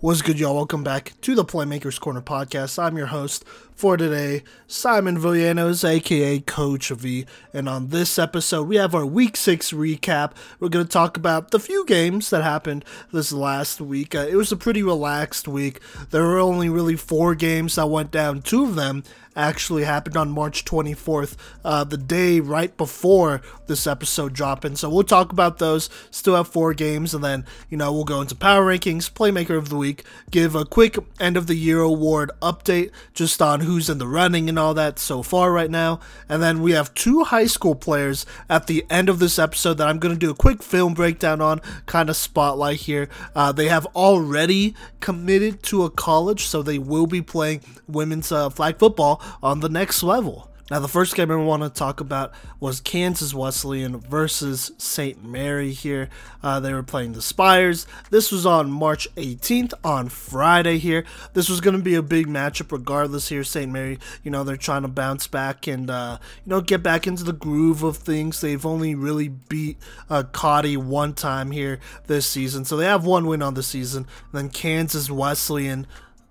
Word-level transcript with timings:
What's 0.00 0.20
good, 0.20 0.38
y'all? 0.38 0.54
Welcome 0.54 0.84
back 0.84 1.14
to 1.22 1.34
the 1.34 1.42
Playmakers 1.42 1.98
Corner 1.98 2.20
podcast. 2.20 2.78
I'm 2.78 2.98
your 2.98 3.06
host 3.06 3.46
for 3.74 3.96
today, 3.96 4.42
Simon 4.66 5.16
Villanos, 5.16 5.88
aka 5.88 6.38
Coach 6.40 6.90
V. 6.90 7.24
And 7.54 7.66
on 7.66 7.88
this 7.88 8.18
episode, 8.18 8.68
we 8.68 8.76
have 8.76 8.94
our 8.94 9.06
Week 9.06 9.38
6 9.38 9.72
recap. 9.72 10.32
We're 10.60 10.68
going 10.68 10.84
to 10.84 10.92
talk 10.92 11.16
about 11.16 11.50
the 11.50 11.58
few 11.58 11.86
games 11.86 12.28
that 12.28 12.42
happened 12.42 12.84
this 13.10 13.32
last 13.32 13.80
week. 13.80 14.14
Uh, 14.14 14.26
it 14.28 14.36
was 14.36 14.52
a 14.52 14.56
pretty 14.56 14.82
relaxed 14.82 15.48
week. 15.48 15.80
There 16.10 16.24
were 16.24 16.40
only 16.40 16.68
really 16.68 16.96
four 16.96 17.34
games 17.34 17.76
that 17.76 17.88
went 17.88 18.10
down, 18.10 18.42
two 18.42 18.64
of 18.64 18.74
them 18.74 19.02
actually 19.36 19.84
happened 19.84 20.16
on 20.16 20.30
March 20.30 20.64
24th, 20.64 21.36
uh, 21.64 21.84
the 21.84 21.96
day 21.96 22.40
right 22.40 22.76
before 22.76 23.42
this 23.66 23.86
episode 23.86 24.32
dropping. 24.32 24.76
So 24.76 24.88
we'll 24.88 25.04
talk 25.04 25.30
about 25.30 25.58
those. 25.58 25.88
Still 26.10 26.36
have 26.36 26.48
four 26.48 26.74
games, 26.74 27.14
and 27.14 27.22
then, 27.22 27.44
you 27.68 27.76
know, 27.76 27.92
we'll 27.92 28.04
go 28.04 28.20
into 28.20 28.34
power 28.34 28.64
rankings, 28.64 29.10
playmaker 29.10 29.56
of 29.56 29.68
the 29.68 29.76
week, 29.76 30.04
give 30.30 30.54
a 30.54 30.64
quick 30.64 30.96
end 31.20 31.36
of 31.36 31.46
the 31.46 31.54
year 31.54 31.80
award 31.80 32.30
update 32.40 32.90
just 33.12 33.42
on 33.42 33.60
who's 33.60 33.90
in 33.90 33.98
the 33.98 34.06
running 34.06 34.48
and 34.48 34.58
all 34.58 34.74
that 34.74 34.98
so 34.98 35.22
far 35.22 35.52
right 35.52 35.70
now. 35.70 36.00
And 36.28 36.42
then 36.42 36.62
we 36.62 36.72
have 36.72 36.94
two 36.94 37.24
high 37.24 37.46
school 37.46 37.74
players 37.74 38.24
at 38.48 38.66
the 38.66 38.84
end 38.88 39.08
of 39.08 39.18
this 39.18 39.38
episode 39.38 39.74
that 39.74 39.88
I'm 39.88 39.98
going 39.98 40.14
to 40.14 40.18
do 40.18 40.30
a 40.30 40.34
quick 40.34 40.62
film 40.62 40.94
breakdown 40.94 41.40
on, 41.40 41.60
kind 41.86 42.08
of 42.08 42.16
spotlight 42.16 42.80
here. 42.80 43.08
Uh, 43.34 43.52
they 43.52 43.68
have 43.68 43.86
already 43.94 44.74
committed 45.00 45.62
to 45.64 45.84
a 45.84 45.90
college, 45.90 46.46
so 46.46 46.62
they 46.62 46.78
will 46.78 47.06
be 47.06 47.20
playing 47.22 47.60
women's 47.86 48.32
uh, 48.32 48.48
flag 48.50 48.78
football 48.78 49.20
on 49.42 49.60
the 49.60 49.68
next 49.68 50.02
level. 50.02 50.50
Now, 50.68 50.80
the 50.80 50.88
first 50.88 51.14
game 51.14 51.30
I 51.30 51.36
want 51.36 51.62
to 51.62 51.70
talk 51.70 52.00
about 52.00 52.32
was 52.58 52.80
Kansas 52.80 53.32
Wesleyan 53.32 54.00
versus 54.00 54.72
St. 54.78 55.24
Mary 55.24 55.70
here. 55.70 56.08
Uh, 56.42 56.58
they 56.58 56.72
were 56.72 56.82
playing 56.82 57.12
the 57.12 57.22
Spires. 57.22 57.86
This 58.10 58.32
was 58.32 58.44
on 58.44 58.68
March 58.68 59.06
18th, 59.14 59.74
on 59.84 60.08
Friday 60.08 60.78
here. 60.78 61.04
This 61.34 61.48
was 61.48 61.60
going 61.60 61.76
to 61.76 61.82
be 61.82 61.94
a 61.94 62.02
big 62.02 62.26
matchup 62.26 62.72
regardless 62.72 63.28
here. 63.28 63.44
St. 63.44 63.70
Mary, 63.70 64.00
you 64.24 64.32
know, 64.32 64.42
they're 64.42 64.56
trying 64.56 64.82
to 64.82 64.88
bounce 64.88 65.28
back 65.28 65.68
and, 65.68 65.88
uh, 65.88 66.18
you 66.44 66.50
know, 66.50 66.60
get 66.60 66.82
back 66.82 67.06
into 67.06 67.22
the 67.22 67.32
groove 67.32 67.84
of 67.84 67.98
things. 67.98 68.40
They've 68.40 68.66
only 68.66 68.96
really 68.96 69.28
beat 69.28 69.78
uh, 70.10 70.24
Cottey 70.24 70.76
one 70.76 71.14
time 71.14 71.52
here 71.52 71.78
this 72.08 72.26
season. 72.26 72.64
So 72.64 72.76
they 72.76 72.86
have 72.86 73.06
one 73.06 73.26
win 73.26 73.40
on 73.40 73.54
the 73.54 73.62
season. 73.62 74.08
And 74.32 74.32
then 74.32 74.48
Kansas 74.48 75.12
Wesleyan 75.12 75.86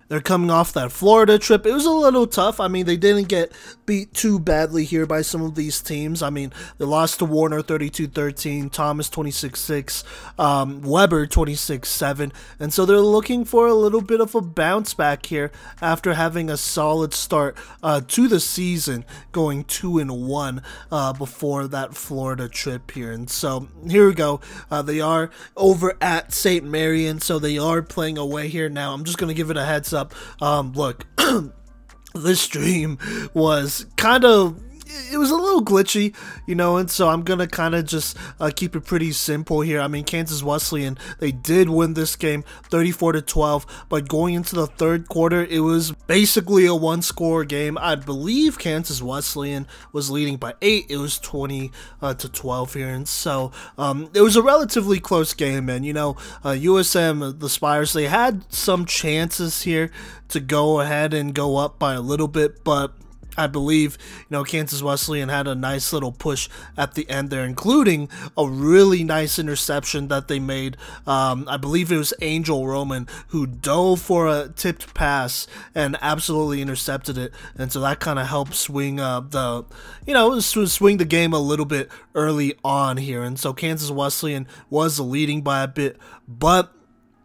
they're 0.08 0.20
coming 0.20 0.50
off 0.50 0.72
that 0.74 0.92
Florida 0.92 1.38
trip. 1.38 1.66
It 1.66 1.72
was 1.72 1.84
a 1.84 1.90
little 1.90 2.26
tough. 2.26 2.60
I 2.60 2.68
mean, 2.68 2.86
they 2.86 2.96
didn't 2.96 3.28
get 3.28 3.52
beat 3.86 4.14
too 4.14 4.38
badly 4.38 4.84
here 4.84 5.06
by 5.06 5.22
some 5.22 5.42
of 5.42 5.54
these 5.54 5.80
teams. 5.80 6.22
I 6.22 6.30
mean, 6.30 6.52
they 6.78 6.84
lost 6.84 7.18
to 7.18 7.24
Warner 7.24 7.62
32 7.62 8.08
13, 8.08 8.70
Thomas 8.70 9.10
26 9.10 9.58
6, 9.58 10.04
um, 10.38 10.82
Webber 10.82 11.26
26 11.26 11.88
7. 11.88 12.32
And 12.60 12.72
so 12.72 12.86
they're 12.86 12.98
looking 12.98 13.44
for 13.44 13.66
a 13.66 13.74
little 13.74 14.00
bit 14.00 14.20
of 14.20 14.34
a 14.34 14.40
bounce 14.40 14.94
back 14.94 15.26
here 15.26 15.50
after 15.82 16.14
having 16.14 16.50
a 16.50 16.56
solid 16.56 17.12
start 17.12 17.56
uh, 17.82 18.00
to 18.06 18.28
the 18.28 18.40
season, 18.40 19.04
going 19.32 19.64
2 19.64 19.98
and 19.98 20.26
1 20.26 20.62
uh, 20.92 21.12
before 21.14 21.66
that 21.68 21.96
Florida 21.96 22.48
trip 22.48 22.92
here. 22.92 23.10
And 23.10 23.28
so 23.28 23.68
here 23.88 24.06
we 24.06 24.14
go. 24.14 24.40
Uh, 24.70 24.82
they 24.82 25.00
are 25.00 25.30
over 25.56 25.96
at 26.00 26.32
St. 26.32 26.64
Mary, 26.64 27.06
and 27.06 27.22
so 27.22 27.38
they 27.38 27.58
are 27.58 27.82
playing 27.82 28.18
away 28.18 28.48
here 28.48 28.68
now. 28.68 28.92
I'm 28.92 29.04
just 29.04 29.18
going 29.18 29.28
to 29.28 29.34
give 29.34 29.50
it 29.50 29.56
a 29.56 29.64
heads 29.64 29.92
up. 29.92 29.95
Um, 30.40 30.72
look, 30.72 31.06
this 32.14 32.40
stream 32.40 32.98
was 33.34 33.86
kind 33.96 34.24
of 34.24 34.60
it 34.86 35.18
was 35.18 35.30
a 35.30 35.36
little 35.36 35.64
glitchy, 35.64 36.14
you 36.46 36.54
know, 36.54 36.76
and 36.76 36.90
so 36.90 37.08
I'm 37.08 37.22
gonna 37.22 37.46
kind 37.46 37.74
of 37.74 37.86
just 37.86 38.16
uh, 38.38 38.50
keep 38.54 38.76
it 38.76 38.82
pretty 38.82 39.12
simple 39.12 39.60
here. 39.60 39.80
I 39.80 39.88
mean, 39.88 40.04
Kansas 40.04 40.42
Wesleyan 40.42 40.98
they 41.18 41.32
did 41.32 41.68
win 41.68 41.94
this 41.94 42.16
game, 42.16 42.44
34 42.70 43.12
to 43.12 43.22
12, 43.22 43.84
but 43.88 44.08
going 44.08 44.34
into 44.34 44.54
the 44.54 44.66
third 44.66 45.08
quarter, 45.08 45.44
it 45.44 45.60
was 45.60 45.92
basically 46.06 46.66
a 46.66 46.74
one-score 46.74 47.44
game. 47.44 47.76
I 47.78 47.96
believe 47.96 48.58
Kansas 48.58 49.02
Wesleyan 49.02 49.66
was 49.92 50.10
leading 50.10 50.36
by 50.36 50.54
eight. 50.62 50.86
It 50.88 50.98
was 50.98 51.18
20 51.18 51.72
uh, 52.00 52.14
to 52.14 52.28
12 52.28 52.74
here, 52.74 52.88
and 52.88 53.08
so 53.08 53.52
um, 53.76 54.10
it 54.14 54.20
was 54.20 54.36
a 54.36 54.42
relatively 54.42 55.00
close 55.00 55.34
game. 55.34 55.68
And 55.68 55.84
you 55.84 55.92
know, 55.92 56.16
uh, 56.44 56.50
USM 56.50 57.40
the 57.40 57.48
Spires 57.48 57.92
they 57.92 58.06
had 58.06 58.44
some 58.52 58.84
chances 58.86 59.62
here 59.62 59.90
to 60.28 60.40
go 60.40 60.80
ahead 60.80 61.14
and 61.14 61.34
go 61.34 61.56
up 61.56 61.78
by 61.78 61.94
a 61.94 62.00
little 62.00 62.28
bit, 62.28 62.62
but 62.64 62.92
I 63.36 63.46
believe, 63.46 63.98
you 64.18 64.26
know, 64.30 64.44
Kansas 64.44 64.82
Wesleyan 64.82 65.28
had 65.28 65.46
a 65.46 65.54
nice 65.54 65.92
little 65.92 66.12
push 66.12 66.48
at 66.76 66.94
the 66.94 67.08
end 67.10 67.30
there, 67.30 67.44
including 67.44 68.08
a 68.36 68.48
really 68.48 69.04
nice 69.04 69.38
interception 69.38 70.08
that 70.08 70.28
they 70.28 70.38
made. 70.38 70.76
Um, 71.06 71.46
I 71.48 71.56
believe 71.56 71.90
it 71.90 71.96
was 71.96 72.14
Angel 72.22 72.66
Roman 72.66 73.08
who 73.28 73.46
dove 73.46 74.00
for 74.00 74.28
a 74.28 74.48
tipped 74.54 74.94
pass 74.94 75.46
and 75.74 75.96
absolutely 76.00 76.62
intercepted 76.62 77.18
it. 77.18 77.32
And 77.56 77.72
so 77.72 77.80
that 77.80 78.00
kind 78.00 78.18
of 78.18 78.26
helped 78.26 78.54
swing 78.54 79.00
uh, 79.00 79.20
the, 79.20 79.64
you 80.06 80.14
know, 80.14 80.38
swing 80.40 80.96
the 80.98 81.04
game 81.04 81.32
a 81.32 81.38
little 81.38 81.66
bit 81.66 81.90
early 82.14 82.54
on 82.64 82.96
here. 82.96 83.22
And 83.22 83.38
so 83.38 83.52
Kansas 83.52 83.90
Wesleyan 83.90 84.46
was 84.70 85.00
leading 85.00 85.42
by 85.42 85.62
a 85.62 85.68
bit, 85.68 85.98
but 86.28 86.75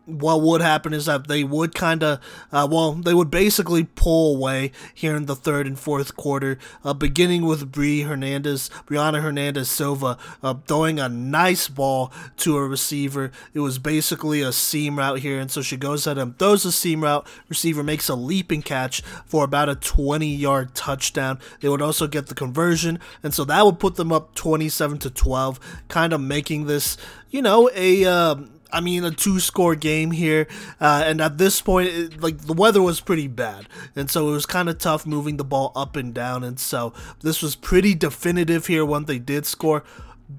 what 0.06 0.42
would 0.42 0.62
happen 0.62 0.94
is 0.94 1.06
that 1.06 1.28
they 1.28 1.44
would 1.44 1.76
kind 1.76 2.04
of, 2.04 2.20
uh, 2.52 2.68
well, 2.70 2.94
they 2.94 3.14
would 3.14 3.30
basically 3.30 3.84
pull 3.84 4.36
away 4.36 4.72
here 4.94 5.16
in 5.16 5.26
the 5.26 5.36
third 5.36 5.68
and 5.68 5.80
fourth 5.80 6.16
quarter, 6.16 6.58
uh, 6.84 6.94
beginning 6.94 7.46
with 7.46 7.72
Brie 7.72 8.02
Hernandez, 8.02 8.70
Brianna 8.88 9.22
Hernandez 9.22 9.70
Silva, 9.70 10.18
uh, 10.42 10.56
throwing 10.68 11.00
a 11.00 11.08
nice 11.08 11.68
ball 11.68 12.12
to 12.38 12.58
a 12.58 12.68
receiver. 12.68 13.32
It 13.54 13.60
was 13.60 13.78
basically 13.78 14.42
a 14.42 14.52
seam 14.52 14.98
route 14.98 15.20
here, 15.20 15.40
and 15.40 15.52
so 15.52 15.62
she 15.62 15.78
goes 15.78 16.08
ahead 16.08 16.18
and 16.18 16.38
throws 16.38 16.66
a 16.66 16.72
seam 16.72 17.04
route. 17.04 17.28
Receiver 17.48 17.84
makes 17.84 18.10
a 18.10 18.16
leaping 18.16 18.64
catch 18.64 19.02
for 19.26 19.44
about 19.44 19.70
a 19.70 19.76
20 19.76 20.28
yard 20.28 20.74
touchdown. 20.74 21.40
They 21.60 21.70
would 21.70 21.82
also 21.82 22.08
get 22.08 22.28
the 22.28 22.36
conversion, 22.36 23.00
and 23.22 23.34
so 23.34 23.44
that 23.46 23.66
would 23.66 23.80
put 23.80 23.96
them 23.96 24.12
up 24.12 24.34
27 24.36 24.98
to 25.00 25.10
12, 25.10 25.60
kind 25.88 26.12
of 26.12 26.22
making 26.22 26.66
this, 26.66 26.98
you 27.30 27.42
know, 27.42 27.70
a. 27.76 28.06
Um, 28.06 28.61
I 28.72 28.82
mean, 28.82 29.04
a 29.04 29.12
two 29.12 29.40
score 29.40 29.76
game 29.76 30.12
here. 30.12 30.48
Uh, 30.80 31.04
and 31.06 31.22
at 31.22 31.38
this 31.38 31.62
point, 31.62 31.90
it, 31.90 32.22
like 32.22 32.40
the 32.40 32.54
weather 32.54 32.82
was 32.82 33.00
pretty 33.00 33.28
bad. 33.28 33.68
And 33.96 34.10
so 34.10 34.30
it 34.30 34.32
was 34.32 34.46
kind 34.46 34.70
of 34.70 34.78
tough 34.78 35.06
moving 35.06 35.38
the 35.38 35.44
ball 35.44 35.72
up 35.76 35.96
and 35.96 36.14
down. 36.14 36.44
And 36.44 36.60
so 36.60 36.94
this 37.22 37.42
was 37.42 37.56
pretty 37.56 37.96
definitive 37.96 38.68
here 38.68 38.86
when 38.86 39.06
they 39.06 39.20
did 39.20 39.46
score. 39.46 39.84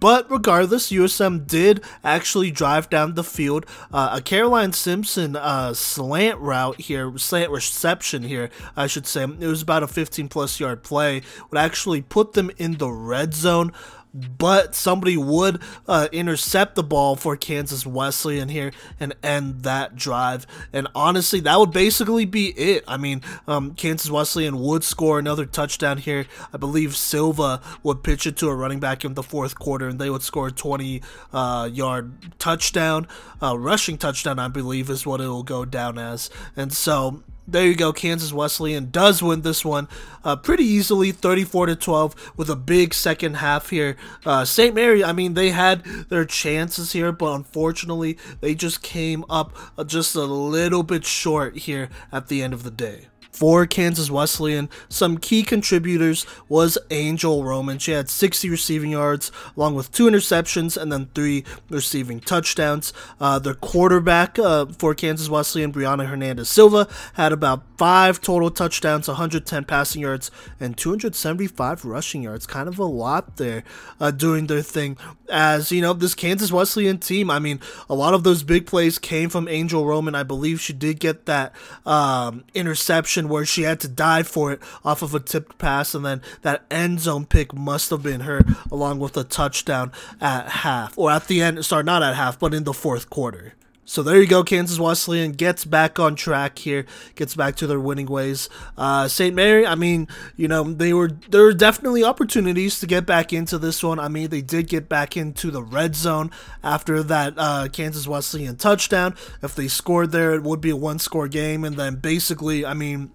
But 0.01 0.31
regardless, 0.31 0.91
USM 0.91 1.47
did 1.47 1.83
actually 2.03 2.51
drive 2.51 2.89
down 2.89 3.15
the 3.15 3.25
field. 3.25 3.67
Uh, 3.93 4.15
a 4.15 4.23
Caroline 4.23 4.73
Simpson 4.73 5.37
uh, 5.37 5.75
slant 5.75 6.39
route 6.39 6.81
here, 6.81 7.17
slant 7.19 7.51
reception 7.51 8.23
here, 8.23 8.49
I 8.75 8.87
should 8.87 9.07
say. 9.07 9.25
It 9.25 9.47
was 9.47 9.61
about 9.61 9.83
a 9.83 9.89
15 9.89 10.29
plus 10.29 10.59
yard 10.59 10.83
play, 10.83 11.23
would 11.51 11.59
actually 11.59 12.01
put 12.01 12.33
them 12.33 12.51
in 12.57 12.79
the 12.79 12.91
red 12.91 13.35
zone 13.35 13.73
but 14.15 14.75
somebody 14.75 15.17
would 15.17 15.61
uh, 15.89 16.09
intercept 16.13 16.75
the 16.75 16.83
ball 16.83 17.17
for 17.17 17.37
Kansas 17.37 17.87
Wesleyan 17.87 18.49
here 18.49 18.73
and 19.01 19.15
end 19.23 19.63
that 19.63 19.97
drive. 19.97 20.47
And 20.73 20.89
honestly, 20.95 21.41
that 21.41 21.59
would 21.59 21.73
basically 21.73 22.25
be 22.25 22.49
it. 22.51 22.85
I 22.87 22.97
mean, 22.97 23.23
um, 23.47 23.75
Kansas 23.75 24.11
Wesleyan 24.11 24.59
would 24.59 24.85
score 24.85 25.19
another 25.19 25.47
touchdown 25.47 25.99
here. 25.99 26.27
I 26.53 26.59
believe 26.59 26.97
Silva 26.97 27.61
would 27.83 28.03
pitch 28.03 28.27
it 28.27 28.37
to 28.39 28.49
a 28.49 28.55
running 28.55 28.81
back 28.81 29.05
in 29.05 29.15
the 29.15 29.23
fourth 29.23 29.59
quarter, 29.59 29.89
and 29.89 29.99
they 29.99 30.11
would 30.11 30.23
score 30.23 30.49
a 30.49 30.53
20 30.53 31.03
uh, 31.33 31.69
yard 31.73 32.39
touchdown, 32.39 33.07
uh, 33.43 33.59
rushing 33.59 33.97
touchdown, 33.97 34.39
I 34.39 34.49
believe, 34.49 34.91
is 34.91 35.07
what 35.07 35.21
it 35.21 35.27
will 35.27 35.43
go 35.43 35.65
down 35.65 35.99
as. 35.99 36.31
And 36.57 36.73
so 36.73 37.23
there 37.47 37.67
you 37.67 37.75
go. 37.75 37.93
Kansas 37.93 38.33
Wesleyan 38.33 38.91
does 38.91 39.23
win 39.23 39.43
this 39.43 39.65
one 39.65 39.89
uh, 40.25 40.37
pretty 40.37 40.65
easily, 40.65 41.13
34 41.13 41.67
to 41.67 41.77
12, 41.77 42.33
with 42.37 42.49
a 42.49 42.57
big 42.57 42.95
second 42.95 43.35
half 43.35 43.71
here. 43.71 43.97
Uh, 44.25 44.45
St. 44.45 44.75
Mary, 44.75 45.03
I 45.05 45.13
mean, 45.13 45.35
they 45.35 45.51
had 45.51 45.85
their 46.09 46.25
chances 46.25 46.93
here, 46.93 47.13
but 47.13 47.35
unfortunately, 47.35 48.17
they 48.41 48.55
just 48.55 48.83
came 48.83 49.25
up 49.29 49.57
just 49.87 50.15
a 50.15 50.23
little 50.23 50.83
bit 50.83 51.05
short 51.05 51.59
here 51.59 51.89
at 52.11 52.29
the 52.29 52.43
end 52.43 52.55
of 52.55 52.63
the 52.63 52.71
day 52.71 53.09
for 53.33 53.67
Kansas 53.67 54.11
Wesleyan. 54.11 54.69
Some 54.89 55.19
key 55.19 55.43
contributors 55.43 56.27
was 56.49 56.79
Angel 56.91 57.43
Roman. 57.43 57.79
She 57.79 57.93
had 57.93 58.11
60 58.11 58.51
receiving 58.51 58.91
yards, 58.91 59.33
along 59.57 59.75
with 59.75 59.91
two 59.91 60.05
interceptions 60.05 60.81
and 60.81 60.93
then 60.93 61.09
three 61.15 61.45
receiving 61.71 62.21
touchdowns. 62.21 62.93
Uh, 63.19 63.39
the 63.39 63.55
quarterback 63.55 64.39
uh, 64.39 64.67
for 64.67 64.95
Kansas 64.95 65.29
Wesleyan, 65.29 65.73
Brianna 65.73 66.07
Hernandez 66.07 66.51
Silva, 66.51 66.87
had 67.15 67.33
about 67.33 67.63
five 67.79 68.21
total 68.21 68.51
touchdowns, 68.51 69.09
110 69.09 69.65
passing 69.65 70.03
yards, 70.03 70.31
and 70.61 70.77
275 70.77 71.85
rushing 71.85 72.23
yards. 72.23 72.47
Kind 72.47 72.69
of 72.69 72.79
a 72.79 72.85
lot 72.85 73.39
there 73.39 73.65
uh, 73.99 74.11
doing 74.11 74.47
their 74.47 74.63
thing. 74.63 74.99
As 75.31 75.73
you 75.73 75.81
know, 75.81 75.95
this 75.95 76.15
Kansas 76.15 76.53
Wesleyan 76.53 76.99
team, 76.99 77.31
I 77.31 77.39
mean, 77.39 77.59
a 77.89 77.95
lot 77.95 78.13
of 78.13 78.23
those 78.23 78.43
big 78.43 78.67
plays 78.67 78.99
came 78.99 79.31
from 79.31 79.49
Angel 79.49 79.87
Roman. 79.87 80.15
I 80.15 80.23
believe 80.23 80.61
she 80.61 80.75
did 80.75 81.01
get 81.01 81.25
that 81.27 81.55
um, 81.87 82.45
interception 82.53 83.22
where 83.29 83.45
she 83.45 83.63
had 83.63 83.81
to 83.81 83.89
dive 83.89 84.29
for 84.29 84.53
it 84.53 84.61
off 84.85 85.03
of 85.03 85.15
a 85.15 85.21
tipped 85.21 85.59
pass, 85.59 85.95
and 85.95 86.05
then 86.05 86.23
that 86.43 86.65
end 86.71 87.01
zone 87.01 87.27
pick 87.27 87.55
must 87.55 87.91
have 87.91 88.03
been 88.03 88.21
her, 88.21 88.43
along 88.71 88.99
with 88.99 89.17
a 89.17 89.25
touchdown 89.25 89.93
at 90.21 90.49
half, 90.49 90.97
or 90.97 91.11
at 91.11 91.27
the 91.29 91.43
end. 91.43 91.65
Sorry, 91.65 91.85
not 91.85 92.03
at 92.03 92.15
half, 92.15 92.39
but 92.39 92.55
in 92.55 92.65
the 92.65 92.73
fourth 92.73 93.11
quarter. 93.11 93.55
So 93.93 94.03
there 94.03 94.19
you 94.19 94.27
go. 94.27 94.43
Kansas 94.43 94.79
Wesleyan 94.79 95.33
gets 95.33 95.67
back 95.67 96.01
on 96.01 96.17
track 96.17 96.59
here, 96.59 96.87
gets 97.15 97.35
back 97.35 97.57
to 97.57 97.67
their 97.67 97.79
winning 97.79 98.07
ways. 98.07 98.49
Uh, 98.75 99.07
St. 99.07 99.37
Mary, 99.37 99.67
I 99.67 99.75
mean, 99.75 100.09
you 100.35 100.49
know, 100.49 100.65
they 100.65 100.95
were 100.95 101.11
there 101.29 101.43
were 101.43 101.53
definitely 101.53 102.03
opportunities 102.03 102.81
to 102.81 102.87
get 102.87 103.05
back 103.05 103.35
into 103.35 103.59
this 103.59 103.85
one. 103.85 103.99
I 103.99 104.09
mean, 104.09 104.31
they 104.31 104.41
did 104.41 104.69
get 104.69 104.89
back 104.89 105.15
into 105.15 105.51
the 105.51 105.63
red 105.63 105.95
zone 105.95 106.31
after 106.65 107.03
that 107.03 107.35
uh, 107.37 107.69
Kansas 107.71 108.09
Wesleyan 108.09 108.57
touchdown. 108.57 109.15
If 109.43 109.55
they 109.55 109.69
scored 109.69 110.11
there, 110.11 110.33
it 110.33 110.43
would 110.43 110.63
be 110.63 110.71
a 110.71 110.77
one-score 110.77 111.29
game, 111.29 111.63
and 111.63 111.77
then 111.77 111.97
basically, 111.97 112.65
I 112.65 112.73
mean, 112.73 113.13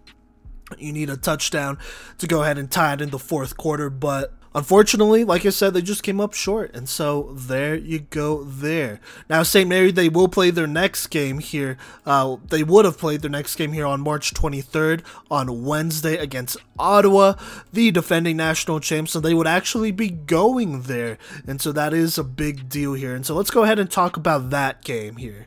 you 0.78 0.94
need 0.94 1.10
a 1.10 1.18
touchdown 1.18 1.80
to 2.20 2.28
go 2.28 2.44
ahead 2.44 2.60
and 2.60 2.70
tie 2.70 2.94
it 2.94 3.02
in 3.02 3.10
the 3.10 3.18
fourth 3.18 3.58
quarter, 3.58 3.90
but 3.90 4.37
Unfortunately, 4.58 5.24
like 5.24 5.46
I 5.46 5.52
said, 5.52 5.76
they 5.76 5.84
just 5.84 6.02
came 6.02 6.20
up 6.20 6.34
short, 6.34 6.76
and 6.76 6.90
so 6.90 7.30
there 7.32 7.76
you 7.76 8.00
go 8.00 8.44
there. 8.44 9.00
Now, 9.30 9.44
St. 9.44 9.70
Mary, 9.70 9.92
they 9.92 10.10
will 10.10 10.28
play 10.28 10.50
their 10.50 10.66
next 10.66 11.08
game 11.08 11.38
here. 11.38 11.78
Uh, 12.08 12.38
they 12.50 12.64
would 12.64 12.84
have 12.84 12.98
played 12.98 13.22
their 13.22 13.30
next 13.30 13.56
game 13.56 13.72
here 13.72 13.86
on 13.86 14.02
March 14.02 14.34
23rd 14.34 15.04
on 15.30 15.64
Wednesday 15.64 16.18
against 16.18 16.58
Ottawa, 16.80 17.36
the 17.72 17.92
defending 17.92 18.36
national 18.36 18.80
champs, 18.80 19.12
so 19.12 19.20
they 19.20 19.36
would 19.36 19.46
actually 19.46 19.92
be 19.92 20.10
going 20.10 20.82
there, 20.82 21.20
and 21.46 21.62
so 21.62 21.72
that 21.72 21.94
is 21.94 22.18
a 22.18 22.24
big 22.24 22.68
deal 22.68 22.96
here. 22.96 23.14
And 23.14 23.28
so 23.28 23.36
let's 23.36 23.52
go 23.52 23.62
ahead 23.62 23.78
and 23.78 23.92
talk 23.92 24.18
about 24.18 24.50
that 24.50 24.84
game 24.84 25.18
here. 25.18 25.46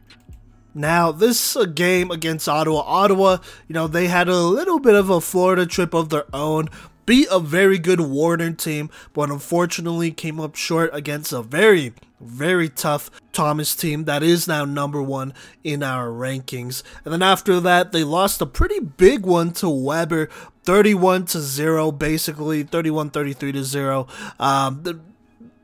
Now, 0.72 1.10
this 1.10 1.56
uh, 1.56 1.64
game 1.64 2.12
against 2.12 2.48
Ottawa, 2.48 2.84
Ottawa, 2.86 3.38
you 3.66 3.74
know, 3.74 3.88
they 3.88 4.06
had 4.06 4.28
a 4.28 4.36
little 4.36 4.78
bit 4.78 4.94
of 4.94 5.10
a 5.10 5.20
Florida 5.20 5.66
trip 5.66 5.94
of 5.94 6.10
their 6.10 6.26
own, 6.32 6.68
beat 7.10 7.26
a 7.28 7.40
very 7.40 7.76
good 7.76 8.00
Warner 8.00 8.52
team, 8.52 8.88
but 9.14 9.30
unfortunately 9.30 10.12
came 10.12 10.38
up 10.38 10.54
short 10.54 10.90
against 10.92 11.32
a 11.32 11.42
very, 11.42 11.92
very 12.20 12.68
tough 12.68 13.10
Thomas 13.32 13.74
team 13.74 14.04
that 14.04 14.22
is 14.22 14.46
now 14.46 14.64
number 14.64 15.02
one 15.02 15.34
in 15.64 15.82
our 15.82 16.06
rankings. 16.06 16.84
And 17.04 17.12
then 17.12 17.20
after 17.20 17.58
that, 17.58 17.90
they 17.90 18.04
lost 18.04 18.40
a 18.40 18.46
pretty 18.46 18.78
big 18.78 19.26
one 19.26 19.50
to 19.54 19.68
Webber, 19.68 20.28
31 20.62 21.24
to 21.24 21.40
0, 21.40 21.90
basically 21.90 22.62
31 22.62 23.10
33 23.10 23.52
to 23.54 23.64
0. 23.64 24.06
Um, 24.38 25.02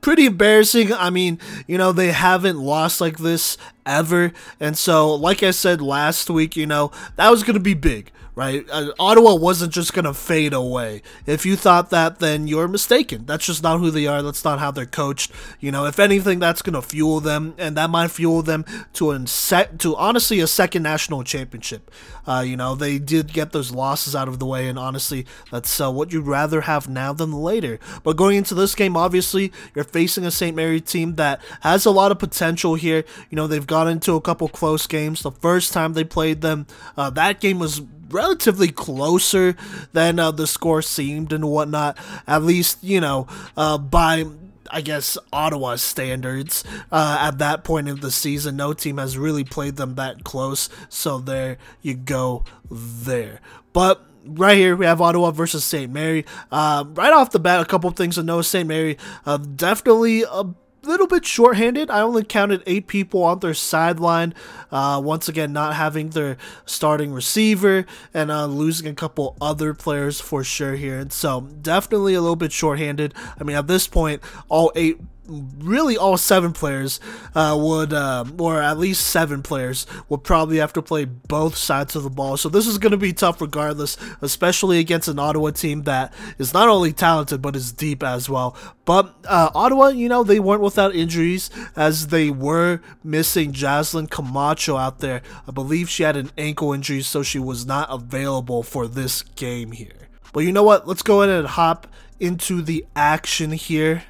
pretty 0.01 0.27
embarrassing. 0.27 0.93
I 0.93 1.11
mean, 1.11 1.39
you 1.69 1.79
know, 1.79 1.93
they 1.93 2.11
haven't 2.11 2.59
lost 2.59 3.01
like 3.01 3.19
this 3.19 3.57
ever. 3.87 4.33
And 4.59 4.77
so, 4.77 5.15
like 5.15 5.45
I 5.45 5.53
said 5.53 5.81
last 5.81 6.29
week, 6.29 6.57
you 6.57 6.67
know, 6.67 6.91
that 7.15 7.31
was 7.31 7.45
going 7.45 7.55
to 7.55 7.61
be 7.61 7.75
big 7.75 8.11
right? 8.37 8.65
Uh, 8.71 8.93
Ottawa 8.99 9.35
wasn't 9.35 9.73
just 9.73 9.95
going 9.95 10.05
to 10.05 10.15
fade 10.15 10.53
away. 10.53 11.03
If 11.25 11.47
you 11.47 11.57
thought 11.57 11.91
that, 11.91 12.21
then 12.21 12.47
you're 12.47 12.69
mistaken. 12.69 13.25
That's 13.25 13.47
just 13.47 13.63
not 13.63 13.81
who 13.81 13.91
they 13.91 14.07
are. 14.07 14.23
That's 14.23 14.45
not 14.45 14.61
how 14.61 14.71
they're 14.71 14.87
coached. 14.87 15.33
You 15.59 15.73
know, 15.73 15.87
if 15.87 15.99
anything, 15.99 16.39
that's 16.39 16.63
going 16.63 16.75
to 16.75 16.83
fuel 16.83 17.21
them, 17.21 17.55
and 17.59 17.77
that 17.77 17.91
might 17.91 18.11
fuel 18.11 18.43
them 18.43 18.65
to 18.93 19.11
a 19.11 19.27
set 19.27 19.79
to 19.81 19.97
honestly 19.97 20.39
a 20.41 20.47
second 20.47 20.83
national 20.83 21.25
championship. 21.25 21.91
Uh, 22.27 22.45
you 22.47 22.57
know, 22.57 22.75
they 22.75 22.99
did 22.99 23.33
get 23.33 23.53
those 23.53 23.71
losses 23.71 24.15
out 24.15 24.29
of 24.29 24.39
the 24.39 24.47
way, 24.47 24.69
and 24.69 24.79
honestly, 24.79 25.27
that's 25.51 25.81
uh, 25.81 25.91
what 25.91 26.13
you'd 26.13 26.27
rather 26.27 26.63
have 26.63 26.89
now 26.89 27.15
than 27.15 27.33
later. 27.33 27.79
But 28.03 28.19
going 28.19 28.37
into 28.37 28.55
this 28.55 28.75
game, 28.75 28.97
obviously, 28.97 29.51
you're 29.75 29.85
facing 29.85 30.27
a 30.27 30.31
St. 30.31 30.55
Mary 30.55 30.81
team 30.83 31.15
that 31.15 31.41
has 31.63 31.87
a 31.87 31.91
lot 31.91 32.13
of 32.13 32.19
potential 32.19 32.75
here. 32.75 33.05
You 33.31 33.37
know, 33.37 33.47
they've 33.47 33.67
got 33.67 33.87
into 33.87 34.13
a 34.15 34.21
couple 34.21 34.49
close 34.49 34.87
games. 34.87 35.23
The 35.23 35.31
first 35.31 35.73
time 35.73 35.95
they 35.95 36.05
played 36.05 36.43
them, 36.43 36.67
uh, 36.99 37.09
that 37.11 37.41
game 37.41 37.59
was 37.59 37.81
relatively 38.09 38.69
closer 38.69 39.57
than 39.93 40.19
uh, 40.19 40.31
the 40.31 40.47
score 40.47 40.83
seemed 40.83 41.33
and 41.33 41.45
whatnot. 41.49 41.97
At 42.27 42.43
least, 42.43 42.83
you 42.83 43.01
know, 43.01 43.27
uh, 43.57 43.79
by 43.79 44.25
I 44.71 44.81
guess 44.81 45.17
Ottawa 45.33 45.77
standards 45.77 46.65
uh, 46.91 47.19
at 47.21 47.39
that 47.39 47.65
point 47.65 47.89
of 47.89 48.01
the 48.01 48.11
season. 48.11 48.57
No 48.57 48.73
team 48.73 48.99
has 48.99 49.17
really 49.17 49.45
played 49.45 49.77
them 49.77 49.95
that 49.95 50.25
close, 50.25 50.69
so 50.89 51.19
there 51.19 51.59
you 51.83 51.95
go 51.95 52.45
there. 52.71 53.41
But 53.73 54.05
right 54.25 54.57
here 54.57 54.77
we 54.77 54.87
have 54.87 55.01
Ottawa 55.01 55.31
versus 55.31 55.65
St. 55.65 55.93
Mary. 55.93 56.25
Uh, 56.51 56.85
right 56.95 57.13
off 57.13 57.31
the 57.31 57.39
bat, 57.39 57.61
a 57.61 57.65
couple 57.65 57.91
things 57.91 58.17
to 58.17 58.23
know. 58.23 58.43
St. 58.43 58.67
Mary 58.67 58.99
uh, 59.25 59.37
definitely 59.37 60.23
a 60.23 60.45
little 60.87 61.07
bit 61.07 61.25
shorthanded. 61.25 61.91
I 61.91 62.01
only 62.01 62.25
counted 62.25 62.63
eight 62.67 62.87
people 62.87 63.23
on 63.23 63.41
their 63.41 63.55
sideline. 63.55 64.35
Uh, 64.71 65.01
once 65.03 65.29
again, 65.29 65.53
not 65.53 65.75
having 65.75 66.11
their 66.11 66.37
starting 66.65 67.13
receiver 67.13 67.87
and 68.13 68.31
uh, 68.31 68.47
losing 68.47 68.87
a 68.87 68.95
couple 68.95 69.37
other 69.41 69.75
players 69.75 70.21
for 70.21 70.45
sure 70.45 70.77
here. 70.77 70.99
And 70.99 71.13
so, 71.13 71.41
definitely 71.41 72.15
a 72.15 72.21
little 72.21 72.37
bit 72.37 72.53
shorthanded. 72.53 73.15
I 73.39 73.45
mean, 73.45 73.57
at 73.57 73.67
this 73.67 73.87
point, 73.87 74.23
all 74.49 74.73
eight 74.75 75.01
really 75.29 75.97
all 75.97 76.17
seven 76.17 76.53
players 76.53 77.01
uh, 77.35 77.57
would, 77.59 77.93
uh, 77.93 78.25
or 78.39 78.63
at 78.63 78.79
least 78.79 79.07
seven 79.07 79.43
players, 79.43 79.87
would 80.09 80.25
probably 80.25 80.59
have 80.59 80.73
to 80.75 80.83
play 80.83 81.05
both 81.05 81.57
sides 81.57 81.97
of 81.97 82.03
the 82.03 82.11
ball. 82.11 82.37
So 82.37 82.49
this 82.49 82.67
is 82.67 82.79
going 82.79 82.93
to 82.93 82.97
be 82.97 83.13
tough 83.13 83.41
regardless, 83.41 83.97
especially 84.21 84.79
against 84.79 85.09
an 85.09 85.19
Ottawa 85.19 85.51
team 85.51 85.83
that 85.83 86.13
is 86.39 86.53
not 86.53 86.69
only 86.69 86.93
talented 86.93 87.43
but 87.43 87.57
is 87.57 87.73
deep 87.73 88.03
as 88.03 88.29
well. 88.29 88.57
But 88.85 89.15
uh, 89.25 89.51
Ottawa, 89.55 89.89
you 89.89 90.09
know, 90.09 90.23
they 90.23 90.41
weren't 90.41 90.63
without 90.63 90.95
injuries 90.95 91.51
as 91.75 92.09
they 92.09 92.31
were 92.31 92.81
missing 93.03 93.53
Jaslyn 93.53 94.11
Camacho 94.11 94.77
out 94.77 95.01
there. 95.01 95.23
I 95.47 95.51
believe 95.51 95.91
she 95.91 96.05
had 96.05 96.17
an 96.17 96.31
ankle 96.39 96.73
injury, 96.73 97.03
so 97.03 97.23
she 97.23 97.39
was 97.39 97.67
not 97.67 97.89
available 97.91 98.63
for 98.63 98.87
this 98.87 99.23
game 99.23 99.73
here. 99.73 100.09
But 100.33 100.41
you 100.41 100.53
know 100.53 100.63
what? 100.63 100.87
Let's 100.87 101.03
go 101.03 101.23
ahead 101.23 101.35
and 101.35 101.49
hop 101.49 101.87
into 102.21 102.63
the 102.63 102.87
action 102.95 103.53
here. 103.53 104.05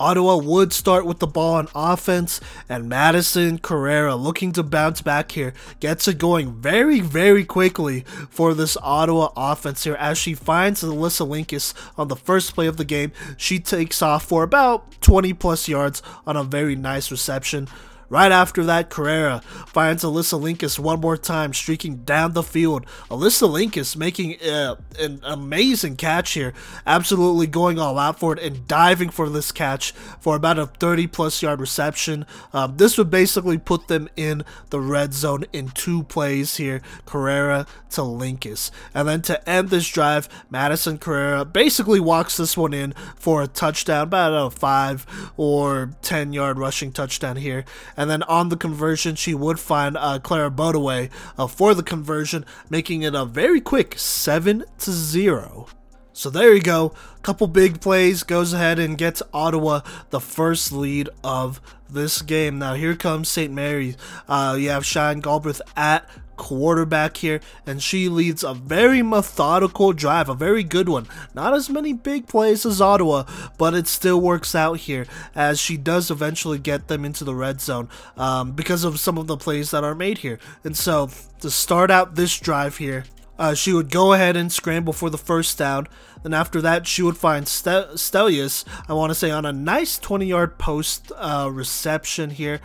Ottawa 0.00 0.36
would 0.36 0.72
start 0.72 1.06
with 1.06 1.18
the 1.18 1.26
ball 1.26 1.54
on 1.54 1.68
offense, 1.74 2.40
and 2.68 2.88
Madison 2.88 3.58
Carrera 3.58 4.14
looking 4.14 4.52
to 4.52 4.62
bounce 4.62 5.02
back 5.02 5.32
here 5.32 5.52
gets 5.80 6.06
it 6.06 6.18
going 6.18 6.52
very, 6.52 7.00
very 7.00 7.44
quickly 7.44 8.04
for 8.30 8.54
this 8.54 8.76
Ottawa 8.82 9.30
offense 9.36 9.84
here 9.84 9.96
as 9.96 10.16
she 10.18 10.34
finds 10.34 10.82
Alyssa 10.82 11.26
Linkus 11.26 11.74
on 11.96 12.08
the 12.08 12.16
first 12.16 12.54
play 12.54 12.66
of 12.66 12.76
the 12.76 12.84
game. 12.84 13.12
She 13.36 13.58
takes 13.58 14.02
off 14.02 14.24
for 14.24 14.42
about 14.42 15.00
20 15.00 15.32
plus 15.34 15.68
yards 15.68 16.02
on 16.26 16.36
a 16.36 16.44
very 16.44 16.76
nice 16.76 17.10
reception. 17.10 17.68
Right 18.08 18.32
after 18.32 18.64
that, 18.64 18.88
Carrera 18.88 19.42
finds 19.66 20.02
Alyssa 20.02 20.40
Linkus 20.40 20.78
one 20.78 21.00
more 21.00 21.18
time, 21.18 21.52
streaking 21.52 22.04
down 22.04 22.32
the 22.32 22.42
field. 22.42 22.86
Alyssa 23.10 23.48
Linkus 23.48 23.96
making 23.96 24.40
uh, 24.42 24.76
an 24.98 25.20
amazing 25.22 25.96
catch 25.96 26.32
here, 26.32 26.54
absolutely 26.86 27.46
going 27.46 27.78
all 27.78 27.98
out 27.98 28.18
for 28.18 28.32
it 28.32 28.42
and 28.42 28.66
diving 28.66 29.10
for 29.10 29.28
this 29.28 29.52
catch 29.52 29.92
for 30.20 30.36
about 30.36 30.58
a 30.58 30.66
30 30.66 31.06
plus 31.08 31.42
yard 31.42 31.60
reception. 31.60 32.24
Um, 32.54 32.78
this 32.78 32.96
would 32.96 33.10
basically 33.10 33.58
put 33.58 33.88
them 33.88 34.08
in 34.16 34.42
the 34.70 34.80
red 34.80 35.12
zone 35.12 35.44
in 35.52 35.68
two 35.68 36.04
plays 36.04 36.56
here, 36.56 36.80
Carrera 37.04 37.66
to 37.90 38.00
Linkus. 38.00 38.70
And 38.94 39.06
then 39.06 39.20
to 39.22 39.46
end 39.48 39.68
this 39.68 39.88
drive, 39.88 40.28
Madison 40.50 40.96
Carrera 40.96 41.44
basically 41.44 42.00
walks 42.00 42.38
this 42.38 42.56
one 42.56 42.72
in 42.72 42.92
for 43.16 43.42
a 43.42 43.46
touchdown, 43.46 44.04
about 44.04 44.46
a 44.46 44.50
5 44.50 45.32
or 45.36 45.90
10 46.00 46.32
yard 46.32 46.58
rushing 46.58 46.90
touchdown 46.90 47.36
here 47.36 47.66
and 47.98 48.08
then 48.08 48.22
on 48.22 48.48
the 48.48 48.56
conversion, 48.56 49.16
she 49.16 49.34
would 49.34 49.58
find 49.58 49.96
uh, 49.96 50.20
Clara 50.20 50.52
Bodaway 50.52 51.10
uh, 51.36 51.48
for 51.48 51.74
the 51.74 51.82
conversion, 51.82 52.46
making 52.70 53.02
it 53.02 53.12
a 53.12 53.24
very 53.24 53.60
quick 53.60 53.98
7 53.98 54.64
to 54.78 54.92
0. 54.92 55.66
So 56.12 56.30
there 56.30 56.54
you 56.54 56.62
go. 56.62 56.94
Couple 57.22 57.48
big 57.48 57.80
plays, 57.80 58.22
goes 58.22 58.52
ahead 58.52 58.78
and 58.78 58.96
gets 58.96 59.20
Ottawa 59.34 59.80
the 60.10 60.20
first 60.20 60.70
lead 60.70 61.08
of 61.24 61.60
this 61.90 62.22
game. 62.22 62.60
Now 62.60 62.74
here 62.74 62.94
comes 62.94 63.28
St. 63.28 63.52
Mary's. 63.52 63.96
Uh, 64.28 64.56
you 64.58 64.70
have 64.70 64.86
Cheyenne 64.86 65.18
Galbraith 65.18 65.60
at 65.76 66.08
quarterback 66.38 67.18
here, 67.18 67.40
and 67.66 67.82
she 67.82 68.08
leads 68.08 68.42
a 68.42 68.54
very 68.54 69.02
methodical 69.02 69.92
drive, 69.92 70.30
a 70.30 70.34
very 70.34 70.64
good 70.64 70.88
one. 70.88 71.06
Not 71.34 71.52
as 71.52 71.68
many 71.68 71.92
big 71.92 72.26
plays 72.26 72.64
as 72.64 72.80
Ottawa, 72.80 73.24
but 73.58 73.74
it 73.74 73.86
still 73.86 74.20
works 74.20 74.54
out 74.54 74.78
here 74.78 75.06
as 75.34 75.60
she 75.60 75.76
does 75.76 76.10
eventually 76.10 76.58
get 76.58 76.88
them 76.88 77.04
into 77.04 77.24
the 77.24 77.34
red 77.34 77.60
zone 77.60 77.90
um, 78.16 78.52
because 78.52 78.84
of 78.84 78.98
some 78.98 79.18
of 79.18 79.26
the 79.26 79.36
plays 79.36 79.70
that 79.72 79.84
are 79.84 79.94
made 79.94 80.18
here. 80.18 80.38
And 80.64 80.74
so 80.74 81.10
to 81.40 81.50
start 81.50 81.90
out 81.90 82.14
this 82.14 82.38
drive 82.38 82.78
here, 82.78 83.04
uh, 83.38 83.54
she 83.54 83.72
would 83.72 83.90
go 83.90 84.12
ahead 84.12 84.36
and 84.36 84.52
scramble 84.52 84.92
for 84.92 85.10
the 85.10 85.18
first 85.18 85.58
down. 85.58 85.86
Then 86.22 86.34
after 86.34 86.60
that, 86.60 86.86
she 86.86 87.02
would 87.02 87.16
find 87.16 87.46
Stel- 87.46 87.96
Stelius, 87.96 88.64
I 88.88 88.94
want 88.94 89.10
to 89.10 89.14
say, 89.14 89.30
on 89.30 89.46
a 89.46 89.52
nice 89.52 89.98
20 89.98 90.26
yard 90.26 90.58
post 90.58 91.12
uh, 91.16 91.48
reception 91.52 92.30
here. 92.30 92.60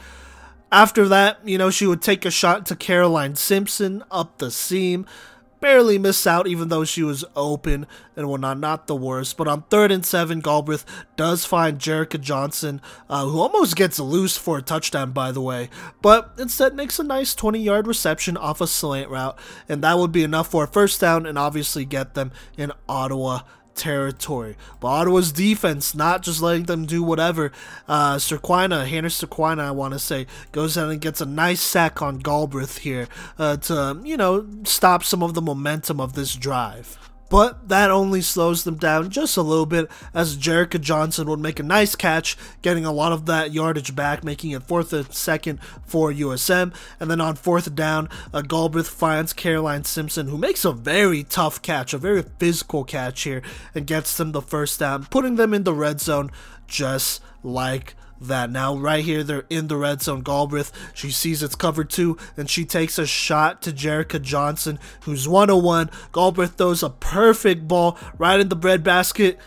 After 0.73 1.07
that, 1.07 1.37
you 1.47 1.59
know, 1.59 1.69
she 1.69 1.85
would 1.85 2.01
take 2.01 2.25
a 2.25 2.31
shot 2.31 2.65
to 2.65 2.75
Caroline 2.75 3.35
Simpson 3.35 4.03
up 4.09 4.39
the 4.39 4.49
seam. 4.49 5.05
Barely 5.59 5.99
miss 5.99 6.25
out, 6.25 6.47
even 6.47 6.69
though 6.69 6.83
she 6.83 7.03
was 7.03 7.23
open 7.35 7.85
and 8.15 8.27
whatnot. 8.27 8.57
Not 8.57 8.87
the 8.87 8.95
worst. 8.95 9.37
But 9.37 9.47
on 9.47 9.61
third 9.69 9.91
and 9.91 10.03
seven, 10.03 10.39
Galbraith 10.39 10.83
does 11.15 11.45
find 11.45 11.77
Jerica 11.77 12.19
Johnson, 12.19 12.81
uh, 13.07 13.27
who 13.27 13.39
almost 13.39 13.75
gets 13.75 13.99
loose 13.99 14.35
for 14.35 14.57
a 14.57 14.61
touchdown, 14.63 15.11
by 15.11 15.31
the 15.31 15.41
way. 15.41 15.69
But 16.01 16.33
instead 16.39 16.73
makes 16.73 16.97
a 16.97 17.03
nice 17.03 17.35
20 17.35 17.59
yard 17.59 17.85
reception 17.85 18.35
off 18.35 18.59
a 18.59 18.65
slant 18.65 19.11
route. 19.11 19.37
And 19.69 19.83
that 19.83 19.99
would 19.99 20.11
be 20.11 20.23
enough 20.23 20.49
for 20.49 20.63
a 20.63 20.67
first 20.67 20.99
down 20.99 21.27
and 21.27 21.37
obviously 21.37 21.85
get 21.85 22.15
them 22.15 22.31
in 22.57 22.71
Ottawa 22.89 23.41
territory. 23.75 24.55
But 24.79 24.87
Ottawa's 24.87 25.31
defense, 25.31 25.95
not 25.95 26.21
just 26.21 26.41
letting 26.41 26.63
them 26.63 26.85
do 26.85 27.03
whatever. 27.03 27.51
Uh, 27.87 28.15
Serquina, 28.15 28.85
Hannah 28.87 29.07
Serquina, 29.07 29.61
I 29.61 29.71
want 29.71 29.93
to 29.93 29.99
say, 29.99 30.27
goes 30.51 30.77
out 30.77 30.89
and 30.89 31.01
gets 31.01 31.21
a 31.21 31.25
nice 31.25 31.61
sack 31.61 32.01
on 32.01 32.19
Galbraith 32.19 32.79
here 32.79 33.07
uh, 33.37 33.57
to, 33.57 33.99
you 34.03 34.17
know, 34.17 34.47
stop 34.63 35.03
some 35.03 35.23
of 35.23 35.33
the 35.33 35.41
momentum 35.41 35.99
of 35.99 36.13
this 36.13 36.35
drive 36.35 36.97
but 37.29 37.69
that 37.69 37.89
only 37.89 38.21
slows 38.21 38.63
them 38.63 38.75
down 38.75 39.09
just 39.09 39.37
a 39.37 39.41
little 39.41 39.65
bit 39.65 39.89
as 40.13 40.37
Jerica 40.37 40.79
Johnson 40.79 41.27
would 41.29 41.39
make 41.39 41.59
a 41.59 41.63
nice 41.63 41.95
catch, 41.95 42.37
getting 42.61 42.85
a 42.85 42.91
lot 42.91 43.11
of 43.11 43.25
that 43.25 43.53
yardage 43.53 43.95
back, 43.95 44.23
making 44.23 44.51
it 44.51 44.63
fourth 44.63 44.93
and 44.93 45.11
second 45.13 45.59
for 45.85 46.11
USM. 46.11 46.73
And 46.99 47.09
then 47.09 47.21
on 47.21 47.35
fourth 47.35 47.73
down, 47.73 48.09
uh, 48.33 48.41
Galbraith 48.41 48.87
finds 48.87 49.33
Caroline 49.33 49.83
Simpson, 49.83 50.27
who 50.27 50.37
makes 50.37 50.63
a 50.63 50.71
very 50.71 51.23
tough 51.23 51.61
catch, 51.61 51.93
a 51.93 51.97
very 51.97 52.21
physical 52.21 52.83
catch 52.83 53.23
here, 53.23 53.41
and 53.73 53.87
gets 53.87 54.15
them 54.15 54.31
the 54.31 54.41
first 54.41 54.79
down, 54.79 55.05
putting 55.05 55.35
them 55.35 55.53
in 55.53 55.63
the 55.63 55.73
red 55.73 55.99
zone 55.99 56.29
just 56.67 57.21
like 57.43 57.95
that. 58.27 58.51
Now, 58.51 58.75
right 58.75 59.03
here, 59.03 59.23
they're 59.23 59.45
in 59.49 59.67
the 59.67 59.77
red 59.77 60.01
zone. 60.01 60.21
Galbraith, 60.21 60.71
she 60.93 61.11
sees 61.11 61.43
it's 61.43 61.55
covered 61.55 61.89
two, 61.89 62.17
and 62.37 62.49
she 62.49 62.65
takes 62.65 62.97
a 62.97 63.05
shot 63.05 63.61
to 63.63 63.71
Jerica 63.71 64.21
Johnson, 64.21 64.79
who's 65.01 65.27
101. 65.27 65.89
Galbraith 66.11 66.55
throws 66.55 66.83
a 66.83 66.89
perfect 66.89 67.67
ball 67.67 67.97
right 68.17 68.39
in 68.39 68.49
the 68.49 68.55
breadbasket 68.55 69.39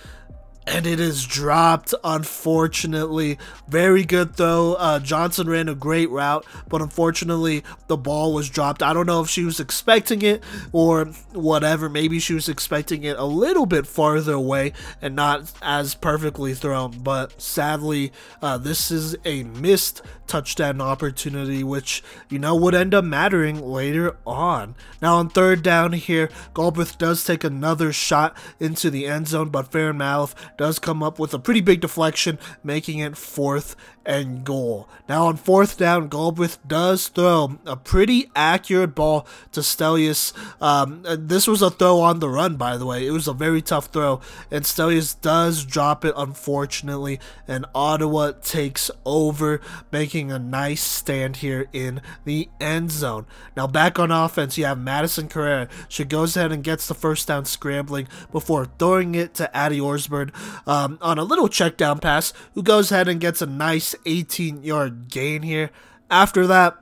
and 0.66 0.86
it 0.86 0.98
is 0.98 1.24
dropped 1.24 1.94
unfortunately. 2.02 3.38
Very 3.68 4.04
good 4.04 4.34
though. 4.34 4.74
Uh, 4.74 4.98
johnson 4.98 5.48
ran 5.48 5.68
a 5.68 5.74
great 5.74 6.10
route 6.10 6.44
but 6.68 6.82
unfortunately 6.82 7.62
the 7.86 7.96
ball 7.96 8.32
was 8.32 8.50
dropped. 8.50 8.82
I 8.82 8.92
don't 8.92 9.06
know 9.06 9.20
if 9.20 9.28
she 9.28 9.44
was 9.44 9.60
expecting 9.60 10.22
it 10.22 10.42
or 10.72 11.06
whatever. 11.32 11.88
Maybe 11.88 12.18
she 12.18 12.34
was 12.34 12.48
expecting 12.48 13.04
it 13.04 13.16
a 13.18 13.24
little 13.24 13.66
bit 13.66 13.86
farther 13.86 14.32
away 14.32 14.72
and 15.00 15.14
not 15.14 15.52
as 15.62 15.94
perfectly 15.94 16.54
thrown. 16.54 16.98
But 16.98 17.40
sadly 17.40 18.12
uh, 18.42 18.58
this 18.58 18.90
is 18.90 19.16
a 19.24 19.44
missed 19.44 20.02
touchdown 20.26 20.80
opportunity 20.80 21.62
which 21.62 22.02
you 22.28 22.38
know 22.38 22.56
would 22.56 22.74
end 22.74 22.94
up 22.94 23.04
mattering 23.04 23.62
later 23.62 24.16
on. 24.26 24.74
Now 25.00 25.16
on 25.16 25.28
third 25.28 25.62
down 25.62 25.92
here 25.92 26.28
galbraith 26.54 26.98
does 26.98 27.24
take 27.24 27.44
another 27.44 27.92
shot 27.92 28.36
into 28.58 28.90
the 28.90 29.06
end 29.06 29.28
zone 29.28 29.50
but 29.50 29.70
Farron 29.70 29.98
Malif 29.98 30.34
does 30.56 30.78
come 30.78 31.02
up 31.02 31.18
with 31.18 31.34
a 31.34 31.38
pretty 31.38 31.60
big 31.60 31.80
deflection, 31.80 32.38
making 32.62 32.98
it 32.98 33.16
fourth 33.16 33.76
and 34.06 34.44
goal. 34.44 34.88
Now 35.08 35.26
on 35.26 35.36
fourth 35.36 35.76
down, 35.76 36.08
Galbraith 36.08 36.58
does 36.66 37.08
throw 37.08 37.58
a 37.66 37.76
pretty 37.76 38.30
accurate 38.34 38.94
ball 38.94 39.26
to 39.52 39.60
Stelius. 39.60 40.32
Um, 40.62 41.04
this 41.04 41.46
was 41.46 41.60
a 41.60 41.70
throw 41.70 42.00
on 42.00 42.20
the 42.20 42.28
run, 42.28 42.56
by 42.56 42.76
the 42.76 42.86
way. 42.86 43.06
It 43.06 43.10
was 43.10 43.26
a 43.26 43.32
very 43.32 43.60
tough 43.60 43.86
throw, 43.86 44.20
and 44.50 44.64
Stelius 44.64 45.20
does 45.20 45.64
drop 45.64 46.04
it, 46.04 46.14
unfortunately, 46.16 47.18
and 47.48 47.66
Ottawa 47.74 48.32
takes 48.42 48.90
over, 49.04 49.60
making 49.90 50.30
a 50.30 50.38
nice 50.38 50.82
stand 50.82 51.38
here 51.38 51.66
in 51.72 52.00
the 52.24 52.48
end 52.60 52.92
zone. 52.92 53.26
Now 53.56 53.66
back 53.66 53.98
on 53.98 54.12
offense, 54.12 54.56
you 54.56 54.64
have 54.66 54.78
Madison 54.78 55.28
Carrera. 55.28 55.68
She 55.88 56.04
goes 56.04 56.36
ahead 56.36 56.52
and 56.52 56.62
gets 56.62 56.86
the 56.86 56.94
first 56.94 57.26
down 57.26 57.44
scrambling 57.44 58.06
before 58.30 58.66
throwing 58.78 59.14
it 59.16 59.34
to 59.34 59.56
Addie 59.56 59.80
Orsburn 59.80 60.32
um, 60.66 60.98
on 61.02 61.18
a 61.18 61.24
little 61.24 61.48
check 61.48 61.76
down 61.76 61.98
pass, 61.98 62.32
who 62.54 62.62
goes 62.62 62.92
ahead 62.92 63.08
and 63.08 63.20
gets 63.20 63.42
a 63.42 63.46
nice 63.46 63.95
18 64.04 64.62
yard 64.62 65.08
gain 65.08 65.42
here. 65.42 65.70
After 66.10 66.46
that, 66.46 66.76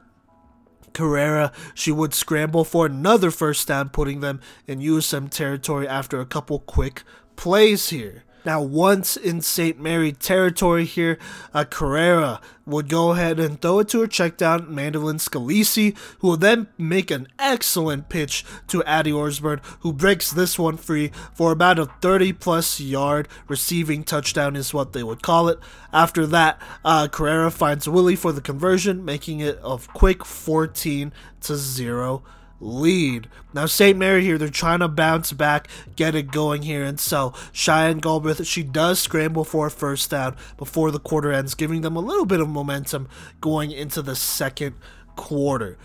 Carrera, 0.93 1.53
she 1.75 1.91
would 1.93 2.15
scramble 2.15 2.65
for 2.65 2.87
another 2.87 3.31
first 3.31 3.69
down, 3.69 3.91
putting 3.91 4.21
them 4.21 4.41
in 4.67 4.81
USM 4.81 5.29
territory 5.29 5.87
after 5.87 6.21
a 6.21 6.27
couple 6.27 6.61
quick 6.61 7.03
plays 7.37 7.89
here. 7.91 8.24
Now, 8.45 8.61
once 8.61 9.17
in 9.17 9.41
St. 9.41 9.81
Mary 9.81 10.13
territory 10.13 10.85
here, 10.85 11.19
uh, 11.55 11.65
Carrera 11.65 12.41
would 12.67 12.89
go 12.89 13.13
ahead 13.13 13.41
and 13.41 13.61
throw 13.61 13.79
it 13.79 13.89
to 13.89 14.01
her 14.01 14.07
check 14.07 14.37
down, 14.37 14.75
Mandolin 14.75 15.17
Scalisi, 15.17 15.97
who 16.19 16.29
will 16.29 16.37
then 16.37 16.69
make 16.77 17.11
an 17.11 17.29
excellent 17.39 18.09
pitch 18.09 18.45
to 18.69 18.85
Addie 18.85 19.13
Orsburn, 19.13 19.61
who 19.81 19.93
breaks 19.93 20.31
this 20.31 20.59
one 20.59 20.77
free 20.77 21.11
for 21.33 21.53
about 21.53 21.79
a 21.79 21.87
30 21.87 22.35
plus 22.35 22.81
yard 22.81 23.29
receiving 23.49 24.05
touchdown, 24.05 24.57
is 24.57 24.75
what 24.75 24.93
they 24.93 25.03
would 25.03 25.23
call 25.23 25.49
it. 25.49 25.59
After 25.93 26.27
that, 26.27 26.61
uh, 26.85 27.09
Carrera 27.09 27.51
finds 27.51 27.89
Willie 27.89 28.17
for 28.17 28.33
the 28.33 28.41
conversion, 28.41 29.05
making 29.05 29.41
it 29.41 29.59
a 29.63 29.79
quick 29.95 30.25
14 30.25 31.13
to 31.43 31.57
0 31.57 32.23
lead. 32.65 33.29
Now, 33.53 33.67
St. 33.67 33.97
Mary 33.97 34.25
here, 34.25 34.39
they're 34.39 34.49
trying 34.49 34.81
to 34.81 34.89
bounce 34.89 35.33
back, 35.33 35.69
get 35.95 36.15
it 36.15 36.33
going 36.33 36.63
here. 36.63 36.83
And 36.83 36.99
so, 36.99 37.35
Cheyenne 37.53 37.99
Galbraith, 37.99 38.45
she 38.47 38.63
does 38.63 38.99
scramble 38.99 39.45
for 39.45 39.67
a 39.67 39.71
first 39.71 40.11
down 40.11 40.37
before 40.57 40.91
the 40.91 40.99
quarter 40.99 41.33
ends, 41.33 41.55
giving 41.55 41.83
them 41.83 41.97
a 41.97 42.01
little 42.01 42.27
bit 42.27 42.41
of 42.41 42.49
momentum 42.49 43.09
going 43.41 43.71
into 43.71 44.03
the 44.03 44.17
second 44.17 44.75
quarter. 45.15 45.77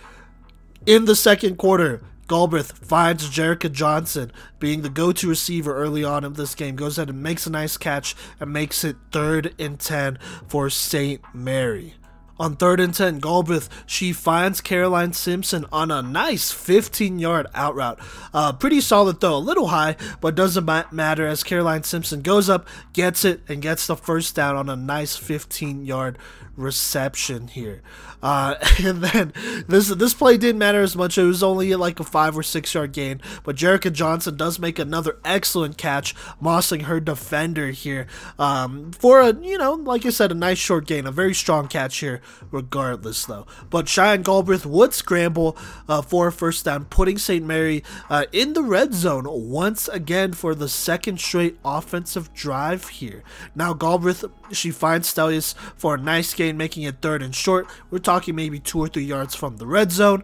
In 0.86 1.06
the 1.06 1.16
second 1.16 1.58
quarter, 1.58 2.02
Galbraith 2.28 2.72
finds 2.72 3.30
Jerica 3.30 3.72
Johnson 3.72 4.32
being 4.60 4.82
the 4.82 4.90
go 4.90 5.12
to 5.12 5.28
receiver 5.28 5.76
early 5.76 6.04
on 6.04 6.24
in 6.24 6.34
this 6.34 6.56
game, 6.56 6.76
goes 6.76 6.98
ahead 6.98 7.10
and 7.10 7.24
makes 7.24 7.46
a 7.48 7.50
nice 7.50 7.76
catch 7.76 8.16
and 8.40 8.54
makes 8.54 8.84
it 8.84 8.96
third 9.12 9.54
and 9.60 9.80
10 9.80 10.20
for 10.48 10.70
St. 10.70 11.22
Mary. 11.34 11.96
On 12.40 12.56
third 12.56 12.80
and 12.80 12.94
10, 12.94 13.20
Galbraith, 13.20 13.68
she 13.86 14.14
finds 14.14 14.62
Caroline 14.62 15.14
Simpson 15.14 15.66
on 15.72 15.92
a 15.92 16.02
nice 16.02 16.52
15 16.52 17.20
yard 17.20 17.48
out 17.54 17.76
route. 17.76 18.00
Uh, 18.34 18.54
pretty 18.54 18.80
solid 18.80 19.20
though, 19.20 19.36
a 19.36 19.40
little 19.40 19.68
high, 19.68 19.98
but 20.22 20.36
doesn't 20.36 20.66
matter 20.92 21.28
as 21.28 21.44
Caroline 21.44 21.84
Simpson 21.84 22.22
goes 22.22 22.50
up, 22.50 22.68
gets 22.94 23.26
it, 23.26 23.42
and 23.50 23.62
gets 23.62 23.88
the 23.88 23.96
first 23.96 24.36
down 24.36 24.56
on 24.56 24.70
a 24.70 24.76
nice 24.76 25.18
15 25.18 25.86
yard 25.86 26.18
reception 26.60 27.48
here. 27.48 27.82
Uh, 28.22 28.56
and 28.84 29.02
then 29.02 29.34
this 29.68 29.88
this 29.88 30.14
play 30.14 30.38
didn't 30.38 30.60
matter 30.60 30.82
as 30.82 30.96
much. 30.96 31.18
It 31.18 31.24
was 31.24 31.42
only 31.42 31.74
like 31.76 32.00
a 32.00 32.04
five 32.04 32.38
or 32.38 32.44
six 32.44 32.74
yard 32.74 32.92
gain, 32.92 33.22
but 33.44 33.56
Jerica 33.56 33.92
Johnson 33.92 34.36
does 34.38 34.60
make 34.60 34.78
another 34.78 35.18
excellent 35.24 35.78
catch, 35.78 36.14
mossing 36.42 36.84
her 36.84 37.00
defender 37.00 37.70
here 37.72 38.08
um, 38.38 38.92
for 38.92 39.22
a 39.22 39.34
you 39.34 39.58
know 39.58 39.74
like 39.74 40.06
I 40.06 40.10
said 40.10 40.32
a 40.32 40.36
nice 40.36 40.58
short 40.58 40.86
gain, 40.86 41.08
a 41.08 41.12
very 41.12 41.34
strong 41.34 41.68
catch 41.68 41.98
here. 41.98 42.22
Regardless 42.52 43.26
though, 43.26 43.46
but 43.70 43.88
Cheyenne 43.88 44.24
Galbraith 44.24 44.66
would 44.66 44.94
scramble 44.94 45.58
uh, 45.88 46.02
for 46.02 46.28
a 46.28 46.32
first 46.32 46.66
down, 46.66 46.86
putting 46.86 47.18
St. 47.18 47.46
Mary 47.46 47.84
uh, 48.10 48.26
in 48.32 48.54
the 48.54 48.64
red 48.64 48.94
zone 48.94 49.26
once 49.28 49.88
again 49.88 50.34
for 50.34 50.56
the 50.56 50.70
second 50.70 51.20
straight 51.20 51.58
offensive 51.64 52.34
drive 52.34 52.88
here. 52.90 53.24
Now 53.56 53.74
Galbraith 53.74 54.26
she 54.52 54.72
finds 54.72 55.14
Stelius 55.14 55.54
for 55.76 55.96
a 55.96 55.98
nice 55.98 56.34
gain, 56.34 56.58
making 56.58 56.84
it 56.84 57.02
third 57.02 57.22
and 57.22 57.36
short. 57.36 57.68
We're 57.90 58.00
talking 58.00 58.36
maybe 58.36 58.60
two 58.60 58.80
or 58.80 58.88
three 58.88 59.04
yards 59.04 59.36
from 59.36 59.58
the 59.58 59.68
red 59.68 59.92
zone. 59.92 60.24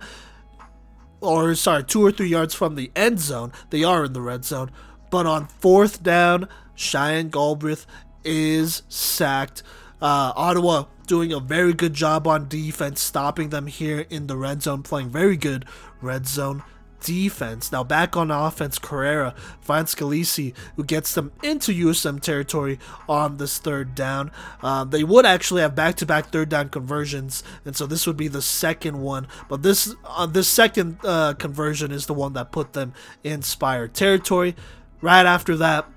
Or, 1.22 1.56
sorry, 1.56 1.84
two 1.84 2.06
or 2.06 2.12
three 2.12 2.28
yards 2.28 2.54
from 2.54 2.76
the 2.76 2.92
end 2.96 3.20
zone. 3.20 3.52
They 3.70 3.84
are 3.84 4.06
in 4.06 4.14
the 4.14 4.22
red 4.22 4.46
zone. 4.46 4.72
But 5.10 5.26
on 5.26 5.48
fourth 5.48 6.04
down, 6.04 6.48
Cheyenne 6.76 7.30
Galbraith 7.30 7.86
is 8.24 8.84
sacked. 8.90 9.64
Uh, 10.02 10.34
Ottawa 10.36 10.86
doing 11.08 11.32
a 11.32 11.40
very 11.40 11.74
good 11.74 11.94
job 11.94 12.28
on 12.28 12.48
defense, 12.48 13.02
stopping 13.02 13.50
them 13.50 13.68
here 13.68 14.06
in 14.10 14.28
the 14.28 14.38
red 14.38 14.62
zone, 14.62 14.84
playing 14.84 15.10
very 15.10 15.38
good 15.38 15.66
red 16.02 16.28
zone 16.28 16.64
defense. 17.06 17.72
Now 17.72 17.84
back 17.84 18.18
on 18.18 18.32
offense, 18.32 18.80
Carrera 18.80 19.36
finds 19.62 19.94
Scalisi, 19.94 20.54
who 20.76 20.84
gets 20.84 21.14
them 21.14 21.32
into 21.44 21.72
USM 21.72 22.20
territory 22.20 22.80
on 23.08 23.38
this 23.38 23.60
third 23.60 23.94
down. 23.94 24.32
Uh, 24.62 24.84
they 24.84 25.04
would 25.04 25.26
actually 25.26 25.62
have 25.62 25.76
back-to-back 25.76 26.32
third 26.32 26.50
down 26.50 26.70
conversions, 26.70 27.44
and 27.64 27.76
so 27.76 27.86
this 27.86 28.08
would 28.08 28.18
be 28.18 28.28
the 28.28 28.42
second 28.42 29.00
one. 29.02 29.28
But 29.48 29.62
this 29.62 29.94
uh, 30.04 30.26
this 30.26 30.48
second 30.48 30.98
uh, 31.04 31.36
conversion 31.36 31.92
is 31.92 32.08
the 32.08 32.14
one 32.14 32.34
that 32.34 32.52
put 32.52 32.74
them 32.74 32.94
in 33.24 33.44
Spire 33.44 33.88
territory. 33.88 34.56
Right 35.02 35.26
after 35.26 35.56
that, 35.58 35.88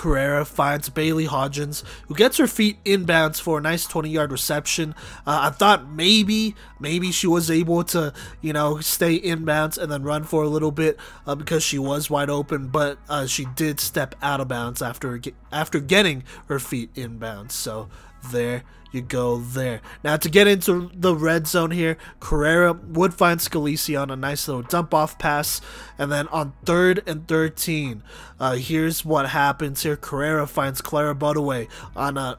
Carrera 0.00 0.46
finds 0.46 0.88
Bailey 0.88 1.26
Hodgins, 1.26 1.84
who 2.08 2.14
gets 2.14 2.38
her 2.38 2.46
feet 2.46 2.82
inbounds 2.84 3.38
for 3.38 3.58
a 3.58 3.60
nice 3.60 3.84
20 3.86 4.08
yard 4.08 4.32
reception. 4.32 4.94
Uh, 5.26 5.40
I 5.42 5.50
thought 5.50 5.90
maybe, 5.90 6.54
maybe 6.78 7.12
she 7.12 7.26
was 7.26 7.50
able 7.50 7.84
to, 7.84 8.14
you 8.40 8.54
know, 8.54 8.80
stay 8.80 9.20
inbounds 9.20 9.76
and 9.76 9.92
then 9.92 10.02
run 10.02 10.24
for 10.24 10.42
a 10.42 10.48
little 10.48 10.70
bit 10.70 10.96
uh, 11.26 11.34
because 11.34 11.62
she 11.62 11.78
was 11.78 12.08
wide 12.08 12.30
open, 12.30 12.68
but 12.68 12.96
uh, 13.10 13.26
she 13.26 13.44
did 13.44 13.78
step 13.78 14.14
out 14.22 14.40
of 14.40 14.48
bounds 14.48 14.80
after, 14.80 15.20
after 15.52 15.80
getting 15.80 16.24
her 16.46 16.58
feet 16.58 16.94
inbounds. 16.94 17.52
So 17.52 17.90
there 18.32 18.62
you 18.92 19.00
go 19.02 19.38
there. 19.38 19.80
Now 20.02 20.16
to 20.16 20.28
get 20.28 20.46
into 20.46 20.90
the 20.94 21.14
red 21.14 21.46
zone 21.46 21.70
here, 21.70 21.96
Carrera 22.18 22.72
would 22.72 23.14
find 23.14 23.40
Scalisi 23.40 24.00
on 24.00 24.10
a 24.10 24.16
nice 24.16 24.48
little 24.48 24.62
dump 24.62 24.92
off 24.94 25.18
pass, 25.18 25.60
and 25.98 26.10
then 26.10 26.28
on 26.28 26.54
third 26.64 27.02
and 27.06 27.26
13, 27.28 28.02
uh, 28.38 28.54
here's 28.54 29.04
what 29.04 29.30
happens 29.30 29.82
here. 29.82 29.96
Carrera 29.96 30.46
finds 30.46 30.80
Clara 30.80 31.14
Bodaway 31.14 31.68
on 31.94 32.16
a 32.16 32.38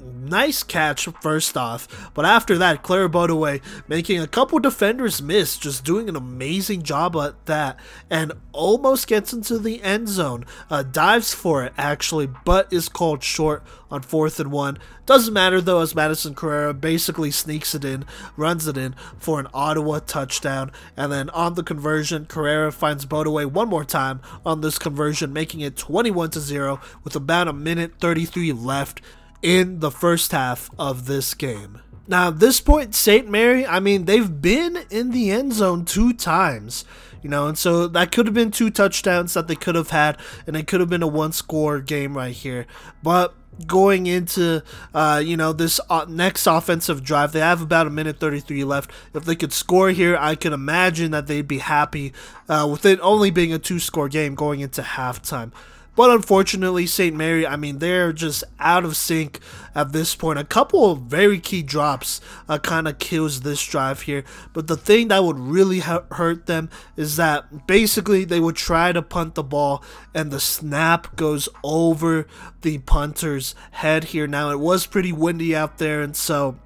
nice 0.00 0.62
catch 0.62 1.06
first 1.20 1.56
off, 1.56 2.10
but 2.14 2.24
after 2.24 2.56
that, 2.58 2.82
Clara 2.82 3.08
Bodaway 3.08 3.60
making 3.88 4.20
a 4.20 4.26
couple 4.26 4.58
defenders 4.58 5.20
miss, 5.20 5.58
just 5.58 5.84
doing 5.84 6.08
an 6.08 6.16
amazing 6.16 6.82
job 6.82 7.16
at 7.16 7.46
that, 7.46 7.78
and 8.08 8.32
almost 8.52 9.06
gets 9.06 9.32
into 9.32 9.58
the 9.58 9.82
end 9.82 10.08
zone. 10.08 10.44
Uh, 10.70 10.82
dives 10.82 11.34
for 11.34 11.64
it 11.64 11.72
actually, 11.76 12.28
but 12.44 12.72
is 12.72 12.88
called 12.88 13.22
short 13.22 13.62
on 13.90 14.02
fourth 14.02 14.38
and 14.38 14.52
one. 14.52 14.78
Doesn't 15.06 15.34
matter 15.34 15.60
though, 15.60 15.80
as 15.80 15.94
Madison 15.94 16.34
Carrera 16.34 16.72
basically 16.72 17.30
sneaks 17.30 17.74
it 17.74 17.84
in, 17.84 18.04
runs 18.36 18.66
it 18.68 18.76
in 18.76 18.94
for 19.18 19.40
an 19.40 19.48
Ottawa 19.52 19.98
touchdown, 19.98 20.70
and 20.96 21.10
then 21.10 21.28
on 21.30 21.54
the 21.54 21.64
conversion, 21.64 22.26
Carrera 22.26 22.70
finds 22.70 23.06
Bodaway 23.06 23.46
one 23.46 23.68
more 23.68 23.84
time 23.84 24.20
on 24.46 24.60
this 24.60 24.78
conversion, 24.78 25.32
making 25.32 25.60
it 25.60 25.76
21 25.76 26.30
to 26.30 26.40
zero 26.40 26.80
with 27.02 27.16
about 27.16 27.48
a 27.48 27.52
minute 27.52 27.94
33 28.00 28.52
left 28.52 29.00
in 29.42 29.80
the 29.80 29.90
first 29.90 30.32
half 30.32 30.70
of 30.78 31.06
this 31.06 31.34
game. 31.34 31.80
Now, 32.06 32.30
this 32.30 32.60
point, 32.60 32.94
St. 32.94 33.30
Mary, 33.30 33.64
I 33.66 33.78
mean, 33.78 34.04
they've 34.06 34.42
been 34.42 34.78
in 34.90 35.12
the 35.12 35.30
end 35.30 35.52
zone 35.52 35.84
two 35.84 36.12
times, 36.12 36.84
you 37.22 37.30
know, 37.30 37.46
and 37.46 37.56
so 37.56 37.86
that 37.86 38.10
could 38.10 38.26
have 38.26 38.34
been 38.34 38.50
two 38.50 38.70
touchdowns 38.70 39.34
that 39.34 39.46
they 39.46 39.54
could 39.54 39.76
have 39.76 39.90
had, 39.90 40.18
and 40.46 40.56
it 40.56 40.66
could 40.66 40.80
have 40.80 40.90
been 40.90 41.04
a 41.04 41.06
one 41.06 41.32
score 41.32 41.80
game 41.80 42.16
right 42.16 42.34
here. 42.34 42.66
But 43.02 43.34
going 43.66 44.06
into 44.06 44.62
uh, 44.94 45.22
you 45.24 45.36
know 45.36 45.52
this 45.52 45.80
uh, 45.90 46.06
next 46.08 46.46
offensive 46.46 47.04
drive 47.04 47.32
they 47.32 47.40
have 47.40 47.60
about 47.60 47.86
a 47.86 47.90
minute 47.90 48.18
33 48.18 48.64
left 48.64 48.90
if 49.12 49.24
they 49.24 49.34
could 49.34 49.52
score 49.52 49.90
here 49.90 50.16
i 50.18 50.34
can 50.34 50.52
imagine 50.52 51.10
that 51.10 51.26
they'd 51.26 51.48
be 51.48 51.58
happy 51.58 52.12
uh, 52.48 52.66
with 52.70 52.86
it 52.86 52.98
only 53.02 53.30
being 53.30 53.52
a 53.52 53.58
two 53.58 53.78
score 53.78 54.08
game 54.08 54.34
going 54.34 54.60
into 54.60 54.80
halftime 54.82 55.52
but 56.00 56.08
unfortunately, 56.08 56.86
St. 56.86 57.14
Mary, 57.14 57.46
I 57.46 57.56
mean, 57.56 57.78
they're 57.78 58.14
just 58.14 58.42
out 58.58 58.86
of 58.86 58.96
sync 58.96 59.38
at 59.74 59.92
this 59.92 60.14
point. 60.14 60.38
A 60.38 60.44
couple 60.44 60.90
of 60.90 61.00
very 61.00 61.38
key 61.38 61.62
drops 61.62 62.22
uh, 62.48 62.56
kind 62.56 62.88
of 62.88 62.98
kills 62.98 63.42
this 63.42 63.62
drive 63.62 64.00
here. 64.00 64.24
But 64.54 64.66
the 64.66 64.78
thing 64.78 65.08
that 65.08 65.22
would 65.22 65.38
really 65.38 65.80
ha- 65.80 66.04
hurt 66.12 66.46
them 66.46 66.70
is 66.96 67.16
that 67.16 67.66
basically 67.66 68.24
they 68.24 68.40
would 68.40 68.56
try 68.56 68.92
to 68.92 69.02
punt 69.02 69.34
the 69.34 69.42
ball 69.42 69.84
and 70.14 70.30
the 70.30 70.40
snap 70.40 71.16
goes 71.16 71.50
over 71.62 72.26
the 72.62 72.78
punter's 72.78 73.54
head 73.72 74.04
here. 74.04 74.26
Now, 74.26 74.52
it 74.52 74.58
was 74.58 74.86
pretty 74.86 75.12
windy 75.12 75.54
out 75.54 75.76
there, 75.76 76.00
and 76.00 76.16
so 76.16 76.56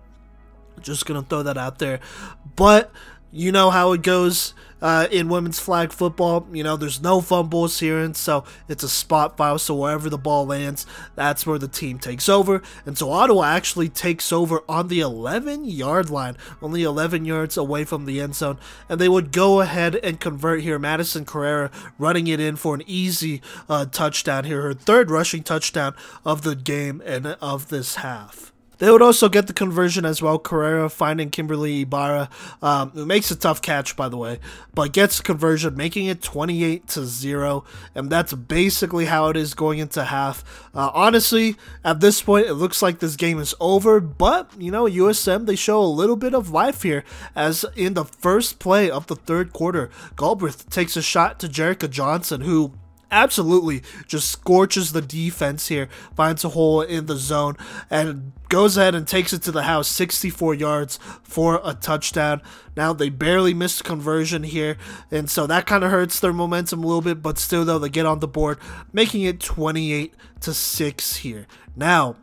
just 0.81 1.07
going 1.07 1.21
to 1.21 1.29
throw 1.29 1.43
that 1.43 1.59
out 1.59 1.81
there. 1.81 1.99
But 2.55 2.93
you 3.33 3.51
know 3.51 3.71
how 3.71 3.91
it 3.95 4.03
goes 4.03 4.55
uh, 4.85 5.09
in 5.11 5.31
women's 5.31 5.59
flag 5.59 5.93
football. 5.93 6.47
You 6.53 6.63
know, 6.63 6.77
there's 6.77 7.01
no 7.01 7.23
fumbles 7.23 7.81
here, 7.81 7.99
and 7.99 8.15
so 8.15 8.45
it's 8.69 8.85
a 8.85 8.89
spot 8.89 9.39
foul. 9.39 9.59
So 9.59 9.75
wherever 9.75 10.11
the 10.11 10.19
ball 10.19 10.45
lands, 10.45 10.85
that's 11.15 11.47
where 11.47 11.59
the 11.59 11.69
team 11.69 11.99
takes 11.99 12.29
over. 12.29 12.63
And 12.85 12.99
so 12.99 13.11
Ottawa 13.11 13.45
actually 13.45 13.89
takes 13.89 14.31
over 14.31 14.63
on 14.69 14.89
the 14.89 15.01
11 15.01 15.65
yard 15.65 16.11
line, 16.11 16.37
only 16.61 16.83
11 16.83 17.25
yards 17.25 17.57
away 17.57 17.85
from 17.85 18.05
the 18.05 18.21
end 18.21 18.35
zone. 18.35 18.59
And 18.87 19.01
they 19.01 19.09
would 19.09 19.33
go 19.33 19.63
ahead 19.63 19.97
and 19.97 20.21
convert 20.21 20.61
here. 20.61 20.79
Madison 20.79 21.25
Carrera 21.25 21.71
running 21.99 22.27
it 22.27 22.39
in 22.39 22.57
for 22.57 22.75
an 22.75 22.83
easy 22.87 23.41
uh, 23.71 23.87
touchdown 23.87 24.45
here, 24.45 24.61
her 24.61 24.75
third 24.75 25.11
rushing 25.11 25.43
touchdown 25.43 25.95
of 26.27 26.43
the 26.43 26.55
game 26.55 27.03
and 27.07 27.27
of 27.27 27.69
this 27.69 27.97
half. 27.97 28.54
They 28.79 28.91
would 28.91 29.03
also 29.03 29.29
get 29.29 29.47
the 29.47 29.53
conversion 29.53 30.05
as 30.05 30.21
well. 30.21 30.39
Carrera 30.39 30.89
finding 30.89 31.31
Kimberly 31.31 31.83
Ibarra, 31.83 32.29
um, 32.63 32.91
who 32.91 33.07
makes 33.07 33.31
a 33.31 33.37
tough 33.37 33.63
catch, 33.63 33.97
by 33.97 34.09
the 34.09 34.17
way, 34.17 34.41
but 34.75 34.93
gets 34.93 35.19
the 35.19 35.23
conversion, 35.23 35.77
making 35.77 36.07
it 36.07 36.23
28 36.23 36.87
to 36.89 37.05
0. 37.05 37.65
And 37.95 38.11
that's 38.11 38.33
basically 38.33 39.07
how 39.07 39.29
it 39.29 39.37
is 39.37 39.55
going 39.55 39.79
into 39.79 40.05
half. 40.05 40.45
Uh, 40.75 40.91
honestly, 40.93 41.57
at 41.85 42.01
this 42.01 42.23
point, 42.23 42.47
it 42.47 42.55
looks 42.55 42.83
like 42.83 42.99
this 42.99 43.17
game 43.17 43.39
is 43.39 43.55
over, 43.61 44.01
but, 44.01 44.51
you 44.59 44.71
know, 44.71 44.85
USM, 44.85 45.47
they 45.47 45.57
show 45.57 45.81
a 45.81 45.85
little 45.85 46.17
bit 46.17 46.35
of 46.35 46.51
life 46.51 46.83
here, 46.83 47.05
as 47.35 47.65
in 47.77 47.95
the 47.95 48.05
first 48.05 48.59
play 48.59 48.91
of 48.91 49.07
the 49.07 49.17
third 49.17 49.53
quarter, 49.53 49.91
Galbraith 50.17 50.69
takes 50.71 50.97
a 50.97 51.03
shot 51.03 51.39
to 51.41 51.49
Jerica 51.49 51.89
Johnson, 51.89 52.43
who 52.43 52.73
absolutely 53.11 53.83
just 54.07 54.31
scorches 54.31 54.93
the 54.93 55.03
defense 55.03 55.69
here, 55.69 55.89
finds 56.17 56.45
a 56.45 56.51
hole 56.51 56.81
in 56.81 57.07
the 57.07 57.17
zone, 57.17 57.57
and 57.91 58.33
goes 58.49 58.77
ahead 58.77 58.95
and 58.95 59.07
takes 59.07 59.33
it 59.33 59.43
to 59.43 59.53
the 59.53 59.65
house 59.65 59.89
64 59.89 60.55
yards 60.55 60.99
for 61.23 61.61
a 61.65 61.75
touchdown. 61.75 62.41
Now 62.77 62.93
they 62.93 63.09
barely 63.09 63.55
missed 63.55 63.85
conversion 63.85 64.43
here, 64.43 64.77
and 65.11 65.29
so 65.29 65.47
that 65.47 65.67
kind 65.67 65.85
of 65.85 65.91
hurts 65.91 66.21
their 66.21 66.33
momentum 66.33 66.83
a 66.83 66.87
little 66.87 67.03
bit, 67.03 67.23
but 67.23 67.39
still 67.39 67.65
though 67.65 67.79
they 67.79 67.89
get 67.89 68.07
on 68.07 68.21
the 68.21 68.29
board, 68.29 68.59
making 68.93 69.23
it 69.23 69.41
28 69.41 70.15
to 70.41 70.55
6 70.55 71.17
here. 71.17 71.47
Now, 71.77 72.17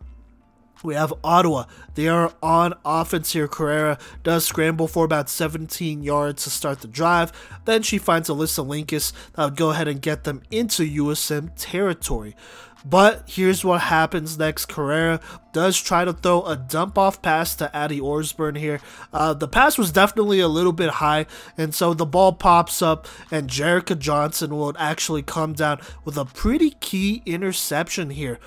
we 0.83 0.95
have 0.95 1.13
Ottawa. 1.23 1.65
They 1.95 2.07
are 2.07 2.33
on 2.41 2.73
offense 2.85 3.33
here. 3.33 3.47
Carrera 3.47 3.97
does 4.23 4.45
scramble 4.45 4.87
for 4.87 5.05
about 5.05 5.29
17 5.29 6.03
yards 6.03 6.43
to 6.43 6.49
start 6.49 6.81
the 6.81 6.87
drive. 6.87 7.31
Then 7.65 7.83
she 7.83 7.97
finds 7.97 8.29
Alyssa 8.29 8.65
Linkus 8.65 9.13
that 9.33 9.45
would 9.45 9.55
go 9.55 9.71
ahead 9.71 9.87
and 9.87 10.01
get 10.01 10.23
them 10.23 10.41
into 10.51 10.83
USM 10.83 11.51
territory. 11.55 12.35
But 12.83 13.23
here's 13.27 13.63
what 13.63 13.81
happens 13.81 14.37
next. 14.37 14.65
Carrera 14.65 15.19
does 15.53 15.79
try 15.79 16.03
to 16.03 16.13
throw 16.13 16.43
a 16.43 16.55
dump 16.55 16.97
off 16.97 17.21
pass 17.21 17.55
to 17.57 17.75
Addie 17.75 18.01
Orsburn 18.01 18.55
here. 18.55 18.79
Uh, 19.13 19.33
the 19.33 19.47
pass 19.47 19.77
was 19.77 19.91
definitely 19.91 20.39
a 20.39 20.47
little 20.47 20.71
bit 20.71 20.89
high, 20.89 21.27
and 21.57 21.75
so 21.75 21.93
the 21.93 22.05
ball 22.05 22.33
pops 22.33 22.81
up, 22.81 23.07
and 23.29 23.49
Jerica 23.49 23.97
Johnson 23.97 24.55
will 24.55 24.73
actually 24.79 25.21
come 25.21 25.53
down 25.53 25.79
with 26.05 26.17
a 26.17 26.25
pretty 26.25 26.71
key 26.71 27.21
interception 27.25 28.09
here 28.09 28.39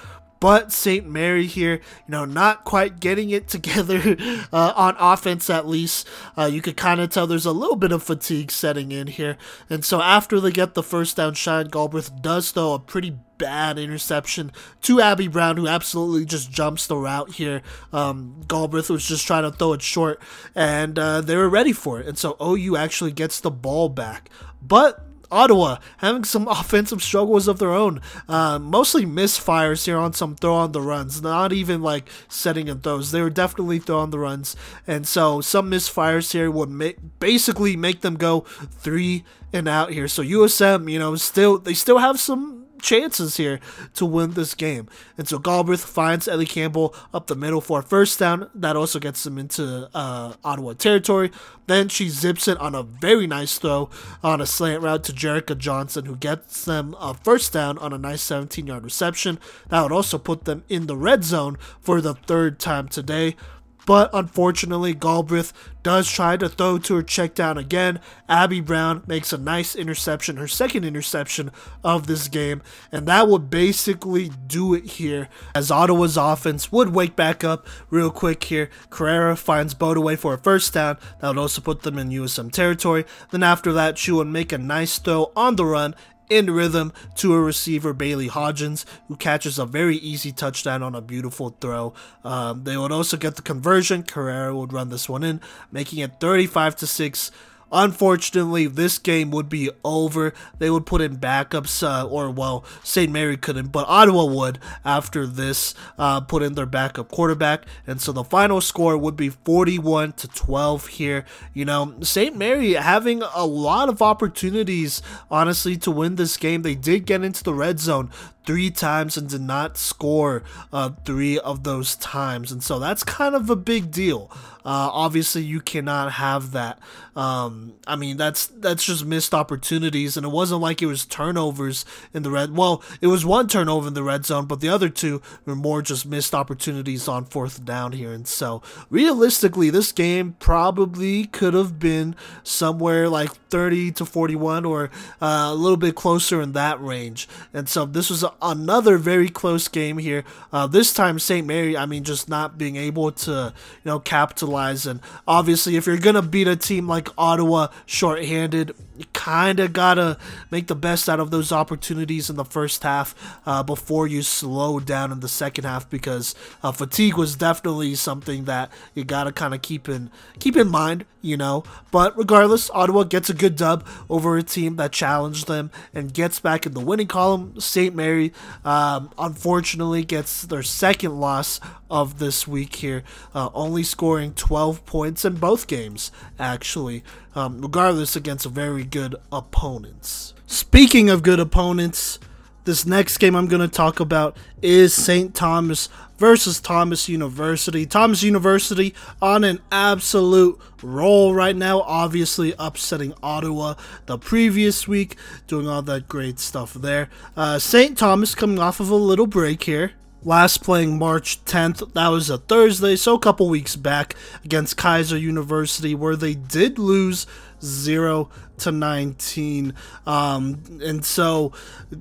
but 0.44 0.72
St. 0.72 1.08
Mary 1.08 1.46
here, 1.46 1.76
you 1.76 1.80
know, 2.12 2.26
not 2.26 2.64
quite 2.64 3.00
getting 3.00 3.30
it 3.30 3.48
together 3.48 4.14
uh, 4.52 4.74
on 4.76 4.94
offense 4.98 5.48
at 5.48 5.66
least. 5.66 6.06
Uh, 6.36 6.44
you 6.44 6.60
could 6.60 6.76
kind 6.76 7.00
of 7.00 7.08
tell 7.08 7.26
there's 7.26 7.46
a 7.46 7.50
little 7.50 7.76
bit 7.76 7.92
of 7.92 8.02
fatigue 8.02 8.50
setting 8.50 8.92
in 8.92 9.06
here. 9.06 9.38
And 9.70 9.86
so 9.86 10.02
after 10.02 10.40
they 10.40 10.50
get 10.50 10.74
the 10.74 10.82
first 10.82 11.16
down 11.16 11.32
shot, 11.32 11.70
Galbraith 11.70 12.20
does 12.20 12.50
throw 12.50 12.74
a 12.74 12.78
pretty 12.78 13.16
bad 13.38 13.78
interception 13.78 14.52
to 14.82 15.00
Abby 15.00 15.28
Brown, 15.28 15.56
who 15.56 15.66
absolutely 15.66 16.26
just 16.26 16.50
jumps 16.50 16.86
the 16.88 16.98
route 16.98 17.30
here. 17.30 17.62
Um, 17.90 18.42
Galbraith 18.46 18.90
was 18.90 19.08
just 19.08 19.26
trying 19.26 19.44
to 19.44 19.50
throw 19.50 19.72
it 19.72 19.80
short, 19.80 20.20
and 20.54 20.98
uh, 20.98 21.22
they 21.22 21.36
were 21.36 21.48
ready 21.48 21.72
for 21.72 22.00
it. 22.00 22.06
And 22.06 22.18
so 22.18 22.36
OU 22.38 22.76
actually 22.76 23.12
gets 23.12 23.40
the 23.40 23.50
ball 23.50 23.88
back. 23.88 24.28
But 24.60 25.03
Ottawa 25.30 25.78
having 25.98 26.24
some 26.24 26.48
offensive 26.50 27.02
struggles 27.02 27.48
of 27.48 27.58
their 27.58 27.72
own. 27.72 28.00
Uh, 28.28 28.58
mostly 28.58 29.04
misfires 29.04 29.86
here 29.86 29.98
on 29.98 30.12
some 30.12 30.36
throw 30.36 30.54
on 30.54 30.72
the 30.72 30.80
runs, 30.80 31.22
not 31.22 31.52
even 31.52 31.82
like 31.82 32.08
setting 32.28 32.68
and 32.68 32.82
throws. 32.82 33.10
They 33.10 33.20
were 33.20 33.30
definitely 33.30 33.78
throw 33.78 33.98
on 33.98 34.10
the 34.10 34.18
runs, 34.18 34.56
and 34.86 35.06
so 35.06 35.40
some 35.40 35.70
misfires 35.70 36.32
here 36.32 36.50
would 36.50 36.70
make, 36.70 36.98
basically 37.18 37.76
make 37.76 38.00
them 38.00 38.16
go 38.16 38.40
three 38.40 39.24
and 39.52 39.68
out 39.68 39.90
here. 39.92 40.08
So 40.08 40.22
USM, 40.22 40.90
you 40.90 40.98
know, 40.98 41.14
still 41.16 41.58
they 41.58 41.74
still 41.74 41.98
have 41.98 42.18
some 42.18 42.63
chances 42.80 43.36
here 43.36 43.60
to 43.94 44.06
win 44.06 44.32
this 44.32 44.54
game. 44.54 44.88
And 45.16 45.28
so 45.28 45.38
Galbraith 45.38 45.84
finds 45.84 46.28
Ellie 46.28 46.46
Campbell 46.46 46.94
up 47.12 47.26
the 47.26 47.34
middle 47.34 47.60
for 47.60 47.80
a 47.80 47.82
first 47.82 48.18
down. 48.18 48.50
That 48.54 48.76
also 48.76 48.98
gets 48.98 49.24
them 49.24 49.38
into 49.38 49.88
uh, 49.94 50.34
Ottawa 50.44 50.74
territory. 50.74 51.30
Then 51.66 51.88
she 51.88 52.08
zips 52.08 52.46
it 52.46 52.58
on 52.58 52.74
a 52.74 52.82
very 52.82 53.26
nice 53.26 53.58
throw 53.58 53.88
on 54.22 54.40
a 54.40 54.46
slant 54.46 54.82
route 54.82 55.04
to 55.04 55.12
Jerica 55.12 55.56
Johnson, 55.56 56.04
who 56.04 56.16
gets 56.16 56.64
them 56.64 56.94
a 57.00 57.14
first 57.14 57.52
down 57.52 57.78
on 57.78 57.92
a 57.92 57.98
nice 57.98 58.22
17 58.22 58.66
yard 58.66 58.84
reception. 58.84 59.38
That 59.68 59.82
would 59.82 59.92
also 59.92 60.18
put 60.18 60.44
them 60.44 60.64
in 60.68 60.86
the 60.86 60.96
red 60.96 61.24
zone 61.24 61.56
for 61.80 62.00
the 62.00 62.14
third 62.14 62.58
time 62.58 62.88
today. 62.88 63.36
But 63.86 64.10
unfortunately, 64.12 64.94
Galbraith 64.94 65.52
does 65.82 66.10
try 66.10 66.36
to 66.38 66.48
throw 66.48 66.78
to 66.78 66.96
her 66.96 67.02
check 67.02 67.34
down 67.34 67.58
again. 67.58 68.00
Abby 68.28 68.60
Brown 68.60 69.02
makes 69.06 69.32
a 69.32 69.38
nice 69.38 69.76
interception, 69.76 70.38
her 70.38 70.48
second 70.48 70.84
interception 70.84 71.50
of 71.84 72.06
this 72.06 72.28
game, 72.28 72.62
and 72.90 73.06
that 73.06 73.28
would 73.28 73.50
basically 73.50 74.30
do 74.46 74.74
it 74.74 74.84
here 74.84 75.28
as 75.54 75.70
Ottawa's 75.70 76.16
offense 76.16 76.72
would 76.72 76.94
wake 76.94 77.14
back 77.14 77.44
up 77.44 77.66
real 77.90 78.10
quick 78.10 78.44
here. 78.44 78.70
Carrera 78.88 79.36
finds 79.36 79.74
Bodaway 79.74 80.18
for 80.18 80.34
a 80.34 80.38
first 80.38 80.72
down. 80.72 80.96
That 81.20 81.28
would 81.28 81.38
also 81.38 81.60
put 81.60 81.82
them 81.82 81.98
in 81.98 82.08
USM 82.08 82.50
territory. 82.50 83.04
Then 83.30 83.42
after 83.42 83.72
that, 83.74 83.98
she 83.98 84.10
would 84.10 84.28
make 84.28 84.52
a 84.52 84.58
nice 84.58 84.98
throw 84.98 85.30
on 85.36 85.56
the 85.56 85.66
run 85.66 85.94
in 86.28 86.50
rhythm 86.50 86.92
to 87.16 87.34
a 87.34 87.40
receiver, 87.40 87.92
Bailey 87.92 88.28
Hodgins, 88.28 88.84
who 89.08 89.16
catches 89.16 89.58
a 89.58 89.66
very 89.66 89.96
easy 89.96 90.32
touchdown 90.32 90.82
on 90.82 90.94
a 90.94 91.00
beautiful 91.00 91.56
throw. 91.60 91.94
Um, 92.24 92.64
they 92.64 92.76
would 92.76 92.92
also 92.92 93.16
get 93.16 93.36
the 93.36 93.42
conversion. 93.42 94.02
Carrera 94.02 94.56
would 94.56 94.72
run 94.72 94.88
this 94.88 95.08
one 95.08 95.22
in, 95.22 95.40
making 95.70 95.98
it 95.98 96.20
35 96.20 96.76
to 96.76 96.86
6 96.86 97.30
Unfortunately, 97.76 98.68
this 98.68 98.98
game 98.98 99.32
would 99.32 99.48
be 99.48 99.68
over. 99.84 100.32
They 100.58 100.70
would 100.70 100.86
put 100.86 101.00
in 101.00 101.16
backups, 101.16 101.82
uh, 101.82 102.06
or 102.06 102.30
well, 102.30 102.64
St. 102.84 103.10
Mary 103.10 103.36
couldn't, 103.36 103.72
but 103.72 103.88
Ottawa 103.88 104.26
would 104.26 104.60
after 104.84 105.26
this 105.26 105.74
uh, 105.98 106.20
put 106.20 106.44
in 106.44 106.54
their 106.54 106.66
backup 106.66 107.10
quarterback, 107.10 107.66
and 107.84 108.00
so 108.00 108.12
the 108.12 108.22
final 108.22 108.60
score 108.60 108.96
would 108.96 109.16
be 109.16 109.28
41 109.28 110.12
to 110.12 110.28
12 110.28 110.86
here. 110.86 111.24
You 111.52 111.64
know, 111.64 111.96
St. 112.02 112.36
Mary 112.36 112.74
having 112.74 113.22
a 113.22 113.44
lot 113.44 113.88
of 113.88 114.00
opportunities, 114.00 115.02
honestly, 115.28 115.76
to 115.78 115.90
win 115.90 116.14
this 116.14 116.36
game. 116.36 116.62
They 116.62 116.76
did 116.76 117.06
get 117.06 117.24
into 117.24 117.42
the 117.42 117.54
red 117.54 117.80
zone 117.80 118.08
three 118.46 118.70
times 118.70 119.16
and 119.16 119.28
did 119.28 119.40
not 119.40 119.76
score 119.76 120.42
uh, 120.72 120.90
three 121.04 121.38
of 121.38 121.64
those 121.64 121.96
times. 121.96 122.52
And 122.52 122.62
so 122.62 122.78
that's 122.78 123.02
kind 123.02 123.34
of 123.34 123.50
a 123.50 123.56
big 123.56 123.90
deal. 123.90 124.30
Uh, 124.64 124.88
obviously, 124.92 125.42
you 125.42 125.60
cannot 125.60 126.12
have 126.12 126.52
that. 126.52 126.78
Um, 127.16 127.74
I 127.86 127.96
mean, 127.96 128.16
that's 128.16 128.46
that's 128.46 128.84
just 128.84 129.04
missed 129.04 129.34
opportunities, 129.34 130.16
and 130.16 130.24
it 130.24 130.30
wasn't 130.30 130.62
like 130.62 130.80
it 130.80 130.86
was 130.86 131.04
turnovers 131.04 131.84
in 132.12 132.22
the 132.22 132.30
red. 132.30 132.56
Well, 132.56 132.82
it 133.00 133.08
was 133.08 133.26
one 133.26 133.46
turnover 133.46 133.88
in 133.88 133.94
the 133.94 134.02
red 134.02 134.24
zone, 134.24 134.46
but 134.46 134.60
the 134.60 134.70
other 134.70 134.88
two 134.88 135.20
were 135.44 135.54
more 135.54 135.82
just 135.82 136.06
missed 136.06 136.34
opportunities 136.34 137.06
on 137.06 137.26
fourth 137.26 137.64
down 137.64 137.92
here. 137.92 138.12
And 138.12 138.26
so, 138.26 138.62
realistically, 138.88 139.70
this 139.70 139.92
game 139.92 140.34
probably 140.38 141.26
could 141.26 141.54
have 141.54 141.78
been 141.78 142.16
somewhere 142.42 143.08
like 143.08 143.30
30 143.50 143.92
to 143.92 144.06
41, 144.06 144.64
or 144.64 144.90
uh, 145.20 145.50
a 145.50 145.54
little 145.54 145.76
bit 145.76 145.94
closer 145.94 146.40
in 146.40 146.52
that 146.52 146.80
range. 146.80 147.28
And 147.52 147.68
so, 147.68 147.84
this 147.84 148.10
was 148.10 148.24
another 148.40 148.96
very 148.96 149.28
close 149.28 149.68
game 149.68 149.98
here. 149.98 150.24
Uh, 150.52 150.66
this 150.66 150.92
time, 150.92 151.18
St. 151.18 151.46
Mary, 151.46 151.76
I 151.76 151.86
mean, 151.86 152.02
just 152.02 152.28
not 152.28 152.58
being 152.58 152.76
able 152.76 153.12
to, 153.12 153.52
you 153.84 153.88
know, 153.88 154.00
capitalize 154.00 154.53
and 154.54 155.00
obviously, 155.26 155.76
if 155.76 155.86
you're 155.86 155.98
going 155.98 156.14
to 156.14 156.22
beat 156.22 156.48
a 156.48 156.56
team 156.56 156.86
like 156.86 157.08
Ottawa 157.18 157.68
shorthanded, 157.86 158.74
you 158.96 159.04
kind 159.12 159.58
of 159.58 159.72
got 159.72 159.94
to 159.94 160.16
make 160.50 160.68
the 160.68 160.74
best 160.74 161.08
out 161.08 161.18
of 161.18 161.30
those 161.30 161.50
opportunities 161.50 162.30
in 162.30 162.36
the 162.36 162.44
first 162.44 162.82
half 162.82 163.14
uh, 163.44 163.62
before 163.62 164.06
you 164.06 164.22
slow 164.22 164.78
down 164.78 165.10
in 165.10 165.20
the 165.20 165.28
second 165.28 165.64
half 165.64 165.88
because 165.90 166.34
uh, 166.62 166.70
fatigue 166.70 167.16
was 167.16 167.34
definitely 167.34 167.94
something 167.94 168.44
that 168.44 168.70
you 168.94 169.04
got 169.04 169.24
to 169.24 169.32
kind 169.32 169.54
of 169.54 169.62
keep 169.62 169.88
in 169.88 170.10
keep 170.38 170.56
in 170.56 170.68
mind, 170.68 171.04
you 171.22 171.36
know. 171.36 171.64
But 171.90 172.16
regardless, 172.16 172.70
Ottawa 172.70 173.02
gets 173.04 173.28
a 173.28 173.34
good 173.34 173.56
dub 173.56 173.86
over 174.08 174.36
a 174.36 174.42
team 174.42 174.76
that 174.76 174.92
challenged 174.92 175.48
them 175.48 175.70
and 175.92 176.14
gets 176.14 176.38
back 176.38 176.66
in 176.66 176.74
the 176.74 176.80
winning 176.80 177.08
column. 177.08 177.58
St. 177.60 177.94
Mary, 177.94 178.32
um, 178.64 179.10
unfortunately, 179.18 180.04
gets 180.04 180.42
their 180.42 180.62
second 180.62 181.18
loss 181.18 181.60
of 181.90 182.18
this 182.18 182.46
week 182.46 182.76
here, 182.76 183.02
uh, 183.34 183.50
only 183.54 183.82
scoring 183.82 184.32
12 184.44 184.84
points 184.84 185.24
in 185.24 185.36
both 185.36 185.66
games, 185.66 186.12
actually, 186.38 187.02
um, 187.34 187.62
regardless 187.62 188.14
against 188.14 188.44
very 188.44 188.84
good 188.84 189.16
opponents. 189.32 190.34
Speaking 190.46 191.08
of 191.08 191.22
good 191.22 191.40
opponents, 191.40 192.18
this 192.64 192.84
next 192.84 193.16
game 193.16 193.34
I'm 193.34 193.46
going 193.46 193.62
to 193.62 193.74
talk 193.74 194.00
about 194.00 194.36
is 194.60 194.92
St. 194.92 195.34
Thomas 195.34 195.88
versus 196.18 196.60
Thomas 196.60 197.08
University. 197.08 197.86
Thomas 197.86 198.22
University 198.22 198.94
on 199.22 199.44
an 199.44 199.60
absolute 199.72 200.60
roll 200.82 201.32
right 201.32 201.56
now, 201.56 201.80
obviously 201.80 202.52
upsetting 202.58 203.14
Ottawa 203.22 203.76
the 204.04 204.18
previous 204.18 204.86
week, 204.86 205.16
doing 205.46 205.66
all 205.66 205.80
that 205.80 206.06
great 206.06 206.38
stuff 206.38 206.74
there. 206.74 207.08
Uh, 207.34 207.58
St. 207.58 207.96
Thomas 207.96 208.34
coming 208.34 208.58
off 208.58 208.78
of 208.78 208.90
a 208.90 208.94
little 208.94 209.26
break 209.26 209.62
here 209.62 209.92
last 210.24 210.62
playing 210.62 210.98
March 210.98 211.44
10th. 211.44 211.92
That 211.92 212.08
was 212.08 212.30
a 212.30 212.38
Thursday, 212.38 212.96
so 212.96 213.14
a 213.14 213.20
couple 213.20 213.48
weeks 213.48 213.76
back 213.76 214.14
against 214.44 214.76
Keiser 214.76 215.20
University, 215.20 215.94
where 215.94 216.16
they 216.16 216.34
did 216.34 216.78
lose 216.78 217.26
0 217.62 218.28
to 218.58 218.72
19. 218.72 219.74
Um, 220.06 220.80
and 220.82 221.04
so 221.04 221.52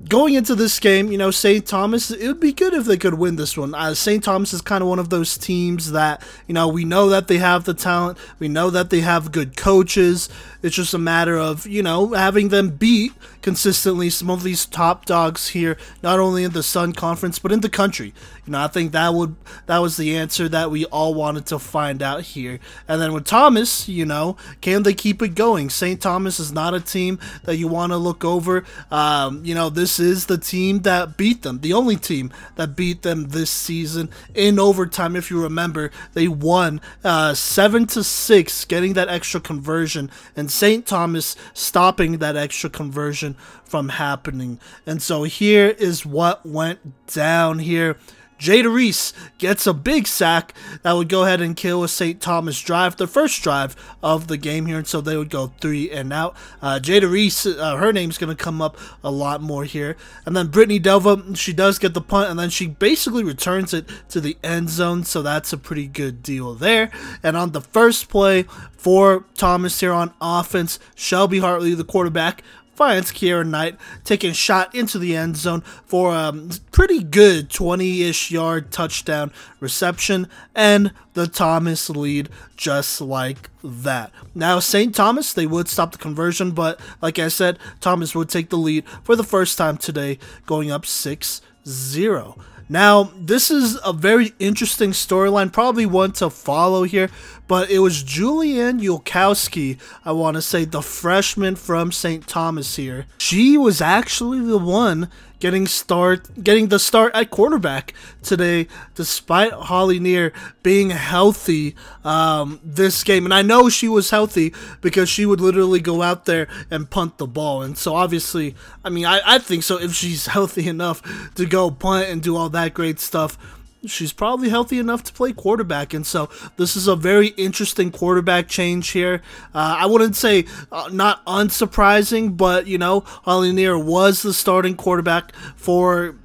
going 0.08 0.34
into 0.34 0.54
this 0.54 0.78
game, 0.80 1.10
you 1.10 1.18
know, 1.18 1.30
St. 1.30 1.66
Thomas, 1.66 2.10
it 2.10 2.26
would 2.26 2.40
be 2.40 2.52
good 2.52 2.74
if 2.74 2.84
they 2.84 2.96
could 2.96 3.14
win 3.14 3.36
this 3.36 3.56
one. 3.56 3.74
Uh, 3.74 3.94
St. 3.94 4.22
Thomas 4.22 4.52
is 4.52 4.60
kind 4.60 4.82
of 4.82 4.88
one 4.88 4.98
of 4.98 5.10
those 5.10 5.36
teams 5.36 5.92
that, 5.92 6.22
you 6.46 6.54
know, 6.54 6.68
we 6.68 6.84
know 6.84 7.08
that 7.08 7.28
they 7.28 7.38
have 7.38 7.64
the 7.64 7.74
talent, 7.74 8.18
we 8.38 8.48
know 8.48 8.70
that 8.70 8.90
they 8.90 9.00
have 9.00 9.32
good 9.32 9.56
coaches. 9.56 10.28
It's 10.62 10.76
just 10.76 10.94
a 10.94 10.98
matter 10.98 11.36
of, 11.36 11.66
you 11.66 11.82
know, 11.82 12.14
having 12.14 12.48
them 12.48 12.70
beat 12.70 13.12
consistently 13.42 14.08
some 14.08 14.30
of 14.30 14.42
these 14.42 14.64
top 14.64 15.04
dogs 15.04 15.48
here, 15.48 15.76
not 16.02 16.18
only 16.18 16.44
in 16.44 16.52
the 16.52 16.62
Sun 16.62 16.94
Conference, 16.94 17.38
but 17.38 17.52
in 17.52 17.60
the 17.60 17.68
country. 17.68 18.14
You 18.46 18.52
know, 18.52 18.60
I 18.60 18.68
think 18.68 18.92
that 18.92 19.12
would 19.12 19.36
that 19.66 19.78
was 19.78 19.96
the 19.96 20.16
answer 20.16 20.48
that 20.48 20.70
we 20.70 20.84
all 20.86 21.14
wanted 21.14 21.46
to 21.46 21.58
find 21.58 22.02
out 22.02 22.22
here. 22.22 22.60
And 22.88 23.00
then 23.00 23.12
with 23.12 23.24
Thomas, 23.24 23.88
you 23.88 24.04
know, 24.04 24.36
can 24.60 24.82
they 24.82 24.94
keep 24.94 25.22
it 25.22 25.34
going? 25.34 25.70
St. 25.70 26.00
Thomas 26.00 26.40
is 26.40 26.43
not 26.52 26.74
a 26.74 26.80
team 26.80 27.18
that 27.44 27.56
you 27.56 27.68
want 27.68 27.92
to 27.92 27.96
look 27.96 28.24
over. 28.24 28.64
Um, 28.90 29.44
you 29.44 29.54
know, 29.54 29.68
this 29.70 29.98
is 30.00 30.26
the 30.26 30.38
team 30.38 30.80
that 30.80 31.16
beat 31.16 31.42
them, 31.42 31.60
the 31.60 31.72
only 31.72 31.96
team 31.96 32.32
that 32.56 32.76
beat 32.76 33.02
them 33.02 33.28
this 33.28 33.50
season 33.50 34.10
in 34.34 34.58
overtime. 34.58 35.16
If 35.16 35.30
you 35.30 35.42
remember, 35.42 35.90
they 36.12 36.28
won 36.28 36.80
uh, 37.02 37.34
seven 37.34 37.86
to 37.88 38.04
six, 38.04 38.64
getting 38.64 38.94
that 38.94 39.08
extra 39.08 39.40
conversion, 39.40 40.10
and 40.36 40.50
St. 40.50 40.86
Thomas 40.86 41.36
stopping 41.52 42.18
that 42.18 42.36
extra 42.36 42.70
conversion 42.70 43.36
from 43.64 43.88
happening. 43.90 44.60
And 44.86 45.02
so 45.02 45.24
here 45.24 45.68
is 45.68 46.06
what 46.06 46.44
went 46.46 47.06
down 47.06 47.58
here. 47.58 47.98
Jada 48.38 48.72
Reese 48.72 49.12
gets 49.38 49.66
a 49.66 49.72
big 49.72 50.06
sack 50.06 50.54
that 50.82 50.92
would 50.92 51.08
go 51.08 51.24
ahead 51.24 51.40
and 51.40 51.56
kill 51.56 51.84
a 51.84 51.88
St. 51.88 52.20
Thomas 52.20 52.60
drive, 52.60 52.96
the 52.96 53.06
first 53.06 53.42
drive 53.42 53.76
of 54.02 54.26
the 54.28 54.36
game 54.36 54.66
here, 54.66 54.78
and 54.78 54.86
so 54.86 55.00
they 55.00 55.16
would 55.16 55.30
go 55.30 55.52
three 55.60 55.90
and 55.90 56.12
out. 56.12 56.36
Uh, 56.60 56.78
Jada 56.82 57.10
Reese, 57.10 57.46
uh, 57.46 57.76
her 57.76 57.92
name's 57.92 58.18
going 58.18 58.34
to 58.34 58.42
come 58.42 58.60
up 58.60 58.76
a 59.02 59.10
lot 59.10 59.40
more 59.40 59.64
here. 59.64 59.96
And 60.26 60.36
then 60.36 60.48
Brittany 60.48 60.80
Delva, 60.80 61.36
she 61.36 61.52
does 61.52 61.78
get 61.78 61.94
the 61.94 62.00
punt, 62.00 62.30
and 62.30 62.38
then 62.38 62.50
she 62.50 62.66
basically 62.66 63.24
returns 63.24 63.72
it 63.72 63.88
to 64.10 64.20
the 64.20 64.36
end 64.42 64.70
zone, 64.70 65.04
so 65.04 65.22
that's 65.22 65.52
a 65.52 65.58
pretty 65.58 65.86
good 65.86 66.22
deal 66.22 66.54
there. 66.54 66.90
And 67.22 67.36
on 67.36 67.52
the 67.52 67.60
first 67.60 68.08
play 68.08 68.44
for 68.76 69.24
Thomas 69.34 69.80
here 69.80 69.92
on 69.92 70.12
offense, 70.20 70.78
Shelby 70.94 71.38
Hartley, 71.38 71.74
the 71.74 71.84
quarterback, 71.84 72.42
finds 72.74 73.12
Kiera 73.12 73.46
Knight 73.46 73.76
taking 74.04 74.32
shot 74.32 74.74
into 74.74 74.98
the 74.98 75.16
end 75.16 75.36
zone 75.36 75.60
for 75.84 76.14
a 76.14 76.32
pretty 76.72 77.02
good 77.02 77.48
20-ish 77.50 78.30
yard 78.30 78.70
touchdown 78.70 79.32
reception 79.60 80.28
and 80.54 80.92
the 81.14 81.26
Thomas 81.26 81.88
lead 81.88 82.28
just 82.56 83.00
like 83.00 83.50
that. 83.62 84.10
Now 84.34 84.58
St. 84.58 84.94
Thomas 84.94 85.32
they 85.32 85.46
would 85.46 85.68
stop 85.68 85.92
the 85.92 85.98
conversion 85.98 86.52
but 86.52 86.80
like 87.00 87.18
I 87.18 87.28
said 87.28 87.58
Thomas 87.80 88.14
would 88.14 88.28
take 88.28 88.50
the 88.50 88.58
lead 88.58 88.84
for 89.02 89.16
the 89.16 89.24
first 89.24 89.56
time 89.58 89.76
today 89.76 90.18
going 90.46 90.70
up 90.70 90.82
6-0. 90.82 92.40
Now, 92.66 93.10
this 93.14 93.50
is 93.50 93.78
a 93.84 93.92
very 93.92 94.32
interesting 94.38 94.92
storyline, 94.92 95.52
probably 95.52 95.84
one 95.84 96.12
to 96.12 96.30
follow 96.30 96.84
here, 96.84 97.10
but 97.46 97.70
it 97.70 97.80
was 97.80 98.02
Julianne 98.02 98.80
Yulkowski, 98.80 99.78
I 100.04 100.12
want 100.12 100.36
to 100.36 100.42
say, 100.42 100.64
the 100.64 100.82
freshman 100.82 101.56
from 101.56 101.92
St. 101.92 102.26
Thomas 102.26 102.76
here. 102.76 103.06
She 103.18 103.58
was 103.58 103.80
actually 103.80 104.40
the 104.40 104.58
one 104.58 105.10
getting 105.40 105.66
start 105.66 106.42
getting 106.42 106.68
the 106.68 106.78
start 106.78 107.14
at 107.14 107.28
quarterback 107.28 107.92
today, 108.22 108.66
despite 108.94 109.52
Holly 109.52 109.98
Near 109.98 110.32
being 110.62 110.88
healthy 110.88 111.74
um, 112.02 112.60
this 112.64 113.04
game. 113.04 113.26
And 113.26 113.34
I 113.34 113.42
know 113.42 113.68
she 113.68 113.86
was 113.86 114.08
healthy 114.08 114.54
because 114.80 115.10
she 115.10 115.26
would 115.26 115.42
literally 115.42 115.80
go 115.80 116.00
out 116.00 116.24
there 116.24 116.48
and 116.70 116.88
punt 116.88 117.18
the 117.18 117.26
ball. 117.26 117.62
And 117.62 117.76
so 117.76 117.94
obviously, 117.94 118.54
I 118.82 118.88
mean, 118.88 119.04
I, 119.04 119.20
I 119.26 119.38
think 119.38 119.64
so 119.64 119.78
if 119.78 119.92
she's 119.92 120.26
healthy 120.28 120.66
enough 120.66 121.02
to 121.34 121.44
go 121.44 121.70
punt 121.70 122.08
and 122.08 122.22
do 122.22 122.36
all 122.36 122.48
that 122.48 122.72
great 122.72 122.98
stuff 122.98 123.36
she's 123.86 124.12
probably 124.12 124.48
healthy 124.48 124.78
enough 124.78 125.02
to 125.04 125.12
play 125.12 125.32
quarterback. 125.32 125.94
And 125.94 126.06
so 126.06 126.28
this 126.56 126.76
is 126.76 126.86
a 126.86 126.96
very 126.96 127.28
interesting 127.28 127.90
quarterback 127.90 128.48
change 128.48 128.90
here. 128.90 129.22
Uh, 129.54 129.76
I 129.80 129.86
wouldn't 129.86 130.16
say 130.16 130.46
uh, 130.72 130.88
not 130.92 131.24
unsurprising, 131.26 132.36
but 132.36 132.66
you 132.66 132.78
know, 132.78 133.00
Holly 133.00 133.52
Near 133.52 133.78
was 133.78 134.22
the 134.22 134.32
starting 134.32 134.76
quarterback 134.76 135.34
for. 135.56 136.16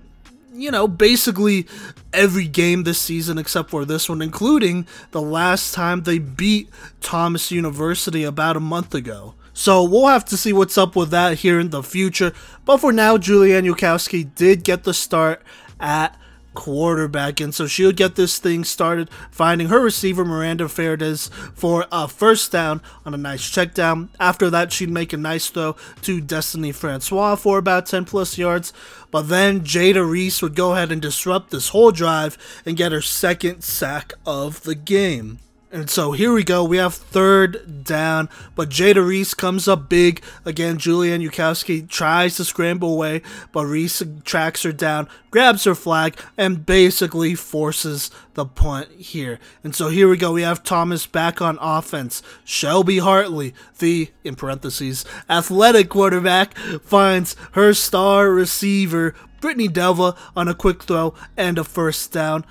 You 0.52 0.72
know, 0.72 0.90
basically 0.90 1.68
every 2.12 2.46
game 2.46 2.84
this 2.84 3.00
season 3.00 3.38
except 3.38 3.70
for 3.70 3.86
this 3.86 4.10
one, 4.10 4.22
including 4.22 4.88
the 5.12 5.22
last 5.22 5.74
time 5.74 6.04
they 6.04 6.20
beat 6.20 6.70
Thomas 7.00 7.50
University 7.50 8.26
about 8.26 8.58
a 8.58 8.60
month 8.60 8.94
ago. 8.94 9.36
So 9.54 9.84
we'll 9.84 10.08
have 10.08 10.26
to 10.26 10.38
see 10.38 10.54
what's 10.54 10.78
up 10.78 10.96
with 10.96 11.12
that 11.12 11.40
here 11.40 11.60
in 11.60 11.70
the 11.70 11.84
future. 11.84 12.34
But 12.64 12.78
for 12.78 12.94
now, 12.94 13.18
Julianne 13.18 13.70
Yukowski 13.70 14.34
did 14.36 14.64
get 14.64 14.84
the 14.84 14.94
start 14.94 15.42
at 15.80 16.18
quarterback. 16.54 17.40
And 17.40 17.54
so 17.54 17.68
she 17.68 17.86
would 17.86 17.98
get 17.98 18.16
this 18.16 18.40
thing 18.40 18.64
started, 18.64 19.10
finding 19.32 19.68
her 19.68 19.80
receiver, 19.80 20.26
Miranda 20.26 20.66
Fairdes, 20.66 21.30
for 21.54 21.86
a 21.92 22.08
first 22.08 22.52
down 22.52 22.82
on 23.06 23.14
a 23.14 23.18
nice 23.18 23.50
check 23.50 23.74
down. 23.74 24.10
After 24.20 24.50
that, 24.50 24.72
she'd 24.72 24.90
make 24.90 25.14
a 25.14 25.18
nice 25.18 25.50
throw 25.50 25.76
to 26.04 26.22
Destiny 26.22 26.72
Francois 26.72 27.36
for 27.36 27.58
about 27.58 27.86
10 27.86 28.06
plus 28.06 28.38
yards. 28.38 28.74
But 29.12 29.24
then 29.24 29.62
Jada 29.62 30.08
Reese 30.08 30.42
would 30.42 30.56
go 30.56 30.74
ahead 30.74 30.92
and 30.92 31.02
disrupt 31.02 31.52
this 31.52 31.70
whole 31.70 31.92
drive 31.92 32.38
and 32.66 32.78
get 32.78 32.92
her 32.92 33.02
second 33.02 33.62
sack 33.64 34.14
of 34.26 34.64
the 34.64 34.76
game. 34.76 35.40
And 35.72 35.88
so 35.88 36.14
here 36.14 36.34
we 36.34 36.44
go. 36.44 36.64
We 36.64 36.78
have 36.78 36.96
third 36.96 37.84
down, 37.84 38.28
but 38.56 38.70
Jada 38.70 39.06
Reese 39.06 39.36
comes 39.36 39.68
up 39.68 39.88
big. 39.88 40.24
Again, 40.44 40.80
Julianne 40.80 41.24
Yukowski 41.24 41.88
tries 41.88 42.38
to 42.38 42.46
scramble 42.46 42.94
away, 42.94 43.22
but 43.52 43.68
Reese 43.68 44.02
tracks 44.24 44.64
her 44.64 44.72
down, 44.72 45.08
grabs 45.30 45.66
her 45.66 45.76
flag, 45.76 46.20
and 46.38 46.66
basically 46.66 47.36
forces 47.36 48.10
the 48.34 48.46
punt 48.46 48.90
here. 48.94 49.38
And 49.64 49.76
so 49.76 49.90
here 49.90 50.10
we 50.10 50.18
go. 50.18 50.34
We 50.34 50.42
have 50.42 50.64
Thomas 50.64 51.06
back 51.06 51.40
on 51.40 51.60
offense. 51.62 52.24
Shelby 52.44 52.98
Hartley, 52.98 53.54
the, 53.78 54.10
in 54.24 54.36
parentheses, 54.36 55.06
athletic 55.30 55.90
quarterback, 55.90 56.58
finds 56.58 57.36
her 57.52 57.76
star 57.76 58.32
receiver, 58.32 59.14
Brittany 59.40 59.70
Delva 59.70 60.18
on 60.36 60.48
a 60.48 60.56
quick 60.56 60.82
throw 60.82 61.14
and 61.38 61.60
a 61.60 61.64
first 61.64 62.12
down. 62.12 62.44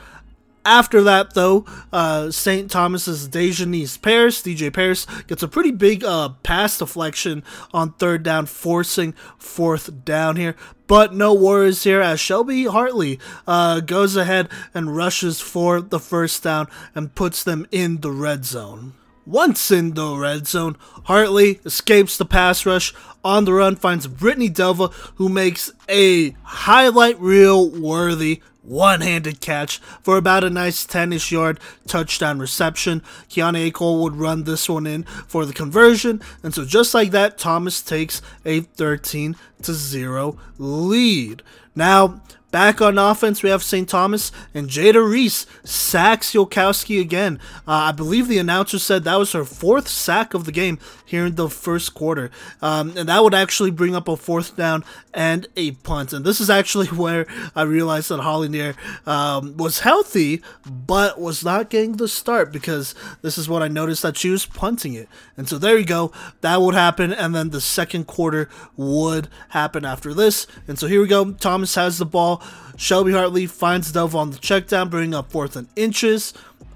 After 0.68 1.00
that, 1.04 1.32
though, 1.32 1.64
uh, 1.94 2.30
St. 2.30 2.70
Thomas's 2.70 3.26
Dejanise 3.26 4.00
Paris, 4.02 4.42
DJ 4.42 4.70
Paris, 4.70 5.06
gets 5.26 5.42
a 5.42 5.48
pretty 5.48 5.70
big 5.70 6.04
uh, 6.04 6.28
pass 6.42 6.76
deflection 6.76 7.42
on 7.72 7.92
third 7.92 8.22
down, 8.22 8.44
forcing 8.44 9.14
fourth 9.38 10.04
down 10.04 10.36
here. 10.36 10.56
But 10.86 11.14
no 11.14 11.32
worries 11.32 11.84
here 11.84 12.02
as 12.02 12.20
Shelby 12.20 12.66
Hartley 12.66 13.18
uh, 13.46 13.80
goes 13.80 14.14
ahead 14.14 14.50
and 14.74 14.94
rushes 14.94 15.40
for 15.40 15.80
the 15.80 15.98
first 15.98 16.42
down 16.42 16.66
and 16.94 17.14
puts 17.14 17.42
them 17.42 17.66
in 17.70 18.02
the 18.02 18.12
red 18.12 18.44
zone. 18.44 18.92
Once 19.24 19.70
in 19.70 19.94
the 19.94 20.16
red 20.16 20.46
zone, 20.46 20.76
Hartley 21.04 21.60
escapes 21.64 22.18
the 22.18 22.26
pass 22.26 22.66
rush 22.66 22.94
on 23.24 23.46
the 23.46 23.52
run, 23.54 23.76
finds 23.76 24.06
Brittany 24.06 24.50
Delva, 24.50 24.92
who 25.16 25.28
makes 25.28 25.70
a 25.88 26.30
highlight 26.42 27.18
reel 27.20 27.70
worthy 27.70 28.42
one 28.68 29.00
handed 29.00 29.40
catch 29.40 29.78
for 30.02 30.16
about 30.16 30.44
a 30.44 30.50
nice 30.50 30.84
10 30.84 31.12
ish 31.12 31.32
yard 31.32 31.58
touchdown 31.86 32.38
reception. 32.38 33.02
Kiana 33.28 33.72
Cole 33.72 34.02
would 34.02 34.16
run 34.16 34.44
this 34.44 34.68
one 34.68 34.86
in 34.86 35.04
for 35.04 35.46
the 35.46 35.52
conversion, 35.52 36.20
and 36.42 36.54
so 36.54 36.64
just 36.64 36.94
like 36.94 37.10
that, 37.12 37.38
Thomas 37.38 37.82
takes 37.82 38.20
a 38.44 38.60
13 38.60 39.36
to 39.62 39.72
0 39.72 40.38
lead. 40.58 41.42
Now, 41.74 42.20
Back 42.50 42.80
on 42.80 42.96
offense, 42.96 43.42
we 43.42 43.50
have 43.50 43.62
St. 43.62 43.86
Thomas 43.86 44.32
and 44.54 44.70
Jada 44.70 45.06
Reese 45.06 45.44
sacks 45.64 46.32
Yolkowski 46.32 46.98
again. 46.98 47.38
Uh, 47.66 47.72
I 47.72 47.92
believe 47.92 48.26
the 48.26 48.38
announcer 48.38 48.78
said 48.78 49.04
that 49.04 49.16
was 49.16 49.32
her 49.32 49.44
fourth 49.44 49.86
sack 49.86 50.32
of 50.32 50.46
the 50.46 50.52
game 50.52 50.78
here 51.04 51.26
in 51.26 51.34
the 51.34 51.50
first 51.50 51.92
quarter. 51.92 52.30
Um, 52.62 52.96
and 52.96 53.06
that 53.08 53.22
would 53.22 53.34
actually 53.34 53.70
bring 53.70 53.94
up 53.94 54.08
a 54.08 54.16
fourth 54.16 54.56
down 54.56 54.82
and 55.12 55.46
a 55.56 55.72
punt. 55.72 56.14
And 56.14 56.24
this 56.24 56.40
is 56.40 56.48
actually 56.48 56.86
where 56.86 57.26
I 57.54 57.62
realized 57.62 58.08
that 58.08 58.20
Holly 58.20 58.48
Nair 58.48 58.74
um, 59.04 59.56
was 59.58 59.80
healthy, 59.80 60.42
but 60.64 61.20
was 61.20 61.44
not 61.44 61.68
getting 61.68 61.96
the 61.96 62.08
start 62.08 62.50
because 62.50 62.94
this 63.20 63.36
is 63.36 63.48
what 63.48 63.62
I 63.62 63.68
noticed 63.68 64.02
that 64.02 64.16
she 64.16 64.30
was 64.30 64.46
punting 64.46 64.94
it. 64.94 65.08
And 65.36 65.48
so 65.48 65.58
there 65.58 65.78
you 65.78 65.84
go. 65.84 66.12
That 66.40 66.62
would 66.62 66.74
happen. 66.74 67.12
And 67.12 67.34
then 67.34 67.50
the 67.50 67.60
second 67.60 68.06
quarter 68.06 68.48
would 68.76 69.28
happen 69.50 69.84
after 69.84 70.14
this. 70.14 70.46
And 70.66 70.78
so 70.78 70.86
here 70.86 71.02
we 71.02 71.08
go. 71.08 71.32
Thomas 71.32 71.74
has 71.74 71.98
the 71.98 72.06
ball. 72.06 72.37
Shelby 72.76 73.12
Hartley 73.12 73.46
finds 73.46 73.92
Dove 73.92 74.14
on 74.14 74.30
the 74.30 74.38
check 74.38 74.68
down, 74.68 74.88
bringing 74.88 75.14
up 75.14 75.30
fourth 75.30 75.56
and 75.56 75.68
inches. 75.76 76.32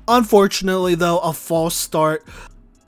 Unfortunately, 0.09 0.95
though, 0.95 1.19
a 1.19 1.33
false 1.33 1.75
start 1.75 2.25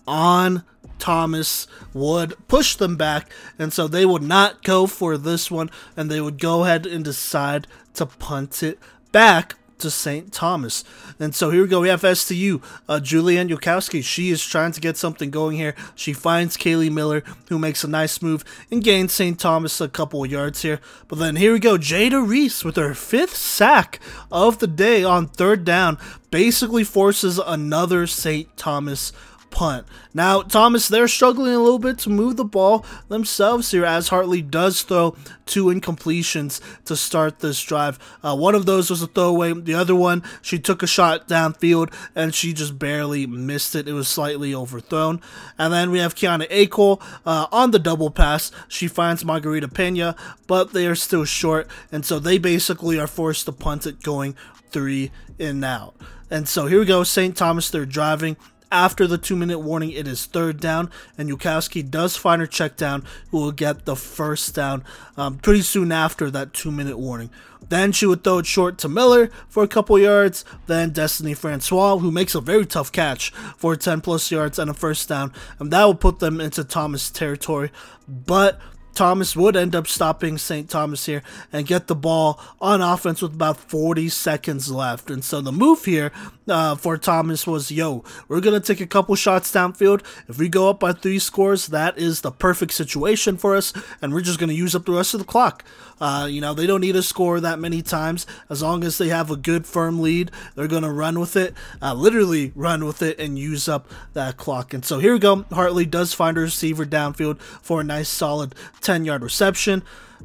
on 0.07 0.65
Thomas 0.99 1.67
would 1.93 2.35
push 2.49 2.77
them 2.77 2.97
back, 2.97 3.31
and 3.59 3.73
so 3.73 3.87
they 3.87 4.05
would 4.07 4.23
not 4.23 4.63
go 4.63 4.87
for 4.87 5.17
this 5.17 5.51
one, 5.51 5.71
and 5.97 6.11
they 6.11 6.21
would 6.21 6.39
go 6.39 6.65
ahead 6.65 6.87
and 6.87 7.05
decide 7.05 7.67
to 7.95 8.07
punt 8.07 8.63
it 8.63 8.79
back 9.13 9.57
to 9.79 9.91
St. 9.91 10.33
Thomas. 10.33 10.85
And 11.19 11.35
so 11.35 11.51
here 11.51 11.63
we 11.63 11.69
go. 11.69 11.81
We 11.81 11.89
have 11.89 12.01
STU, 12.01 12.61
uh, 12.89 13.01
Julianne 13.03 13.49
Yukowski. 13.49 14.03
She 14.03 14.31
is 14.31 14.45
trying 14.45 14.73
to 14.73 14.81
get 14.81 14.97
something 14.97 15.31
going 15.31 15.57
here. 15.57 15.75
She 15.95 16.13
finds 16.13 16.57
Kaylee 16.57 16.93
Miller, 16.93 17.23
who 17.49 17.59
makes 17.59 17.85
a 17.85 17.89
nice 17.89 18.23
move 18.23 18.45
and 18.71 18.83
gains 18.83 19.13
St. 19.13 19.39
Thomas 19.39 19.81
a 19.81 19.89
couple 19.89 20.25
of 20.25 20.31
yards 20.31 20.63
here. 20.63 20.81
But 21.09 21.19
then 21.19 21.37
here 21.37 21.53
we 21.53 21.59
go. 21.59 21.77
Jada 21.77 22.27
Reese 22.27 22.65
with 22.65 22.77
her 22.77 22.95
fifth 22.95 23.37
sack 23.37 24.01
of 24.31 24.59
the 24.59 24.67
day 24.67 25.05
on 25.05 25.27
third 25.27 25.65
down 25.65 25.99
basically 26.31 26.83
forces 26.83 27.39
another 27.39 28.07
St. 28.07 28.57
Thomas 28.57 29.13
punt. 29.55 29.87
Now, 30.13 30.43
Thomas, 30.43 30.89
they're 30.89 31.09
struggling 31.09 31.55
a 31.55 31.61
little 31.61 31.79
bit 31.79 31.99
to 32.01 32.11
move 32.11 32.37
the 32.37 32.45
ball 32.45 32.85
themselves 33.09 33.71
here 33.71 33.85
as 33.85 34.09
Hartley 34.09 34.43
does 34.43 34.83
throw 34.83 35.17
two 35.47 35.67
incompletions 35.67 36.61
to 36.85 36.97
start 36.97 37.39
this 37.39 37.63
drive. 37.63 37.99
Uh, 38.23 38.37
one 38.37 38.55
of 38.55 38.67
those 38.67 38.91
was 38.91 39.01
a 39.01 39.07
throwaway. 39.07 39.53
The 39.55 39.75
other 39.75 39.95
one, 39.95 40.23
she 40.43 40.59
took 40.59 40.83
a 40.83 40.89
shot 40.89 41.29
downfield 41.29 41.95
and 42.15 42.35
she 42.35 42.53
just 42.53 42.79
barely 42.79 43.27
missed 43.27 43.75
it. 43.75 43.89
It 43.89 43.93
was 43.93 44.09
slightly 44.09 44.55
overthrown. 44.55 45.21
And 45.57 45.73
then 45.73 45.91
we 45.91 46.01
have 46.01 46.17
Kiana 46.17 46.49
Acol 46.51 47.01
uh, 47.25 47.47
on 47.53 47.71
the 47.71 47.79
double 47.79 48.11
pass. 48.11 48.51
She 48.69 48.89
finds 48.89 49.25
Margarita 49.25 49.69
Pena, 49.69 50.17
but 50.49 50.73
they 50.73 50.87
are 50.87 50.97
still 50.97 51.25
short. 51.25 51.69
And 51.93 52.05
so 52.05 52.19
they 52.19 52.39
basically 52.39 52.99
are 52.99 53.07
forced 53.07 53.47
to 53.47 53.53
punt 53.53 53.87
it 53.87 54.03
going 54.03 54.35
three 54.71 55.13
and 55.39 55.65
out. 55.65 55.95
And 56.31 56.49
so 56.49 56.67
here 56.67 56.81
we 56.81 56.87
go. 56.87 57.05
St. 57.05 57.37
Thomas, 57.37 57.71
they're 57.71 57.87
driving 57.87 58.37
after 58.75 59.07
the 59.07 59.17
two 59.17 59.37
minute 59.37 59.61
warning, 59.61 59.93
it 59.93 60.09
is 60.09 60.27
third 60.27 60.59
down, 60.59 60.91
and 61.17 61.31
Yukowski 61.31 61.89
does 61.89 62.17
find 62.17 62.41
her 62.41 62.47
check 62.47 62.77
down, 62.77 63.05
who 63.31 63.39
will 63.39 63.53
get 63.53 63.85
the 63.85 63.95
first 63.95 64.53
down 64.53 64.83
um, 65.17 65.39
pretty 65.39 65.63
soon 65.63 65.93
after 65.93 66.29
that 66.33 66.53
two 66.53 66.73
minute 66.73 66.99
warning. 66.99 67.31
Then 67.69 67.93
she 67.93 68.05
would 68.05 68.25
throw 68.25 68.39
it 68.39 68.47
short 68.47 68.77
to 68.79 68.89
Miller 68.89 69.31
for 69.49 69.63
a 69.63 69.69
couple 69.69 69.99
yards. 69.99 70.45
Then 70.67 70.91
Destiny 70.91 71.35
Francois, 71.35 71.97
who 71.99 72.11
makes 72.11 72.35
a 72.35 72.41
very 72.41 72.67
tough 72.67 72.93
catch 72.93 73.31
for 73.57 73.77
10 73.77 74.01
plus 74.01 74.31
yards 74.31 74.59
and 74.59 74.71
a 74.71 74.75
first 74.75 75.09
down. 75.09 75.33
And 75.59 75.71
that 75.71 75.85
will 75.85 75.95
put 75.95 76.19
them 76.19 76.41
into 76.41 76.63
Thomas 76.65 77.11
territory. 77.11 77.71
But 78.07 78.61
Thomas 78.95 79.37
would 79.37 79.57
end 79.57 79.75
up 79.75 79.87
stopping 79.87 80.39
St. 80.39 80.69
Thomas 80.69 81.07
here 81.07 81.23
and 81.53 81.67
get 81.67 81.87
the 81.87 81.95
ball 81.95 82.41
on 82.61 82.81
offense 82.81 83.21
with 83.21 83.35
about 83.35 83.59
40 83.59 84.09
seconds 84.09 84.71
left. 84.71 85.11
And 85.11 85.25
so 85.25 85.41
the 85.41 85.53
move 85.53 85.85
here 85.85 86.13
uh, 86.49 86.75
for 86.77 86.97
Thomas 86.97 87.47
was 87.47 87.71
yo, 87.71 88.05
we're 88.29 88.41
going 88.41 88.61
to 88.61 88.67
take 88.67 88.81
a 88.81 88.87
couple 88.87 89.15
shots 89.15 89.53
downfield. 89.53 90.03
If 90.29 90.39
we 90.39 90.49
go 90.49 90.71
up 90.71 90.81
by 90.81 90.93
three 90.93 91.19
scores, 91.19 91.69
that 91.69 91.99
is 91.99 92.21
the 92.21 92.31
perfect 92.31 92.73
situation 92.73 93.37
for 93.37 93.57
us. 93.57 93.73
And 94.01 94.13
we're 94.13 94.21
just 94.21 94.39
going 94.39 94.51
to 94.51 94.55
use 94.55 94.75
up 94.75 94.87
the 94.87 94.93
rest 94.93 95.15
of 95.15 95.21
the 95.21 95.27
clock. 95.27 95.65
Uh, 96.05 96.27
you 96.27 96.39
know, 96.39 96.53
they 96.53 96.67
don't 96.67 96.83
need 96.83 96.93
to 96.93 97.03
score 97.03 97.41
that 97.41 97.59
many 97.59 97.81
times. 97.81 98.27
As 98.51 98.61
long 98.61 98.85
as 98.85 98.99
they 98.99 99.09
have 99.09 99.31
a 99.31 99.37
good, 99.37 99.67
firm 99.67 100.03
lead, 100.03 100.31
they're 100.55 100.69
going 100.69 100.83
to 100.83 100.91
run 100.91 101.19
with 101.19 101.35
it, 101.35 101.55
uh, 101.81 101.95
literally 101.95 102.53
run 102.55 102.85
with 102.85 103.01
it, 103.01 103.19
and 103.19 103.39
use 103.39 103.71
up 103.71 103.89
that 104.13 104.37
clock. 104.37 104.75
And 104.75 104.85
so 104.85 104.99
here 104.99 105.15
we 105.15 105.19
go. 105.19 105.47
Hartley 105.51 105.87
does 105.87 106.13
find 106.13 106.37
a 106.37 106.43
receiver 106.43 106.85
downfield 106.85 107.41
for 107.41 107.81
a 107.81 107.85
nice, 107.85 108.11
solid 108.11 108.55
10 108.83 109.07
yard 109.07 109.23
reception. 109.23 109.83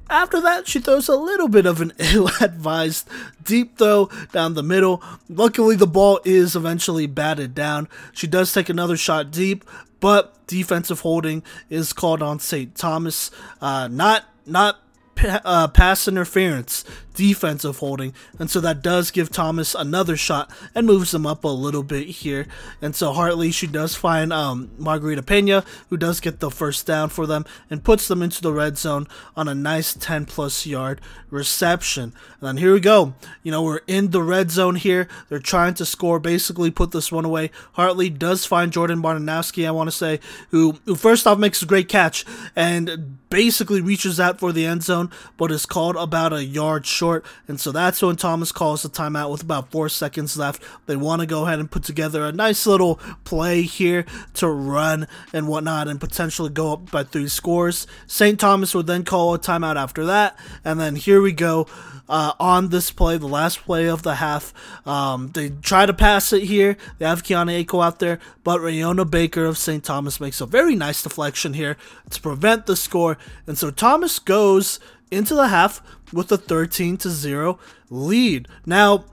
After 0.09 0.41
that, 0.41 0.67
she 0.67 0.81
throws 0.81 1.07
a 1.07 1.15
little 1.15 1.47
bit 1.47 1.65
of 1.65 1.79
an 1.79 1.93
ill 1.99 2.29
advised 2.41 3.07
deep 3.41 3.77
throw 3.77 4.09
down 4.33 4.55
the 4.55 4.63
middle. 4.63 5.01
Luckily, 5.29 5.77
the 5.77 5.87
ball 5.87 6.19
is 6.25 6.57
eventually 6.57 7.07
batted 7.07 7.55
down. 7.55 7.87
She 8.11 8.27
does 8.27 8.51
take 8.51 8.67
another 8.67 8.97
shot 8.97 9.31
deep, 9.31 9.63
but 10.01 10.45
defensive 10.45 10.99
holding 10.99 11.41
is 11.69 11.93
called 11.93 12.21
on 12.21 12.41
St. 12.41 12.75
Thomas. 12.75 13.31
Uh, 13.61 13.87
not 13.87 14.25
not 14.45 14.81
uh, 15.23 15.67
pass 15.67 16.07
interference 16.07 16.83
defensive 17.19 17.79
holding, 17.79 18.13
and 18.39 18.49
so 18.49 18.61
that 18.61 18.81
does 18.81 19.11
give 19.11 19.29
Thomas 19.29 19.75
another 19.75 20.15
shot 20.15 20.49
and 20.73 20.87
moves 20.87 21.11
them 21.11 21.25
up 21.25 21.43
a 21.43 21.49
little 21.49 21.83
bit 21.83 22.07
here. 22.07 22.47
And 22.81 22.95
so 22.95 23.11
Hartley, 23.11 23.51
she 23.51 23.67
does 23.67 23.93
find 23.93 24.31
um, 24.31 24.71
Margarita 24.77 25.21
Pena, 25.21 25.65
who 25.89 25.97
does 25.97 26.21
get 26.21 26.39
the 26.39 26.49
first 26.49 26.87
down 26.87 27.09
for 27.09 27.27
them 27.27 27.43
and 27.69 27.83
puts 27.83 28.07
them 28.07 28.21
into 28.21 28.41
the 28.41 28.53
red 28.53 28.77
zone 28.77 29.05
on 29.35 29.49
a 29.49 29.53
nice 29.53 29.93
10 29.93 30.27
plus 30.27 30.65
yard 30.65 31.01
reception. 31.29 32.13
And 32.39 32.47
then 32.47 32.57
here 32.57 32.73
we 32.73 32.79
go. 32.79 33.13
You 33.43 33.51
know, 33.51 33.63
we're 33.63 33.81
in 33.85 34.11
the 34.11 34.23
red 34.23 34.49
zone 34.49 34.75
here. 34.75 35.09
They're 35.27 35.39
trying 35.39 35.73
to 35.73 35.85
score, 35.85 36.19
basically 36.19 36.71
put 36.71 36.91
this 36.91 37.11
one 37.11 37.25
away. 37.25 37.51
Hartley 37.73 38.09
does 38.09 38.45
find 38.45 38.71
Jordan 38.71 39.01
Bartanowski, 39.01 39.67
I 39.67 39.71
want 39.71 39.89
to 39.89 39.95
say, 39.95 40.21
who, 40.51 40.79
who 40.85 40.95
first 40.95 41.27
off 41.27 41.37
makes 41.37 41.61
a 41.61 41.65
great 41.65 41.89
catch 41.89 42.25
and 42.55 43.19
basically 43.29 43.81
reaches 43.81 44.19
out 44.19 44.39
for 44.39 44.51
the 44.51 44.65
end 44.65 44.83
zone, 44.83 45.08
but 45.37 45.51
is 45.51 45.65
called 45.65 45.95
about 45.95 46.33
a 46.33 46.43
yard 46.43 46.85
short. 46.85 47.25
And 47.47 47.59
so 47.59 47.71
that's 47.71 48.01
when 48.01 48.15
Thomas 48.15 48.51
calls 48.51 48.83
the 48.83 48.89
timeout 48.89 49.31
with 49.31 49.43
about 49.43 49.71
four 49.71 49.89
seconds 49.89 50.37
left. 50.37 50.61
They 50.85 50.95
want 50.95 51.21
to 51.21 51.25
go 51.25 51.45
ahead 51.45 51.59
and 51.59 51.71
put 51.71 51.83
together 51.83 52.25
a 52.25 52.31
nice 52.31 52.65
little 52.65 52.95
play 53.23 53.61
here 53.61 54.05
to 54.35 54.47
run 54.47 55.07
and 55.33 55.47
whatnot 55.47 55.87
and 55.87 55.99
potentially 55.99 56.49
go 56.49 56.73
up 56.73 56.91
by 56.91 57.03
three 57.03 57.27
scores. 57.27 57.87
St. 58.07 58.39
Thomas 58.39 58.73
would 58.73 58.87
then 58.87 59.03
call 59.03 59.33
a 59.33 59.39
timeout 59.39 59.75
after 59.75 60.05
that. 60.05 60.37
And 60.63 60.79
then 60.79 60.95
here 60.95 61.21
we 61.21 61.31
go. 61.31 61.67
Uh, 62.09 62.33
on 62.39 62.69
this 62.69 62.89
play, 62.89 63.17
the 63.17 63.27
last 63.27 63.59
play 63.59 63.87
of 63.87 64.01
the 64.01 64.15
half. 64.15 64.51
Um, 64.85 65.29
they 65.35 65.49
try 65.49 65.85
to 65.85 65.93
pass 65.93 66.33
it 66.33 66.43
here. 66.43 66.75
They 66.97 67.05
have 67.05 67.21
Kiana 67.21 67.63
Aiko 67.63 67.85
out 67.85 67.99
there, 67.99 68.19
but 68.43 68.59
Rayona 68.59 69.09
Baker 69.09 69.45
of 69.45 69.59
St. 69.59 69.83
Thomas 69.83 70.19
makes 70.19 70.41
a 70.41 70.47
very 70.47 70.75
nice 70.75 71.03
deflection 71.03 71.53
here 71.53 71.77
to 72.09 72.19
prevent 72.19 72.65
the 72.65 72.75
score. 72.75 73.19
And 73.45 73.59
so 73.59 73.69
Thomas 73.69 74.17
goes 74.17 74.79
into 75.11 75.35
the 75.35 75.47
half 75.47 75.81
with 76.13 76.31
a 76.31 76.37
13 76.37 76.97
to 76.97 77.09
0 77.09 77.59
lead. 77.89 78.47
Now, 78.65 79.05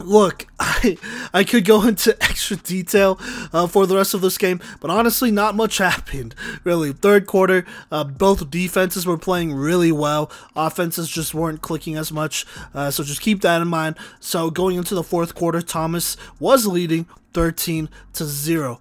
look, 0.00 0.46
I, 0.60 0.96
I 1.32 1.44
could 1.44 1.64
go 1.64 1.86
into 1.86 2.16
extra 2.22 2.56
detail 2.56 3.18
uh, 3.52 3.66
for 3.66 3.86
the 3.86 3.96
rest 3.96 4.14
of 4.14 4.20
this 4.20 4.38
game, 4.38 4.60
but 4.80 4.90
honestly, 4.90 5.30
not 5.30 5.54
much 5.54 5.78
happened. 5.78 6.34
Really, 6.64 6.92
third 6.92 7.26
quarter, 7.26 7.64
uh, 7.90 8.04
both 8.04 8.50
defenses 8.50 9.06
were 9.06 9.18
playing 9.18 9.52
really 9.54 9.92
well. 9.92 10.30
Offenses 10.56 11.08
just 11.08 11.34
weren't 11.34 11.62
clicking 11.62 11.96
as 11.96 12.12
much, 12.12 12.46
uh, 12.74 12.90
so 12.90 13.02
just 13.02 13.20
keep 13.20 13.40
that 13.42 13.62
in 13.62 13.68
mind. 13.68 13.96
So 14.20 14.50
going 14.50 14.76
into 14.76 14.94
the 14.94 15.04
fourth 15.04 15.34
quarter, 15.34 15.60
Thomas 15.60 16.16
was 16.38 16.66
leading 16.66 17.06
13 17.32 17.88
to 18.14 18.24
0, 18.24 18.80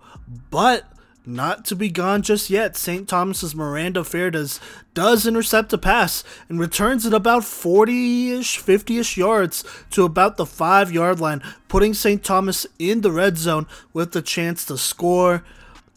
but 0.49 0.85
not 1.27 1.65
to 1.65 1.75
be 1.75 1.89
gone 1.89 2.21
just 2.21 2.49
yet. 2.49 2.77
St. 2.77 3.07
Thomas's 3.07 3.53
Miranda 3.53 4.01
Fairdas 4.01 4.59
does 4.93 5.27
intercept 5.27 5.73
a 5.73 5.77
pass 5.77 6.23
and 6.47 6.59
returns 6.59 7.05
it 7.05 7.13
about 7.13 7.43
40-ish, 7.43 8.59
50-ish 8.59 9.17
yards 9.17 9.63
to 9.91 10.03
about 10.03 10.37
the 10.37 10.45
5-yard 10.45 11.19
line, 11.19 11.43
putting 11.67 11.93
St. 11.93 12.23
Thomas 12.23 12.65
in 12.79 13.01
the 13.01 13.11
red 13.11 13.37
zone 13.37 13.67
with 13.93 14.13
the 14.13 14.21
chance 14.21 14.65
to 14.65 14.77
score 14.77 15.43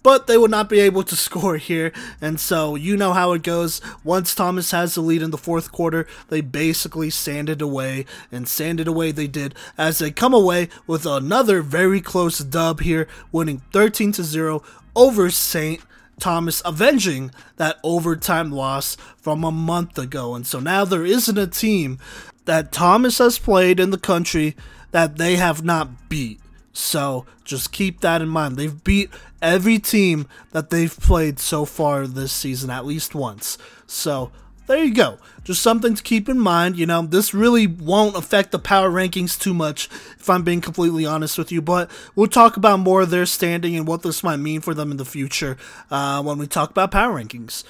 but 0.03 0.27
they 0.27 0.39
would 0.39 0.51
not 0.51 0.69
be 0.69 0.81
able 0.81 1.03
to 1.03 1.17
score 1.31 1.57
here. 1.57 1.93
And 2.21 2.39
so 2.41 2.75
you 2.75 2.97
know 2.97 3.13
how 3.13 3.33
it 3.33 3.43
goes. 3.43 3.81
Once 4.05 4.35
Thomas 4.35 4.71
has 4.71 4.95
the 4.95 5.01
lead 5.01 5.23
in 5.23 5.31
the 5.31 5.39
fourth 5.39 5.73
quarter, 5.73 6.07
they 6.29 6.41
basically 6.41 7.11
sanded 7.11 7.61
away, 7.61 8.07
and 8.31 8.49
sanded 8.49 8.89
away 8.89 9.13
they 9.13 9.27
did 9.27 9.55
as 9.77 9.99
they 9.99 10.11
come 10.11 10.35
away 10.35 10.69
with 10.87 11.07
another 11.07 11.63
very 11.63 12.01
close 12.01 12.39
dub 12.39 12.81
here, 12.81 13.09
winning 13.33 13.63
13 13.73 14.13
to 14.13 14.25
0 14.25 14.63
over 15.01 15.31
St. 15.31 15.81
Thomas, 16.19 16.61
avenging 16.63 17.31
that 17.57 17.79
overtime 17.83 18.51
loss 18.53 18.97
from 19.17 19.43
a 19.43 19.51
month 19.51 19.97
ago. 19.97 20.35
And 20.35 20.47
so 20.47 20.61
now 20.61 20.85
there 20.85 21.07
isn't 21.07 21.39
a 21.39 21.47
team 21.47 21.99
that 22.45 22.71
Thomas 22.71 23.17
has 23.17 23.39
played 23.39 23.81
in 23.81 23.91
the 23.91 23.99
country 23.99 24.55
that 24.91 25.17
they 25.17 25.37
have 25.37 25.65
not 25.65 26.11
beat. 26.11 26.39
So 26.75 27.25
just 27.45 27.73
keep 27.73 28.01
that 28.01 28.21
in 28.21 28.29
mind. 28.29 28.59
They've 28.59 28.85
beat 28.85 29.09
every 29.41 29.79
team 29.79 30.29
that 30.51 30.69
they've 30.69 30.95
played 30.95 31.39
so 31.39 31.65
far 31.65 32.07
this 32.07 32.33
season 32.33 32.69
at 32.69 32.85
least 32.85 33.15
once. 33.15 33.57
So 33.87 34.31
there 34.71 34.85
you 34.85 34.95
go. 34.95 35.19
Just 35.43 35.63
something 35.63 35.97
to 35.97 36.03
keep 36.03 36.29
in 36.29 36.39
mind. 36.39 36.79
You 36.79 36.87
know, 36.87 37.03
this 37.03 37.35
really 37.35 37.67
won't 37.67 38.17
affect 38.17 38.53
the 38.53 38.59
power 38.61 38.89
rankings 38.89 39.37
too 39.37 39.53
much, 39.53 39.89
if 40.19 40.31
I'm 40.31 40.45
being 40.45 40.61
completely 40.61 41.05
honest 41.05 41.37
with 41.37 41.51
you. 41.51 41.61
But 41.61 41.91
we'll 42.15 42.29
talk 42.29 42.57
about 42.57 42.79
more 42.79 43.03
of 43.03 43.11
their 43.11 43.27
standing 43.27 43.75
and 43.77 43.85
what 43.85 44.03
this 44.03 44.23
might 44.23 44.37
mean 44.37 44.61
for 44.61 44.73
them 44.73 44.93
in 44.93 44.97
the 44.97 45.05
future 45.05 45.57
uh, 45.91 46.23
when 46.23 46.39
we 46.39 46.47
talk 46.47 46.71
about 46.71 46.93
power 46.93 47.21
rankings. 47.21 47.65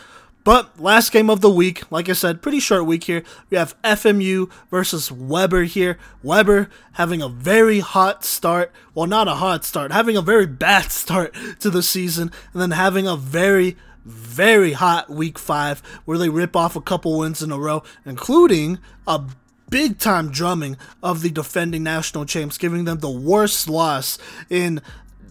But 0.45 0.79
last 0.79 1.11
game 1.11 1.31
of 1.31 1.41
the 1.41 1.51
week, 1.51 1.91
like 1.91 2.09
I 2.09 2.13
said, 2.13 2.43
pretty 2.43 2.61
short 2.61 2.85
week 2.85 3.05
here. 3.05 3.23
We 3.49 3.57
have 3.57 3.81
FMU 3.83 4.51
versus 4.71 5.11
Webber 5.11 5.65
here. 5.65 5.99
Webber 6.23 6.69
having 6.93 7.23
a 7.23 7.29
very 7.29 7.81
hot 7.81 8.25
start. 8.25 8.73
Well, 8.95 9.07
not 9.07 9.29
a 9.29 9.35
hot 9.35 9.65
start, 9.65 9.93
having 9.93 10.19
a 10.19 10.23
very 10.23 10.47
bad 10.47 10.93
start 10.93 11.35
to 11.61 11.71
the 11.71 11.83
season, 11.83 12.31
and 12.53 12.61
then 12.61 12.73
having 12.73 13.07
a 13.07 13.17
very, 13.17 13.77
very 14.05 14.73
hot 14.73 15.11
week 15.11 15.39
five 15.39 15.81
where 16.05 16.19
they 16.19 16.29
rip 16.29 16.57
off 16.57 16.77
a 16.77 16.81
couple 16.81 17.19
wins 17.19 17.43
in 17.43 17.53
a 17.53 17.59
row, 17.59 17.83
including 18.05 18.79
a 19.07 19.23
big 19.71 19.99
time 19.99 20.31
drumming 20.31 20.77
of 21.03 21.23
the 21.23 21.31
defending 21.31 21.83
national 21.83 22.25
champs, 22.27 22.59
giving 22.59 22.85
them 22.85 22.99
the 22.99 23.11
worst 23.11 23.69
loss 23.69 24.19
in 24.49 24.81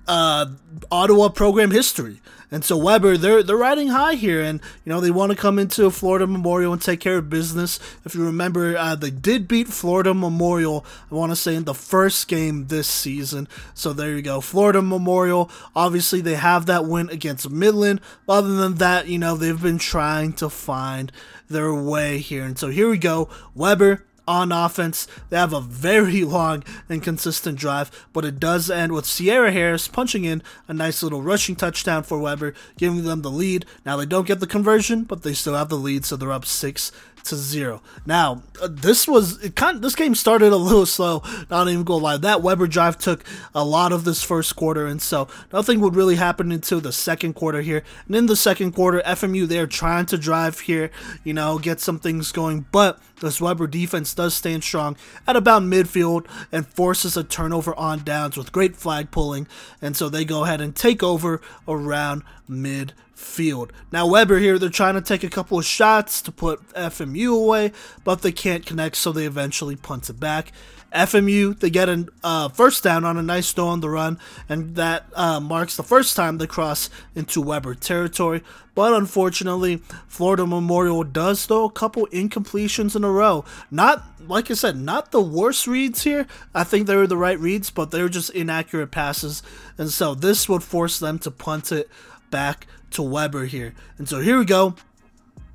uh, 0.08 0.48
Ottawa 0.92 1.30
program 1.30 1.72
history. 1.72 2.22
And 2.52 2.66
so 2.66 2.78
Webber, 2.78 3.16
they're 3.16 3.44
they're 3.44 3.56
riding 3.56 3.90
high 3.90 4.16
here, 4.16 4.42
and 4.42 4.60
you 4.84 4.92
know 4.92 5.00
they 5.00 5.12
want 5.12 5.32
to 5.32 5.38
come 5.38 5.60
into 5.60 5.90
Florida 5.92 6.26
Memorial 6.26 6.74
and 6.74 6.82
take 6.82 7.00
care 7.00 7.18
of 7.18 7.30
business. 7.30 7.80
If 8.06 8.16
you 8.16 8.26
remember, 8.26 8.76
uh, 8.76 8.96
they 8.96 9.12
did 9.12 9.48
beat 9.48 9.68
Florida 9.68 10.16
Memorial. 10.16 10.84
I 11.12 11.16
want 11.16 11.32
to 11.32 11.36
say 11.36 11.54
in 11.54 11.66
the 11.66 11.76
first 11.76 12.28
game 12.28 12.68
this 12.68 12.88
season. 12.88 13.48
So 13.76 13.94
there 13.94 14.16
you 14.16 14.24
go, 14.24 14.42
Florida 14.42 14.82
Memorial. 14.82 15.52
Obviously, 15.76 16.22
they 16.22 16.36
have 16.36 16.66
that 16.66 16.86
win 16.86 17.10
against 17.10 17.50
Midland. 17.50 18.02
Other 18.28 18.56
than 18.56 18.76
that, 18.76 19.08
you 19.08 19.20
know 19.20 19.36
they've 19.36 19.62
been 19.62 19.78
trying 19.78 20.34
to 20.34 20.50
find 20.50 21.12
their 21.50 21.74
way 21.74 22.18
here, 22.18 22.44
and 22.44 22.58
so 22.58 22.70
here 22.70 22.90
we 22.90 22.98
go, 22.98 23.30
Webber 23.54 24.06
on 24.30 24.52
offense. 24.52 25.08
They 25.30 25.38
have 25.38 25.54
a 25.54 25.60
very 25.60 26.24
long 26.24 26.64
and 26.88 27.02
consistent 27.02 27.58
drive, 27.58 27.90
but 28.14 28.24
it 28.24 28.40
does 28.40 28.70
end 28.70 28.92
with 28.92 29.06
Sierra 29.06 29.52
Harris 29.52 29.88
punching 29.88 30.24
in 30.24 30.44
a 30.68 30.74
nice 30.74 31.02
little 31.02 31.24
rushing 31.24 31.56
touchdown 31.56 32.04
for 32.04 32.20
Webber, 32.20 32.54
giving 32.78 33.04
them 33.04 33.24
the 33.24 33.32
lead. 33.32 33.66
Now 33.86 33.98
they 33.98 34.06
don't 34.06 34.28
get 34.28 34.40
the 34.40 34.48
conversion, 34.48 35.04
but 35.04 35.24
they 35.24 35.34
still 35.34 35.56
have 35.56 35.70
the 35.70 35.76
lead, 35.76 36.06
so 36.06 36.16
they're 36.16 36.32
up 36.32 36.46
six 36.46 36.92
to 37.26 37.36
zero. 37.36 37.82
Now, 38.06 38.44
uh, 38.62 38.68
this 38.72 39.08
was 39.08 39.44
it 39.44 39.56
kind 39.56 39.78
of, 39.78 39.82
this 39.82 39.96
game 39.96 40.16
started 40.16 40.52
a 40.52 40.58
little 40.58 40.86
slow, 40.86 41.24
not 41.50 41.68
even 41.68 41.84
go 41.84 41.98
live. 41.98 42.22
That 42.22 42.42
Webber 42.42 42.68
drive 42.68 42.98
took 42.98 43.24
a 43.54 43.64
lot 43.64 43.92
of 43.92 44.04
this 44.04 44.24
first 44.24 44.56
quarter, 44.56 44.86
and 44.86 45.02
so 45.02 45.28
nothing 45.52 45.80
would 45.80 45.96
really 45.96 46.16
happen 46.16 46.52
until 46.52 46.80
the 46.82 46.92
second 46.92 47.34
quarter 47.34 47.62
here. 47.62 47.84
And 48.08 48.16
in 48.16 48.26
the 48.26 48.36
second 48.36 48.74
quarter, 48.74 49.02
FMU 49.06 49.48
they're 49.48 49.68
trying 49.68 50.06
to 50.08 50.18
drive 50.18 50.62
here, 50.62 50.92
you 51.24 51.34
know, 51.34 51.60
get 51.60 51.80
some 51.80 52.00
things 52.00 52.32
going, 52.32 52.66
but 52.72 53.00
this 53.22 53.42
Webber 53.42 53.68
defense 53.68 54.14
does 54.14 54.34
stand 54.34 54.64
strong 54.64 54.96
at 55.28 55.36
about 55.36 55.64
midfield 55.64 56.26
and 56.52 56.66
forces 56.68 57.18
a 57.18 57.24
turnover 57.24 57.76
on 57.76 58.04
downs 58.04 58.38
with 58.38 58.52
great 58.52 58.76
flag 58.76 59.12
pulling, 59.12 59.48
and 59.82 59.96
so 59.96 60.10
they 60.10 60.26
go 60.26 60.46
ahead 60.46 60.62
and 60.62 60.76
take 60.76 61.04
over 61.04 61.42
around 61.68 62.24
midfield 62.50 62.94
field. 63.20 63.74
Now 63.92 64.08
Webber 64.08 64.40
here, 64.40 64.58
they're 64.58 64.70
trying 64.70 64.96
to 64.96 65.02
take 65.02 65.24
a 65.24 65.30
couple 65.30 65.60
of 65.60 65.66
shots 65.66 66.22
to 66.24 66.32
put 66.32 66.66
FMU 66.70 67.36
away, 67.36 67.72
but 68.04 68.22
they 68.22 68.32
can't 68.32 68.66
connect, 68.66 68.96
so 68.96 69.12
they 69.12 69.26
eventually 69.26 69.76
punt 69.76 70.10
it 70.10 70.20
back. 70.20 70.52
FMU, 70.94 71.60
they 71.60 71.70
get 71.70 71.88
a 71.88 72.08
uh, 72.24 72.50
first 72.50 72.84
down 72.84 73.06
on 73.06 73.18
a 73.18 73.22
nice 73.22 73.52
throw 73.52 73.68
on 73.68 73.82
the 73.82 73.90
run, 73.90 74.18
and 74.48 74.76
that 74.76 75.06
uh, 75.14 75.40
marks 75.40 75.76
the 75.76 75.84
first 75.84 76.16
time 76.16 76.38
they 76.38 76.48
cross 76.48 76.90
into 77.14 77.42
Webber 77.42 77.76
territory. 77.76 78.42
But 78.74 78.94
unfortunately, 78.94 79.78
Florida 80.08 80.48
Memorial 80.48 81.04
does 81.04 81.46
throw 81.46 81.66
a 81.66 81.72
couple 81.72 82.08
incompletions 82.08 82.96
in 82.96 83.04
a 83.04 83.12
row. 83.12 83.46
Not, 83.70 84.04
like 84.26 84.50
I 84.50 84.54
said, 84.56 84.78
not 84.78 85.12
the 85.12 85.22
worst 85.22 85.68
reads 85.68 86.04
here. 86.04 86.26
I 86.56 86.64
think 86.64 86.88
they 86.88 86.96
were 86.96 87.06
the 87.06 87.18
right 87.18 87.40
reads, 87.40 87.70
but 87.70 87.92
they 87.92 88.02
were 88.02 88.10
just 88.10 88.30
inaccurate 88.32 88.88
passes. 88.88 89.44
And 89.78 89.90
so 89.90 90.16
this 90.16 90.50
would 90.50 90.64
force 90.64 90.98
them 90.98 91.20
to 91.20 91.30
punt 91.30 91.72
it 91.72 91.90
back 92.32 92.68
to 92.92 93.02
Webber 93.02 93.46
here. 93.46 93.74
And 93.98 94.08
so 94.08 94.20
here 94.20 94.38
we 94.38 94.46
go. 94.46 94.76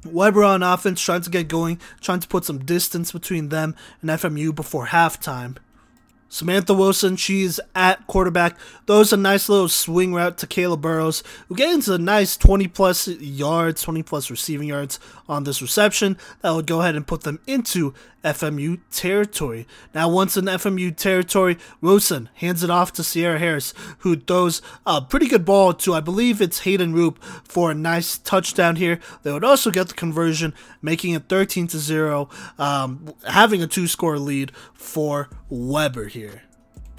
Webber 0.05 0.45
on 0.45 0.63
offense 0.63 1.01
trying 1.01 1.23
to 1.23 1.31
get 1.31 1.49
going, 1.49 1.81
trying 2.01 2.21
to 2.21 2.29
put 2.29 2.45
some 2.45 2.65
distance 2.65 3.13
between 3.13 3.49
them 3.49 3.75
and 4.03 4.11
FMU 4.11 4.55
before 4.55 4.89
halftime. 4.89 5.57
Samantha 6.35 6.75
Wilson, 6.75 7.15
she's 7.15 7.61
at 7.77 8.05
quarterback. 8.09 8.59
Throws 8.89 9.13
a 9.13 9.17
nice 9.17 9.49
little 9.49 9.69
swing 9.69 10.13
route 10.13 10.37
to 10.39 10.49
Kayla 10.49 10.81
Burrows, 10.81 11.23
who 11.47 11.55
gets 11.55 11.87
a 11.87 11.97
nice 11.97 12.37
20 12.37 12.67
plus 12.67 13.07
yards, 13.07 13.83
20 13.83 14.03
plus 14.03 14.33
receiving 14.33 14.67
yards 14.67 14.99
on 15.29 15.45
this 15.45 15.63
reception. 15.63 16.19
That 16.41 16.51
would 16.51 16.67
go 16.67 16.81
ahead 16.81 16.97
and 16.97 17.07
put 17.07 17.21
them 17.21 17.39
into 17.47 17.95
FMU 18.25 18.81
territory. 18.91 19.67
Now, 19.95 20.09
once 20.09 20.37
in 20.37 20.47
FMU 20.47 20.97
territory, 20.97 21.59
Wilson 21.81 22.31
hands 22.35 22.65
it 22.65 22.71
off 22.71 22.93
to 22.95 23.05
Sierra 23.05 23.39
Harris, 23.39 23.75
who 23.99 24.17
throws 24.17 24.63
a 24.87 25.03
pretty 25.03 25.29
good 25.29 25.45
ball 25.45 25.75
to, 25.75 25.95
I 25.95 26.01
believe 26.01 26.41
it's 26.41 26.61
Hayden 26.61 26.95
Roop, 26.95 27.23
for 27.45 27.71
a 27.71 27.75
nice 27.75 28.19
touchdown 28.19 28.77
here. 28.77 28.99
They 29.23 29.33
would 29.33 29.45
also 29.45 29.71
get 29.71 29.89
the 29.89 29.95
conversion, 29.95 30.55
making 30.81 31.13
it 31.13 31.29
13 31.29 31.69
to 31.69 31.79
0, 31.79 32.29
um, 32.59 33.15
having 33.29 33.63
a 33.63 33.67
two 33.67 33.87
score 33.87 34.19
lead 34.19 34.53
for 34.73 35.29
Webber 35.51 36.07
here. 36.07 36.24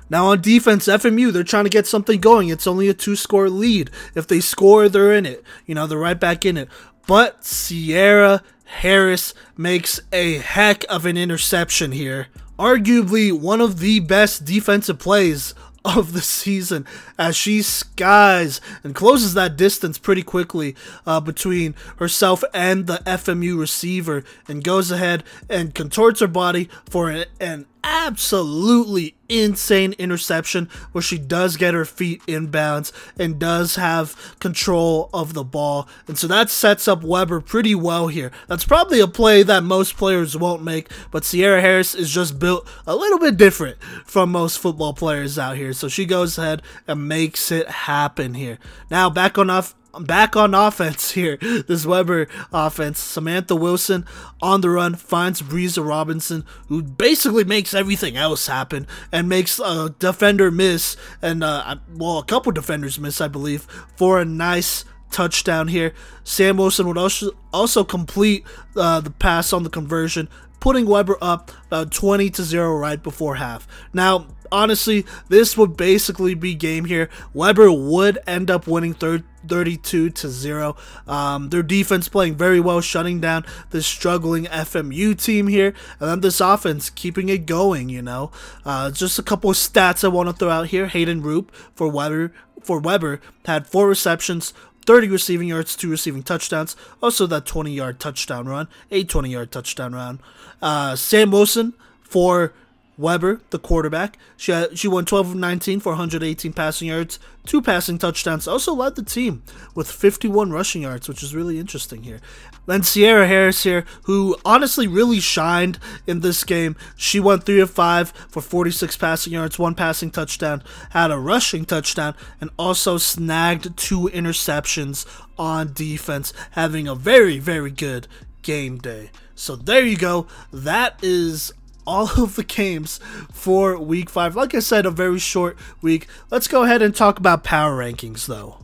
Now 0.10 0.28
on 0.28 0.42
defense, 0.42 0.88
FMU, 0.88 1.32
they're 1.32 1.44
trying 1.44 1.64
to 1.64 1.70
get 1.70 1.88
something 1.88 2.20
going. 2.20 2.50
It's 2.50 2.68
only 2.68 2.90
a 2.90 2.94
two 2.94 3.16
score 3.16 3.50
lead. 3.50 3.90
If 4.14 4.28
they 4.28 4.40
score, 4.40 4.88
they're 4.88 5.14
in 5.14 5.26
it. 5.26 5.44
You 5.66 5.76
know, 5.76 5.88
they're 5.88 5.98
right 5.98 6.20
back 6.20 6.46
in 6.46 6.58
it. 6.58 6.70
But 7.08 7.44
Sierra 7.44 8.44
Harris 8.66 9.34
makes 9.58 10.00
a 10.12 10.38
heck 10.38 10.84
of 10.90 11.06
an 11.06 11.18
interception 11.18 11.92
here. 11.92 12.28
Arguably 12.58 13.32
one 13.32 13.62
of 13.62 13.80
the 13.80 14.00
best 14.00 14.46
defensive 14.46 15.00
plays 15.00 15.54
of 15.86 16.14
the 16.14 16.22
season 16.22 16.86
as 17.18 17.36
she 17.36 17.62
skies 17.62 18.60
and 18.84 18.96
closes 18.96 19.36
that 19.36 19.56
distance 19.56 20.00
pretty 20.00 20.24
quickly 20.24 20.76
uh, 21.06 21.20
between 21.20 21.76
herself 21.98 22.44
and 22.54 22.88
the 22.88 22.98
FMU 23.06 23.60
receiver 23.60 24.24
and 24.48 24.64
goes 24.64 24.90
ahead 24.90 25.24
and 25.48 25.76
contorts 25.76 26.22
her 26.22 26.28
body 26.28 26.70
for 26.90 27.10
an, 27.12 27.26
an 27.40 27.66
absolutely 27.86 29.15
insane 29.30 29.93
interception 29.93 30.69
where 30.91 31.02
she 31.02 31.17
does 31.17 31.56
get 31.56 31.74
her 31.74 31.86
feet 31.86 32.21
inbounds 32.26 32.91
and 33.17 33.39
does 33.39 33.76
have 33.76 34.36
control 34.39 35.10
of 35.13 35.34
the 35.34 35.43
ball. 35.43 35.88
And 36.08 36.17
so 36.17 36.28
that 36.28 36.50
sets 36.50 36.88
up 36.88 37.04
Webber 37.04 37.41
pretty 37.41 37.76
well 37.76 38.08
here. 38.08 38.32
That's 38.48 38.65
probably 38.65 39.00
a 39.00 39.08
play 39.08 39.43
that 39.43 39.63
most 39.63 39.98
players 39.98 40.36
won't 40.36 40.63
make, 40.63 40.91
but 41.12 41.24
Sierra 41.24 41.62
Harris 41.62 41.95
is 41.95 42.12
just 42.12 42.39
built 42.39 42.67
a 42.86 42.95
little 42.95 43.19
bit 43.19 43.38
different 43.38 43.78
from 44.06 44.32
most 44.32 44.60
football 44.60 44.93
players 44.93 45.39
out 45.39 45.56
here. 45.56 45.74
So 45.74 45.88
she 45.88 46.06
goes 46.06 46.38
ahead 46.38 46.62
and 46.88 47.08
makes 47.08 47.52
it 47.52 47.67
happen 47.67 48.34
here. 48.34 48.58
Now 48.89 49.10
back 49.10 49.38
on 49.38 49.50
off 49.50 49.76
back 50.01 50.36
on 50.36 50.53
offense 50.53 51.12
here. 51.12 51.38
This 51.67 51.86
Webber 51.86 52.27
offense. 52.51 52.99
Samantha 52.99 53.55
Wilson 53.55 54.05
on 54.41 54.62
the 54.62 54.69
run 54.69 54.95
finds 54.95 55.41
Breeza 55.41 55.88
Robinson, 55.88 56.45
who 56.67 56.81
basically 56.84 57.43
makes 57.43 57.73
everything 57.73 58.17
else 58.17 58.47
happen 58.47 58.88
and 59.12 59.29
makes 59.29 59.60
a 59.60 59.95
defender 59.97 60.51
miss, 60.51 60.95
and 61.21 61.43
uh, 61.43 61.75
well, 61.96 62.19
a 62.19 62.25
couple 62.25 62.52
defenders 62.52 63.00
miss, 63.00 63.21
I 63.21 63.27
believe, 63.27 63.62
for 63.96 64.19
a 64.19 64.25
nice 64.25 64.85
touchdown 65.12 65.69
here. 65.69 65.93
Sam 66.23 66.58
Wilson 66.58 66.87
would 66.87 66.98
also 66.98 67.31
also 67.54 67.83
complete 67.83 68.43
uh, 68.75 69.00
the 69.00 69.12
pass 69.12 69.54
on 69.54 69.63
the 69.63 69.69
conversion, 69.69 70.27
putting 70.60 70.85
Webber 70.85 71.17
up 71.21 71.52
about 71.67 71.91
20 71.91 72.29
to 72.31 72.43
0 72.43 72.75
right 72.75 73.02
before 73.02 73.35
half. 73.35 73.67
Now, 73.93 74.27
honestly, 74.52 75.06
this 75.29 75.58
would 75.58 75.77
basically 75.77 76.33
be 76.33 76.56
game 76.56 76.85
here. 76.85 77.10
Webber 77.33 77.71
would 77.71 78.19
end 78.27 78.50
up 78.50 78.67
winning 78.67 78.93
third 78.93 79.23
32 79.48 80.10
to 80.10 80.29
0. 80.29 80.75
Um, 81.08 81.50
their 81.50 81.63
defense 81.63 82.08
playing 82.08 82.35
very 82.35 82.60
well, 82.60 82.81
shutting 82.81 83.19
down 83.19 83.46
the 83.69 83.81
struggling 83.81 84.46
FMU 84.46 85.21
team 85.21 85.48
here, 85.48 85.73
and 86.00 86.10
then 86.10 86.21
this 86.21 86.41
offense 86.41 86.89
keeping 86.89 87.29
it 87.29 87.46
going. 87.46 87.89
You 87.89 88.02
know, 88.02 88.31
uh, 88.65 88.91
just 88.91 89.19
a 89.19 89.23
couple 89.23 89.50
of 89.50 89.56
stats 89.56 90.04
I 90.04 90.08
want 90.08 90.29
to 90.29 90.33
throw 90.33 90.50
out 90.50 90.67
here. 90.67 90.87
Hayden 90.87 91.21
Roop 91.21 91.54
for 91.75 91.87
Webber 91.87 92.31
for 92.62 92.79
Webber 92.79 93.21
had 93.46 93.67
four 93.67 93.87
receptions. 93.87 94.54
30 94.85 95.10
receiving 95.10 95.48
yards, 95.48 95.75
two 95.75 95.89
receiving 95.89 96.21
touchdowns. 96.21 96.75
Also, 97.02 97.25
that 97.25 97.46
20 97.46 97.71
yard 97.71 98.00
touchdown 98.00 98.48
run, 98.48 98.67
a 98.91 99.04
20 99.04 99.29
yard 99.29 99.52
touchdown 99.52 99.96
run. 99.96 100.19
Uh, 100.62 100.96
Sam 100.96 101.31
Wilson 101.31 101.73
for 102.02 102.54
Webber, 102.98 103.41
the 103.50 103.60
quarterback, 103.60 104.17
she 104.37 104.52
had, 104.52 104.77
she 104.77 104.87
won 104.87 105.06
12 105.06 105.31
of 105.31 105.35
19 105.35 105.81
for 105.81 105.89
118 105.89 106.54
passing 106.54 106.87
yards, 106.87 107.19
two 107.46 107.62
passing 107.62 107.98
touchdowns. 107.98 108.48
Also 108.48 108.73
led 108.73 108.96
the 108.96 109.04
team 109.04 109.43
with 109.73 109.91
51 109.91 110.52
rushing 110.52 110.83
yards, 110.83 111.10
which 111.10 111.21
is 111.21 111.35
really 111.35 111.60
interesting 111.60 112.04
here. 112.04 112.21
Then 112.67 112.83
Sierra 112.83 113.27
Harris 113.27 113.63
here, 113.63 113.85
who 114.04 114.37
honestly 114.46 114.87
really 114.87 115.19
shined 115.19 115.77
in 116.08 116.21
this 116.21 116.43
game. 116.43 116.75
She 116.96 117.19
went 117.19 117.43
3 117.43 117.60
of 117.60 117.69
5 117.69 118.10
for 118.29 118.41
46 118.41 118.96
passing 118.98 119.33
yards, 119.33 119.60
one 119.60 119.75
passing 119.75 120.10
touchdown, 120.10 120.63
had 120.91 121.12
a 121.12 121.19
rushing 121.19 121.65
touchdown, 121.65 122.15
and 122.39 122.50
also 122.58 122.98
snagged 122.98 123.75
two 123.77 124.10
interceptions 124.13 125.06
on 125.37 125.73
defense, 125.73 126.33
having 126.52 126.87
a 126.87 126.96
very, 126.96 127.39
very 127.39 127.71
good 127.71 128.08
game 128.41 128.77
day. 128.77 129.12
So 129.35 129.56
there 129.56 129.85
you 129.85 129.98
go. 129.98 130.27
That 130.54 130.98
is 131.04 131.52
all 131.86 132.10
of 132.21 132.36
the 132.36 132.44
games 132.44 133.00
for 133.31 133.77
week 133.77 134.10
five. 134.10 134.36
Like 134.36 134.54
I 134.54 134.60
said, 134.60 134.86
a 134.86 134.92
very 134.92 135.19
short 135.19 135.58
week. 135.81 136.08
Let's 136.29 136.48
go 136.48 136.63
ahead 136.63 136.81
and 136.81 136.96
talk 136.96 137.17
about 137.17 137.44
power 137.44 137.77
rankings 137.77 138.25
though. 138.25 138.58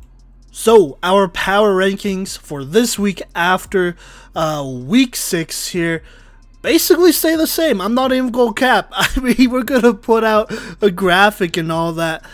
So, 0.54 0.98
our 1.02 1.30
power 1.30 1.74
rankings 1.74 2.38
for 2.38 2.66
this 2.66 3.00
week 3.00 3.22
after 3.34 3.96
uh, 4.36 4.66
week 4.68 5.16
six 5.16 5.70
here 5.70 6.04
basically 6.62 7.12
stay 7.12 7.36
the 7.36 7.48
same. 7.48 7.82
I'm 7.82 7.94
not 7.94 8.12
even 8.12 8.32
going 8.32 8.54
to 8.54 8.60
cap. 8.60 8.90
I 8.92 9.20
mean, 9.20 9.50
we're 9.52 9.64
going 9.64 9.82
to 9.82 9.94
put 9.94 10.24
out 10.24 10.52
a 10.82 10.92
graphic 10.92 11.58
and 11.58 11.72
all 11.72 11.94
that. 11.94 12.26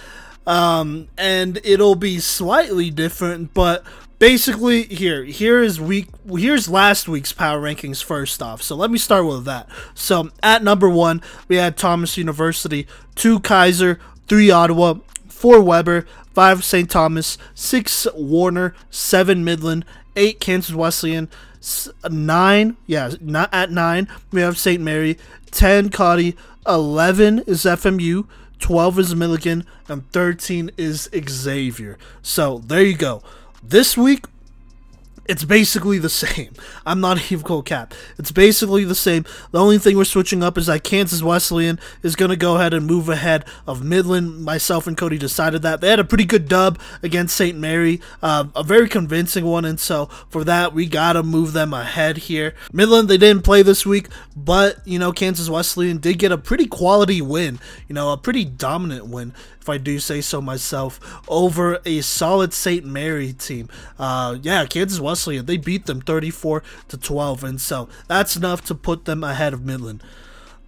Um, 0.45 1.09
and 1.17 1.59
it'll 1.63 1.95
be 1.95 2.19
slightly 2.19 2.89
different, 2.89 3.53
but 3.53 3.83
basically 4.19 4.83
here 4.83 5.23
here 5.23 5.61
is 5.61 5.79
week 5.79 6.07
here's 6.29 6.69
last 6.69 7.07
week's 7.07 7.33
power 7.33 7.61
rankings 7.61 8.03
first 8.03 8.41
off. 8.41 8.61
So 8.61 8.75
let 8.75 8.91
me 8.91 8.97
start 8.97 9.25
with 9.25 9.45
that. 9.45 9.67
So 9.93 10.29
at 10.41 10.63
number 10.63 10.89
one 10.89 11.21
we 11.47 11.57
had 11.57 11.77
thomas 11.77 12.17
university 12.17 12.87
two 13.15 13.39
keiser 13.39 13.99
three 14.27 14.51
ottawa 14.51 14.95
four 15.27 15.61
webber 15.61 16.05
five 16.33 16.63
st 16.63 16.89
thomas 16.89 17.37
six 17.53 18.07
warner 18.15 18.73
seven 18.89 19.43
midland 19.43 19.85
eight 20.15 20.39
kansas 20.39 20.73
wesleyan 20.75 21.29
nine 22.09 22.77
yeah 22.85 23.11
not 23.21 23.53
at 23.53 23.71
nine 23.71 24.07
we 24.31 24.41
have 24.41 24.57
st 24.57 24.81
mary 24.81 25.17
10 25.51 25.89
Cottey, 25.89 26.35
11 26.67 27.39
is 27.47 27.63
fmu 27.63 28.27
12 28.59 28.99
is 28.99 29.15
milligan 29.15 29.65
and 29.87 30.11
13 30.11 30.71
is 30.77 31.09
xavier. 31.27 31.97
So 32.21 32.59
there 32.59 32.83
you 32.83 32.97
go 32.97 33.21
this 33.69 33.97
week, 33.97 34.25
it's 35.27 35.43
basically 35.43 35.97
the 35.97 36.09
same. 36.09 36.53
I'm 36.85 37.01
not 37.01 37.31
even 37.31 37.43
cold 37.43 37.65
cap. 37.65 37.93
It's 38.17 38.31
basically 38.31 38.85
the 38.85 38.95
same. 38.95 39.25
The 39.51 39.59
only 39.59 39.77
thing 39.77 39.97
we're 39.97 40.05
switching 40.05 40.41
up 40.41 40.57
is 40.57 40.67
that 40.67 40.83
Kansas 40.83 41.21
Wesleyan 41.21 41.79
is 42.01 42.15
going 42.15 42.29
to 42.29 42.37
go 42.37 42.55
ahead 42.55 42.73
and 42.73 42.85
move 42.85 43.09
ahead 43.09 43.43
of 43.65 43.83
Midland. 43.83 44.43
Myself 44.43 44.87
and 44.87 44.95
Cody 44.95 45.17
decided 45.17 45.61
that. 45.63 45.81
They 45.81 45.89
had 45.89 45.99
a 45.99 46.05
pretty 46.05 46.23
good 46.23 46.47
dub 46.47 46.79
against 47.03 47.35
St. 47.35 47.57
Mary, 47.57 47.99
uh, 48.21 48.45
a 48.55 48.63
very 48.63 48.87
convincing 48.87 49.43
one, 49.43 49.65
and 49.65 49.79
so 49.79 50.05
for 50.29 50.43
that, 50.45 50.73
we 50.73 50.85
got 50.85 51.13
to 51.13 51.23
move 51.23 51.53
them 51.53 51.73
ahead 51.73 52.17
here. 52.17 52.55
Midland, 52.71 53.09
they 53.09 53.17
didn't 53.17 53.43
play 53.43 53.61
this 53.61 53.85
week, 53.85 54.07
but, 54.35 54.77
you 54.85 54.97
know, 54.97 55.11
Kansas 55.11 55.49
Wesleyan 55.49 55.97
did 55.97 56.19
get 56.19 56.31
a 56.31 56.37
pretty 56.37 56.67
quality 56.67 57.21
win, 57.21 57.59
you 57.89 57.95
know, 57.95 58.13
a 58.13 58.17
pretty 58.17 58.45
dominant 58.45 59.07
win 59.07 59.33
I 59.69 59.77
do 59.77 59.99
say 59.99 60.21
so 60.21 60.41
myself, 60.41 60.99
over 61.27 61.79
a 61.85 62.01
solid 62.01 62.53
St. 62.53 62.85
Mary 62.85 63.33
team. 63.33 63.69
Uh, 63.99 64.37
yeah, 64.41 64.65
Kansas 64.65 64.99
Wesleyan, 64.99 65.45
they 65.45 65.57
beat 65.57 65.85
them 65.85 66.01
34 66.01 66.63
to 66.89 66.97
12, 66.97 67.43
and 67.43 67.61
so 67.61 67.89
that's 68.07 68.35
enough 68.35 68.63
to 68.65 68.75
put 68.75 69.05
them 69.05 69.23
ahead 69.23 69.53
of 69.53 69.65
Midland 69.65 70.03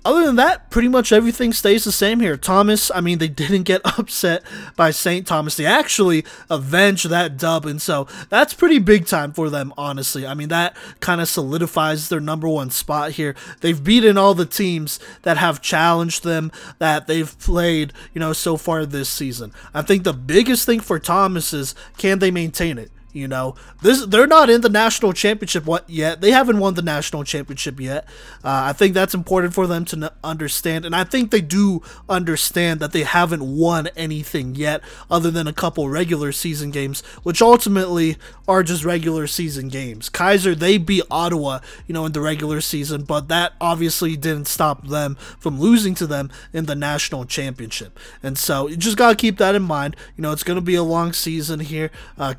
other 0.05 0.25
than 0.25 0.37
that, 0.37 0.69
pretty 0.69 0.87
much 0.87 1.11
everything 1.11 1.51
stays 1.51 1.83
the 1.83 1.91
same 1.91 2.21
here. 2.21 2.37
Thomas, 2.37 2.89
I 2.93 3.01
mean, 3.01 3.17
they 3.17 3.27
didn't 3.39 3.63
get 3.63 3.81
upset 3.83 4.43
by 4.75 4.91
St. 4.91 5.27
Thomas. 5.27 5.55
They 5.55 5.65
actually 5.65 6.25
avenged 6.49 7.09
that 7.09 7.37
dub, 7.37 7.65
and 7.65 7.81
so 7.81 8.07
that's 8.29 8.53
pretty 8.53 8.79
big 8.79 9.05
time 9.05 9.33
for 9.33 9.49
them, 9.49 9.73
honestly. 9.77 10.25
I 10.25 10.33
mean, 10.33 10.49
that 10.49 10.75
kind 10.99 11.19
of 11.19 11.27
solidifies 11.27 12.09
their 12.09 12.21
number 12.21 12.47
one 12.47 12.69
spot 12.69 13.11
here. 13.11 13.35
They've 13.61 13.83
beaten 13.83 14.17
all 14.17 14.33
the 14.33 14.45
teams 14.45 14.99
that 15.23 15.37
have 15.37 15.61
challenged 15.61 16.23
them 16.23 16.51
that 16.79 17.07
they've 17.07 17.37
played, 17.39 17.93
you 18.13 18.19
know, 18.19 18.33
so 18.33 18.57
far 18.57 18.85
this 18.85 19.09
season. 19.09 19.51
I 19.73 19.81
think 19.81 20.03
the 20.03 20.13
biggest 20.13 20.65
thing 20.65 20.79
for 20.79 20.99
Thomas 20.99 21.53
is 21.53 21.75
can 21.97 22.19
they 22.19 22.31
maintain 22.31 22.77
it? 22.77 22.91
You 23.11 23.27
know, 23.27 23.55
this 23.81 24.05
they're 24.05 24.27
not 24.27 24.51
in 24.51 24.61
the 24.61 24.69
national 24.69 25.13
championship 25.13 25.67
yet. 25.87 26.21
They 26.21 26.31
haven't 26.31 26.59
won 26.59 26.75
the 26.75 26.83
national 26.83 27.23
championship 27.23 27.79
yet. 27.79 28.05
Uh, 28.43 28.69
I 28.69 28.73
think 28.73 28.93
that's 28.93 29.15
important 29.15 29.55
for 29.55 29.65
them 29.65 29.83
to 29.85 30.13
understand, 30.23 30.85
and 30.85 30.95
I 30.95 31.03
think 31.03 31.31
they 31.31 31.41
do 31.41 31.81
understand 32.07 32.79
that 32.81 32.91
they 32.91 33.03
haven't 33.03 33.43
won 33.43 33.87
anything 33.95 34.53
yet, 34.53 34.81
other 35.09 35.31
than 35.31 35.47
a 35.47 35.53
couple 35.53 35.89
regular 35.89 36.31
season 36.31 36.69
games, 36.69 37.01
which 37.23 37.41
ultimately 37.41 38.17
are 38.47 38.61
just 38.61 38.85
regular 38.85 39.25
season 39.25 39.69
games. 39.69 40.09
Keiser 40.09 40.55
they 40.57 40.77
beat 40.77 41.03
Ottawa, 41.09 41.59
you 41.87 41.93
know, 41.93 42.05
in 42.05 42.11
the 42.11 42.21
regular 42.21 42.61
season, 42.61 43.03
but 43.03 43.27
that 43.27 43.53
obviously 43.59 44.15
didn't 44.17 44.47
stop 44.47 44.87
them 44.87 45.15
from 45.39 45.59
losing 45.59 45.95
to 45.95 46.05
them 46.05 46.29
in 46.53 46.65
the 46.65 46.75
national 46.75 47.25
championship. 47.25 47.99
And 48.21 48.37
so 48.37 48.67
you 48.67 48.77
just 48.77 48.97
gotta 48.97 49.15
keep 49.15 49.37
that 49.37 49.55
in 49.55 49.63
mind. 49.63 49.95
You 50.15 50.21
know, 50.21 50.31
it's 50.31 50.43
gonna 50.43 50.61
be 50.61 50.75
a 50.75 50.83
long 50.83 51.13
season 51.13 51.59
here. 51.59 51.89
Uh, 52.17 52.35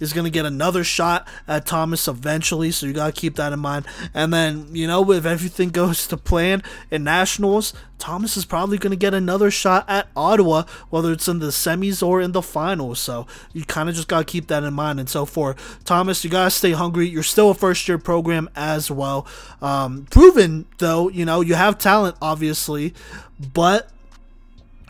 Is 0.00 0.12
going 0.12 0.24
to 0.24 0.30
get 0.30 0.44
another 0.44 0.84
shot 0.84 1.26
at 1.46 1.66
Thomas 1.66 2.08
eventually, 2.08 2.70
so 2.70 2.86
you 2.86 2.92
got 2.92 3.14
to 3.14 3.20
keep 3.20 3.36
that 3.36 3.52
in 3.52 3.58
mind. 3.60 3.86
And 4.14 4.32
then, 4.32 4.68
you 4.72 4.86
know, 4.86 5.10
if 5.12 5.26
everything 5.26 5.68
goes 5.78 6.06
to 6.08 6.16
plan 6.16 6.62
in 6.90 7.04
Nationals, 7.04 7.72
Thomas 7.98 8.36
is 8.36 8.44
probably 8.44 8.78
going 8.78 8.90
to 8.92 8.96
get 8.96 9.12
another 9.12 9.50
shot 9.50 9.84
at 9.88 10.08
Ottawa, 10.16 10.64
whether 10.88 11.12
it's 11.12 11.28
in 11.28 11.40
the 11.40 11.48
semis 11.48 12.06
or 12.06 12.20
in 12.20 12.32
the 12.32 12.42
finals. 12.42 13.00
So 13.00 13.26
you 13.52 13.64
kind 13.64 13.88
of 13.88 13.94
just 13.94 14.08
got 14.08 14.20
to 14.20 14.24
keep 14.24 14.46
that 14.48 14.62
in 14.62 14.72
mind. 14.72 15.00
And 15.00 15.08
so 15.08 15.26
for 15.26 15.56
Thomas, 15.84 16.24
you 16.24 16.30
got 16.30 16.44
to 16.44 16.50
stay 16.50 16.72
hungry. 16.72 17.08
You're 17.08 17.22
still 17.22 17.50
a 17.50 17.54
first 17.54 17.88
year 17.88 17.98
program 17.98 18.48
as 18.54 18.90
well. 18.90 19.26
Um, 19.60 20.06
proven, 20.10 20.66
though, 20.78 21.08
you 21.08 21.24
know, 21.24 21.40
you 21.40 21.54
have 21.54 21.78
talent, 21.78 22.16
obviously, 22.22 22.94
but 23.38 23.90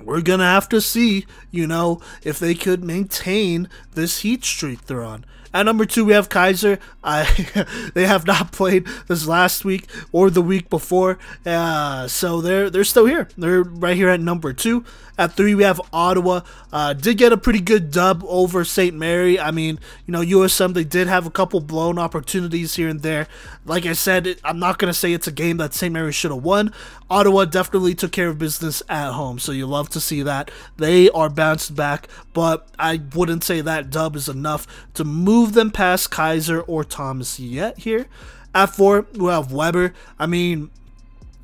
we're 0.03 0.21
gonna 0.21 0.45
have 0.45 0.69
to 0.71 0.81
see, 0.81 1.27
you 1.51 1.67
know, 1.67 2.01
if 2.23 2.39
they 2.39 2.55
could 2.55 2.85
maintain 2.85 3.69
this 3.95 4.21
heat 4.21 4.45
streak 4.45 4.87
they're 4.87 5.03
on. 5.03 5.25
At 5.53 5.65
number 5.65 5.87
two, 5.87 6.05
we 6.05 6.13
have 6.13 6.29
Keiser. 6.29 6.79
I 7.09 7.91
they 7.95 8.07
have 8.07 8.27
not 8.27 8.53
played 8.53 8.87
this 9.07 9.27
last 9.27 9.65
week 9.65 9.89
or 10.13 10.29
the 10.29 10.43
week 10.43 10.69
before, 10.69 11.19
uh, 11.47 12.07
so 12.07 12.41
they're 12.41 12.69
they're 12.69 12.85
still 12.85 13.07
here. 13.07 13.29
They're 13.37 13.63
right 13.63 13.97
here 13.97 14.11
at 14.11 14.21
number 14.21 14.53
two. 14.53 14.85
At 15.19 15.33
three, 15.33 15.57
we 15.57 15.65
have 15.65 15.81
Ottawa. 15.93 16.43
Uh, 16.73 16.93
did 16.93 17.19
get 17.19 17.33
a 17.33 17.37
pretty 17.37 17.61
good 17.61 17.91
dub 17.91 18.23
over 18.25 18.65
St. 18.65 18.95
Mary. 18.95 19.39
I 19.41 19.51
mean, 19.51 19.81
you 20.07 20.13
know, 20.13 20.21
USM, 20.21 20.75
they 20.75 20.85
did 20.85 21.09
have 21.09 21.27
a 21.27 21.31
couple 21.31 21.59
blown 21.59 21.99
opportunities 21.99 22.77
here 22.77 22.89
and 22.89 23.03
there. 23.03 23.27
Like 23.65 23.85
I 23.85 23.95
said, 23.95 24.29
it, 24.29 24.41
I'm 24.45 24.61
not 24.61 24.79
to 24.79 24.95
say 24.95 25.13
it's 25.13 25.27
a 25.27 25.33
game 25.33 25.57
that 25.57 25.75
St. 25.75 25.93
Mary 25.93 26.13
should 26.13 26.31
have 26.31 26.45
won. 26.45 26.73
Ottawa 27.11 27.47
definitely 27.47 27.97
took 27.97 28.13
care 28.13 28.29
of 28.29 28.39
business 28.39 28.81
at 28.89 29.13
home, 29.13 29.41
so 29.41 29.51
you 29.51 29.67
love 29.67 29.89
to 29.91 30.01
see 30.01 30.23
that. 30.23 30.53
They 30.77 31.11
are 31.11 31.29
bounced 31.29 31.75
back, 31.75 32.07
but 32.33 32.69
I 32.79 33.01
wouldn't 33.13 33.43
say 33.43 33.61
that 33.61 33.91
dub 33.91 34.15
is 34.15 34.29
enough 34.29 34.67
to 34.95 35.05
move 35.05 35.55
them 35.55 35.73
past 35.73 36.11
Keiser 36.11 36.63
or 36.69 36.85
Thomas 36.99 37.39
yet 37.39 37.79
here. 37.79 38.07
At 38.53 38.71
four, 38.75 39.07
we 39.15 39.31
have 39.31 39.53
Webber. 39.53 39.95
I 40.19 40.27
mean, 40.27 40.71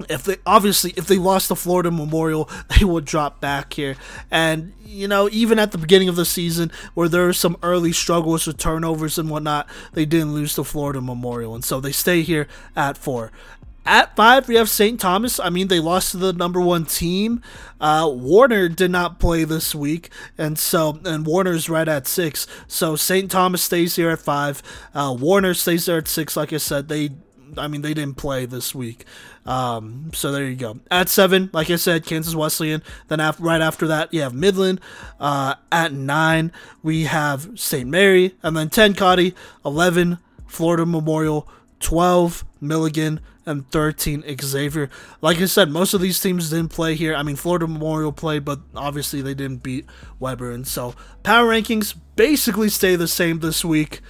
if 0.09 0.25
they 0.25 0.39
obviously 0.45 0.93
if 0.97 1.07
they 1.07 1.17
lost 1.17 1.49
the 1.49 1.55
Florida 1.55 1.93
Memorial, 1.93 2.51
they 2.79 2.85
would 2.85 3.05
drop 3.05 3.41
back 3.41 3.73
here. 3.73 3.95
And 4.33 4.73
you 4.85 5.07
know, 5.07 5.29
even 5.31 5.61
at 5.61 5.71
the 5.71 5.79
beginning 5.79 6.09
of 6.09 6.17
the 6.17 6.25
season, 6.25 6.73
where 6.95 7.09
there 7.09 7.27
were 7.27 7.33
some 7.33 7.57
early 7.63 7.93
struggles 7.93 8.49
with 8.49 8.59
turnovers 8.59 9.17
and 9.17 9.31
whatnot, 9.31 9.69
they 9.93 10.05
didn't 10.05 10.35
lose 10.35 10.57
the 10.57 10.65
Florida 10.65 11.01
Memorial, 11.01 11.55
and 11.55 11.65
so 11.65 11.81
they 11.81 11.93
stay 11.93 12.23
here 12.23 12.49
at 12.75 12.99
four. 12.99 13.31
At 13.87 14.16
five, 14.16 14.49
we 14.49 14.55
have 14.55 14.68
St. 14.70 14.99
Thomas. 14.99 15.39
I 15.39 15.51
mean, 15.51 15.68
they 15.68 15.80
lost 15.80 16.12
to 16.12 16.16
the 16.16 16.32
number 16.32 16.61
one 16.61 16.87
team. 16.87 17.43
Uh, 17.80 18.09
Warner 18.11 18.68
did 18.68 18.91
not 18.91 19.20
play 19.20 19.45
this 19.45 19.74
week, 19.74 20.11
and 20.39 20.59
so 20.59 21.01
and 21.05 21.26
Warner's 21.26 21.68
right 21.68 21.89
at 21.89 22.07
six. 22.07 22.47
So 22.66 22.97
St. 22.97 23.30
Thomas 23.30 23.62
stays 23.62 23.97
here 23.97 24.11
at 24.11 24.20
five. 24.20 24.62
Uh, 24.95 25.14
Warner 25.18 25.53
stays 25.53 25.87
there 25.87 25.99
at 25.99 26.09
six. 26.09 26.37
Like 26.37 26.53
I 26.53 26.57
said, 26.57 26.89
they 26.89 27.11
I 27.59 27.68
mean, 27.68 27.82
they 27.82 27.95
didn't 27.95 28.16
play 28.16 28.47
this 28.47 28.74
week. 28.74 29.05
Um, 29.47 30.11
so 30.14 30.32
there 30.32 30.45
you 30.45 30.57
go. 30.57 30.80
At 30.91 31.09
seven, 31.09 31.51
like 31.53 31.70
I 31.70 31.76
said, 31.76 32.07
Kansas 32.07 32.35
Wesleyan. 32.35 32.82
Then 33.09 33.20
after, 33.20 33.43
right 33.43 33.61
after 33.61 33.87
that, 33.89 34.12
you 34.12 34.22
have 34.22 34.35
Midland. 34.35 34.80
Uh, 35.20 35.55
at 35.70 35.93
nine, 35.93 36.53
we 36.82 37.05
have 37.05 37.51
St. 37.55 37.89
Mary. 37.89 38.35
And 38.43 38.57
then 38.57 38.70
10, 38.70 38.95
Cottey. 38.95 39.35
11, 39.64 40.18
Florida 40.47 40.87
Memorial. 40.87 41.49
12, 41.80 42.45
Milligan 42.61 43.20
and 43.47 43.71
13 43.71 44.25
Xavier. 44.41 44.91
Like 45.21 45.39
I 45.39 45.47
said, 45.47 45.71
most 45.71 45.95
of 45.95 46.01
these 46.01 46.21
teams 46.21 46.51
didn't 46.51 46.71
play 46.71 46.95
here. 46.95 47.15
I 47.15 47.23
mean, 47.23 47.37
Florida 47.37 47.67
Memorial 47.67 48.13
played, 48.13 48.45
but 48.45 48.61
obviously 48.75 49.23
they 49.23 49.35
didn't 49.35 49.63
beat 49.63 49.87
Webber. 50.19 50.51
And 50.51 50.67
so 50.67 50.95
power 51.23 51.47
rankings 51.47 51.95
basically 52.17 52.69
stay 52.69 52.97
the 52.97 53.09
same 53.09 53.41
this 53.41 53.65
week. 53.65 54.01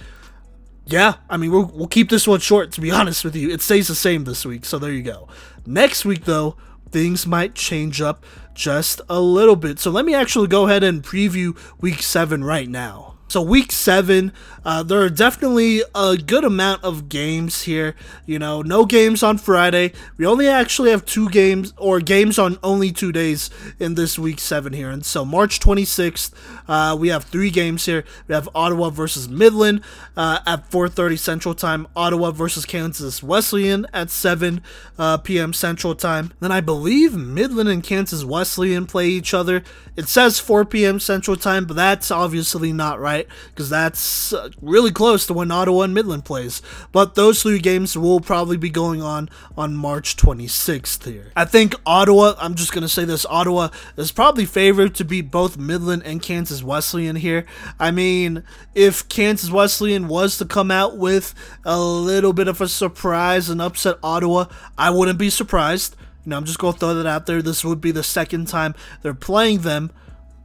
Yeah, 0.87 1.15
I 1.29 1.37
mean, 1.37 1.51
we'll, 1.51 1.71
we'll 1.73 1.87
keep 1.87 2.09
this 2.09 2.27
one 2.27 2.39
short, 2.39 2.71
to 2.73 2.81
be 2.81 2.91
honest 2.99 3.23
with 3.23 3.35
you. 3.35 3.49
It 3.49 3.61
stays 3.61 3.87
the 3.87 3.95
same 3.95 4.23
this 4.23 4.45
week, 4.45 4.65
so 4.65 4.77
there 4.77 4.91
you 4.91 5.03
go. 5.03 5.27
Next 5.65 6.05
week, 6.05 6.25
though, 6.25 6.57
things 6.91 7.25
might 7.25 7.55
change 7.55 8.01
up 8.01 8.23
just 8.53 9.01
a 9.09 9.19
little 9.19 9.55
bit. 9.55 9.79
So 9.79 9.91
let 9.91 10.05
me 10.05 10.13
actually 10.13 10.47
go 10.47 10.67
ahead 10.67 10.83
and 10.83 11.03
preview 11.03 11.57
week 11.81 12.01
seven 12.01 12.43
right 12.43 12.69
now. 12.69 13.14
So 13.35 13.41
week 13.41 13.73
seven, 13.73 14.31
uh, 14.63 14.81
there 14.81 15.01
are 15.01 15.09
definitely 15.09 15.81
a 15.93 16.15
good 16.15 16.45
amount 16.45 16.85
of 16.85 17.09
games 17.09 17.63
here. 17.63 17.93
You 18.25 18.39
know, 18.39 18.61
no 18.61 18.85
games 18.85 19.23
on 19.23 19.39
Friday. 19.39 19.91
We 20.15 20.25
only 20.25 20.47
actually 20.47 20.91
have 20.91 21.05
two 21.05 21.29
games 21.29 21.73
or 21.75 21.99
games 21.99 22.39
on 22.39 22.57
only 22.63 22.93
two 22.93 23.11
days 23.11 23.49
in 23.77 23.95
this 23.95 24.17
week 24.17 24.39
seven 24.39 24.71
here. 24.71 24.89
And 24.89 25.05
so 25.05 25.25
March 25.25 25.59
26th, 25.59 26.31
uh, 26.69 26.95
we 26.97 27.09
have 27.09 27.25
three 27.25 27.49
games 27.49 27.85
here. 27.85 28.05
We 28.29 28.35
have 28.35 28.47
Ottawa 28.55 28.89
versus 28.89 29.27
Midland 29.27 29.81
uh, 30.15 30.39
at 30.47 30.71
4:30 30.71 31.19
Central 31.19 31.55
Time. 31.55 31.87
Ottawa 31.93 32.31
versus 32.31 32.65
Kansas 32.65 33.21
Wesleyan 33.21 33.85
at 33.93 34.09
7 34.09 34.61
uh, 34.97 35.17
p.m. 35.17 35.51
Central 35.51 35.93
Time. 35.93 36.31
Then 36.39 36.53
I 36.53 36.61
believe 36.61 37.17
Midland 37.17 37.67
and 37.67 37.83
Kansas 37.83 38.23
Wesleyan 38.23 38.85
play 38.85 39.09
each 39.09 39.33
other. 39.33 39.61
It 39.97 40.07
says 40.07 40.39
4 40.39 40.63
p.m. 40.63 41.01
Central 41.01 41.35
Time, 41.35 41.65
but 41.65 41.75
that's 41.75 42.11
obviously 42.11 42.71
not 42.71 42.97
right 42.97 43.24
right? 43.25 43.49
Because 43.49 43.69
that's 43.69 44.33
uh, 44.33 44.49
really 44.61 44.91
close 44.91 45.25
to 45.27 45.33
when 45.33 45.51
Ottawa 45.51 45.83
and 45.83 45.93
Midland 45.93 46.25
plays. 46.25 46.61
But 46.91 47.15
those 47.15 47.41
three 47.41 47.59
games 47.59 47.97
will 47.97 48.19
probably 48.19 48.57
be 48.57 48.69
going 48.69 49.01
on 49.01 49.29
on 49.57 49.75
March 49.75 50.15
26th 50.17 51.05
here. 51.05 51.31
I 51.35 51.45
think 51.45 51.75
Ottawa, 51.85 52.33
I'm 52.39 52.55
just 52.55 52.71
going 52.71 52.83
to 52.83 52.89
say 52.89 53.05
this, 53.05 53.25
Ottawa 53.29 53.69
is 53.97 54.11
probably 54.11 54.45
favored 54.45 54.95
to 54.95 55.05
beat 55.05 55.31
both 55.31 55.57
Midland 55.57 56.03
and 56.05 56.21
Kansas 56.21 56.63
Wesleyan 56.63 57.15
here. 57.15 57.45
I 57.79 57.91
mean, 57.91 58.43
if 58.73 59.07
Kansas 59.09 59.51
Wesleyan 59.51 60.07
was 60.07 60.37
to 60.37 60.45
come 60.45 60.71
out 60.71 60.97
with 60.97 61.33
a 61.63 61.79
little 61.79 62.33
bit 62.33 62.47
of 62.47 62.61
a 62.61 62.67
surprise 62.67 63.49
and 63.49 63.61
upset 63.61 63.97
Ottawa, 64.03 64.45
I 64.77 64.89
wouldn't 64.89 65.19
be 65.19 65.29
surprised. 65.29 65.95
You 66.25 66.31
know, 66.31 66.37
I'm 66.37 66.45
just 66.45 66.57
going 66.57 66.73
to 66.73 66.79
throw 66.79 66.93
that 66.95 67.05
out 67.05 67.27
there. 67.27 67.41
This 67.41 67.63
would 67.63 67.81
be 67.81 67.91
the 67.91 68.03
second 68.03 68.47
time 68.47 68.73
they're 69.01 69.13
playing 69.13 69.59
them. 69.59 69.91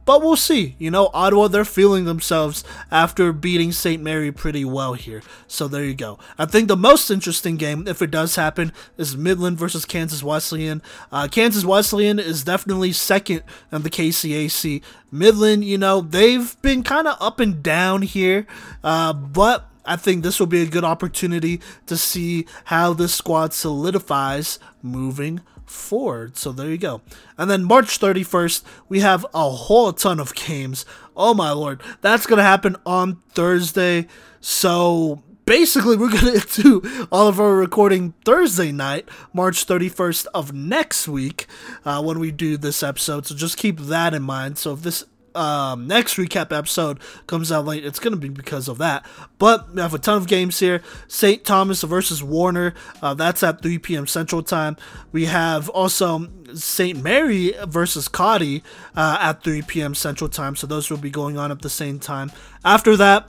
But 0.05 0.21
we'll 0.21 0.35
see. 0.35 0.75
You 0.79 0.91
know, 0.91 1.09
Ottawa, 1.13 1.47
they're 1.47 1.65
feeling 1.65 2.05
themselves 2.05 2.63
after 2.89 3.31
beating 3.31 3.71
St. 3.71 4.01
Mary 4.01 4.31
pretty 4.31 4.65
well 4.65 4.93
here. 4.93 5.21
So 5.47 5.67
there 5.67 5.83
you 5.83 5.93
go. 5.93 6.17
I 6.37 6.45
think 6.45 6.67
the 6.67 6.75
most 6.75 7.09
interesting 7.09 7.57
game, 7.57 7.87
if 7.87 8.01
it 8.01 8.11
does 8.11 8.35
happen, 8.35 8.71
is 8.97 9.15
Midland 9.15 9.57
versus 9.57 9.85
Kansas 9.85 10.23
Wesleyan. 10.23 10.81
Uh, 11.11 11.27
Kansas 11.29 11.65
Wesleyan 11.65 12.19
is 12.19 12.43
definitely 12.43 12.91
second 12.93 13.43
in 13.71 13.83
the 13.83 13.89
KCAC. 13.89 14.81
Midland, 15.11 15.65
you 15.65 15.77
know, 15.77 16.01
they've 16.01 16.59
been 16.61 16.83
kind 16.83 17.07
of 17.07 17.17
up 17.19 17.39
and 17.39 17.61
down 17.61 18.01
here. 18.01 18.47
Uh, 18.83 19.13
but 19.13 19.69
I 19.85 19.95
think 19.95 20.23
this 20.23 20.39
will 20.39 20.47
be 20.47 20.61
a 20.61 20.67
good 20.67 20.83
opportunity 20.83 21.61
to 21.87 21.97
see 21.97 22.45
how 22.65 22.93
this 22.93 23.13
squad 23.13 23.53
solidifies 23.53 24.59
moving 24.81 25.41
forward. 25.71 26.37
So 26.37 26.51
there 26.51 26.69
you 26.69 26.77
go. 26.77 27.01
And 27.37 27.49
then 27.49 27.63
March 27.63 27.99
31st, 27.99 28.63
we 28.89 28.99
have 28.99 29.25
a 29.33 29.49
whole 29.49 29.93
ton 29.93 30.19
of 30.19 30.35
games. 30.35 30.85
Oh 31.15 31.33
my 31.33 31.51
lord. 31.51 31.81
That's 32.01 32.25
going 32.25 32.37
to 32.37 32.43
happen 32.43 32.75
on 32.85 33.21
Thursday. 33.33 34.07
So 34.39 35.23
basically, 35.45 35.97
we're 35.97 36.09
going 36.21 36.39
to 36.39 36.61
do 36.61 37.07
all 37.11 37.27
of 37.27 37.39
our 37.39 37.55
recording 37.55 38.13
Thursday 38.25 38.71
night, 38.71 39.09
March 39.33 39.65
31st 39.65 40.27
of 40.33 40.53
next 40.53 41.07
week, 41.07 41.47
uh, 41.85 42.01
when 42.01 42.19
we 42.19 42.31
do 42.31 42.57
this 42.57 42.83
episode. 42.83 43.25
So 43.25 43.35
just 43.35 43.57
keep 43.57 43.79
that 43.79 44.13
in 44.13 44.23
mind. 44.23 44.57
So 44.57 44.73
if 44.73 44.81
this 44.81 45.05
um, 45.35 45.87
next 45.87 46.15
recap 46.15 46.55
episode 46.55 46.99
comes 47.27 47.51
out 47.51 47.65
late, 47.65 47.85
it's 47.85 47.99
going 47.99 48.13
to 48.13 48.19
be 48.19 48.29
because 48.29 48.67
of 48.67 48.77
that. 48.79 49.05
But 49.37 49.73
we 49.73 49.81
have 49.81 49.93
a 49.93 49.99
ton 49.99 50.17
of 50.17 50.27
games 50.27 50.59
here. 50.59 50.81
St. 51.07 51.43
Thomas 51.43 51.83
versus 51.83 52.23
Warner, 52.23 52.73
uh, 53.01 53.13
that's 53.13 53.43
at 53.43 53.61
3 53.61 53.79
p.m. 53.79 54.07
Central 54.07 54.43
Time. 54.43 54.77
We 55.11 55.25
have 55.25 55.69
also 55.69 56.27
St. 56.53 57.01
Mary 57.01 57.53
versus 57.65 58.07
Cottey 58.07 58.63
uh, 58.95 59.17
at 59.19 59.43
3 59.43 59.61
p.m. 59.63 59.95
Central 59.95 60.29
Time. 60.29 60.55
So 60.55 60.67
those 60.67 60.89
will 60.89 60.97
be 60.97 61.09
going 61.09 61.37
on 61.37 61.51
at 61.51 61.61
the 61.61 61.69
same 61.69 61.99
time. 61.99 62.31
After 62.63 62.95
that, 62.97 63.27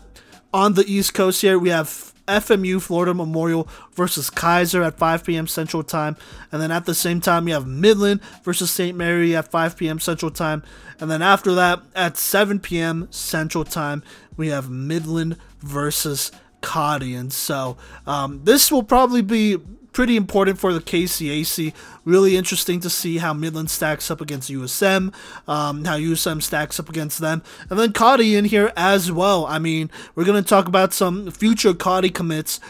on 0.53 0.75
the 0.75 0.85
East 0.87 1.15
Coast 1.15 1.41
here, 1.41 1.59
we 1.59 1.71
have 1.71 2.12
FMU 2.27 2.81
Florida 2.81 3.15
Memorial 3.15 3.69
versus 3.93 4.31
Keiser 4.31 4.87
at 4.87 4.99
5 4.99 5.25
p.m. 5.25 5.47
Central 5.47 5.83
Time. 5.83 6.17
And 6.51 6.61
then 6.63 6.71
at 6.71 6.87
the 6.87 6.95
same 6.95 7.21
time, 7.21 7.49
you 7.49 7.55
have 7.55 7.67
Midland 7.67 8.21
versus 8.43 8.71
St. 8.71 8.97
Mary 8.97 9.35
at 9.37 9.51
5 9.51 9.77
p.m. 9.77 9.99
Central 9.99 10.31
Time. 10.31 10.63
And 11.01 11.11
then 11.11 11.23
after 11.23 11.55
that, 11.55 11.83
at 11.95 12.17
7 12.17 12.61
p.m. 12.61 13.09
Central 13.11 13.65
Time, 13.65 14.03
we 14.37 14.49
have 14.49 14.71
Midland 14.71 15.37
versus. 15.61 16.31
And 16.65 17.33
so 17.33 17.77
um, 18.07 18.43
this 18.45 18.71
will 18.71 18.85
probably 18.85 19.21
be 19.21 19.59
pretty 19.93 20.17
important 20.17 20.59
for 20.59 20.73
the 20.73 20.81
KCAC. 20.81 21.73
Really 22.05 22.37
interesting 22.37 22.81
to 22.81 22.91
see 22.91 23.19
how 23.19 23.33
Midland 23.33 23.71
stacks 23.71 24.11
up 24.11 24.21
against 24.21 24.51
USM, 24.51 25.13
um, 25.47 25.85
how 25.85 25.97
USM 25.97 26.43
stacks 26.43 26.81
up 26.81 26.89
against 26.89 27.19
them, 27.19 27.43
and 27.71 27.79
then 27.79 27.93
Cottey 27.93 28.37
in 28.37 28.47
here 28.47 28.73
as 28.77 29.13
well. 29.13 29.47
I 29.47 29.59
mean, 29.59 29.91
we're 30.15 30.25
gonna 30.25 30.43
talk 30.43 30.67
about 30.67 30.93
some 30.93 31.31
future 31.31 31.73
Cottey 31.73 32.13
commits. 32.13 32.61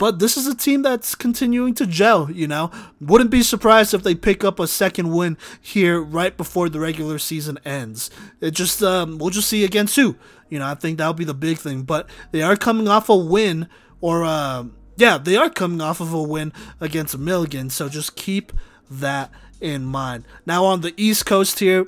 But 0.00 0.18
this 0.18 0.38
is 0.38 0.46
a 0.46 0.54
team 0.54 0.80
that's 0.80 1.14
continuing 1.14 1.74
to 1.74 1.86
gel, 1.86 2.30
you 2.30 2.48
know. 2.48 2.70
Wouldn't 3.02 3.28
be 3.30 3.42
surprised 3.42 3.92
if 3.92 4.02
they 4.02 4.14
pick 4.14 4.42
up 4.42 4.58
a 4.58 4.66
second 4.66 5.12
win 5.12 5.36
here 5.60 6.00
right 6.00 6.34
before 6.34 6.70
the 6.70 6.80
regular 6.80 7.18
season 7.18 7.58
ends. 7.66 8.10
It 8.40 8.52
just 8.52 8.82
um, 8.82 9.18
we'll 9.18 9.28
just 9.28 9.50
see 9.50 9.62
against 9.62 9.96
who. 9.96 10.16
You 10.48 10.58
know, 10.58 10.66
I 10.66 10.74
think 10.74 10.96
that'll 10.96 11.12
be 11.12 11.26
the 11.26 11.34
big 11.34 11.58
thing. 11.58 11.82
But 11.82 12.08
they 12.32 12.40
are 12.40 12.56
coming 12.56 12.88
off 12.88 13.10
a 13.10 13.14
win 13.14 13.68
or 14.00 14.24
uh, 14.24 14.64
yeah, 15.00 15.18
they 15.18 15.36
are 15.36 15.50
coming 15.50 15.80
off 15.80 16.00
of 16.00 16.12
a 16.12 16.22
win 16.22 16.52
against 16.80 17.18
Milligan, 17.18 17.70
so 17.70 17.88
just 17.88 18.16
keep 18.16 18.52
that 18.90 19.30
in 19.60 19.84
mind. 19.84 20.24
Now 20.46 20.64
on 20.64 20.82
the 20.82 20.94
East 20.96 21.26
Coast 21.26 21.58
here, 21.58 21.86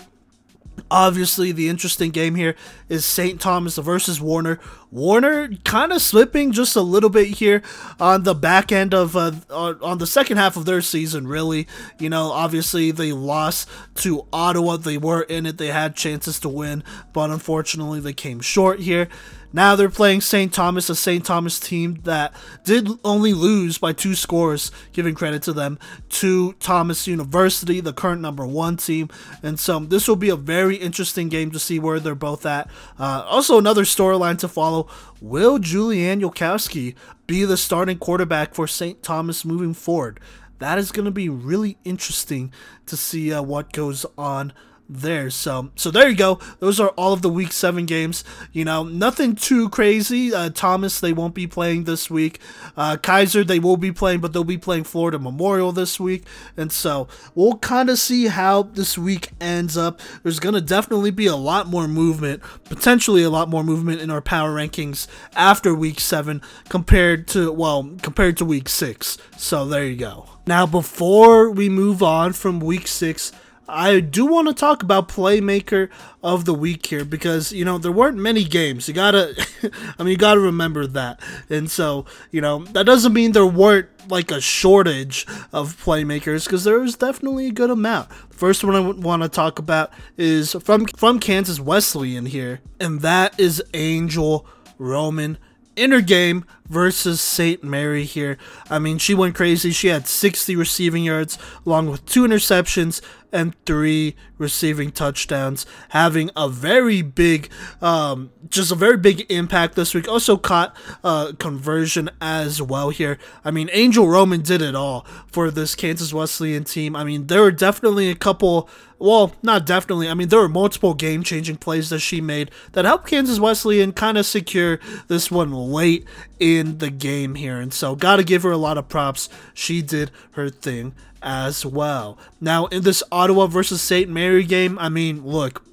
Obviously, 0.91 1.53
the 1.53 1.69
interesting 1.69 2.11
game 2.11 2.35
here 2.35 2.55
is 2.89 3.05
St. 3.05 3.41
Thomas 3.41 3.79
versus 3.79 4.21
Warner. 4.21 4.59
Warner 4.91 5.49
kind 5.65 5.91
of 5.93 6.03
slipping 6.03 6.53
just 6.53 6.77
a 6.77 6.83
little 6.83 7.09
bit 7.09 7.29
here 7.29 7.63
on 7.99 8.25
the 8.25 8.35
back 8.35 8.73
end 8.73 8.93
of 8.93 9.17
uh, 9.17 9.33
on 9.51 9.99
the 9.99 10.07
second 10.07 10.37
half 10.37 10.57
of 10.57 10.67
their 10.67 10.83
season. 10.83 11.27
Really, 11.27 11.67
you 11.99 12.11
know, 12.11 12.31
obviously 12.31 12.91
they 12.91 13.13
lost 13.13 13.69
to 13.97 14.27
Ottawa. 14.33 14.77
They 14.77 14.99
were 14.99 15.23
in 15.23 15.47
it. 15.47 15.57
They 15.57 15.69
had 15.69 15.97
chances 15.97 16.39
to 16.41 16.49
win, 16.49 16.85
but 17.13 17.31
unfortunately 17.31 18.01
they 18.01 18.13
came 18.13 18.41
short 18.41 18.81
here. 18.81 19.09
Now 19.53 19.76
they're 19.76 19.90
playing 19.90 20.22
St. 20.22 20.53
Thomas, 20.53 20.88
a 20.88 20.94
St. 20.94 21.24
Thomas 21.24 21.61
team 21.61 22.00
that 22.05 22.34
did 22.64 22.88
only 23.05 23.34
lose 23.34 23.78
by 23.78 23.92
two 23.92 24.14
scores, 24.14 24.70
giving 24.92 25.14
credit 25.14 25.42
to 25.42 25.53
them, 25.53 25.78
to 26.11 26.55
Thomas 26.55 27.07
University, 27.07 27.80
the 27.80 27.92
current 27.92 28.20
number 28.20 28.46
one 28.46 28.76
team. 28.76 29.09
And 29.42 29.61
so 29.61 29.80
this 29.80 30.09
will 30.09 30.16
be 30.16 30.30
a 30.30 30.36
very 30.36 30.76
interesting 30.76 31.28
game 31.28 31.50
to 31.50 31.59
see 31.59 31.78
where 31.78 32.00
they're 32.00 32.14
both 32.14 32.46
at. 32.46 32.70
Uh, 32.98 33.24
also, 33.26 33.59
another 33.59 33.82
storyline 33.82 34.38
to 34.38 34.48
follow 34.48 34.88
Will 35.20 35.59
Julian 35.59 36.20
Yolkowski 36.20 36.94
be 37.26 37.44
the 37.44 37.57
starting 37.57 37.98
quarterback 37.98 38.55
for 38.55 38.66
St. 38.66 39.03
Thomas 39.03 39.44
moving 39.44 39.74
forward? 39.74 40.18
That 40.59 40.78
is 40.78 40.92
going 40.92 41.07
to 41.07 41.11
be 41.11 41.28
really 41.28 41.76
interesting 41.84 42.53
to 42.86 42.96
see 42.96 43.32
uh, 43.32 43.42
what 43.42 43.72
goes 43.72 44.07
on 44.16 44.53
there. 44.89 45.30
So 45.30 45.70
so 45.74 45.91
there 45.91 46.09
you 46.09 46.16
go. 46.16 46.39
Those 46.59 46.78
are 46.80 46.91
all 46.91 47.12
of 47.12 47.22
the 47.22 47.28
week 47.28 47.53
seven 47.53 47.87
games. 47.87 48.24
You 48.53 48.64
know, 48.64 48.83
nothing 48.85 49.35
too 49.35 49.68
crazy. 49.68 50.35
Uh, 50.35 50.51
Thomas 50.51 51.01
they 51.01 51.12
won't 51.12 51.35
be 51.35 51.47
playing 51.47 51.85
this 51.85 52.11
week. 52.11 52.39
Uh, 52.76 52.97
Keiser 52.97 53.47
they 53.47 53.59
will 53.59 53.76
be 53.76 53.93
playing, 53.93 54.20
but 54.20 54.33
they'll 54.33 54.45
be 54.45 54.59
playing 54.59 54.85
Florida 54.85 55.18
Memorial 55.18 55.72
this 55.72 55.99
week. 55.99 56.24
And 56.57 56.70
so 56.70 57.09
we'll 57.35 57.59
kind 57.59 57.91
of 57.91 57.99
see 57.99 58.26
how 58.26 58.64
this 58.64 58.99
week 58.99 59.30
ends 59.41 59.76
up. 59.76 60.01
There's 60.22 60.41
gonna 60.41 60.61
definitely 60.61 61.11
be 61.11 61.26
a 61.26 61.37
lot 61.37 61.66
more 61.66 61.89
movement, 61.89 62.43
potentially 62.64 63.22
a 63.22 63.30
lot 63.30 63.49
more 63.49 63.64
movement 63.64 64.01
in 64.01 64.11
our 64.11 64.22
power 64.22 64.55
rankings 64.55 65.07
after 65.35 65.74
week 65.74 66.01
seven 66.01 66.43
compared 66.68 67.26
to 67.28 67.53
well 67.53 67.91
compared 68.03 68.37
to 68.39 68.45
week 68.45 68.68
six. 68.68 69.18
So 69.37 69.64
there 69.64 69.85
you 69.85 69.97
go. 69.97 70.28
Now 70.47 70.66
before 70.66 71.51
we 71.51 71.68
move 71.68 72.03
on 72.03 72.33
from 72.33 72.61
week 72.61 72.87
six 72.87 73.33
I 73.69 74.01
do 74.01 74.27
want 74.27 74.49
to 74.49 74.55
talk 74.55 74.83
about 74.83 75.09
playmaker 75.09 75.89
of 76.23 76.45
the 76.45 76.55
week 76.55 76.87
here 76.87 77.05
because 77.05 77.53
you 77.53 77.65
know 77.65 77.79
there 77.79 77.93
weren't 77.93 78.19
many 78.19 78.45
games. 78.45 78.89
You 78.89 78.95
gotta, 78.95 79.35
I 79.99 80.03
mean, 80.03 80.13
you 80.13 80.17
gotta 80.17 80.41
remember 80.41 80.87
that. 80.89 81.21
And 81.49 81.71
so 81.71 82.05
you 82.31 82.41
know 82.41 82.65
that 82.67 82.85
doesn't 82.85 83.13
mean 83.13 83.33
there 83.33 83.47
weren't 83.47 83.89
like 84.09 84.31
a 84.31 84.41
shortage 84.41 85.27
of 85.53 85.77
playmakers 85.85 86.45
because 86.45 86.65
there 86.65 86.81
was 86.81 86.97
definitely 86.97 87.47
a 87.47 87.53
good 87.53 87.71
amount. 87.71 88.13
First 88.31 88.65
one 88.65 88.75
I 88.75 88.81
want 88.81 89.23
to 89.23 89.29
talk 89.29 89.59
about 89.59 89.93
is 90.17 90.53
from 90.61 90.87
from 90.87 91.19
Kansas 91.19 91.61
Wesleyan 91.61 92.27
here, 92.27 92.61
and 92.81 93.01
that 93.01 93.39
is 93.39 93.63
Angel 93.75 94.47
Roman 94.79 95.39
inner 95.77 96.01
game 96.01 96.45
versus 96.69 97.21
St. 97.21 97.63
Mary 97.63 98.05
here. 98.05 98.39
I 98.71 98.79
mean, 98.79 98.99
she 98.99 99.15
went 99.15 99.35
crazy. 99.35 99.73
She 99.73 99.89
had 99.89 100.07
60 100.07 100.57
receiving 100.57 101.05
yards 101.05 101.39
along 101.67 101.91
with 101.91 102.07
two 102.07 102.23
interceptions 102.23 103.01
and 103.33 103.55
three 103.65 104.15
receiving 104.37 104.93
touchdowns, 104.93 105.65
having 105.91 106.31
a 106.37 106.49
very 106.49 107.01
big, 107.01 107.51
um, 107.81 108.31
just 108.51 108.71
a 108.71 108.75
very 108.75 108.99
big 108.99 109.25
impact 109.31 109.75
this 109.75 109.95
week. 109.95 110.07
Also 110.07 110.37
caught 110.37 110.77
uh, 111.03 111.33
conversion 111.39 112.11
as 112.21 112.61
well 112.61 112.91
here. 112.91 113.19
I 113.45 113.51
mean, 113.51 113.71
Angel 113.73 114.07
Roman 114.07 114.43
did 114.43 114.61
it 114.61 114.75
all 114.75 115.07
for 115.27 115.51
this 115.51 115.75
Kansas 115.75 116.13
Wesleyan 116.13 116.65
team. 116.65 116.95
I 116.95 117.05
mean, 117.05 117.27
there 117.29 117.41
were 117.41 117.53
definitely 117.53 118.11
a 118.11 118.15
couple 118.15 118.69
well, 119.03 119.33
not 119.43 119.67
definitely. 119.67 120.09
I 120.09 120.15
mean, 120.15 120.29
there 120.29 120.39
were 120.39 120.49
multiple 120.49 120.95
game 120.95 121.25
changing 121.25 121.57
plays 121.57 121.91
that 121.91 121.99
she 121.99 122.21
made 122.21 122.53
that 122.71 122.85
helped 122.85 123.09
Kansas 123.09 123.41
Wesleyan 123.41 123.91
kind 123.93 124.17
of 124.17 124.25
secure 124.25 124.79
this 125.09 125.29
one 125.29 125.51
late 125.51 126.07
in 126.39 126.62
the 126.79 126.91
game 126.91 127.35
here. 127.35 127.59
And 127.61 127.73
so, 127.73 127.95
got 127.95 128.17
to 128.17 128.25
give 128.25 128.43
her 128.43 128.51
a 128.51 128.57
lot 128.57 128.79
of 128.79 128.89
props. 128.89 129.29
She 129.55 129.83
did 129.83 130.11
her 130.33 130.49
thing 130.49 130.95
as 131.23 131.65
well. 131.65 132.19
Now, 132.41 132.67
in 132.67 132.83
this 132.83 133.03
Ottawa 133.13 133.47
versus 133.47 133.81
St. 133.81 134.11
Mary 134.11 134.45
game, 134.45 134.79
I 134.79 134.89
mean, 134.89 135.25
look, 135.25 135.65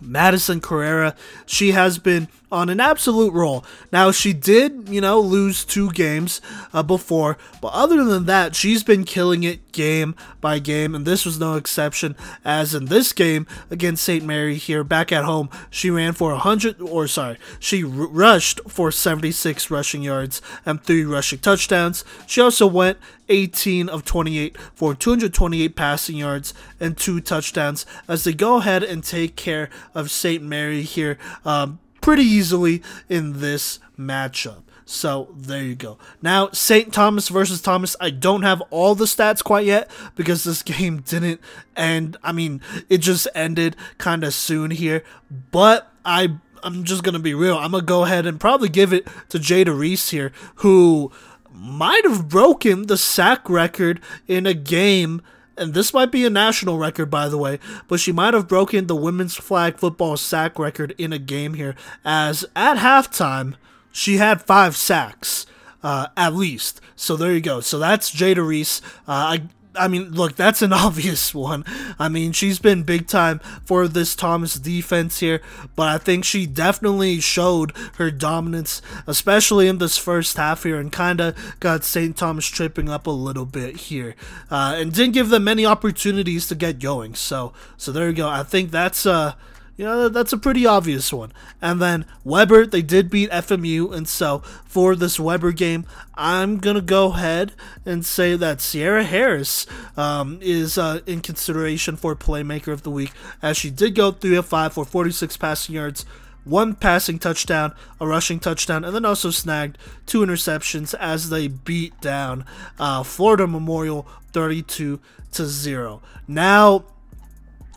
Madison 0.00 0.60
Carrera, 0.60 1.14
she 1.46 1.72
has 1.72 1.98
been 1.98 2.28
on 2.50 2.68
an 2.68 2.80
absolute 2.80 3.32
roll. 3.32 3.64
Now, 3.92 4.10
she 4.12 4.32
did, 4.32 4.88
you 4.88 5.00
know, 5.00 5.20
lose 5.20 5.64
two 5.64 5.90
games 5.90 6.40
uh, 6.72 6.82
before, 6.82 7.36
but 7.60 7.72
other 7.72 8.04
than 8.04 8.26
that, 8.26 8.54
she's 8.54 8.84
been 8.84 9.04
killing 9.04 9.42
it 9.42 9.72
game 9.72 10.14
by 10.40 10.58
game, 10.58 10.94
and 10.94 11.04
this 11.04 11.24
was 11.24 11.40
no 11.40 11.54
exception. 11.54 12.14
As 12.44 12.74
in 12.74 12.86
this 12.86 13.12
game 13.12 13.46
against 13.70 14.04
St. 14.04 14.24
Mary 14.24 14.56
here 14.56 14.84
back 14.84 15.10
at 15.10 15.24
home, 15.24 15.50
she 15.70 15.90
ran 15.90 16.12
for 16.12 16.30
100, 16.32 16.80
or 16.80 17.08
sorry, 17.08 17.38
she 17.58 17.82
r- 17.82 17.90
rushed 17.90 18.60
for 18.68 18.92
76 18.92 19.70
rushing 19.70 20.02
yards 20.02 20.40
and 20.64 20.82
three 20.82 21.04
rushing 21.04 21.40
touchdowns. 21.40 22.04
She 22.26 22.40
also 22.40 22.66
went 22.66 22.98
18 23.28 23.88
of 23.88 24.04
28 24.04 24.56
for 24.74 24.94
228 24.94 25.74
passing 25.74 26.16
yards 26.16 26.54
and 26.78 26.96
two 26.96 27.20
touchdowns 27.20 27.84
as 28.08 28.24
they 28.24 28.32
go 28.32 28.56
ahead 28.56 28.84
and 28.84 29.02
take 29.02 29.34
care 29.34 29.68
of 29.94 30.10
St. 30.10 30.42
Mary 30.42 30.82
here. 30.82 31.18
Um, 31.44 31.80
pretty 32.06 32.22
easily 32.22 32.80
in 33.08 33.40
this 33.40 33.80
matchup. 33.98 34.62
So 34.84 35.34
there 35.36 35.64
you 35.64 35.74
go. 35.74 35.98
Now, 36.22 36.50
St. 36.52 36.92
Thomas 36.92 37.28
versus 37.28 37.60
Thomas. 37.60 37.96
I 38.00 38.10
don't 38.10 38.42
have 38.42 38.62
all 38.70 38.94
the 38.94 39.06
stats 39.06 39.42
quite 39.42 39.66
yet 39.66 39.90
because 40.14 40.44
this 40.44 40.62
game 40.74 41.00
didn't 41.00 41.40
end. 41.76 42.16
I 42.22 42.30
mean, 42.30 42.60
it 42.88 42.98
just 42.98 43.26
ended 43.34 43.74
kind 43.98 44.22
of 44.22 44.34
soon 44.34 44.70
here. 44.70 45.02
But 45.50 45.90
I, 46.04 46.36
I'm 46.62 46.84
just 46.84 47.02
gonna 47.02 47.18
be 47.18 47.34
real. 47.34 47.58
I'm 47.58 47.72
gonna 47.72 47.82
go 47.82 48.04
ahead 48.04 48.24
and 48.24 48.38
probably 48.38 48.68
give 48.68 48.92
it 48.92 49.08
to 49.30 49.38
Jada 49.40 49.76
Reese 49.76 50.10
here, 50.10 50.30
who 50.56 51.10
might 51.50 52.04
have 52.04 52.28
broken 52.28 52.86
the 52.86 52.96
sack 52.96 53.50
record 53.50 54.00
in 54.28 54.46
a 54.46 54.54
game 54.54 55.22
and 55.56 55.74
this 55.74 55.92
might 55.94 56.10
be 56.10 56.24
a 56.24 56.30
national 56.30 56.78
record, 56.78 57.10
by 57.10 57.28
the 57.28 57.38
way, 57.38 57.58
but 57.88 58.00
she 58.00 58.12
might 58.12 58.34
have 58.34 58.48
broken 58.48 58.86
the 58.86 58.96
women's 58.96 59.34
flag 59.34 59.78
football 59.78 60.16
sack 60.16 60.58
record 60.58 60.94
in 60.98 61.12
a 61.12 61.18
game 61.18 61.54
here, 61.54 61.74
as 62.04 62.44
at 62.54 62.78
halftime, 62.78 63.54
she 63.92 64.16
had 64.16 64.42
five 64.42 64.76
sacks. 64.76 65.46
Uh, 65.82 66.08
at 66.16 66.34
least. 66.34 66.80
So 66.96 67.16
there 67.16 67.32
you 67.32 67.40
go. 67.40 67.60
So 67.60 67.78
that's 67.78 68.10
Jada 68.10 68.44
Reese. 68.44 68.80
Uh, 69.06 69.38
I 69.38 69.42
I 69.78 69.88
mean, 69.88 70.10
look, 70.12 70.36
that's 70.36 70.62
an 70.62 70.72
obvious 70.86 71.34
one. 71.34 71.64
I 71.98 72.08
mean, 72.08 72.32
she's 72.32 72.58
been 72.58 72.82
big 72.82 73.06
time 73.06 73.38
for 73.64 73.88
this 73.88 74.14
Thomas 74.14 74.54
defense 74.54 75.20
here, 75.20 75.40
but 75.74 75.88
I 75.88 75.98
think 75.98 76.24
she 76.24 76.46
definitely 76.46 77.20
showed 77.20 77.72
her 77.96 78.10
dominance, 78.10 78.82
especially 79.06 79.68
in 79.68 79.78
this 79.78 79.96
first 79.96 80.36
half 80.36 80.62
here, 80.62 80.78
and 80.78 80.92
kind 80.92 81.20
of 81.20 81.56
got 81.60 81.84
St. 81.84 82.16
Thomas 82.16 82.46
tripping 82.46 82.88
up 82.88 83.06
a 83.06 83.10
little 83.10 83.46
bit 83.46 83.76
here, 83.76 84.14
uh, 84.50 84.74
and 84.76 84.92
didn't 84.92 85.14
give 85.14 85.28
them 85.28 85.44
many 85.44 85.66
opportunities 85.66 86.46
to 86.48 86.54
get 86.54 86.78
going. 86.78 87.14
So, 87.14 87.52
so 87.76 87.92
there 87.92 88.08
you 88.08 88.14
go. 88.14 88.28
I 88.28 88.42
think 88.42 88.70
that's 88.70 89.06
uh 89.06 89.34
you 89.76 89.84
know, 89.84 90.08
that's 90.08 90.32
a 90.32 90.38
pretty 90.38 90.64
obvious 90.64 91.12
one. 91.12 91.32
And 91.60 91.80
then 91.80 92.06
Webber, 92.24 92.66
they 92.66 92.82
did 92.82 93.10
beat 93.10 93.30
FMU, 93.30 93.92
and 93.94 94.08
so 94.08 94.38
for 94.64 94.96
this 94.96 95.20
Webber 95.20 95.52
game, 95.52 95.84
I'm 96.14 96.58
gonna 96.58 96.80
go 96.80 97.12
ahead 97.12 97.52
and 97.84 98.04
say 98.04 98.36
that 98.36 98.60
Sierra 98.60 99.04
Harris 99.04 99.66
um, 99.96 100.38
is 100.40 100.78
uh, 100.78 101.00
in 101.06 101.20
consideration 101.20 101.96
for 101.96 102.16
Playmaker 102.16 102.72
of 102.72 102.82
the 102.82 102.90
Week, 102.90 103.12
as 103.42 103.56
she 103.56 103.70
did 103.70 103.94
go 103.94 104.12
3 104.12 104.36
of 104.36 104.46
5 104.46 104.72
for 104.72 104.84
46 104.84 105.36
passing 105.36 105.74
yards, 105.74 106.06
one 106.44 106.74
passing 106.74 107.18
touchdown, 107.18 107.74
a 108.00 108.06
rushing 108.06 108.38
touchdown, 108.38 108.84
and 108.84 108.94
then 108.94 109.04
also 109.04 109.30
snagged 109.30 109.76
two 110.06 110.20
interceptions 110.20 110.94
as 110.94 111.28
they 111.28 111.48
beat 111.48 112.00
down 112.00 112.46
uh, 112.78 113.02
Florida 113.02 113.46
Memorial 113.46 114.06
32 114.32 115.00
to 115.32 115.44
0. 115.44 116.00
Now, 116.26 116.84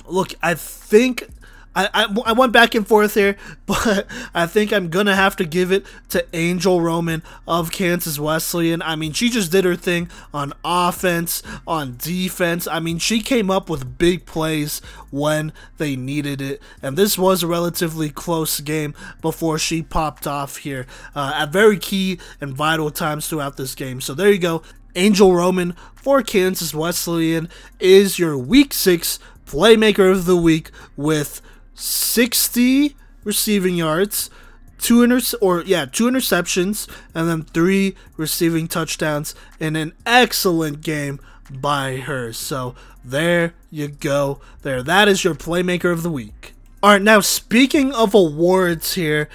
look, 0.05 0.33
I 0.41 0.53
think 0.53 1.27
I, 1.75 1.89
I, 1.93 2.17
I 2.27 2.33
went 2.33 2.51
back 2.51 2.73
and 2.75 2.87
forth 2.87 3.13
here, 3.13 3.37
but 3.65 4.07
I 4.33 4.47
think 4.47 4.73
I'm 4.73 4.89
gonna 4.89 5.15
have 5.15 5.35
to 5.37 5.45
give 5.45 5.71
it 5.71 5.85
to 6.09 6.25
Angel 6.33 6.81
Roman 6.81 7.23
of 7.47 7.71
Kansas 7.71 8.19
Wesleyan. 8.19 8.81
I 8.81 8.95
mean, 8.95 9.13
she 9.13 9.29
just 9.29 9.51
did 9.51 9.65
her 9.65 9.75
thing 9.75 10.09
on 10.33 10.53
offense, 10.63 11.43
on 11.67 11.95
defense. 11.97 12.67
I 12.67 12.79
mean, 12.79 12.97
she 12.97 13.21
came 13.21 13.51
up 13.51 13.69
with 13.69 13.97
big 13.97 14.25
plays 14.25 14.81
when 15.11 15.53
they 15.77 15.95
needed 15.95 16.41
it, 16.41 16.61
and 16.81 16.97
this 16.97 17.17
was 17.17 17.43
a 17.43 17.47
relatively 17.47 18.09
close 18.09 18.59
game 18.59 18.93
before 19.21 19.59
she 19.59 19.81
popped 19.81 20.25
off 20.25 20.57
here 20.57 20.85
uh, 21.15 21.33
at 21.35 21.51
very 21.51 21.77
key 21.77 22.19
and 22.41 22.53
vital 22.53 22.91
times 22.91 23.27
throughout 23.27 23.57
this 23.57 23.75
game. 23.75 24.01
So 24.01 24.13
there 24.13 24.31
you 24.31 24.39
go. 24.39 24.63
Angel 24.95 25.33
Roman 25.33 25.73
for 25.95 26.23
Kansas 26.23 26.73
Wesleyan 26.73 27.47
is 27.79 28.17
your 28.17 28.37
Week 28.37 28.73
6 28.73 29.19
Playmaker 29.45 30.11
of 30.11 30.25
the 30.25 30.37
Week 30.37 30.71
with 30.97 31.41
60 31.79 32.95
receiving 33.23 33.75
yards, 33.75 34.29
two 34.77 35.03
inter 35.03 35.19
or 35.41 35.63
yeah, 35.63 35.85
two 35.85 36.05
interceptions, 36.05 36.87
and 37.13 37.29
then 37.29 37.43
three 37.43 37.95
receiving 38.17 38.67
touchdowns 38.67 39.35
in 39.59 39.75
an 39.75 39.93
excellent 40.05 40.81
game 40.81 41.19
by 41.49 41.97
her. 41.97 42.33
So 42.33 42.75
there 43.03 43.53
you 43.71 43.87
go. 43.87 44.41
There, 44.61 44.83
that 44.83 45.07
is 45.07 45.23
your 45.23 45.35
playmaker 45.35 45.91
of 45.91 46.03
the 46.03 46.11
week. 46.11 46.53
All 46.81 46.91
right, 46.91 47.01
now 47.01 47.19
speaking 47.19 47.93
of 47.93 48.13
awards 48.13 48.93
here, 48.93 49.27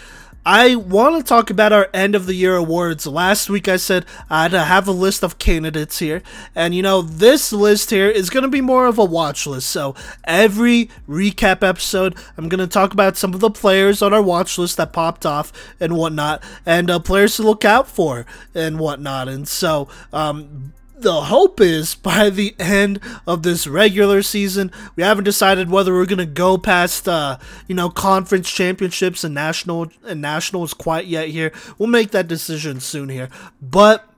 I 0.46 0.76
want 0.76 1.16
to 1.16 1.26
talk 1.26 1.48
about 1.48 1.72
our 1.72 1.88
end 1.94 2.14
of 2.14 2.26
the 2.26 2.34
year 2.34 2.54
awards. 2.54 3.06
Last 3.06 3.48
week 3.48 3.66
I 3.66 3.76
said 3.76 4.04
I'd 4.28 4.52
have 4.52 4.86
a 4.86 4.92
list 4.92 5.22
of 5.22 5.38
candidates 5.38 6.00
here, 6.00 6.22
and 6.54 6.74
you 6.74 6.82
know, 6.82 7.00
this 7.00 7.50
list 7.50 7.88
here 7.90 8.10
is 8.10 8.28
going 8.28 8.42
to 8.42 8.50
be 8.50 8.60
more 8.60 8.86
of 8.86 8.98
a 8.98 9.04
watch 9.04 9.46
list. 9.46 9.70
So 9.70 9.94
every 10.24 10.90
recap 11.08 11.66
episode, 11.66 12.14
I'm 12.36 12.50
going 12.50 12.60
to 12.60 12.66
talk 12.66 12.92
about 12.92 13.16
some 13.16 13.32
of 13.32 13.40
the 13.40 13.50
players 13.50 14.02
on 14.02 14.12
our 14.12 14.22
watch 14.22 14.58
list 14.58 14.76
that 14.76 14.92
popped 14.92 15.24
off 15.24 15.50
and 15.80 15.96
whatnot, 15.96 16.42
and 16.66 16.90
uh, 16.90 16.98
players 16.98 17.36
to 17.36 17.42
look 17.42 17.64
out 17.64 17.88
for 17.88 18.26
and 18.54 18.78
whatnot. 18.78 19.28
And 19.28 19.48
so, 19.48 19.88
um, 20.12 20.74
the 21.04 21.22
hope 21.22 21.60
is 21.60 21.94
by 21.94 22.30
the 22.30 22.56
end 22.58 22.98
of 23.26 23.42
this 23.44 23.66
regular 23.66 24.22
season, 24.22 24.72
we 24.96 25.02
haven't 25.02 25.24
decided 25.24 25.70
whether 25.70 25.92
we're 25.92 26.06
gonna 26.06 26.26
go 26.26 26.58
past, 26.58 27.06
uh, 27.06 27.38
you 27.68 27.74
know, 27.74 27.90
conference 27.90 28.50
championships 28.50 29.22
and 29.22 29.34
national 29.34 29.92
and 30.04 30.20
nationals 30.20 30.74
quite 30.74 31.06
yet. 31.06 31.28
Here, 31.28 31.52
we'll 31.78 31.88
make 31.88 32.10
that 32.10 32.26
decision 32.26 32.80
soon 32.80 33.08
here, 33.08 33.28
but. 33.62 34.10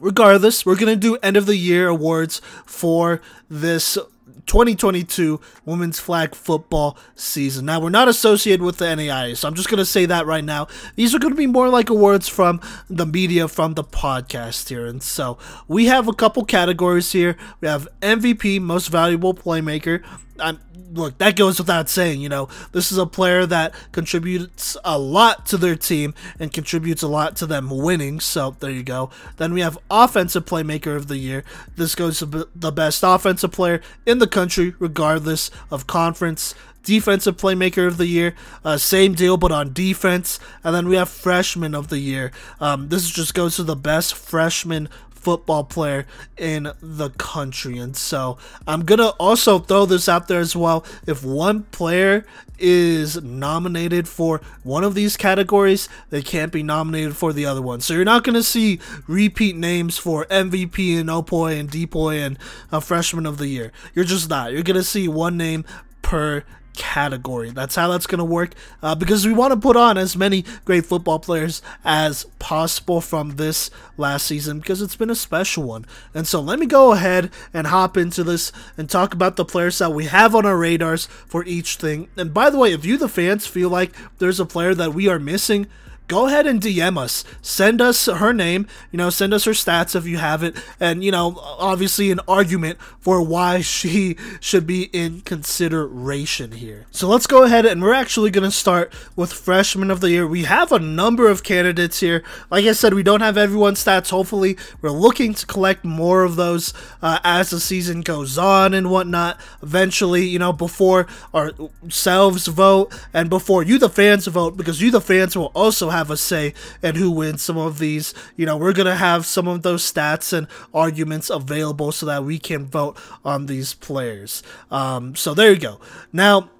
Regardless, 0.00 0.64
we're 0.64 0.76
going 0.76 0.94
to 0.94 0.96
do 0.96 1.16
end 1.16 1.36
of 1.36 1.46
the 1.46 1.56
year 1.56 1.88
awards 1.88 2.40
for 2.64 3.20
this 3.50 3.98
2022 4.46 5.40
women's 5.64 6.00
flag 6.00 6.34
football 6.34 6.96
season. 7.14 7.66
Now, 7.66 7.80
we're 7.80 7.90
not 7.90 8.08
associated 8.08 8.62
with 8.62 8.78
the 8.78 8.86
NAIA, 8.86 9.36
so 9.36 9.48
I'm 9.48 9.54
just 9.54 9.68
going 9.68 9.78
to 9.78 9.84
say 9.84 10.06
that 10.06 10.26
right 10.26 10.44
now. 10.44 10.68
These 10.96 11.14
are 11.14 11.18
going 11.18 11.32
to 11.32 11.38
be 11.38 11.46
more 11.46 11.68
like 11.68 11.90
awards 11.90 12.28
from 12.28 12.60
the 12.88 13.06
media, 13.06 13.48
from 13.48 13.74
the 13.74 13.84
podcast 13.84 14.68
here. 14.68 14.86
And 14.86 15.02
so 15.02 15.38
we 15.68 15.86
have 15.86 16.08
a 16.08 16.12
couple 16.12 16.44
categories 16.44 17.12
here. 17.12 17.36
We 17.60 17.68
have 17.68 17.88
MVP, 18.00 18.60
most 18.60 18.88
valuable 18.88 19.34
playmaker. 19.34 20.02
I'm, 20.40 20.58
look, 20.92 21.18
that 21.18 21.36
goes 21.36 21.58
without 21.58 21.88
saying. 21.88 22.20
You 22.20 22.28
know, 22.28 22.48
this 22.72 22.90
is 22.90 22.98
a 22.98 23.06
player 23.06 23.46
that 23.46 23.74
contributes 23.92 24.76
a 24.84 24.98
lot 24.98 25.46
to 25.46 25.56
their 25.56 25.76
team 25.76 26.14
and 26.38 26.52
contributes 26.52 27.02
a 27.02 27.08
lot 27.08 27.36
to 27.36 27.46
them 27.46 27.70
winning. 27.70 28.20
So 28.20 28.56
there 28.60 28.70
you 28.70 28.82
go. 28.82 29.10
Then 29.36 29.52
we 29.52 29.60
have 29.60 29.78
offensive 29.90 30.44
playmaker 30.44 30.96
of 30.96 31.08
the 31.08 31.18
year. 31.18 31.44
This 31.76 31.94
goes 31.94 32.18
to 32.20 32.48
the 32.54 32.72
best 32.72 33.02
offensive 33.02 33.52
player 33.52 33.80
in 34.06 34.18
the 34.18 34.26
country, 34.26 34.74
regardless 34.78 35.50
of 35.70 35.86
conference. 35.86 36.54
Defensive 36.82 37.36
Playmaker 37.36 37.86
of 37.86 37.98
the 37.98 38.06
Year, 38.06 38.34
uh, 38.64 38.78
same 38.78 39.12
deal, 39.12 39.36
but 39.36 39.52
on 39.52 39.74
defense. 39.74 40.40
And 40.64 40.74
then 40.74 40.88
we 40.88 40.96
have 40.96 41.10
Freshman 41.10 41.74
of 41.74 41.88
the 41.88 41.98
Year. 41.98 42.32
Um, 42.58 42.88
this 42.88 43.10
just 43.10 43.34
goes 43.34 43.56
to 43.56 43.62
the 43.62 43.76
best 43.76 44.14
freshman 44.14 44.88
football 45.20 45.64
player 45.64 46.06
in 46.36 46.72
the 46.80 47.10
country. 47.10 47.78
And 47.78 47.96
so 47.96 48.38
I'm 48.66 48.84
going 48.84 48.98
to 48.98 49.10
also 49.10 49.58
throw 49.58 49.86
this 49.86 50.08
out 50.08 50.28
there 50.28 50.40
as 50.40 50.56
well. 50.56 50.84
If 51.06 51.22
one 51.22 51.64
player 51.64 52.24
is 52.58 53.22
nominated 53.22 54.08
for 54.08 54.40
one 54.62 54.84
of 54.84 54.94
these 54.94 55.16
categories, 55.16 55.88
they 56.10 56.22
can't 56.22 56.52
be 56.52 56.62
nominated 56.62 57.16
for 57.16 57.32
the 57.32 57.46
other 57.46 57.62
one. 57.62 57.80
So 57.80 57.94
you're 57.94 58.04
not 58.04 58.24
going 58.24 58.34
to 58.34 58.42
see 58.42 58.80
repeat 59.06 59.56
names 59.56 59.98
for 59.98 60.26
MVP 60.26 60.98
and 60.98 61.08
OPOY 61.08 61.58
and 61.58 61.70
DPOY 61.70 62.26
and 62.26 62.38
a 62.72 62.80
freshman 62.80 63.26
of 63.26 63.38
the 63.38 63.48
year. 63.48 63.72
You're 63.94 64.04
just 64.04 64.28
not. 64.28 64.52
You're 64.52 64.62
going 64.62 64.76
to 64.76 64.84
see 64.84 65.08
one 65.08 65.36
name 65.36 65.64
per 66.02 66.44
category. 66.80 67.50
That's 67.50 67.74
how 67.74 67.88
that's 67.88 68.06
going 68.06 68.20
to 68.20 68.24
work 68.24 68.54
uh, 68.82 68.94
because 68.94 69.26
we 69.26 69.34
want 69.34 69.52
to 69.52 69.60
put 69.60 69.76
on 69.76 69.98
as 69.98 70.16
many 70.16 70.46
great 70.64 70.86
football 70.86 71.18
players 71.18 71.60
as 71.84 72.24
possible 72.38 73.02
from 73.02 73.36
this 73.36 73.70
last 73.98 74.26
season 74.26 74.60
because 74.60 74.80
it's 74.80 74.96
been 74.96 75.10
a 75.10 75.14
special 75.14 75.64
one. 75.64 75.84
And 76.14 76.26
so 76.26 76.40
let 76.40 76.58
me 76.58 76.64
go 76.64 76.92
ahead 76.92 77.30
and 77.52 77.66
hop 77.66 77.98
into 77.98 78.24
this 78.24 78.50
and 78.78 78.88
talk 78.88 79.12
about 79.12 79.36
the 79.36 79.44
players 79.44 79.76
that 79.76 79.92
we 79.92 80.06
have 80.06 80.34
on 80.34 80.46
our 80.46 80.56
radars 80.56 81.04
for 81.04 81.44
each 81.44 81.76
thing. 81.76 82.08
And 82.16 82.32
by 82.32 82.48
the 82.48 82.56
way, 82.56 82.72
if 82.72 82.86
you, 82.86 82.96
the 82.96 83.10
fans, 83.10 83.46
feel 83.46 83.68
like 83.68 83.94
there's 84.18 84.40
a 84.40 84.46
player 84.46 84.74
that 84.74 84.94
we 84.94 85.06
are 85.06 85.18
missing, 85.18 85.66
go 86.10 86.26
ahead 86.26 86.44
and 86.44 86.60
DM 86.60 86.98
us. 86.98 87.24
Send 87.40 87.80
us 87.80 88.06
her 88.06 88.32
name, 88.32 88.66
you 88.90 88.96
know, 88.96 89.10
send 89.10 89.32
us 89.32 89.44
her 89.44 89.52
stats 89.52 89.94
if 89.94 90.06
you 90.06 90.18
have 90.18 90.42
it, 90.42 90.56
and, 90.80 91.04
you 91.04 91.12
know, 91.12 91.36
obviously 91.38 92.10
an 92.10 92.18
argument 92.26 92.78
for 92.98 93.22
why 93.22 93.60
she 93.60 94.16
should 94.40 94.66
be 94.66 94.90
in 94.92 95.20
consideration 95.20 96.50
here. 96.52 96.86
So 96.90 97.08
let's 97.08 97.28
go 97.28 97.44
ahead 97.44 97.64
and 97.64 97.80
we're 97.80 97.94
actually 97.94 98.30
going 98.32 98.44
to 98.44 98.50
start 98.50 98.92
with 99.14 99.32
Freshman 99.32 99.88
of 99.88 100.00
the 100.00 100.10
Year. 100.10 100.26
We 100.26 100.42
have 100.44 100.72
a 100.72 100.80
number 100.80 101.28
of 101.28 101.44
candidates 101.44 102.00
here. 102.00 102.24
Like 102.50 102.64
I 102.64 102.72
said, 102.72 102.92
we 102.92 103.04
don't 103.04 103.20
have 103.20 103.38
everyone's 103.38 103.82
stats. 103.82 104.10
Hopefully, 104.10 104.56
we're 104.82 104.90
looking 104.90 105.32
to 105.34 105.46
collect 105.46 105.84
more 105.84 106.24
of 106.24 106.34
those 106.34 106.74
uh, 107.02 107.20
as 107.22 107.50
the 107.50 107.60
season 107.60 108.00
goes 108.00 108.36
on 108.36 108.74
and 108.74 108.90
whatnot. 108.90 109.40
Eventually, 109.62 110.24
you 110.26 110.40
know, 110.40 110.52
before 110.52 111.06
ourselves 111.32 112.48
vote 112.48 112.92
and 113.14 113.30
before 113.30 113.62
you, 113.62 113.78
the 113.78 113.88
fans, 113.88 114.26
vote, 114.26 114.56
because 114.56 114.82
you, 114.82 114.90
the 114.90 115.00
fans, 115.00 115.36
will 115.36 115.52
also 115.54 115.90
have 115.90 115.99
have 116.00 116.10
a 116.10 116.16
say 116.16 116.54
in 116.82 116.94
who 116.96 117.10
wins 117.10 117.42
some 117.42 117.58
of 117.58 117.78
these. 117.78 118.14
You 118.36 118.46
know, 118.46 118.56
we're 118.56 118.72
to 118.86 118.94
have 118.94 119.26
some 119.26 119.46
of 119.46 119.62
those 119.62 119.90
stats 119.90 120.32
and 120.32 120.46
arguments 120.72 121.30
available 121.30 121.92
so 121.92 122.06
that 122.06 122.24
we 122.24 122.38
can 122.38 122.66
vote 122.66 122.96
on 123.24 123.46
these 123.46 123.74
players. 123.74 124.42
Um, 124.70 125.14
so 125.14 125.34
there 125.34 125.52
you 125.52 125.58
go. 125.60 125.80
Now, 126.12 126.50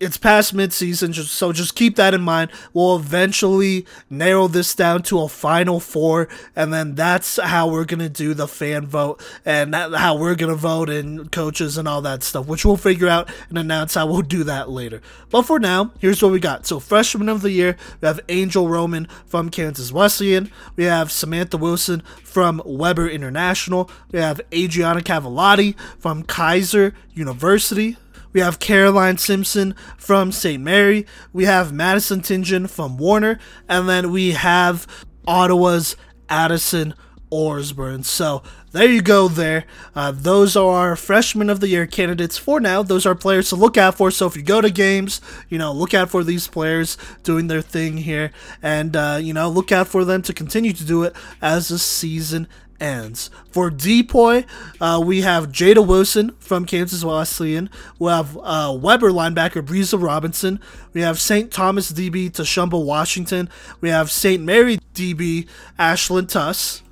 it's 0.00 0.16
past 0.16 0.54
midseason, 0.54 1.14
so 1.14 1.52
just 1.52 1.74
keep 1.74 1.96
that 1.96 2.14
in 2.14 2.20
mind. 2.20 2.50
We'll 2.72 2.96
eventually 2.96 3.86
narrow 4.10 4.48
this 4.48 4.74
down 4.74 5.02
to 5.04 5.20
a 5.20 5.28
final 5.28 5.80
four, 5.80 6.28
and 6.54 6.72
then 6.72 6.94
that's 6.94 7.38
how 7.42 7.68
we're 7.68 7.84
gonna 7.84 8.08
do 8.08 8.34
the 8.34 8.48
fan 8.48 8.86
vote 8.86 9.22
and 9.44 9.74
how 9.74 10.16
we're 10.16 10.34
gonna 10.34 10.56
vote 10.56 10.90
and 10.90 11.30
coaches 11.30 11.78
and 11.78 11.86
all 11.86 12.02
that 12.02 12.22
stuff, 12.22 12.46
which 12.46 12.64
we'll 12.64 12.76
figure 12.76 13.08
out 13.08 13.30
and 13.48 13.58
announce 13.58 13.94
how 13.94 14.06
we'll 14.06 14.22
do 14.22 14.44
that 14.44 14.68
later. 14.68 15.00
But 15.30 15.42
for 15.42 15.58
now, 15.58 15.92
here's 15.98 16.22
what 16.22 16.32
we 16.32 16.40
got. 16.40 16.66
So 16.66 16.80
freshman 16.80 17.28
of 17.28 17.42
the 17.42 17.50
year, 17.50 17.76
we 18.00 18.06
have 18.06 18.20
Angel 18.28 18.68
Roman 18.68 19.08
from 19.26 19.48
Kansas 19.48 19.92
Wesleyan. 19.92 20.50
We 20.76 20.84
have 20.84 21.12
Samantha 21.12 21.56
Wilson 21.56 22.02
from 22.22 22.60
Webber 22.64 23.08
International. 23.08 23.90
We 24.10 24.18
have 24.18 24.40
Adriana 24.52 25.00
Cavallati 25.00 25.78
from 25.98 26.24
Keiser 26.24 26.94
University. 27.12 27.96
We 28.34 28.40
have 28.40 28.58
Caroline 28.58 29.16
Simpson 29.16 29.74
from 29.96 30.32
St. 30.32 30.62
Mary. 30.62 31.06
We 31.32 31.44
have 31.44 31.72
Madison 31.72 32.20
Tingen 32.20 32.68
from 32.68 32.98
Warner. 32.98 33.38
And 33.68 33.88
then 33.88 34.10
we 34.10 34.32
have 34.32 34.86
Ottawa's 35.26 35.96
Addison 36.28 36.94
Orsburn. 37.30 38.04
So 38.04 38.42
there 38.72 38.88
you 38.88 39.02
go 39.02 39.28
there. 39.28 39.64
Uh, 39.94 40.12
those 40.12 40.56
are 40.56 40.88
our 40.88 40.96
freshman 40.96 41.48
of 41.48 41.60
the 41.60 41.68
year 41.68 41.86
candidates 41.86 42.36
for 42.38 42.60
now. 42.60 42.82
Those 42.82 43.06
are 43.06 43.14
players 43.14 43.48
to 43.48 43.56
look 43.56 43.76
out 43.76 43.96
for. 43.96 44.10
So 44.10 44.26
if 44.26 44.36
you 44.36 44.42
go 44.42 44.60
to 44.60 44.70
games, 44.70 45.20
you 45.48 45.58
know, 45.58 45.72
look 45.72 45.94
out 45.94 46.10
for 46.10 46.22
these 46.22 46.48
players 46.48 46.96
doing 47.22 47.46
their 47.46 47.62
thing 47.62 47.98
here. 47.98 48.30
And, 48.62 48.96
uh, 48.96 49.18
you 49.20 49.32
know, 49.32 49.48
look 49.48 49.72
out 49.72 49.88
for 49.88 50.04
them 50.04 50.22
to 50.22 50.32
continue 50.32 50.72
to 50.72 50.84
do 50.84 51.04
it 51.04 51.14
as 51.40 51.68
the 51.68 51.78
season 51.78 52.48
ends. 52.80 53.30
For 53.50 53.70
DPOY, 53.70 54.46
uh, 54.80 55.00
we 55.04 55.22
have 55.22 55.48
Jada 55.48 55.86
Wilson 55.86 56.32
from 56.38 56.64
Kansas 56.64 57.04
Wesleyan. 57.04 57.70
We 57.98 58.10
have 58.10 58.38
uh, 58.42 58.76
Webber 58.80 59.10
linebacker 59.10 59.64
Breeza 59.64 60.00
Robinson. 60.00 60.60
We 60.92 61.00
have 61.00 61.20
St. 61.20 61.50
Thomas 61.50 61.92
DB 61.92 62.30
Tashumba 62.30 62.82
Washington. 62.82 63.48
We 63.80 63.88
have 63.90 64.10
St. 64.10 64.42
Mary 64.42 64.78
DB 64.94 65.48
Ashlyn 65.78 66.28
Tuss. 66.28 66.82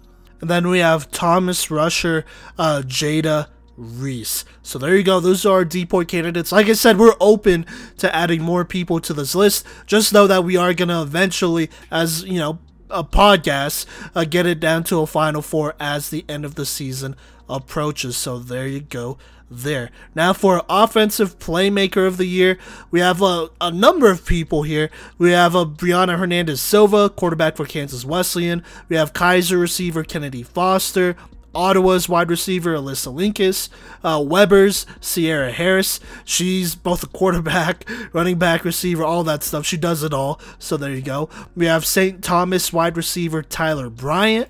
And 0.41 0.51
then 0.51 0.69
we 0.69 0.81
have 0.81 1.11
Thomas 1.11 1.71
Rusher 1.71 2.25
uh, 2.59 2.83
Jada 2.85 3.49
Reese. 3.77 4.45
So 4.63 4.79
there 4.79 4.97
you 4.97 5.03
go. 5.03 5.21
Those 5.21 5.47
are 5.47 5.59
our 5.59 5.65
DPOY 5.65 6.07
candidates. 6.09 6.53
Like 6.53 6.69
I 6.69 6.73
said, 6.73 6.99
we're 6.99 7.15
open 7.21 7.67
to 7.99 8.15
adding 8.15 8.43
more 8.43 8.65
people 8.65 9.01
to 9.01 9.15
this 9.15 9.35
list. 9.35 9.67
Just 9.87 10.13
know 10.13 10.27
that 10.27 10.45
we 10.45 10.57
are 10.57 10.75
to 10.75 11.03
eventually, 11.03 11.71
as 11.91 12.25
you 12.25 12.39
know, 12.39 12.59
a 12.93 13.03
podcast, 13.03 13.87
uh, 14.15 14.25
get 14.25 14.47
it 14.47 14.61
down 14.61 14.85
to 14.85 15.01
a 15.01 15.07
final 15.07 15.43
four 15.43 15.75
as 15.81 16.11
the 16.11 16.25
end 16.29 16.45
of 16.45 16.55
the 16.55 16.67
season 16.67 17.17
approaches. 17.49 18.17
So 18.17 18.39
there 18.39 18.67
you 18.67 18.81
go. 18.81 19.19
There. 19.55 19.91
Now 20.15 20.33
for 20.33 20.63
offensive 20.67 21.39
playmaker 21.39 22.07
of 22.07 22.17
the 22.17 22.25
year, 22.25 22.57
we 22.91 23.01
have 23.01 23.21
a, 23.21 23.51
a 23.61 23.71
number 23.71 24.11
of 24.11 24.25
people 24.25 24.63
here. 24.63 24.89
We 25.19 25.33
have 25.33 25.55
a 25.55 25.67
Brianna 25.67 26.19
Hernandez 26.19 26.63
Silva, 26.63 27.11
quarterback 27.11 27.59
for 27.59 27.67
Kansas 27.67 28.03
Wesleyan. 28.03 28.63
We 28.89 28.97
have 28.97 29.13
Keiser 29.13 29.61
receiver 29.61 30.05
Kennedy 30.05 30.43
Foster, 30.43 31.17
Ottawa's 31.55 32.09
wide 32.09 32.31
receiver 32.31 32.75
Alyssa 32.75 33.13
Linkus, 33.15 33.69
uh, 34.03 34.23
Webber's 34.23 34.87
Sierra 35.01 35.53
Harris. 35.53 36.01
She's 36.25 36.75
both 36.75 37.03
a 37.03 37.07
quarterback, 37.09 37.89
running 38.13 38.39
back, 38.39 38.65
receiver, 38.65 39.05
all 39.05 39.25
that 39.25 39.43
stuff. 39.43 39.67
She 39.67 39.77
does 39.77 40.03
it 40.03 40.15
all. 40.15 40.41
So 40.59 40.77
there 40.77 40.93
you 40.93 41.03
go. 41.03 41.29
We 41.55 41.67
have 41.67 41.85
St. 41.85 42.23
Thomas 42.23 42.73
wide 42.73 42.97
receiver 42.97 43.43
Tyler 43.43 43.91
Bryant. 43.91 44.49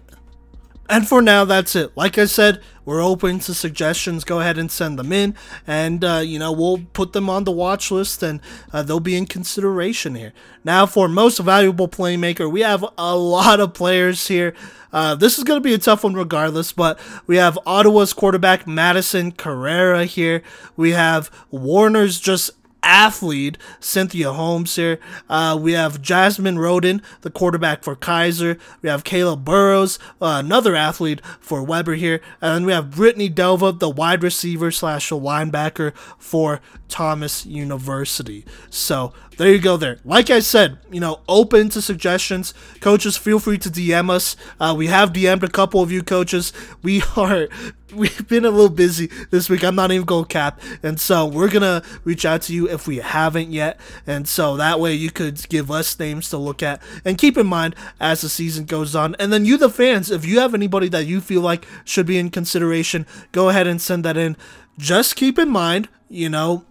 And 0.93 1.09
for 1.09 1.22
now, 1.22 1.47
that's 1.47 1.74
it. 1.74 1.97
Like 1.97 2.18
I 2.18 2.26
said, 2.26 2.61
we're 2.84 3.03
open 3.03 3.38
to 3.38 3.55
suggestions. 3.55 4.24
Go 4.24 4.40
ahead 4.40 4.59
and 4.59 4.70
send 4.70 4.99
them 4.99 5.11
in, 5.11 5.34
and 5.66 6.05
uh, 6.05 6.20
you 6.22 6.38
know 6.38 6.53
we'll 6.53 6.82
put 6.93 7.14
them 7.14 7.30
on 7.30 7.45
the 7.45 7.51
watch 7.51 7.90
list, 7.90 8.22
and 8.22 8.43
uh, 8.74 8.82
they'll 8.82 9.01
be 9.01 9.16
in 9.16 9.24
consideration 9.24 10.16
here. 10.16 10.34
Now, 10.64 10.84
for 10.84 11.09
most 11.09 11.38
valuable 11.38 11.88
playmaker, 11.88 12.53
we 12.53 12.61
have 12.61 12.84
a 12.99 13.16
lot 13.16 13.59
of 13.59 13.72
players 13.72 14.28
here. 14.28 14.53
Uh, 14.93 15.14
this 15.14 15.38
is 15.38 15.45
going 15.45 15.57
to 15.57 15.64
be 15.64 15.72
a 15.72 15.78
tough 15.78 16.05
one 16.05 16.12
regardless, 16.12 16.74
but 16.74 17.01
we 17.26 17.38
have 17.38 17.59
Ottawa's 17.64 18.12
quarterback 18.12 18.66
Madison 18.66 19.32
Carrera 19.32 20.05
here. 20.05 20.43
We 20.76 20.90
have 20.90 21.30
Warner's 21.51 22.20
just 22.20 22.51
athlete, 22.83 23.59
Cynthia 23.80 24.33
Holmes 24.33 24.74
here. 24.76 24.99
Uh, 25.28 25.59
we 25.61 25.72
have 25.72 26.03
Jasmine 26.03 26.59
Roden, 26.59 27.03
the 27.22 27.30
quarterback 27.30 27.83
for 27.83 27.97
Keiser. 27.97 28.59
We 28.80 28.89
have 28.89 29.05
Caleb 29.05 29.45
Burrows, 29.45 29.99
uh, 30.20 30.41
another 30.45 30.74
athlete 30.74 31.20
for 31.41 31.62
Webber 31.62 31.95
here. 31.95 32.20
And 32.41 32.55
then 32.55 32.66
we 32.66 32.72
have 32.72 32.91
Brittany 32.91 33.30
Delva, 33.30 33.78
the 33.78 33.91
wide 33.91 34.22
receiver 34.22 34.70
slash 34.70 35.11
linebacker 35.11 35.95
for 36.18 36.61
Thomas 36.89 37.47
University. 37.47 38.45
So 38.70 39.12
there 39.39 39.51
you 39.51 39.59
go 39.59 39.76
there. 39.76 39.99
Like 40.05 40.30
I 40.30 40.41
said, 40.41 40.78
you 40.91 41.01
know, 41.01 41.20
open 41.26 41.70
to 41.70 41.80
suggestions. 41.80 42.53
Coaches, 42.80 43.16
feel 43.16 43.39
free 43.39 43.59
to 43.59 43.70
DM 43.70 44.11
us. 44.11 44.37
Uh, 44.61 44.74
we 44.76 44.89
have 44.89 45.12
DM'd 45.12 45.43
a 45.43 45.49
couple 45.49 45.80
of 45.80 45.91
you 45.91 46.03
coaches. 46.03 46.53
We 46.83 47.03
are 47.16 47.49
we've 47.95 48.28
been 48.28 48.45
a 48.45 48.51
little 48.51 48.68
busy 48.68 49.11
this 49.30 49.49
week. 49.49 49.64
I'm 49.64 49.74
not 49.74 49.91
even 49.91 50.05
going 50.05 50.26
cap, 50.26 50.61
and 50.83 51.01
so 51.01 51.26
we're 51.26 51.51
gonna 51.51 51.83
reach 52.05 52.24
out 52.24 52.43
to 52.43 52.55
you 52.55 52.68
if 52.73 52.87
we 52.87 52.97
haven't 52.97 53.51
yet, 53.51 53.79
and 54.07 54.27
so 54.27 54.57
that 54.57 54.81
way 54.81 54.95
you 54.95 55.11
could 55.11 55.49
give 55.49 55.70
us 55.70 55.99
names 55.99 56.31
to 56.31 56.39
look 56.39 56.62
at 56.62 56.83
and 57.05 57.18
keep 57.18 57.37
in 57.37 57.47
mind 57.47 57.77
as 58.01 58.23
the 58.23 58.29
season 58.29 58.64
goes 58.64 58.97
on. 58.97 59.14
And 59.18 59.33
then 59.33 59.45
you, 59.45 59.57
the 59.57 59.70
fans, 59.70 60.11
if 60.11 60.25
you 60.25 60.41
have 60.41 60.55
anybody 60.55 60.89
that 60.89 61.07
you 61.07 61.20
feel 61.20 61.43
like 61.43 61.66
should 61.85 62.07
be 62.07 62.18
in 62.18 62.31
consideration, 62.31 63.07
go 63.31 63.49
ahead 63.49 63.66
and 63.66 63.81
send 63.81 64.05
that 64.05 64.16
in. 64.16 64.37
Just 64.79 65.16
keep 65.16 65.39
in 65.39 65.51
mind, 65.51 65.89
you 66.09 66.29
know, 66.29 66.64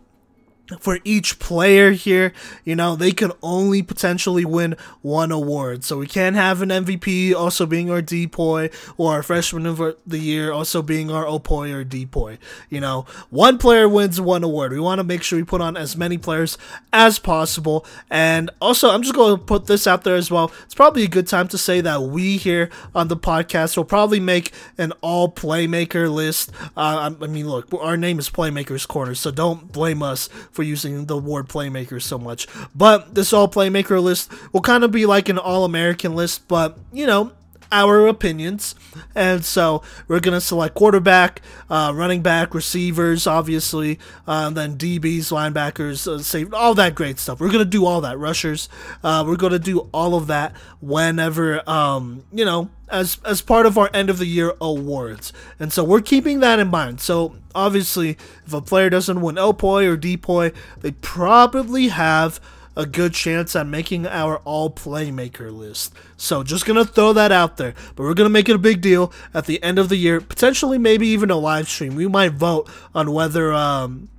for 0.80 1.00
each 1.04 1.40
player 1.40 1.92
here, 1.92 2.34
you 2.64 2.76
know, 2.76 2.96
they 2.96 3.12
could 3.12 3.32
only 3.42 3.82
potentially 3.82 4.46
win 4.46 4.76
one 5.02 5.32
award. 5.32 5.84
So 5.84 5.98
we 5.98 6.08
can't 6.08 6.36
have 6.36 6.62
an 6.62 6.70
MVP 6.70 7.34
also 7.34 7.66
being 7.66 7.90
our 7.90 8.02
DPOY 8.02 8.74
or 8.98 9.14
our 9.14 9.24
freshman 9.24 9.66
of 9.66 9.82
the 10.06 10.18
year 10.18 10.52
also 10.52 10.82
being 10.82 11.12
our 11.12 11.26
OPOY 11.26 11.72
or 11.72 11.84
DPOY. 11.84 12.38
You 12.70 12.80
know, 12.80 13.06
one 13.30 13.58
player 13.58 13.88
wins 13.88 14.20
one 14.22 14.44
award. 14.44 14.72
We 14.72 14.80
want 14.80 15.00
to 15.00 15.04
make 15.04 15.24
sure 15.24 15.38
we 15.40 15.44
put 15.44 15.62
on 15.62 15.78
as 15.78 15.96
many 15.98 16.18
players 16.18 16.58
as 16.94 17.20
possible. 17.20 17.86
And 18.10 18.50
also, 18.62 18.90
I'm 18.90 19.02
just 19.02 19.16
going 19.16 19.38
to 19.38 19.44
put 19.44 19.66
this 19.68 19.88
out 19.88 20.04
there 20.04 20.16
as 20.16 20.32
well. 20.32 20.52
It's 20.64 20.76
probably 20.76 21.04
a 21.04 21.08
good 21.08 21.28
time 21.28 21.48
to 21.50 21.58
say 21.58 21.82
that 21.82 22.02
we 22.04 22.38
here 22.38 22.70
on 22.96 23.08
the 23.08 23.18
podcast 23.18 23.78
will 23.78 23.86
probably 23.86 24.20
make 24.20 24.52
an 24.78 24.94
all 25.02 25.30
playmaker 25.32 26.12
list. 26.12 26.52
Uh, 26.76 27.12
I 27.22 27.28
mean, 27.28 27.50
look, 27.50 27.68
our 27.74 27.98
name 27.98 28.20
is 28.20 28.30
Playmakers 28.30 28.88
Corner, 28.88 29.16
so 29.16 29.32
don't 29.32 29.72
blame 29.72 30.04
us 30.04 30.28
for 30.52 30.61
for 30.62 30.66
using 30.66 31.08
the 31.08 31.18
word 31.18 31.48
playmaker 31.48 32.00
so 32.00 32.20
much. 32.20 32.48
But 32.76 33.16
this 33.16 33.34
all 33.34 33.48
playmaker 33.48 34.02
list 34.02 34.32
will 34.54 34.62
kind 34.62 34.84
of 34.84 34.92
be 34.92 35.08
like 35.08 35.28
an 35.28 35.40
all 35.40 35.66
American 35.66 36.16
list, 36.16 36.48
but 36.48 36.78
you 36.94 37.08
know, 37.08 37.32
our 37.72 38.06
opinions. 38.06 38.76
And 39.16 39.44
so 39.44 39.82
we're 40.08 40.20
going 40.20 40.36
to 40.36 40.42
select 40.42 40.76
quarterback, 40.76 41.42
uh, 41.68 41.94
running 41.96 42.22
back, 42.22 42.54
receivers, 42.54 43.26
obviously, 43.26 43.98
uh, 44.28 44.52
then 44.52 44.78
DBs, 44.78 45.32
linebackers, 45.32 46.08
uh, 46.08 46.20
save 46.20 46.54
all 46.54 46.76
that 46.76 46.94
great 46.94 47.18
stuff. 47.18 47.40
We're 47.40 47.48
going 47.48 47.64
to 47.64 47.66
do 47.66 47.88
all 47.88 48.02
that. 48.02 48.20
Rushers. 48.20 48.70
Uh, 49.04 49.24
we're 49.26 49.38
going 49.38 49.54
to 49.54 49.60
do 49.60 49.90
all 49.92 50.14
of 50.14 50.28
that 50.28 50.54
whenever, 50.80 51.68
um, 51.68 52.24
you 52.32 52.46
know, 52.46 52.70
as 52.92 53.20
as 53.26 53.42
part 53.42 53.66
of 53.66 53.78
our 53.78 53.90
end 53.94 54.10
of 54.10 54.18
the 54.18 54.26
year 54.26 54.54
awards. 54.62 55.34
And 55.60 55.72
so 55.72 55.84
we're 55.84 56.02
keeping 56.02 56.40
that 56.42 56.60
in 56.60 56.68
mind. 56.68 57.02
So 57.02 57.36
obviously, 57.56 58.18
if 58.46 58.54
a 58.54 58.62
player 58.62 58.90
doesn't 58.90 59.22
win 59.22 59.38
OPOY 59.38 59.86
or 59.86 59.98
DPOY, 59.98 60.54
they 60.82 60.92
probably 60.92 61.88
have 61.90 62.40
a 62.76 62.86
good 62.86 63.14
chance 63.14 63.56
at 63.56 63.68
making 63.68 64.08
our 64.08 64.38
all 64.38 64.70
playmaker 64.70 65.52
list. 65.52 65.94
So 66.16 66.44
just 66.44 66.66
gonna 66.66 66.86
throw 66.86 67.14
that 67.14 67.32
out 67.32 67.58
there. 67.58 67.74
But 67.96 68.04
we're 68.04 68.14
gonna 68.14 68.30
make 68.30 68.50
it 68.50 68.56
a 68.56 68.60
big 68.60 68.82
deal 68.82 69.12
at 69.34 69.46
the 69.46 69.62
end 69.62 69.80
of 69.80 69.90
the 69.90 69.98
year, 69.98 70.22
potentially 70.22 70.78
maybe 70.78 71.08
even 71.08 71.32
a 71.32 71.38
live 71.38 71.68
stream. 71.68 71.96
We 71.96 72.08
might 72.08 72.34
vote 72.34 72.70
on 72.96 73.12
whether 73.12 73.54
um 73.54 74.10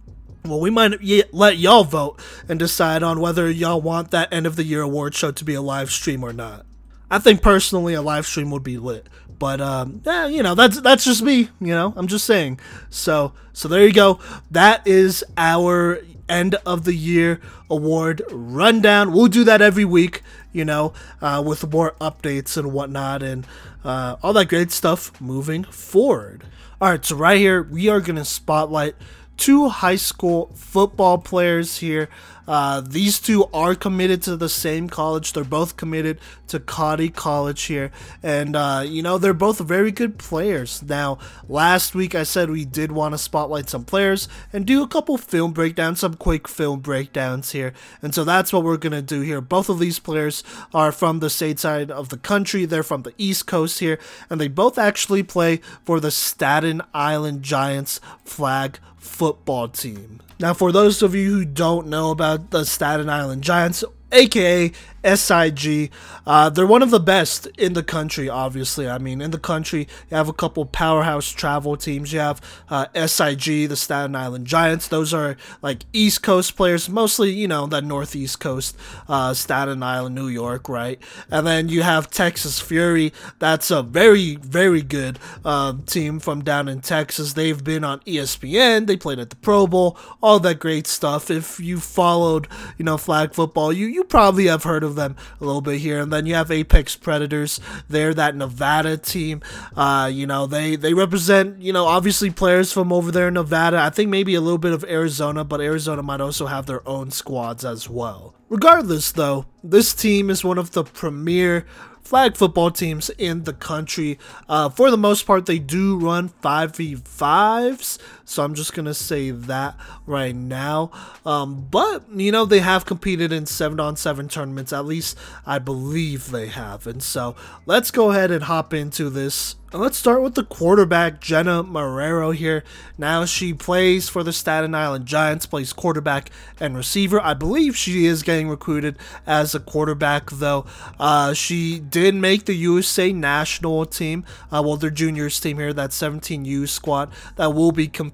well, 0.45 0.61
we 0.61 0.71
might 0.71 1.01
let 1.33 1.59
y'all 1.59 1.85
vote 1.85 2.21
and 2.49 2.59
decide 2.59 3.03
on 3.05 3.21
whether 3.21 3.49
y'all 3.49 3.81
want 3.81 4.11
that 4.11 4.33
end 4.33 4.45
of 4.45 4.57
the 4.57 4.65
year 4.65 4.83
award 4.83 5.15
show 5.15 5.31
to 5.31 5.45
be 5.45 5.55
a 5.55 5.63
live 5.63 5.91
stream 5.91 6.25
or 6.25 6.33
not. 6.33 6.67
I 7.13 7.19
think 7.19 7.43
personally 7.43 7.93
a 7.95 8.01
live 8.03 8.27
stream 8.27 8.51
would 8.51 8.63
be 8.63 8.79
lit, 8.79 9.07
but 9.39 9.61
um, 9.61 10.01
yeah, 10.05 10.27
you 10.27 10.43
know 10.43 10.55
that's 10.55 10.81
that's 10.81 11.05
just 11.05 11.23
me. 11.23 11.51
You 11.61 11.75
know, 11.75 11.93
I'm 11.95 12.07
just 12.07 12.25
saying. 12.25 12.59
So 12.89 13.35
so 13.53 13.69
there 13.69 13.87
you 13.87 13.93
go. 13.93 14.19
That 14.51 14.87
is 14.87 15.23
our 15.37 16.01
end 16.27 16.55
of 16.65 16.85
the 16.85 16.95
year 16.95 17.39
award 17.69 18.23
rundown. 18.31 19.13
We'll 19.13 19.27
do 19.29 19.45
that 19.45 19.61
every 19.61 19.85
week, 19.85 20.23
you 20.53 20.65
know, 20.65 20.95
uh, 21.21 21.43
with 21.45 21.71
more 21.71 21.95
updates 22.01 22.57
and 22.57 22.73
whatnot 22.73 23.23
and 23.23 23.47
uh, 23.85 24.17
all 24.23 24.33
that 24.33 24.49
great 24.49 24.71
stuff 24.71 25.21
moving 25.21 25.65
forward. 25.65 26.45
All 26.81 26.91
right, 26.91 27.05
so 27.05 27.15
right 27.15 27.39
here, 27.39 27.63
we 27.63 27.89
are 27.89 28.01
to 28.01 28.25
spotlight 28.25 28.97
two 29.37 29.69
high 29.69 29.97
school 29.97 30.51
football 30.55 31.19
players 31.19 31.79
here. 31.79 32.09
Uh, 32.47 32.81
these 32.81 33.19
two 33.19 33.47
are 33.53 33.75
committed 33.75 34.23
to 34.23 34.37
the 34.37 34.49
same 34.49 34.89
college. 34.89 35.33
They're 35.33 35.45
both 35.45 35.77
committed 35.77 36.19
to 36.49 36.61
Cottey 36.61 37.13
College 37.13 37.63
here. 37.63 37.91
And, 38.23 38.57
uh, 38.57 38.85
you 38.87 39.03
know, 39.03 39.19
they're 39.19 39.33
both 39.33 39.59
very 39.59 39.91
good 39.91 40.19
players. 40.19 40.83
Now, 40.83 41.19
last 41.49 41.95
week 41.95 42.15
I 42.15 42.25
said 42.25 42.51
we 42.51 42.65
did 42.65 42.93
want 42.93 43.15
to 43.15 43.19
spotlight 43.19 43.69
some 43.69 43.85
players 43.85 44.29
and 44.53 44.67
do 44.67 44.83
a 44.83 44.89
couple 44.89 45.17
film 45.17 45.53
breakdowns, 45.53 46.01
some 46.01 46.15
quick 46.15 46.49
film 46.49 46.81
breakdowns 46.81 47.53
here. 47.53 47.73
And 48.03 48.15
so 48.15 48.25
that's 48.25 48.53
what 48.53 48.65
we're 48.65 48.77
going 48.77 48.93
to 48.93 49.03
do 49.03 49.21
here. 49.21 49.41
Both 49.41 49.69
of 49.69 49.79
these 49.79 49.99
players 49.99 50.43
are 50.75 50.93
from 50.93 51.21
the 51.21 51.31
state 51.31 51.59
side 51.59 51.91
of 51.91 52.09
the 52.09 52.19
country. 52.19 52.65
They're 52.65 52.83
from 52.83 53.03
the 53.03 53.15
East 53.19 53.47
Coast 53.47 53.79
here. 53.79 53.99
And 54.29 54.41
they 54.41 54.49
both 54.49 54.79
actually 54.79 55.23
play 55.23 55.61
for 55.85 56.01
the 56.01 56.11
Staten 56.11 56.83
Island 56.93 57.43
Giants 57.43 58.01
flag 58.25 58.79
football 59.03 59.69
team. 59.69 60.21
Now, 60.39 60.55
for 60.55 60.73
those 60.73 61.03
of 61.03 61.15
you 61.15 61.31
who 61.31 61.45
don't 61.45 61.89
know 61.89 62.11
about 62.11 62.51
the 62.51 62.65
Staten 62.65 63.09
Island 63.11 63.43
Giants, 63.43 63.85
aka 64.13 64.73
SIG. 65.05 65.91
Uh, 66.25 66.49
they're 66.49 66.67
one 66.67 66.83
of 66.83 66.91
the 66.91 67.01
best 67.01 67.47
in 67.59 67.73
the 67.73 67.83
country, 67.83 68.29
obviously. 68.29 68.89
I 68.89 68.99
mean, 68.99 69.21
in 69.21 69.33
the 69.33 69.39
country, 69.39 69.89
you 70.11 70.17
have 70.17 70.29
a 70.29 70.33
couple 70.33 70.65
powerhouse 70.65 71.29
travel 71.31 71.77
teams. 71.77 72.13
You 72.13 72.21
have 72.21 72.41
uh, 72.71 72.87
SIG, 73.07 73.69
the 73.69 73.77
Staten 73.77 74.15
Island 74.15 74.47
Giants. 74.47 74.87
Those 74.89 75.13
are 75.13 75.37
like 75.61 75.85
East 75.93 76.23
Coast 76.23 76.57
players, 76.57 76.89
mostly, 76.89 77.31
you 77.31 77.49
know, 77.49 77.67
that 77.67 77.83
Northeast 77.85 78.39
Coast, 78.39 78.77
uh, 79.09 79.35
Staten 79.35 79.83
Island, 79.83 80.15
New 80.15 80.29
York, 80.29 80.69
right? 80.69 81.01
And 81.31 81.47
then 81.47 81.69
you 81.69 81.83
have 81.83 82.11
Texas 82.11 82.61
Fury. 82.61 83.13
That's 83.41 83.71
a 83.71 83.83
very, 83.83 84.37
very 84.37 84.83
good 84.83 85.19
um, 85.45 85.83
team 85.83 86.21
from 86.21 86.45
down 86.45 86.69
in 86.69 86.81
Texas. 86.81 87.33
They've 87.33 87.63
been 87.63 87.83
on 87.83 88.01
ESPN. 88.01 88.87
They 88.87 88.97
played 88.97 89.19
at 89.19 89.31
the 89.31 89.37
Pro 89.37 89.67
Bowl, 89.67 89.99
all 90.23 90.39
that 90.41 90.61
great 90.61 90.87
stuff. 90.87 91.31
If 91.31 91.59
you 91.59 91.81
followed, 91.81 92.47
you 92.79 92.85
know, 92.85 92.97
flag 92.97 93.35
football, 93.35 93.73
you, 93.73 93.87
you 93.87 94.02
probably 94.09 94.47
have 94.47 94.63
heard 94.63 94.85
of 94.85 94.93
of 94.93 94.97
them 94.97 95.17
a 95.41 95.45
little 95.45 95.61
bit 95.61 95.81
here. 95.81 95.99
And 95.99 96.13
then 96.13 96.27
you 96.27 96.35
have 96.35 96.51
Apex 96.51 96.95
Predators. 96.95 97.59
They're 97.89 98.15
that 98.15 98.37
Nevada 98.37 98.97
team. 98.97 99.43
Uh, 99.77 100.09
you 100.13 100.27
know, 100.27 100.47
they 100.47 100.77
they 100.77 100.95
represent 100.95 101.61
you 101.61 101.73
know 101.73 101.87
obviously 101.87 102.31
players 102.31 102.73
from 102.73 102.93
over 102.93 103.11
there 103.11 103.29
in 103.29 103.35
Nevada. 103.35 103.79
I 103.79 103.91
think 103.91 104.11
maybe 104.11 104.37
a 104.37 104.41
little 104.41 104.59
bit 104.59 104.73
of 104.73 104.85
Arizona, 104.85 105.43
but 105.43 105.61
Arizona 105.61 106.03
might 106.03 106.21
also 106.21 106.47
have 106.47 106.67
their 106.67 106.87
own 106.87 107.11
squads 107.11 107.65
as 107.65 107.91
well. 107.91 108.35
Regardless, 108.49 109.11
though, 109.13 109.47
this 109.65 109.95
team 109.95 110.29
is 110.31 110.45
one 110.45 110.59
of 110.59 110.73
the 110.73 110.85
premier 110.85 111.67
flag 112.03 112.37
football 112.37 112.71
teams 112.71 113.09
in 113.17 113.45
the 113.45 113.55
country. 113.55 114.19
Uh, 114.47 114.69
for 114.69 114.91
the 114.91 114.99
most 114.99 115.27
part, 115.27 115.47
they 115.47 115.59
do 115.59 115.97
run 115.99 116.29
5v5s, 116.29 117.99
so 118.25 118.45
I'm 118.45 118.55
just 118.55 118.75
going 118.75 118.87
to 118.87 118.95
say 118.95 119.31
that 119.31 119.77
right 120.07 120.35
now. 120.35 120.91
Um, 121.25 121.67
but, 121.71 122.05
you 122.15 122.33
know, 122.33 122.45
they 122.45 122.61
have 122.61 122.85
competed 122.85 123.33
in 123.33 123.47
7 123.47 123.79
on 123.81 123.97
7 123.97 124.29
tournaments, 124.29 124.73
at 124.73 124.85
least 124.85 125.19
I 125.47 125.59
believe 125.59 126.31
they 126.31 126.49
have. 126.49 126.87
And 126.87 127.03
so 127.03 127.37
let's 127.67 127.91
go 127.91 128.11
ahead 128.11 128.31
and 128.31 128.45
hop 128.45 128.75
into 128.75 129.11
this 129.11 129.57
Let's 129.75 129.97
start 129.97 130.21
with 130.21 130.35
the 130.35 130.45
quarterback, 130.45 131.19
Jenna 131.19 131.65
Marrero 131.65 132.35
here. 132.35 132.63
Now 132.99 133.25
she 133.25 133.55
plays 133.55 134.07
for 134.07 134.23
the 134.23 134.31
Staten 134.31 134.75
Island 134.75 135.07
Giants, 135.07 135.47
plays 135.47 135.73
quarterback 135.73 136.29
and 136.61 136.77
receiver. 136.77 137.19
I 137.23 137.33
believe 137.33 137.75
she 137.75 138.05
is 138.05 138.23
getting 138.23 138.51
recruited 138.51 138.99
as 139.27 139.55
a 139.55 139.61
quarterback, 139.61 140.31
though. 140.31 140.67
Uh, 141.01 141.33
she 141.33 141.79
did 141.81 142.15
make 142.15 142.45
the 142.45 142.53
USA 142.53 143.15
national 143.15 143.87
team, 143.87 144.27
uh, 144.51 144.61
well, 144.63 144.77
their 144.77 144.91
juniors 144.91 145.41
team 145.41 145.57
here, 145.57 145.73
that 145.73 145.89
17U 145.89 146.69
squad 146.69 147.11
that 147.37 147.55
will 147.55 147.73
be 147.73 147.89
competing 147.89 148.12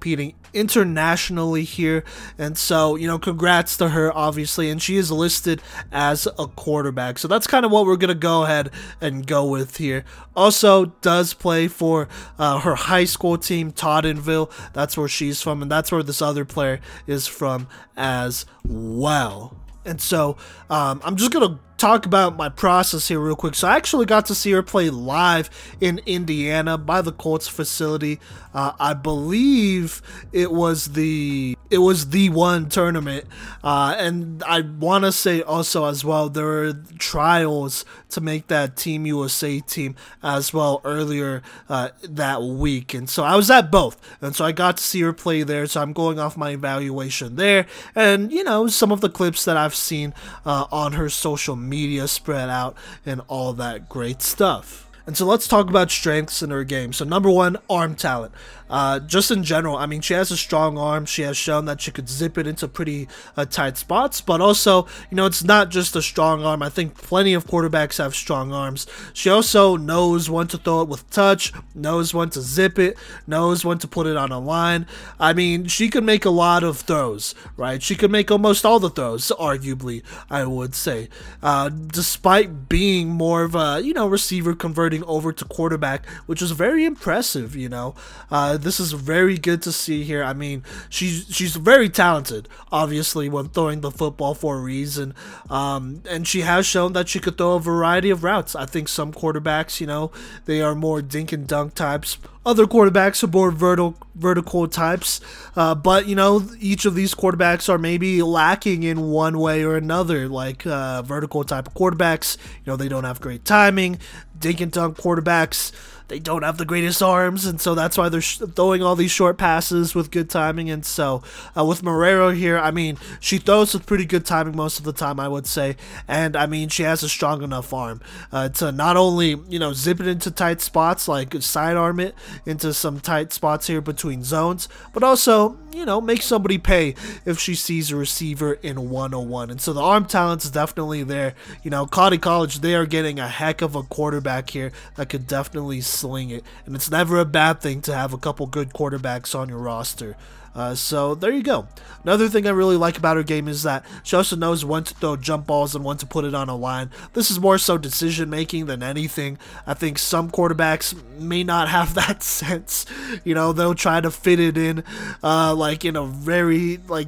internationally 0.53 1.63
here. 1.63 2.03
And 2.37 2.57
so, 2.57 2.95
you 2.95 3.07
know, 3.07 3.19
congrats 3.19 3.77
to 3.77 3.89
her, 3.89 4.15
obviously. 4.15 4.69
And 4.69 4.81
she 4.81 4.97
is 4.97 5.11
listed 5.11 5.61
as 5.91 6.27
a 6.37 6.47
quarterback. 6.47 7.19
So 7.19 7.27
that's 7.27 7.47
kind 7.47 7.65
of 7.65 7.71
what 7.71 7.85
we're 7.85 7.97
going 7.97 8.09
to 8.09 8.15
go 8.15 8.43
ahead 8.43 8.71
and 9.01 9.25
go 9.25 9.45
with 9.45 9.77
here. 9.77 10.05
Also, 10.35 10.85
does 11.01 11.33
play 11.33 11.67
for 11.67 12.07
uh, 12.37 12.59
her 12.59 12.75
high 12.75 13.05
school 13.05 13.37
team, 13.37 13.71
Tottenville. 13.71 14.51
That's 14.73 14.97
where 14.97 15.07
she's 15.07 15.41
from. 15.41 15.61
And 15.61 15.71
that's 15.71 15.91
where 15.91 16.03
this 16.03 16.21
other 16.21 16.45
player 16.45 16.79
is 17.07 17.27
from 17.27 17.67
as 17.95 18.45
well. 18.65 19.55
And 19.85 20.01
so 20.01 20.37
um, 20.69 21.01
I'm 21.03 21.15
just 21.15 21.31
going 21.31 21.49
to 21.49 21.59
talk 21.79 22.05
about 22.05 22.35
my 22.35 22.49
process 22.49 23.07
here 23.07 23.19
real 23.19 23.35
quick. 23.35 23.55
So 23.55 23.67
I 23.67 23.75
actually 23.75 24.05
got 24.05 24.25
to 24.27 24.35
see 24.35 24.51
her 24.51 24.61
play 24.61 24.89
live 24.89 25.49
in 25.79 26.01
Indiana 26.05 26.77
by 26.77 27.01
the 27.01 27.11
Colts 27.11 27.47
facility. 27.47 28.19
Uh, 28.53 28.73
I 28.79 28.93
believe 28.93 30.01
it 30.31 30.51
was 30.51 30.93
the 30.93 31.55
it 31.69 31.77
was 31.77 32.09
the 32.09 32.29
one 32.29 32.67
tournament, 32.67 33.25
uh, 33.63 33.95
and 33.97 34.43
I 34.43 34.61
want 34.61 35.03
to 35.03 35.11
say 35.11 35.43
also 35.43 35.85
as 35.85 36.03
well 36.03 36.29
there 36.29 36.45
were 36.45 36.73
trials 36.97 37.85
to 38.09 38.21
make 38.21 38.47
that 38.47 38.75
Team 38.75 39.05
USA 39.05 39.59
team 39.59 39.95
as 40.23 40.51
well 40.51 40.81
earlier 40.83 41.43
uh, 41.69 41.89
that 42.01 42.41
week, 42.41 42.95
and 42.95 43.07
so 43.07 43.23
I 43.23 43.35
was 43.35 43.51
at 43.51 43.71
both, 43.71 44.01
and 44.19 44.35
so 44.35 44.45
I 44.45 44.51
got 44.51 44.77
to 44.77 44.83
see 44.83 45.01
her 45.01 45.13
play 45.13 45.43
there. 45.43 45.67
So 45.67 45.79
I'm 45.81 45.93
going 45.93 46.17
off 46.17 46.35
my 46.35 46.49
evaluation 46.49 47.35
there, 47.35 47.67
and 47.93 48.31
you 48.31 48.43
know 48.43 48.65
some 48.67 48.91
of 48.91 49.01
the 49.01 49.09
clips 49.09 49.45
that 49.45 49.57
I've 49.57 49.75
seen 49.75 50.15
uh, 50.45 50.65
on 50.71 50.93
her 50.93 51.07
social 51.07 51.55
media 51.55 51.68
spread 52.07 52.49
out 52.49 52.75
and 53.05 53.21
all 53.27 53.53
that 53.53 53.87
great 53.89 54.21
stuff. 54.21 54.88
And 55.09 55.17
so 55.17 55.25
let's 55.25 55.47
talk 55.47 55.71
about 55.71 55.89
strengths 55.89 56.43
in 56.43 56.51
her 56.51 56.63
game. 56.63 56.93
So, 56.93 57.03
number 57.03 57.31
one, 57.31 57.57
arm 57.67 57.95
talent. 57.95 58.31
Uh, 58.69 58.99
just 58.99 59.31
in 59.31 59.43
general, 59.43 59.75
I 59.75 59.87
mean, 59.87 60.01
she 60.01 60.13
has 60.13 60.29
a 60.29 60.37
strong 60.37 60.77
arm. 60.77 61.07
She 61.07 61.23
has 61.23 61.35
shown 61.35 61.65
that 61.65 61.81
she 61.81 61.89
could 61.89 62.07
zip 62.07 62.37
it 62.37 62.45
into 62.45 62.67
pretty 62.67 63.07
uh, 63.35 63.45
tight 63.45 63.77
spots, 63.77 64.21
but 64.21 64.41
also, 64.41 64.85
you 65.09 65.15
know, 65.17 65.25
it's 65.25 65.43
not 65.43 65.69
just 65.69 65.95
a 65.95 66.03
strong 66.03 66.43
arm. 66.43 66.61
I 66.61 66.69
think 66.69 66.95
plenty 66.95 67.33
of 67.33 67.47
quarterbacks 67.47 67.97
have 67.97 68.13
strong 68.13 68.53
arms. 68.53 68.85
She 69.11 69.29
also 69.29 69.75
knows 69.75 70.29
when 70.29 70.45
to 70.49 70.57
throw 70.57 70.81
it 70.81 70.87
with 70.87 71.09
touch, 71.09 71.51
knows 71.73 72.13
when 72.13 72.29
to 72.29 72.41
zip 72.41 72.77
it, 72.77 72.95
knows 73.25 73.65
when 73.65 73.79
to 73.79 73.87
put 73.87 74.05
it 74.05 74.15
on 74.15 74.31
a 74.31 74.39
line. 74.39 74.85
I 75.19 75.33
mean, 75.33 75.65
she 75.65 75.89
could 75.89 76.03
make 76.03 76.25
a 76.25 76.29
lot 76.29 76.63
of 76.63 76.77
throws, 76.77 77.33
right? 77.57 77.81
She 77.81 77.95
could 77.95 78.11
make 78.11 78.29
almost 78.29 78.65
all 78.65 78.79
the 78.79 78.91
throws, 78.91 79.31
arguably, 79.39 80.03
I 80.29 80.45
would 80.45 80.75
say. 80.75 81.09
Uh, 81.41 81.69
despite 81.69 82.69
being 82.69 83.09
more 83.09 83.41
of 83.41 83.55
a, 83.55 83.81
you 83.83 83.95
know, 83.95 84.07
receiver 84.07 84.53
converting 84.53 84.98
over 85.07 85.31
to 85.31 85.45
quarterback, 85.45 86.05
which 86.25 86.41
is 86.41 86.51
very 86.51 86.85
impressive, 86.85 87.55
you 87.55 87.69
know. 87.69 87.95
Uh, 88.31 88.57
this 88.57 88.79
is 88.79 88.93
very 88.93 89.37
good 89.37 89.61
to 89.63 89.71
see 89.71 90.03
here. 90.03 90.23
I 90.23 90.33
mean, 90.33 90.63
she's 90.89 91.25
she's 91.29 91.55
very 91.55 91.89
talented, 91.89 92.47
obviously, 92.71 93.29
when 93.29 93.49
throwing 93.49 93.81
the 93.81 93.91
football 93.91 94.33
for 94.33 94.57
a 94.57 94.61
reason. 94.61 95.13
Um, 95.49 96.03
and 96.09 96.27
she 96.27 96.41
has 96.41 96.65
shown 96.65 96.93
that 96.93 97.09
she 97.09 97.19
could 97.19 97.37
throw 97.37 97.55
a 97.55 97.59
variety 97.59 98.09
of 98.09 98.23
routes. 98.23 98.55
I 98.55 98.65
think 98.65 98.87
some 98.87 99.13
quarterbacks, 99.13 99.79
you 99.81 99.87
know, 99.87 100.11
they 100.45 100.61
are 100.61 100.75
more 100.75 101.01
dink 101.01 101.31
and 101.31 101.47
dunk 101.47 101.75
types. 101.75 102.17
Other 102.49 102.65
quarterbacks 102.65 103.23
are 103.23 103.27
more 103.27 103.51
vertical 103.51 103.95
vertical 104.15 104.67
types, 104.67 105.21
uh, 105.55 105.75
but 105.75 106.07
you 106.07 106.15
know 106.15 106.49
each 106.59 106.85
of 106.85 106.95
these 106.95 107.13
quarterbacks 107.13 107.69
are 107.69 107.77
maybe 107.77 108.23
lacking 108.23 108.81
in 108.81 109.11
one 109.11 109.37
way 109.37 109.63
or 109.63 109.75
another. 109.75 110.27
Like 110.27 110.65
uh, 110.65 111.03
vertical 111.03 111.43
type 111.43 111.67
of 111.67 111.75
quarterbacks, 111.75 112.37
you 112.65 112.71
know 112.71 112.75
they 112.75 112.89
don't 112.89 113.03
have 113.03 113.21
great 113.21 113.45
timing. 113.45 113.99
Dink 114.35 114.61
and 114.61 114.71
dunk 114.71 114.97
quarterbacks, 114.97 115.71
they 116.09 116.19
don't 116.19 116.43
have 116.43 116.57
the 116.57 116.65
greatest 116.65 117.01
arms, 117.01 117.45
and 117.45 117.61
so 117.61 117.75
that's 117.75 117.97
why 117.97 118.09
they're 118.09 118.21
sh- 118.21 118.41
throwing 118.55 118.81
all 118.81 118.95
these 118.95 119.11
short 119.11 119.37
passes 119.37 119.95
with 119.95 120.11
good 120.11 120.29
timing. 120.29 120.69
And 120.69 120.85
so 120.85 121.23
uh, 121.55 121.63
with 121.63 121.81
Marrero 121.83 122.35
here, 122.35 122.57
I 122.57 122.71
mean, 122.71 122.97
she 123.19 123.37
throws 123.37 123.73
with 123.73 123.85
pretty 123.85 124.05
good 124.05 124.25
timing 124.25 124.55
most 124.55 124.79
of 124.79 124.85
the 124.85 124.93
time, 124.93 125.19
I 125.19 125.27
would 125.27 125.47
say, 125.47 125.77
and 126.07 126.35
I 126.35 126.47
mean, 126.47 126.69
she 126.69 126.83
has 126.83 127.03
a 127.03 127.09
strong 127.09 127.43
enough 127.43 127.73
arm 127.73 128.01
uh, 128.31 128.49
to 128.49 128.71
not 128.71 128.97
only 128.97 129.37
you 129.47 129.59
know 129.59 129.73
zip 129.73 129.99
it 129.99 130.07
into 130.07 130.31
tight 130.31 130.61
spots, 130.61 131.07
like 131.07 131.33
sidearm 131.41 131.99
it 131.99 132.15
into 132.45 132.73
some 132.73 132.99
tight 132.99 133.31
spots 133.31 133.67
here 133.67 133.81
between 133.81 134.23
zones, 134.23 134.67
but 134.93 135.03
also 135.03 135.57
you 135.71 135.85
know 135.85 136.01
make 136.01 136.21
somebody 136.21 136.57
pay 136.57 136.95
if 137.25 137.39
she 137.39 137.55
sees 137.55 137.91
a 137.91 137.95
receiver 137.95 138.53
in 138.53 138.89
101. 138.89 139.51
And 139.51 139.61
so 139.61 139.73
the 139.73 139.81
arm 139.81 140.05
talent 140.05 140.43
is 140.43 140.51
definitely 140.51 141.03
there. 141.03 141.35
You 141.63 141.71
know, 141.71 141.85
Cottey 141.85 142.21
College, 142.21 142.59
they 142.59 142.75
are 142.75 142.85
getting 142.85 143.19
a 143.19 143.27
heck 143.27 143.61
of 143.61 143.75
a 143.75 143.83
quarterback 143.83 144.49
here 144.49 144.71
that 144.95 145.09
could 145.09 145.27
definitely 145.27 145.81
sling 145.99 146.29
it. 146.29 146.43
And 146.65 146.75
it's 146.75 146.89
never 146.89 147.19
a 147.19 147.25
bad 147.25 147.61
thing 147.61 147.81
to 147.81 147.95
have 147.95 148.13
a 148.13 148.17
couple 148.17 148.45
good 148.47 148.69
quarterbacks 148.73 149.37
on 149.37 149.49
your 149.49 149.59
roster. 149.59 150.15
Uh, 150.55 150.75
so 150.75 151.15
there 151.15 151.31
you 151.31 151.43
go. 151.43 151.67
Another 152.03 152.27
thing 152.27 152.47
I 152.47 152.51
really 152.51 152.75
like 152.75 152.97
about 152.97 153.17
her 153.17 153.23
game 153.23 153.47
is 153.47 153.63
that 153.63 153.85
she 154.03 154.15
also 154.15 154.35
knows 154.35 154.65
when 154.65 154.83
to 154.83 154.93
throw 154.93 155.15
jump 155.15 155.47
balls 155.47 155.75
and 155.75 155.85
when 155.85 155.97
to 155.97 156.05
put 156.05 156.25
it 156.25 156.33
on 156.33 156.49
a 156.49 156.55
line. 156.55 156.89
This 157.13 157.29
is 157.29 157.39
more 157.39 157.57
so 157.57 157.77
decision 157.77 158.29
making 158.29 158.65
than 158.65 158.81
anything. 158.81 159.37
I 159.67 159.73
think 159.73 159.99
some 159.99 160.31
quarterbacks 160.31 160.95
may 161.17 161.43
not 161.43 161.69
have 161.69 161.93
that 161.93 162.23
sense. 162.23 162.85
You 163.23 163.35
know, 163.35 163.53
they'll 163.53 163.75
try 163.75 164.01
to 164.01 164.11
fit 164.11 164.39
it 164.39 164.57
in, 164.57 164.83
uh, 165.23 165.53
like 165.55 165.85
in 165.85 165.95
a 165.95 166.05
very 166.05 166.77
like 166.87 167.07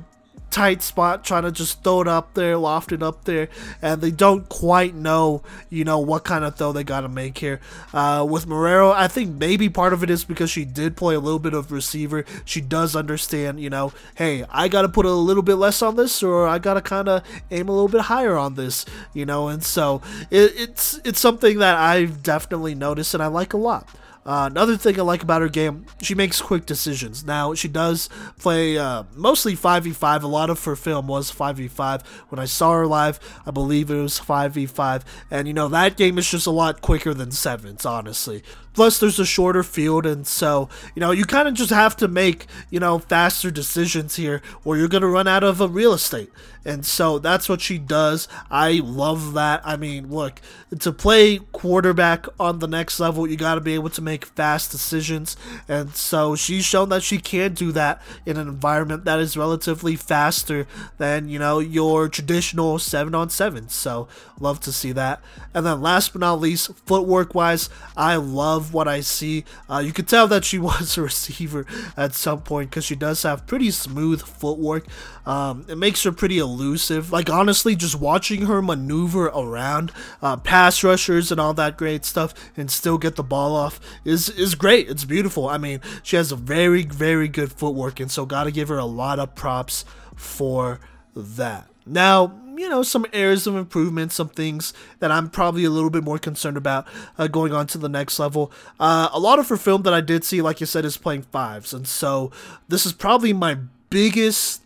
tight 0.52 0.84
spot, 0.84 1.24
trying 1.24 1.44
to 1.44 1.52
just 1.52 1.84
throw 1.84 2.02
it 2.02 2.08
up 2.08 2.34
there, 2.34 2.58
loft 2.58 2.92
it 2.92 3.02
up 3.02 3.24
there, 3.24 3.48
and 3.82 4.02
they 4.02 4.12
don't 4.12 4.48
quite 4.50 4.94
know, 4.94 5.42
you 5.70 5.84
know, 5.84 6.00
what 6.00 6.24
kind 6.24 6.44
of 6.44 6.56
throw 6.56 6.72
they 6.72 6.84
got 6.84 7.02
to 7.02 7.10
make 7.10 7.38
here. 7.38 7.60
Uh, 7.94 8.26
with 8.30 8.46
Marrero, 8.46 8.94
I 8.94 9.08
think 9.08 9.36
maybe 9.36 9.70
part 9.70 9.94
of 9.94 10.04
it 10.04 10.10
is 10.10 10.24
because 10.24 10.52
she 10.52 10.66
did 10.66 10.96
play 10.98 11.16
a 11.16 11.20
little 11.20 11.40
bit 11.40 11.54
of 11.54 11.72
receiver. 11.72 12.26
She 12.46 12.62
does 12.62 12.96
understand, 12.96 13.60
you 13.60 13.70
know, 13.70 13.94
hey, 14.16 14.46
I 14.50 14.68
got 14.68 14.84
to 14.84 14.90
put 14.90 15.06
a 15.06 15.12
little 15.12 15.44
bit 15.44 15.56
less 15.56 15.82
on 15.82 15.96
this, 15.96 16.22
or 16.22 16.48
I 16.48 16.60
got 16.60 16.76
to 16.76 16.82
kind 16.82 17.08
of 17.08 17.24
aim 17.50 17.70
a 17.70 17.72
little 17.72 17.88
bit 17.88 18.02
higher 18.02 18.38
on 18.38 18.56
this, 18.56 18.86
you 19.14 19.26
know, 19.26 19.48
and 19.48 19.64
so 19.64 20.02
it, 20.30 20.54
it's 20.56 21.00
it's 21.04 21.20
something 21.20 21.60
that 21.60 21.78
I've 21.78 22.22
definitely 22.22 22.76
noticed 22.76 23.14
and 23.14 23.24
I 23.24 23.28
like 23.28 23.54
a 23.54 23.58
lot. 23.58 23.88
Uh, 24.24 24.48
another 24.52 24.78
thing 24.78 25.00
I 25.00 25.04
like 25.04 25.24
about 25.24 25.42
her 25.42 25.50
game, 25.50 25.86
she 26.02 26.14
makes 26.14 26.42
quick 26.42 26.66
decisions. 26.66 27.26
Now, 27.26 27.56
she 27.56 27.68
does 27.68 28.08
play 28.40 28.78
uh, 28.78 29.04
mostly 29.16 29.56
5v5. 29.56 30.22
A 30.22 30.28
lot 30.28 30.50
of 30.50 30.64
her 30.66 30.76
film 30.76 31.08
was 31.08 31.32
5v5. 31.32 32.06
When 32.30 32.40
I 32.40 32.46
saw 32.46 32.74
her 32.74 32.86
live, 32.86 33.20
I 33.46 33.52
believe 33.52 33.90
it 33.90 34.00
was 34.00 34.20
5v5. 34.20 35.04
And, 35.32 35.48
you 35.48 35.54
know, 35.54 35.68
that 35.70 35.98
game 35.98 36.20
is 36.20 36.30
just 36.30 36.46
a 36.46 36.52
lot 36.52 36.82
quicker 36.82 37.14
than 37.14 37.32
Sevens, 37.32 37.86
honestly. 37.86 38.44
Plus, 38.74 39.00
there's 39.00 39.20
a 39.20 39.26
shorter 39.26 39.64
field, 39.64 40.06
and 40.06 40.26
so, 40.26 40.70
you 40.96 41.00
know, 41.00 41.12
you 41.12 41.26
kind 41.26 41.48
of 41.48 41.54
just 41.54 41.72
have 41.72 41.96
to 41.98 42.08
make, 42.08 42.46
you 42.70 42.80
know, 42.80 43.00
faster 43.00 43.52
decisions 43.52 44.16
here, 44.16 44.42
or 44.64 44.78
you're 44.78 44.88
going 44.88 45.02
to 45.02 45.08
run 45.08 45.28
out 45.28 45.44
of 45.44 45.60
a 45.60 45.68
real 45.68 45.94
estate. 45.94 46.30
And 46.64 46.86
so 46.86 47.18
that's 47.18 47.50
what 47.50 47.60
she 47.60 47.80
does. 47.80 48.28
I 48.50 48.82
love 48.84 49.34
that. 49.34 49.62
I 49.66 49.78
mean, 49.78 50.12
look, 50.12 50.40
to 50.80 50.92
play 50.92 51.40
quarterback 51.52 52.28
on 52.40 52.60
the 52.60 52.68
next 52.68 53.00
level, 53.00 53.28
you 53.28 53.36
got 53.36 53.56
to 53.56 53.62
be 53.62 53.74
able 53.74 53.90
to 53.90 54.02
make 54.02 54.26
fast 54.26 54.72
decisions. 54.72 55.36
And 55.68 55.96
so 55.96 56.36
she's 56.36 56.64
shown 56.64 56.90
that 56.90 57.02
she 57.02 57.18
can 57.18 57.56
do 57.56 57.72
that 57.72 58.02
in 58.28 58.38
an 58.38 58.48
environment 58.48 59.06
that 59.06 59.20
is 59.20 59.36
relatively 59.36 59.96
faster 59.96 60.68
than, 61.00 61.30
you 61.30 61.40
know, 61.40 61.58
your 61.58 62.08
traditional 62.08 62.78
7 62.78 63.16
on 63.16 63.32
7. 63.32 63.70
So, 63.70 64.08
love 64.40 64.60
to 64.62 64.72
see 64.72 64.92
that. 64.92 65.20
And 65.56 65.66
then 65.66 65.82
last 65.82 66.14
but 66.14 66.20
not 66.20 66.40
least, 66.40 66.76
footwork 66.86 67.34
wise, 67.34 67.70
I 67.98 68.18
love 68.18 68.61
love 68.62 68.74
what 68.74 68.88
I 68.88 69.02
see. 69.02 69.44
Uh, 69.70 69.80
you 69.80 69.92
can 69.92 70.06
tell 70.06 70.28
that 70.28 70.46
she 70.46 70.60
was 70.70 70.98
a 70.98 71.02
receiver 71.02 71.66
at 71.98 72.14
some 72.14 72.42
point 72.42 72.70
because 72.70 72.86
she 72.86 72.96
does 72.96 73.24
have 73.24 73.48
pretty 73.48 73.72
smooth 73.72 74.22
footwork. 74.22 74.86
Um, 75.26 75.66
it 75.68 75.78
makes 75.78 76.04
her 76.04 76.12
pretty 76.12 76.38
elusive. 76.38 77.12
Like 77.12 77.30
honestly, 77.30 77.76
just 77.76 78.00
watching 78.00 78.46
her 78.46 78.62
maneuver 78.62 79.28
around 79.28 79.92
uh, 80.22 80.38
pass 80.38 80.84
rushers 80.84 81.32
and 81.32 81.42
all 81.42 81.54
that 81.56 81.78
great 81.78 82.06
stuff 82.06 82.34
and 82.56 82.70
still 82.70 82.98
get 82.98 83.16
the 83.16 83.24
ball 83.24 83.56
off 83.56 83.80
is 84.06 84.30
is 84.30 84.56
great. 84.56 84.90
It's 84.90 85.06
beautiful. 85.06 85.48
I 85.48 85.58
mean, 85.58 85.82
she 86.04 86.16
has 86.16 86.32
a 86.32 86.36
very 86.36 86.84
very 86.84 87.28
good 87.28 87.52
footwork, 87.52 88.00
and 88.00 88.12
so 88.12 88.26
gotta 88.26 88.52
give 88.52 88.70
her 88.70 88.78
a 88.78 88.86
lot 88.86 89.20
of 89.20 89.36
props 89.36 89.86
for 90.16 90.80
that. 91.16 91.68
Now, 91.86 92.41
you 92.62 92.70
know, 92.70 92.84
some 92.84 93.08
areas 93.12 93.48
of 93.48 93.56
improvement, 93.56 94.12
some 94.12 94.30
things 94.30 94.72
that 95.00 95.12
I'm 95.12 95.32
probably 95.32 95.66
a 95.66 95.72
little 95.72 95.90
bit 95.90 96.04
more 96.04 96.20
concerned 96.20 96.58
about 96.58 96.88
uh, 97.18 97.26
going 97.26 97.54
on 97.54 97.66
to 97.68 97.80
the 97.80 97.90
next 97.90 98.20
level. 98.20 98.52
Uh, 98.80 99.10
a 99.12 99.20
lot 99.20 99.40
of 99.40 99.50
her 99.50 99.58
film 99.58 99.82
that 99.82 99.96
I 99.96 100.02
did 100.02 100.24
see, 100.24 100.44
like 100.44 100.60
you 100.60 100.68
said, 100.68 100.86
is 100.86 100.96
playing 100.96 101.24
fives, 101.24 101.74
and 101.74 101.88
so 101.88 102.30
this 102.68 102.86
is 102.86 102.94
probably 102.94 103.34
my 103.34 103.58
biggest 103.90 104.62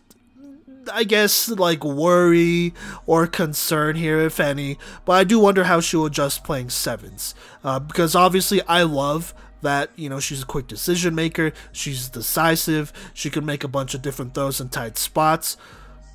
I 0.92 1.02
guess 1.02 1.48
like 1.48 1.82
worry 1.82 2.72
or 3.06 3.26
concern 3.26 3.96
here, 3.96 4.20
if 4.20 4.38
any. 4.38 4.78
But 5.04 5.14
I 5.14 5.24
do 5.24 5.40
wonder 5.40 5.64
how 5.64 5.80
she'll 5.80 6.04
adjust 6.04 6.44
playing 6.44 6.70
sevens, 6.70 7.34
uh, 7.64 7.78
because 7.80 8.14
obviously 8.14 8.60
I 8.62 8.82
love 8.82 9.34
that 9.62 9.90
you 9.96 10.10
know 10.10 10.20
she's 10.20 10.42
a 10.42 10.46
quick 10.46 10.66
decision 10.66 11.14
maker, 11.14 11.54
she's 11.72 12.10
decisive, 12.10 12.92
she 13.14 13.30
can 13.30 13.46
make 13.46 13.64
a 13.64 13.68
bunch 13.68 13.94
of 13.94 14.02
different 14.02 14.34
throws 14.34 14.60
in 14.60 14.68
tight 14.68 14.98
spots 14.98 15.56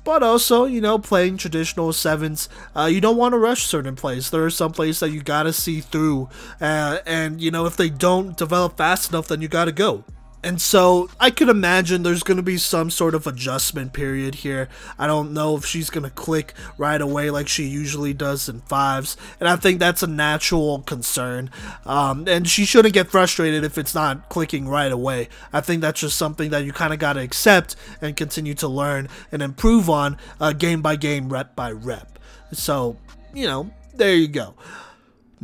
but 0.04 0.22
also, 0.22 0.64
you 0.64 0.80
know, 0.80 0.98
playing 0.98 1.36
traditional 1.36 1.92
sevens, 1.92 2.48
uh, 2.76 2.84
you 2.84 3.00
don't 3.00 3.16
want 3.16 3.32
to 3.32 3.38
rush 3.38 3.64
certain 3.64 3.96
plays. 3.96 4.30
There 4.30 4.44
are 4.44 4.50
some 4.50 4.72
plays 4.72 5.00
that 5.00 5.10
you 5.10 5.22
got 5.22 5.44
to 5.44 5.52
see 5.52 5.80
through, 5.80 6.28
uh, 6.60 6.98
and, 7.06 7.40
you 7.40 7.50
know, 7.50 7.66
if 7.66 7.76
they 7.76 7.90
don't 7.90 8.36
develop 8.36 8.76
fast 8.76 9.10
enough, 9.10 9.28
then 9.28 9.42
you 9.42 9.48
got 9.48 9.66
to 9.66 9.72
go. 9.72 10.04
And 10.44 10.60
so 10.60 11.08
I 11.20 11.30
could 11.30 11.48
imagine 11.48 12.02
there's 12.02 12.24
going 12.24 12.36
to 12.36 12.42
be 12.42 12.58
some 12.58 12.90
sort 12.90 13.14
of 13.14 13.26
adjustment 13.26 13.92
period 13.92 14.36
here. 14.36 14.68
I 14.98 15.06
don't 15.06 15.32
know 15.32 15.56
if 15.56 15.64
she's 15.64 15.88
going 15.88 16.02
to 16.02 16.10
click 16.10 16.54
right 16.76 17.00
away 17.00 17.30
like 17.30 17.46
she 17.46 17.64
usually 17.64 18.12
does 18.12 18.48
in 18.48 18.60
fives. 18.62 19.16
And 19.38 19.48
I 19.48 19.56
think 19.56 19.78
that's 19.78 20.02
a 20.02 20.08
natural 20.08 20.80
concern. 20.80 21.50
Um, 21.86 22.26
and 22.26 22.48
she 22.48 22.64
shouldn't 22.64 22.94
get 22.94 23.08
frustrated 23.08 23.62
if 23.62 23.78
it's 23.78 23.94
not 23.94 24.28
clicking 24.28 24.66
right 24.66 24.90
away. 24.90 25.28
I 25.52 25.60
think 25.60 25.80
that's 25.80 26.00
just 26.00 26.18
something 26.18 26.50
that 26.50 26.64
you 26.64 26.72
kind 26.72 26.92
of 26.92 26.98
got 26.98 27.12
to 27.12 27.20
accept 27.20 27.76
and 28.00 28.16
continue 28.16 28.54
to 28.54 28.68
learn 28.68 29.08
and 29.30 29.42
improve 29.42 29.88
on 29.88 30.18
uh, 30.40 30.52
game 30.52 30.82
by 30.82 30.96
game, 30.96 31.28
rep 31.28 31.54
by 31.54 31.70
rep. 31.70 32.18
So, 32.52 32.96
you 33.32 33.46
know, 33.46 33.70
there 33.94 34.14
you 34.14 34.28
go. 34.28 34.54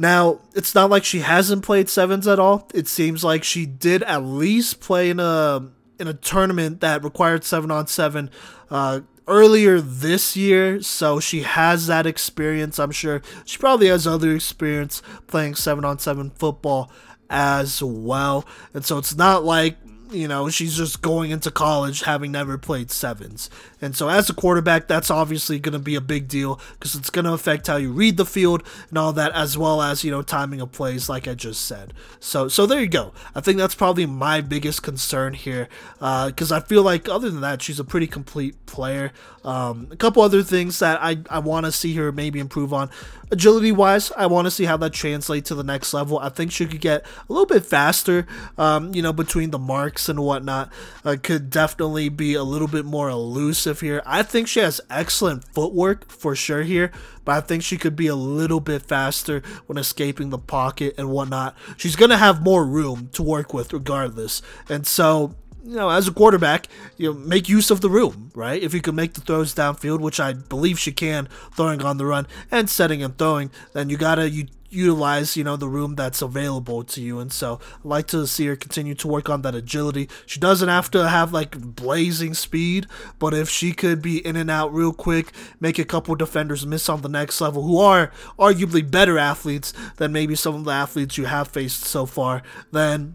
Now, 0.01 0.39
it's 0.55 0.77
not 0.77 0.91
like 0.91 1.05
she 1.05 1.19
hasn't 1.19 1.65
played 1.65 1.89
sevens 1.89 2.29
at 2.29 2.39
all. 2.39 2.69
It 2.73 2.87
seems 2.87 3.25
like 3.25 3.43
she 3.43 3.67
did 3.67 4.05
at 4.05 4.23
least 4.23 4.81
play 4.81 5.11
in 5.11 5.19
a 5.19 5.71
in 5.99 6.07
a 6.07 6.15
tournament 6.15 6.81
that 6.81 7.03
required 7.03 7.43
seven 7.43 7.73
on 7.73 7.89
seven 7.89 8.31
uh, 8.71 9.01
earlier 9.27 9.81
this 9.81 10.37
year, 10.37 10.81
so 10.83 11.19
she 11.19 11.43
has 11.43 11.89
that 11.89 12.07
experience. 12.07 12.79
I'm 12.79 12.93
sure 12.93 13.23
she 13.45 13.59
probably 13.59 13.89
has 13.89 14.07
other 14.07 14.33
experience 14.33 15.03
playing 15.27 15.57
seven 15.57 15.85
on 15.85 15.99
seven 15.99 16.31
football 16.31 16.93
as 17.29 17.83
well, 17.83 18.47
and 18.73 18.85
so 18.85 18.99
it's 18.99 19.17
not 19.17 19.43
like 19.43 19.79
you 20.11 20.29
know, 20.29 20.49
she's 20.49 20.77
just 20.77 21.03
going 21.03 21.31
into 21.31 21.51
college 21.51 22.03
having 22.03 22.33
never 22.33 22.59
played 22.59 22.91
sevens. 22.91 23.51
And 23.81 23.95
so, 23.95 24.09
as 24.09 24.29
a 24.29 24.35
quarterback, 24.35 24.89
that's 24.89 25.11
obviously 25.11 25.59
going 25.59 25.73
to 25.73 25.79
be 25.79 25.95
a 25.95 26.01
big 26.01 26.29
deal 26.29 26.61
because 26.73 26.95
it's 26.95 27.11
going 27.11 27.25
to 27.25 27.33
affect 27.33 27.67
how 27.67 27.77
you 27.77 27.93
read 27.93 28.17
the 28.17 28.25
field 28.25 28.63
and 28.89 28.99
all 28.99 29.13
that, 29.13 29.33
as 29.33 29.57
well 29.59 29.83
as, 29.83 30.05
you 30.05 30.11
know, 30.11 30.23
timing 30.23 30.61
of 30.61 30.73
plays, 30.73 31.09
like 31.09 31.29
I 31.29 31.35
just 31.35 31.63
said. 31.63 31.93
So, 32.21 32.49
so 32.49 32.67
there 32.67 32.81
you 32.81 32.89
go. 32.89 33.13
I 33.35 33.41
think 33.41 33.59
that's 33.59 33.75
probably 33.75 34.07
my 34.07 34.41
biggest 34.41 34.83
concern 34.83 35.35
here 35.35 35.69
because 35.95 36.53
uh, 36.53 36.57
I 36.57 36.61
feel 36.61 36.83
like, 36.83 37.09
other 37.09 37.31
than 37.31 37.41
that, 37.43 37.63
she's 37.63 37.81
a 37.81 37.85
pretty 37.85 38.07
complete 38.07 38.67
player. 38.67 39.13
Um, 39.45 39.89
a 39.91 39.97
couple 39.97 40.23
other 40.23 40.43
things 40.43 40.79
that 40.81 40.99
I, 41.03 41.19
I 41.31 41.39
want 41.39 41.67
to 41.67 41.73
see 41.73 41.95
her 41.95 42.13
maybe 42.13 42.41
improve 42.41 42.73
on. 42.73 42.91
Agility 43.31 43.73
wise, 43.73 44.11
I 44.17 44.27
want 44.27 44.47
to 44.47 44.51
see 44.51 44.65
how 44.65 44.77
that 44.79 44.93
translates 44.93 45.49
to 45.49 45.55
the 45.55 45.63
next 45.63 45.93
level. 45.93 46.19
I 46.19 46.29
think 46.31 46.51
she 46.51 46.67
could 46.67 46.81
get 46.81 47.05
a 47.29 47.33
little 47.33 47.47
bit 47.47 47.65
faster, 47.65 48.27
um, 48.57 48.95
you 48.95 49.03
know, 49.03 49.13
between 49.13 49.51
the 49.51 49.59
marks 49.59 50.09
and 50.09 50.21
whatnot. 50.21 50.73
Uh, 51.05 51.17
could 51.23 51.51
definitely 51.51 52.09
be 52.09 52.35
a 52.35 52.43
little 52.43 52.69
bit 52.69 52.85
more 52.85 53.09
elusive 53.09 53.81
here. 53.81 54.03
I 54.07 54.23
think 54.23 54.49
she 54.49 54.61
has 54.61 54.81
excellent 54.91 55.45
footwork 55.45 56.11
for 56.11 56.35
sure 56.35 56.63
here, 56.63 56.91
but 57.25 57.33
I 57.33 57.41
think 57.41 57.63
she 57.63 57.77
could 57.77 57.97
be 57.97 58.07
a 58.07 58.15
little 58.15 58.61
bit 58.61 58.83
faster 58.83 59.43
when 59.67 59.79
escaping 59.79 60.31
the 60.31 60.39
pocket 60.39 60.95
and 60.97 61.11
whatnot. 61.11 61.57
She's 61.77 61.97
going 61.97 62.11
to 62.11 62.17
have 62.17 62.43
more 62.43 62.65
room 62.65 63.11
to 63.13 63.23
work 63.23 63.53
with 63.53 63.73
regardless. 63.73 64.41
And 64.69 64.87
so 64.87 65.35
you 65.65 65.77
know, 65.77 65.91
as 65.91 66.09
a 66.09 66.13
quarterback, 66.13 66.67
you 66.97 67.13
know, 67.13 67.19
make 67.19 67.49
use 67.49 67.71
of 67.71 67.81
the 67.81 67.91
room, 67.91 68.31
right? 68.35 68.63
If 68.63 68.75
you 68.75 68.81
can 68.81 68.95
make 68.95 69.15
the 69.15 69.21
throws 69.21 69.55
downfield, 69.55 70.01
which 70.01 70.21
I 70.21 70.33
believe 70.33 70.79
she 70.79 70.93
can, 70.93 71.29
throwing 71.53 71.83
on 71.83 71.99
the 71.99 72.07
run 72.07 72.27
and 72.51 72.71
setting 72.71 73.03
and 73.03 73.17
throwing, 73.17 73.51
then 73.73 73.91
you 73.91 73.97
gotta 73.97 74.31
you 74.31 74.47
utilize, 74.71 75.37
you 75.37 75.45
know, 75.45 75.57
the 75.57 75.69
room 75.69 75.95
that's 75.95 76.23
available 76.23 76.85
to 76.85 77.01
you. 77.01 77.19
And 77.19 77.33
so 77.33 77.59
I 77.85 77.89
like 77.89 78.07
to 78.09 78.27
see 78.27 78.47
her 78.47 78.57
continue 78.57 78.95
to 78.97 79.09
work 79.09 79.29
on 79.29 79.43
that 79.43 79.55
agility. 79.55 80.09
She 80.27 80.39
doesn't 80.41 80.69
have 80.69 80.91
to 80.93 81.09
have 81.09 81.33
like 81.33 81.59
blazing 81.59 82.35
speed, 82.35 82.87
but 83.19 83.35
if 83.35 83.49
she 83.49 83.73
could 83.73 84.03
be 84.03 84.25
in 84.27 84.37
and 84.37 84.51
out 84.51 84.73
real 84.73 84.93
quick, 84.93 85.33
make 85.61 85.79
a 85.79 85.85
couple 85.85 86.15
defenders 86.17 86.67
miss 86.67 86.89
on 86.89 87.03
the 87.03 87.09
next 87.09 87.41
level, 87.41 87.63
who 87.63 87.79
are 87.79 88.13
arguably 88.39 88.89
better 88.89 89.19
athletes 89.19 89.73
than 89.97 90.13
maybe 90.13 90.35
some 90.35 90.55
of 90.55 90.65
the 90.65 90.71
athletes 90.71 91.17
you 91.17 91.25
have 91.25 91.49
faced 91.49 91.85
so 91.85 92.05
far, 92.07 92.43
then 92.73 93.15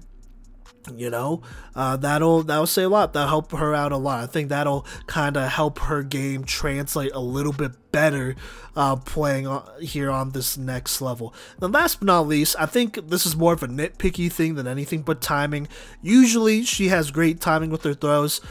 you 0.96 1.10
know? 1.10 1.42
Uh, 1.76 1.98
that'll 1.98 2.44
that'll 2.44 2.68
say 2.68 2.84
a 2.84 2.90
lot. 2.90 3.14
That'll 3.14 3.30
help 3.30 3.52
her 3.52 3.74
out 3.74 3.92
a 3.92 3.98
lot. 3.98 4.24
I 4.24 4.28
think 4.28 4.50
that'll 4.50 4.86
kind 5.08 5.38
of 5.38 5.50
help 5.50 5.80
her 5.80 6.04
game 6.04 6.44
translate 6.44 7.12
a 7.14 7.20
little 7.20 7.54
bit 7.54 7.72
better 7.92 8.36
uh, 8.76 8.96
playing 8.96 9.48
here 9.80 10.10
on 10.10 10.32
this 10.32 10.58
next 10.58 11.02
level. 11.02 11.34
And 11.62 11.74
last 11.74 12.00
but 12.00 12.08
not 12.08 12.28
least 12.28 12.56
i 12.60 12.66
think 12.66 13.10
this 13.10 13.26
is 13.26 13.36
more 13.36 13.54
of 13.54 13.64
a 13.64 13.68
nitpicky 13.68 14.32
thing 14.32 14.56
than 14.56 14.68
anything 14.68 15.04
but 15.04 15.22
timing. 15.22 15.68
Usually 16.02 16.64
she 16.64 16.88
has 16.90 17.12
great 17.12 17.40
timing 17.40 17.70
with 17.70 17.84
her 17.84 17.94
throws 17.94 18.42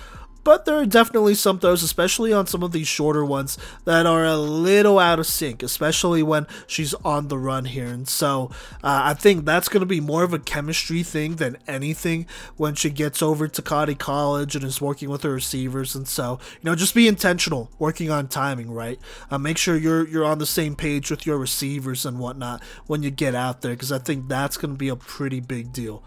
but 0.44 0.64
there 0.64 0.76
are 0.76 0.86
definitely 0.86 1.34
some 1.34 1.58
throws, 1.58 1.82
especially 1.82 2.32
on 2.32 2.46
some 2.46 2.62
of 2.62 2.72
these 2.72 2.88
shorter 2.88 3.24
ones, 3.24 3.58
that 3.84 4.06
are 4.06 4.24
a 4.24 4.36
little 4.36 4.98
out 4.98 5.18
of 5.18 5.26
sync, 5.26 5.62
especially 5.62 6.22
when 6.22 6.46
she's 6.66 6.94
on 7.04 7.28
the 7.28 7.38
run 7.38 7.66
here. 7.66 7.86
And 7.86 8.08
so 8.08 8.50
uh, 8.82 9.02
I 9.04 9.14
think 9.14 9.44
that's 9.44 9.68
going 9.68 9.80
to 9.80 9.86
be 9.86 10.00
more 10.00 10.24
of 10.24 10.32
a 10.32 10.38
chemistry 10.38 11.02
thing 11.02 11.36
than 11.36 11.58
anything 11.66 12.26
when 12.56 12.74
she 12.74 12.90
gets 12.90 13.22
over 13.22 13.48
to 13.48 13.62
Cottey 13.62 13.98
College 13.98 14.56
and 14.56 14.64
is 14.64 14.80
working 14.80 15.10
with 15.10 15.22
her 15.22 15.32
receivers. 15.32 15.94
And 15.94 16.08
so, 16.08 16.38
you 16.54 16.64
know, 16.64 16.74
just 16.74 16.94
be 16.94 17.08
intentional 17.08 17.70
working 17.78 18.10
on 18.10 18.28
timing, 18.28 18.70
right? 18.70 18.98
Uh, 19.30 19.38
make 19.38 19.58
sure 19.58 19.76
you're 19.76 20.06
you're 20.08 20.24
on 20.24 20.38
the 20.38 20.46
same 20.46 20.74
page 20.76 21.10
with 21.10 21.26
your 21.26 21.38
receivers 21.38 22.04
and 22.04 22.18
whatnot 22.18 22.62
when 22.86 23.02
you 23.02 23.10
get 23.10 23.34
out 23.34 23.62
there, 23.62 23.72
because 23.72 23.92
I 23.92 23.98
think 23.98 24.28
that's 24.28 24.56
going 24.56 24.74
to 24.74 24.78
be 24.78 24.88
a 24.88 24.96
pretty 24.96 25.40
big 25.40 25.72
deal. 25.72 26.02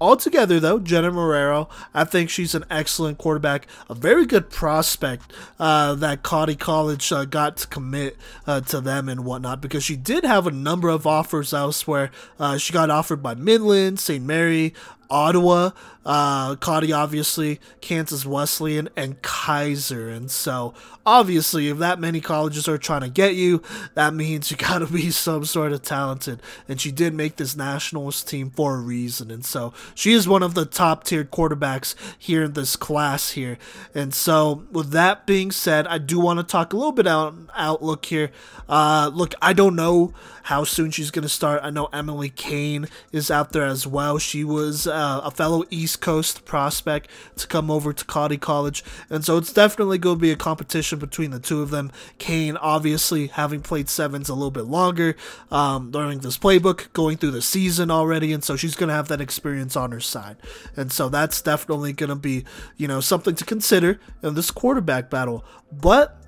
Altogether, 0.00 0.60
though, 0.60 0.78
Jenna 0.78 1.10
Marrero, 1.10 1.70
I 1.94 2.04
think 2.04 2.28
she's 2.28 2.54
an 2.54 2.64
excellent 2.70 3.16
quarterback, 3.16 3.66
a 3.88 3.94
very 3.94 4.26
good 4.26 4.50
prospect 4.50 5.32
uh, 5.58 5.94
that 5.94 6.22
Cottey 6.22 6.58
College 6.58 7.10
uh, 7.12 7.24
got 7.24 7.56
to 7.58 7.66
commit 7.68 8.16
uh, 8.46 8.60
to 8.62 8.82
them 8.82 9.08
and 9.08 9.24
whatnot 9.24 9.62
because 9.62 9.84
she 9.84 9.96
did 9.96 10.24
have 10.24 10.46
a 10.46 10.50
number 10.50 10.90
of 10.90 11.06
offers 11.06 11.54
elsewhere. 11.54 12.10
Uh, 12.38 12.58
she 12.58 12.74
got 12.74 12.90
offered 12.90 13.22
by 13.22 13.34
Midland, 13.34 13.98
St. 13.98 14.22
Mary, 14.22 14.74
Ottawa, 15.08 15.70
uh, 16.06 16.54
Cottey, 16.54 16.96
obviously, 16.96 17.60
Kansas 17.80 18.24
Wesleyan, 18.24 18.88
and 18.96 19.20
Keiser. 19.22 20.16
And 20.16 20.30
so, 20.30 20.72
obviously, 21.04 21.68
if 21.68 21.78
that 21.78 21.98
many 21.98 22.20
colleges 22.20 22.68
are 22.68 22.78
trying 22.78 23.00
to 23.00 23.08
get 23.08 23.34
you, 23.34 23.60
that 23.94 24.14
means 24.14 24.50
you 24.50 24.56
gotta 24.56 24.86
be 24.86 25.10
some 25.10 25.44
sort 25.44 25.72
of 25.72 25.82
talented. 25.82 26.40
And 26.68 26.80
she 26.80 26.92
did 26.92 27.12
make 27.12 27.36
this 27.36 27.56
nationals 27.56 28.22
team 28.22 28.50
for 28.50 28.76
a 28.76 28.80
reason. 28.80 29.32
And 29.32 29.44
so, 29.44 29.74
she 29.96 30.12
is 30.12 30.28
one 30.28 30.44
of 30.44 30.54
the 30.54 30.64
top 30.64 31.02
tier 31.02 31.24
quarterbacks 31.24 31.96
here 32.16 32.44
in 32.44 32.52
this 32.52 32.76
class 32.76 33.32
here. 33.32 33.58
And 33.92 34.14
so, 34.14 34.64
with 34.70 34.90
that 34.92 35.26
being 35.26 35.50
said, 35.50 35.88
I 35.88 35.98
do 35.98 36.20
want 36.20 36.38
to 36.38 36.44
talk 36.44 36.72
a 36.72 36.76
little 36.76 36.92
bit 36.92 37.08
out 37.08 37.34
outlook 37.56 38.06
here. 38.06 38.30
Uh, 38.68 39.10
look, 39.12 39.34
I 39.42 39.52
don't 39.52 39.74
know 39.74 40.14
how 40.44 40.62
soon 40.62 40.92
she's 40.92 41.10
gonna 41.10 41.28
start. 41.28 41.60
I 41.64 41.70
know 41.70 41.86
Emily 41.86 42.28
Kane 42.28 42.86
is 43.10 43.32
out 43.32 43.50
there 43.50 43.66
as 43.66 43.88
well. 43.88 44.18
She 44.18 44.44
was 44.44 44.86
uh, 44.86 45.22
a 45.24 45.32
fellow 45.32 45.64
East 45.70 45.95
Coast 45.96 46.44
prospect 46.44 47.10
to 47.36 47.46
come 47.46 47.70
over 47.70 47.92
to 47.92 48.04
Cottey 48.04 48.40
College. 48.40 48.84
And 49.10 49.24
so 49.24 49.36
it's 49.36 49.52
definitely 49.52 49.98
going 49.98 50.16
to 50.16 50.20
be 50.20 50.30
a 50.30 50.36
competition 50.36 50.98
between 50.98 51.30
the 51.30 51.40
two 51.40 51.62
of 51.62 51.70
them. 51.70 51.90
Kane, 52.18 52.56
obviously, 52.56 53.28
having 53.28 53.60
played 53.62 53.88
sevens 53.88 54.28
a 54.28 54.34
little 54.34 54.50
bit 54.50 54.64
longer, 54.64 55.16
um, 55.50 55.90
learning 55.90 56.20
this 56.20 56.38
playbook, 56.38 56.92
going 56.92 57.16
through 57.16 57.32
the 57.32 57.42
season 57.42 57.90
already. 57.90 58.32
And 58.32 58.44
so 58.44 58.56
she's 58.56 58.76
going 58.76 58.88
to 58.88 58.94
have 58.94 59.08
that 59.08 59.20
experience 59.20 59.76
on 59.76 59.92
her 59.92 60.00
side. 60.00 60.36
And 60.76 60.92
so 60.92 61.08
that's 61.08 61.40
definitely 61.40 61.92
going 61.92 62.10
to 62.10 62.16
be, 62.16 62.44
you 62.76 62.88
know, 62.88 63.00
something 63.00 63.34
to 63.34 63.44
consider 63.44 64.00
in 64.22 64.34
this 64.34 64.50
quarterback 64.50 65.10
battle. 65.10 65.44
But 65.72 66.20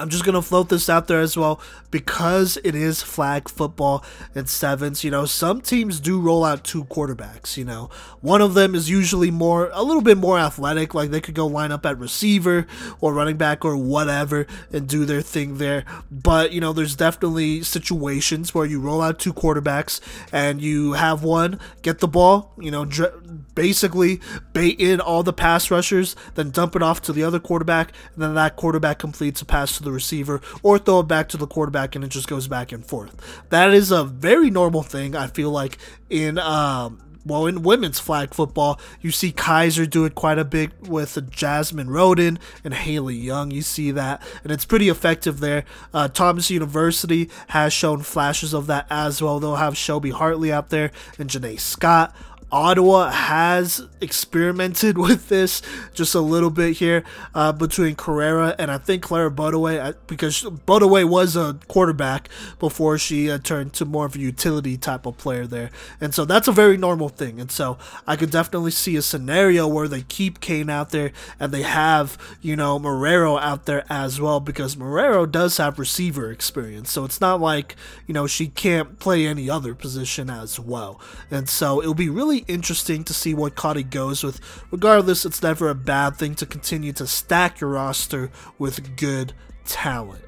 I'm 0.00 0.08
just 0.08 0.24
gonna 0.24 0.40
float 0.40 0.70
this 0.70 0.88
out 0.88 1.08
there 1.08 1.20
as 1.20 1.36
well 1.36 1.60
because 1.90 2.56
it 2.64 2.74
is 2.74 3.02
flag 3.02 3.50
football 3.50 4.02
and 4.34 4.48
sevens. 4.48 5.04
You 5.04 5.10
know, 5.10 5.26
some 5.26 5.60
teams 5.60 6.00
do 6.00 6.18
roll 6.18 6.42
out 6.42 6.64
two 6.64 6.84
quarterbacks. 6.84 7.58
You 7.58 7.66
know, 7.66 7.90
one 8.22 8.40
of 8.40 8.54
them 8.54 8.74
is 8.74 8.88
usually 8.88 9.30
more 9.30 9.70
a 9.74 9.82
little 9.82 10.02
bit 10.02 10.16
more 10.16 10.38
athletic, 10.38 10.94
like 10.94 11.10
they 11.10 11.20
could 11.20 11.34
go 11.34 11.46
line 11.46 11.70
up 11.70 11.84
at 11.84 11.98
receiver 11.98 12.66
or 13.00 13.12
running 13.12 13.36
back 13.36 13.62
or 13.62 13.76
whatever 13.76 14.46
and 14.72 14.88
do 14.88 15.04
their 15.04 15.20
thing 15.20 15.58
there. 15.58 15.84
But 16.10 16.52
you 16.52 16.60
know, 16.60 16.72
there's 16.72 16.96
definitely 16.96 17.62
situations 17.62 18.54
where 18.54 18.64
you 18.64 18.80
roll 18.80 19.02
out 19.02 19.18
two 19.18 19.34
quarterbacks 19.34 20.00
and 20.32 20.62
you 20.62 20.94
have 20.94 21.22
one 21.22 21.60
get 21.82 21.98
the 21.98 22.08
ball. 22.08 22.54
You 22.58 22.70
know, 22.70 22.86
dr- 22.86 23.39
basically 23.54 24.20
bait 24.52 24.80
in 24.80 25.00
all 25.00 25.22
the 25.22 25.32
pass 25.32 25.70
rushers, 25.70 26.16
then 26.34 26.50
dump 26.50 26.76
it 26.76 26.82
off 26.82 27.02
to 27.02 27.12
the 27.12 27.24
other 27.24 27.40
quarterback, 27.40 27.92
and 28.14 28.22
then 28.22 28.34
that 28.34 28.56
quarterback 28.56 28.98
completes 28.98 29.42
a 29.42 29.44
pass 29.44 29.76
to 29.76 29.82
the 29.82 29.92
receiver 29.92 30.40
or 30.62 30.78
throw 30.78 31.00
it 31.00 31.08
back 31.08 31.28
to 31.28 31.36
the 31.36 31.46
quarterback 31.46 31.94
and 31.94 32.04
it 32.04 32.08
just 32.08 32.28
goes 32.28 32.48
back 32.48 32.72
and 32.72 32.84
forth. 32.86 33.42
That 33.50 33.72
is 33.72 33.90
a 33.90 34.04
very 34.04 34.50
normal 34.50 34.82
thing, 34.82 35.14
I 35.14 35.26
feel 35.26 35.50
like, 35.50 35.78
in. 36.08 36.38
Um, 36.38 37.02
well, 37.24 37.46
in 37.46 37.62
women's 37.62 38.00
flag 38.00 38.32
football, 38.32 38.80
you 39.00 39.10
see 39.10 39.30
Keiser 39.30 39.88
do 39.88 40.04
it 40.06 40.14
quite 40.14 40.38
a 40.38 40.44
bit 40.44 40.88
with 40.88 41.30
Jasmine 41.30 41.90
Roden 41.90 42.38
and 42.64 42.72
Haley 42.72 43.14
Young. 43.14 43.50
You 43.50 43.62
see 43.62 43.90
that, 43.90 44.22
and 44.42 44.50
it's 44.50 44.64
pretty 44.64 44.88
effective 44.88 45.40
there. 45.40 45.64
Uh, 45.92 46.08
Thomas 46.08 46.50
University 46.50 47.28
has 47.48 47.72
shown 47.72 48.02
flashes 48.02 48.54
of 48.54 48.66
that 48.68 48.86
as 48.88 49.20
well. 49.20 49.38
They'll 49.38 49.56
have 49.56 49.76
Shelby 49.76 50.10
Hartley 50.10 50.50
out 50.50 50.70
there 50.70 50.92
and 51.18 51.28
Janae 51.28 51.60
Scott. 51.60 52.14
Ottawa 52.52 53.10
has 53.10 53.86
experimented 54.00 54.98
with 54.98 55.28
this 55.28 55.62
just 55.94 56.14
a 56.14 56.20
little 56.20 56.50
bit 56.50 56.76
here 56.76 57.04
uh, 57.34 57.52
between 57.52 57.94
Carrera 57.94 58.54
and 58.58 58.70
I 58.70 58.78
think 58.78 59.02
Clara 59.02 59.30
Bodaway 59.30 59.94
because 60.06 60.42
Bodaway 60.42 61.08
was 61.08 61.36
a 61.36 61.58
quarterback 61.68 62.28
before 62.58 62.98
she 62.98 63.30
uh, 63.30 63.38
turned 63.38 63.72
to 63.74 63.84
more 63.84 64.06
of 64.06 64.16
a 64.16 64.18
utility 64.18 64.76
type 64.76 65.06
of 65.06 65.16
player 65.18 65.46
there. 65.46 65.70
And 66.00 66.14
so 66.14 66.24
that's 66.24 66.48
a 66.48 66.52
very 66.52 66.76
normal 66.76 67.08
thing. 67.08 67.40
And 67.40 67.50
so 67.50 67.78
I 68.06 68.16
could 68.16 68.30
definitely 68.30 68.70
see 68.72 68.96
a 68.96 69.02
scenario 69.02 69.66
where 69.66 69.88
they 69.88 70.02
keep 70.02 70.40
Kane 70.40 70.70
out 70.70 70.90
there 70.90 71.12
and 71.38 71.52
they 71.52 71.62
have, 71.62 72.18
you 72.40 72.56
know, 72.56 72.78
Marrero 72.78 73.40
out 73.40 73.66
there 73.66 73.84
as 73.88 74.20
well 74.20 74.40
because 74.40 74.76
Marrero 74.76 75.30
does 75.30 75.56
have 75.58 75.78
receiver 75.78 76.30
experience. 76.30 76.90
So 76.90 77.04
it's 77.04 77.20
not 77.20 77.40
like, 77.40 77.76
you 78.06 78.14
know, 78.14 78.26
she 78.26 78.48
can't 78.48 78.98
play 78.98 79.26
any 79.26 79.48
other 79.48 79.74
position 79.74 80.30
as 80.30 80.58
well. 80.58 81.00
And 81.30 81.48
so 81.48 81.80
it'll 81.80 81.94
be 81.94 82.08
really 82.08 82.39
interesting 82.48 83.04
to 83.04 83.14
see 83.14 83.34
what 83.34 83.54
Cottey 83.54 83.88
goes 83.88 84.22
with. 84.22 84.40
Regardless, 84.70 85.24
it's 85.24 85.42
never 85.42 85.68
a 85.68 85.74
bad 85.74 86.16
thing 86.16 86.34
to 86.36 86.46
continue 86.46 86.92
to 86.94 87.06
stack 87.06 87.60
your 87.60 87.70
roster 87.70 88.30
with 88.58 88.96
good 88.96 89.32
talent. 89.64 90.24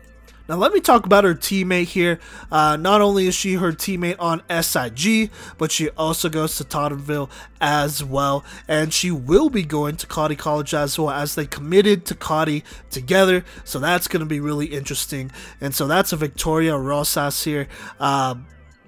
Now, 0.49 0.57
let 0.57 0.73
me 0.73 0.81
talk 0.81 1.07
about 1.07 1.25
her 1.25 1.35
teammate 1.35 1.87
here. 1.87 2.19
Uh, 2.51 2.77
not 2.77 3.01
only 3.01 3.27
is 3.27 3.35
she 3.35 3.55
her 3.55 3.73
teammate 3.73 4.17
on 4.19 4.43
SIG, 4.51 5.31
but 5.57 5.71
she 5.71 5.89
also 5.91 6.29
goes 6.29 6.57
to 6.57 6.65
Tottenville 6.65 7.31
as 7.61 8.03
well. 8.03 8.45
And 8.67 8.93
she 8.93 9.11
will 9.11 9.51
be 9.51 9.63
going 9.63 9.97
to 9.97 10.07
Cottey 10.07 10.37
College 10.37 10.75
as 10.75 10.99
well 10.99 11.11
as 11.11 11.37
they 11.37 11.47
committed 11.47 12.05
to 12.07 12.15
Cottey 12.15 12.65
together. 12.91 13.45
So 13.65 13.79
that's 13.79 14.09
going 14.09 14.21
to 14.21 14.27
be 14.27 14.41
really 14.41 14.67
interesting. 14.67 15.31
And 15.61 15.75
so 15.75 15.87
that's 15.87 16.13
a 16.13 16.17
Victoria 16.17 16.77
Rosas 16.77 17.45
here. 17.45 17.69
Uh, 18.01 18.35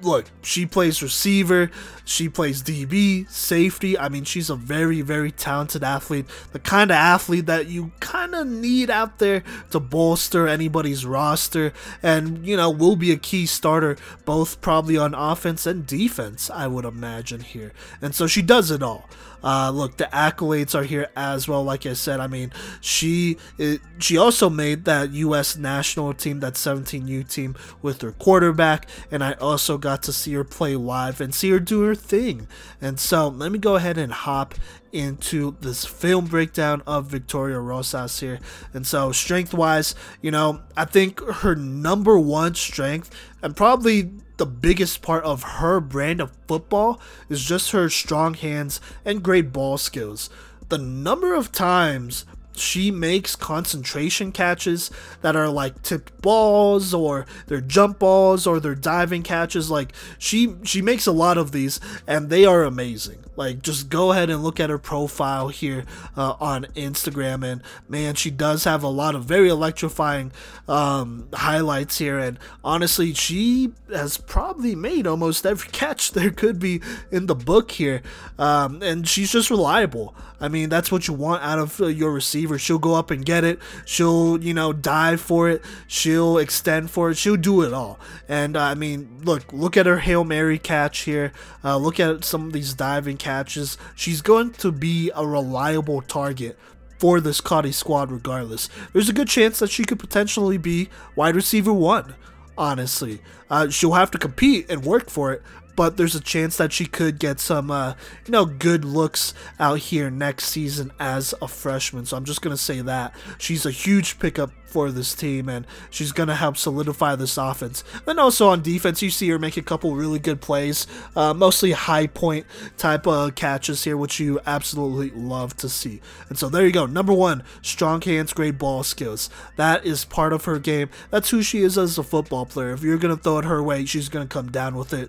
look, 0.02 0.26
she 0.42 0.66
plays 0.66 1.02
receiver, 1.02 1.70
she 2.04 2.28
plays 2.28 2.62
DB, 2.62 3.28
safety. 3.30 3.98
I 3.98 4.08
mean, 4.08 4.24
she's 4.24 4.50
a 4.50 4.56
very, 4.56 5.00
very 5.00 5.30
talented 5.30 5.82
athlete. 5.82 6.26
The 6.52 6.58
kind 6.58 6.90
of 6.90 6.96
athlete 6.96 7.46
that 7.46 7.66
you 7.66 7.92
kind 8.00 8.34
of 8.34 8.46
need 8.46 8.90
out 8.90 9.18
there 9.18 9.42
to 9.70 9.80
bolster 9.80 10.46
anybody's 10.46 11.06
roster 11.06 11.72
and, 12.02 12.46
you 12.46 12.56
know, 12.56 12.70
will 12.70 12.96
be 12.96 13.12
a 13.12 13.16
key 13.16 13.46
starter 13.46 13.96
both 14.24 14.60
probably 14.60 14.96
on 14.96 15.14
offense 15.14 15.66
and 15.66 15.86
defense, 15.86 16.50
I 16.50 16.66
would 16.66 16.84
imagine 16.84 17.40
here. 17.40 17.72
And 18.02 18.14
so 18.14 18.26
she 18.26 18.42
does 18.42 18.70
it 18.70 18.82
all. 18.82 19.08
Uh, 19.44 19.70
look, 19.70 19.98
the 19.98 20.04
accolades 20.06 20.74
are 20.74 20.84
here 20.84 21.08
as 21.14 21.46
well. 21.46 21.62
Like 21.62 21.84
I 21.84 21.92
said, 21.92 22.18
I 22.18 22.26
mean, 22.26 22.50
she 22.80 23.36
it, 23.58 23.82
she 23.98 24.16
also 24.16 24.48
made 24.48 24.86
that 24.86 25.12
U.S. 25.12 25.56
national 25.56 26.14
team, 26.14 26.40
that 26.40 26.54
17U 26.54 27.28
team, 27.30 27.54
with 27.82 28.00
her 28.00 28.12
quarterback, 28.12 28.88
and 29.10 29.22
I 29.22 29.34
also 29.34 29.76
got 29.76 30.02
to 30.04 30.12
see 30.12 30.32
her 30.32 30.44
play 30.44 30.76
live 30.76 31.20
and 31.20 31.34
see 31.34 31.50
her 31.50 31.60
do 31.60 31.82
her 31.82 31.94
thing. 31.94 32.48
And 32.80 32.98
so, 32.98 33.28
let 33.28 33.52
me 33.52 33.58
go 33.58 33.76
ahead 33.76 33.98
and 33.98 34.12
hop 34.12 34.54
into 34.92 35.56
this 35.60 35.84
film 35.84 36.24
breakdown 36.26 36.82
of 36.86 37.06
Victoria 37.06 37.58
Rosas 37.58 38.20
here. 38.20 38.38
And 38.72 38.86
so, 38.86 39.12
strength 39.12 39.52
wise, 39.52 39.94
you 40.22 40.30
know, 40.30 40.62
I 40.76 40.86
think 40.86 41.20
her 41.20 41.54
number 41.54 42.18
one 42.18 42.54
strength, 42.54 43.10
and 43.42 43.54
probably 43.54 44.10
the 44.36 44.46
biggest 44.46 45.02
part 45.02 45.24
of 45.24 45.42
her 45.42 45.80
brand 45.80 46.20
of 46.20 46.32
football, 46.46 47.00
is 47.28 47.44
just 47.44 47.70
her 47.72 47.88
strong 47.88 48.34
hands 48.34 48.80
and 49.04 49.22
great 49.22 49.52
ball 49.52 49.78
skills. 49.78 50.30
The 50.68 50.78
number 50.78 51.34
of 51.34 51.52
times 51.52 52.24
she 52.56 52.90
makes 52.90 53.36
concentration 53.36 54.32
catches 54.32 54.90
that 55.22 55.36
are 55.36 55.48
like 55.48 55.82
tipped 55.82 56.20
balls 56.22 56.94
or 56.94 57.26
they're 57.46 57.60
jump 57.60 57.98
balls 57.98 58.46
or 58.46 58.60
they're 58.60 58.74
diving 58.74 59.22
catches 59.22 59.70
like 59.70 59.92
she 60.18 60.54
she 60.62 60.80
makes 60.80 61.06
a 61.06 61.12
lot 61.12 61.36
of 61.36 61.52
these 61.52 61.80
and 62.06 62.30
they 62.30 62.44
are 62.44 62.62
amazing 62.62 63.23
like 63.36 63.62
just 63.62 63.88
go 63.88 64.12
ahead 64.12 64.30
and 64.30 64.42
look 64.42 64.60
at 64.60 64.70
her 64.70 64.78
profile 64.78 65.48
here 65.48 65.84
uh, 66.16 66.34
on 66.40 66.64
instagram. 66.74 67.44
And 67.44 67.62
man 67.88 68.14
she 68.14 68.30
does 68.30 68.64
have 68.64 68.82
a 68.82 68.88
lot 68.88 69.14
of 69.14 69.24
very 69.24 69.48
electrifying 69.48 70.32
um, 70.68 71.28
highlights 71.32 71.98
here. 71.98 72.18
And 72.18 72.38
honestly 72.62 73.14
she 73.14 73.72
has 73.92 74.16
probably 74.16 74.74
made 74.74 75.06
almost 75.06 75.46
every 75.46 75.68
catch 75.72 76.12
there 76.12 76.30
could 76.30 76.58
be 76.58 76.80
in 77.10 77.26
the 77.26 77.34
book 77.34 77.72
here. 77.72 78.02
Um, 78.38 78.82
and 78.82 79.08
she's 79.08 79.32
just 79.32 79.50
reliable. 79.50 80.14
I 80.40 80.48
mean 80.48 80.68
that's 80.68 80.92
what 80.92 81.08
you 81.08 81.14
want 81.14 81.42
out 81.42 81.58
of 81.58 81.80
uh, 81.80 81.86
your 81.86 82.12
receiver. 82.12 82.58
She'll 82.58 82.78
go 82.78 82.94
up 82.94 83.10
and 83.10 83.24
get 83.24 83.44
it. 83.44 83.58
She'll 83.84 84.42
you 84.42 84.54
know 84.54 84.72
dive 84.72 85.20
for 85.20 85.48
it. 85.48 85.64
She'll 85.86 86.38
extend 86.38 86.90
for 86.90 87.10
it. 87.10 87.16
She'll 87.16 87.36
do 87.36 87.62
it 87.62 87.72
all. 87.72 87.98
And 88.28 88.56
uh, 88.56 88.62
i 88.62 88.74
mean 88.74 89.20
look 89.24 89.52
look 89.52 89.76
at 89.76 89.86
her 89.86 89.98
hail 89.98 90.24
mary 90.24 90.58
catch 90.58 91.00
here. 91.00 91.32
Uh, 91.62 91.76
look 91.76 91.98
at 91.98 92.24
some 92.24 92.46
of 92.46 92.52
these 92.52 92.74
diving 92.74 93.16
catches 93.24 93.78
she's 93.96 94.20
going 94.20 94.50
to 94.52 94.70
be 94.70 95.10
a 95.16 95.26
reliable 95.26 96.02
target 96.02 96.58
for 96.98 97.20
this 97.20 97.40
Cottey 97.40 97.72
squad 97.72 98.12
regardless. 98.12 98.68
There's 98.92 99.08
a 99.08 99.14
good 99.14 99.28
chance 99.28 99.58
that 99.58 99.70
she 99.70 99.84
could 99.84 99.98
potentially 99.98 100.58
be 100.58 100.90
wide 101.16 101.34
receiver 101.34 101.72
one, 101.72 102.14
honestly. 102.58 103.20
Uh, 103.48 103.70
she'll 103.70 103.94
have 103.94 104.10
to 104.10 104.18
compete 104.18 104.66
and 104.68 104.84
work 104.84 105.08
for 105.08 105.32
it, 105.32 105.42
but 105.76 105.96
there's 105.96 106.14
a 106.14 106.20
chance 106.20 106.56
that 106.56 106.72
she 106.72 106.86
could 106.86 107.18
get 107.18 107.40
some, 107.40 107.70
uh, 107.70 107.94
you 108.26 108.32
know, 108.32 108.44
good 108.44 108.84
looks 108.84 109.34
out 109.58 109.78
here 109.78 110.10
next 110.10 110.46
season 110.46 110.92
as 110.98 111.34
a 111.42 111.48
freshman. 111.48 112.06
So 112.06 112.16
I'm 112.16 112.24
just 112.24 112.42
gonna 112.42 112.56
say 112.56 112.80
that 112.80 113.14
she's 113.38 113.66
a 113.66 113.70
huge 113.70 114.18
pickup 114.18 114.50
for 114.74 114.90
this 114.90 115.14
team, 115.14 115.48
and 115.48 115.64
she's 115.88 116.10
gonna 116.10 116.34
help 116.34 116.56
solidify 116.56 117.14
this 117.14 117.38
offense. 117.38 117.84
Then 118.06 118.18
also 118.18 118.48
on 118.48 118.60
defense, 118.60 119.02
you 119.02 119.10
see 119.10 119.28
her 119.28 119.38
make 119.38 119.56
a 119.56 119.62
couple 119.62 119.94
really 119.94 120.18
good 120.18 120.40
plays, 120.40 120.88
uh, 121.14 121.32
mostly 121.32 121.70
high 121.70 122.08
point 122.08 122.44
type 122.76 123.06
of 123.06 123.36
catches 123.36 123.84
here, 123.84 123.96
which 123.96 124.18
you 124.18 124.40
absolutely 124.46 125.10
love 125.10 125.56
to 125.58 125.68
see. 125.68 126.00
And 126.28 126.36
so 126.36 126.48
there 126.48 126.66
you 126.66 126.72
go. 126.72 126.86
Number 126.86 127.12
one, 127.12 127.44
strong 127.62 128.00
hands, 128.02 128.32
great 128.32 128.58
ball 128.58 128.82
skills. 128.82 129.30
That 129.54 129.86
is 129.86 130.04
part 130.04 130.32
of 130.32 130.44
her 130.46 130.58
game. 130.58 130.90
That's 131.10 131.30
who 131.30 131.42
she 131.42 131.62
is 131.62 131.78
as 131.78 131.96
a 131.96 132.02
football 132.02 132.44
player. 132.44 132.72
If 132.72 132.82
you're 132.82 132.98
gonna 132.98 133.16
throw 133.16 133.38
it 133.38 133.44
her 133.44 133.62
way, 133.62 133.84
she's 133.84 134.08
gonna 134.08 134.26
come 134.26 134.50
down 134.50 134.74
with 134.74 134.92
it. 134.92 135.08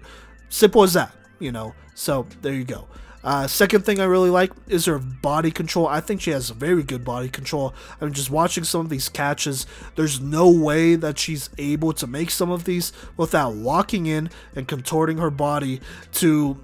Simple 0.56 0.84
as 0.84 0.94
that, 0.94 1.14
you 1.38 1.52
know. 1.52 1.76
So 1.96 2.28
there 2.42 2.54
you 2.54 2.64
go. 2.64 2.88
Uh, 3.26 3.46
second 3.46 3.84
thing 3.84 4.00
I 4.00 4.06
really 4.06 4.30
like 4.30 4.54
is 4.70 4.86
her 4.86 5.00
body 5.00 5.52
control. 5.52 5.86
I 5.86 6.00
think 6.00 6.22
she 6.22 6.32
has 6.32 6.50
very 6.50 6.82
good 6.82 7.04
body 7.04 7.28
control. 7.28 7.76
I 8.00 8.06
mean, 8.06 8.14
just 8.14 8.30
watching 8.30 8.64
some 8.64 8.80
of 8.80 8.88
these 8.88 9.10
catches, 9.10 9.68
there's 9.98 10.22
no 10.22 10.50
way 10.50 10.96
that 10.96 11.20
she's 11.20 11.50
able 11.58 11.92
to 11.92 12.08
make 12.08 12.32
some 12.32 12.52
of 12.52 12.64
these 12.64 12.94
without 13.18 13.54
locking 13.54 14.06
in 14.06 14.30
and 14.56 14.66
contorting 14.66 15.18
her 15.18 15.30
body 15.30 15.82
to, 16.14 16.58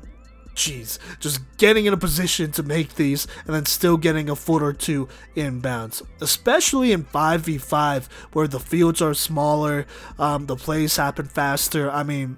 jeez, 0.55 0.97
just 1.19 1.41
getting 1.57 1.85
in 1.85 1.91
a 1.91 1.97
position 1.97 2.49
to 2.53 2.63
make 2.63 2.95
these 2.95 3.27
and 3.45 3.53
then 3.53 3.65
still 3.65 3.97
getting 3.97 4.29
a 4.29 4.37
foot 4.37 4.63
or 4.63 4.71
two 4.71 5.09
in 5.35 5.59
bounds. 5.59 6.01
Especially 6.21 6.93
in 6.93 7.03
5v5 7.03 8.09
where 8.31 8.47
the 8.47 8.61
fields 8.61 9.01
are 9.01 9.13
smaller, 9.13 9.85
um, 10.17 10.45
the 10.45 10.55
plays 10.55 10.95
happen 10.95 11.25
faster. 11.25 11.91
I 11.91 12.03
mean, 12.03 12.37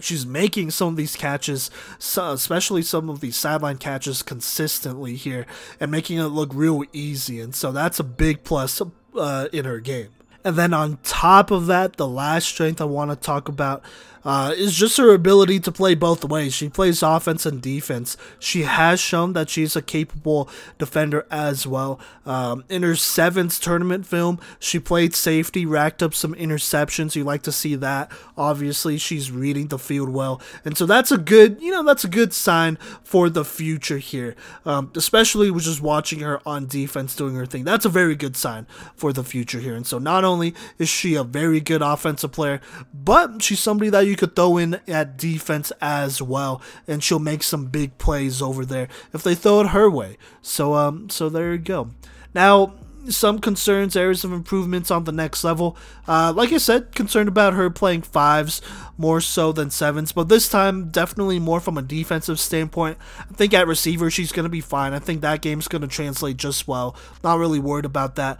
she's 0.00 0.24
making 0.24 0.70
some 0.70 0.88
of 0.88 0.96
these 0.96 1.16
catches, 1.16 1.70
especially 2.16 2.82
some 2.82 3.10
of 3.10 3.20
these 3.20 3.36
sideline 3.36 3.78
catches, 3.78 4.22
consistently 4.22 5.16
here 5.16 5.46
and 5.80 5.90
making 5.90 6.18
it 6.18 6.24
look 6.24 6.50
real 6.54 6.84
easy. 6.92 7.40
And 7.40 7.54
so 7.54 7.72
that's 7.72 7.98
a 7.98 8.04
big 8.04 8.44
plus 8.44 8.80
uh, 9.16 9.48
in 9.52 9.64
her 9.64 9.80
game. 9.80 10.10
And 10.44 10.56
then 10.56 10.72
on 10.72 10.98
top 11.02 11.50
of 11.50 11.66
that, 11.66 11.96
the 11.96 12.08
last 12.08 12.46
strength 12.46 12.80
I 12.80 12.84
want 12.84 13.10
to 13.10 13.16
talk 13.16 13.48
about 13.48 13.82
uh, 14.24 14.54
is 14.56 14.76
just 14.76 14.96
her 14.96 15.12
ability 15.12 15.60
to 15.60 15.72
play 15.72 15.94
both 15.94 16.24
ways. 16.24 16.54
She 16.54 16.68
plays 16.68 17.02
offense 17.02 17.46
and 17.46 17.60
defense. 17.60 18.16
She 18.38 18.62
has 18.62 19.00
shown 19.00 19.32
that 19.32 19.48
she's 19.48 19.76
a 19.76 19.82
capable 19.82 20.48
defender 20.78 21.26
as 21.30 21.66
well. 21.66 22.00
Um, 22.26 22.64
in 22.68 22.82
her 22.82 22.96
seventh 22.96 23.60
tournament 23.60 24.06
film, 24.06 24.40
she 24.58 24.78
played 24.78 25.14
safety, 25.14 25.66
racked 25.66 26.02
up 26.02 26.14
some 26.14 26.34
interceptions. 26.34 27.16
You 27.16 27.24
like 27.24 27.42
to 27.42 27.52
see 27.52 27.74
that. 27.76 28.10
Obviously, 28.36 28.98
she's 28.98 29.30
reading 29.30 29.68
the 29.68 29.78
field 29.78 30.10
well, 30.10 30.40
and 30.64 30.76
so 30.76 30.86
that's 30.86 31.10
a 31.10 31.18
good, 31.18 31.60
you 31.60 31.70
know, 31.70 31.82
that's 31.82 32.04
a 32.04 32.08
good 32.08 32.32
sign 32.32 32.76
for 33.02 33.28
the 33.28 33.44
future 33.44 33.98
here. 33.98 34.36
Um, 34.64 34.92
especially 34.96 35.50
with 35.50 35.64
just 35.64 35.80
watching 35.80 36.20
her 36.20 36.40
on 36.46 36.66
defense 36.66 37.16
doing 37.16 37.34
her 37.34 37.46
thing. 37.46 37.64
That's 37.64 37.84
a 37.84 37.88
very 37.88 38.14
good 38.14 38.36
sign 38.36 38.66
for 38.94 39.12
the 39.12 39.24
future 39.24 39.60
here. 39.60 39.74
And 39.74 39.86
so 39.86 39.98
not 39.98 40.24
only 40.24 40.54
is 40.78 40.88
she 40.88 41.14
a 41.14 41.24
very 41.24 41.60
good 41.60 41.82
offensive 41.82 42.32
player, 42.32 42.60
but 42.92 43.42
she's 43.42 43.60
somebody 43.60 43.90
that 43.90 44.06
you 44.06 44.09
could 44.16 44.36
throw 44.36 44.56
in 44.56 44.80
at 44.86 45.16
defense 45.16 45.72
as 45.80 46.20
well, 46.20 46.62
and 46.86 47.02
she'll 47.02 47.18
make 47.18 47.42
some 47.42 47.66
big 47.66 47.98
plays 47.98 48.40
over 48.42 48.64
there 48.64 48.88
if 49.12 49.22
they 49.22 49.34
throw 49.34 49.60
it 49.60 49.68
her 49.68 49.90
way. 49.90 50.16
So 50.42 50.74
um, 50.74 51.10
so 51.10 51.28
there 51.28 51.52
you 51.52 51.58
go. 51.58 51.90
Now 52.34 52.74
some 53.08 53.38
concerns, 53.38 53.96
areas 53.96 54.24
of 54.24 54.32
improvements 54.32 54.90
on 54.90 55.04
the 55.04 55.12
next 55.12 55.42
level. 55.42 55.76
Uh, 56.06 56.32
like 56.34 56.52
I 56.52 56.58
said, 56.58 56.94
concerned 56.94 57.28
about 57.28 57.54
her 57.54 57.70
playing 57.70 58.02
fives 58.02 58.60
more 58.98 59.20
so 59.20 59.52
than 59.52 59.70
sevens, 59.70 60.12
but 60.12 60.28
this 60.28 60.48
time 60.48 60.90
definitely 60.90 61.38
more 61.38 61.60
from 61.60 61.78
a 61.78 61.82
defensive 61.82 62.38
standpoint. 62.38 62.98
I 63.18 63.34
think 63.34 63.54
at 63.54 63.66
receiver 63.66 64.10
she's 64.10 64.32
going 64.32 64.44
to 64.44 64.50
be 64.50 64.60
fine. 64.60 64.92
I 64.92 64.98
think 64.98 65.22
that 65.22 65.40
game's 65.40 65.68
going 65.68 65.82
to 65.82 65.88
translate 65.88 66.36
just 66.36 66.68
well. 66.68 66.94
Not 67.24 67.38
really 67.38 67.58
worried 67.58 67.86
about 67.86 68.16
that. 68.16 68.38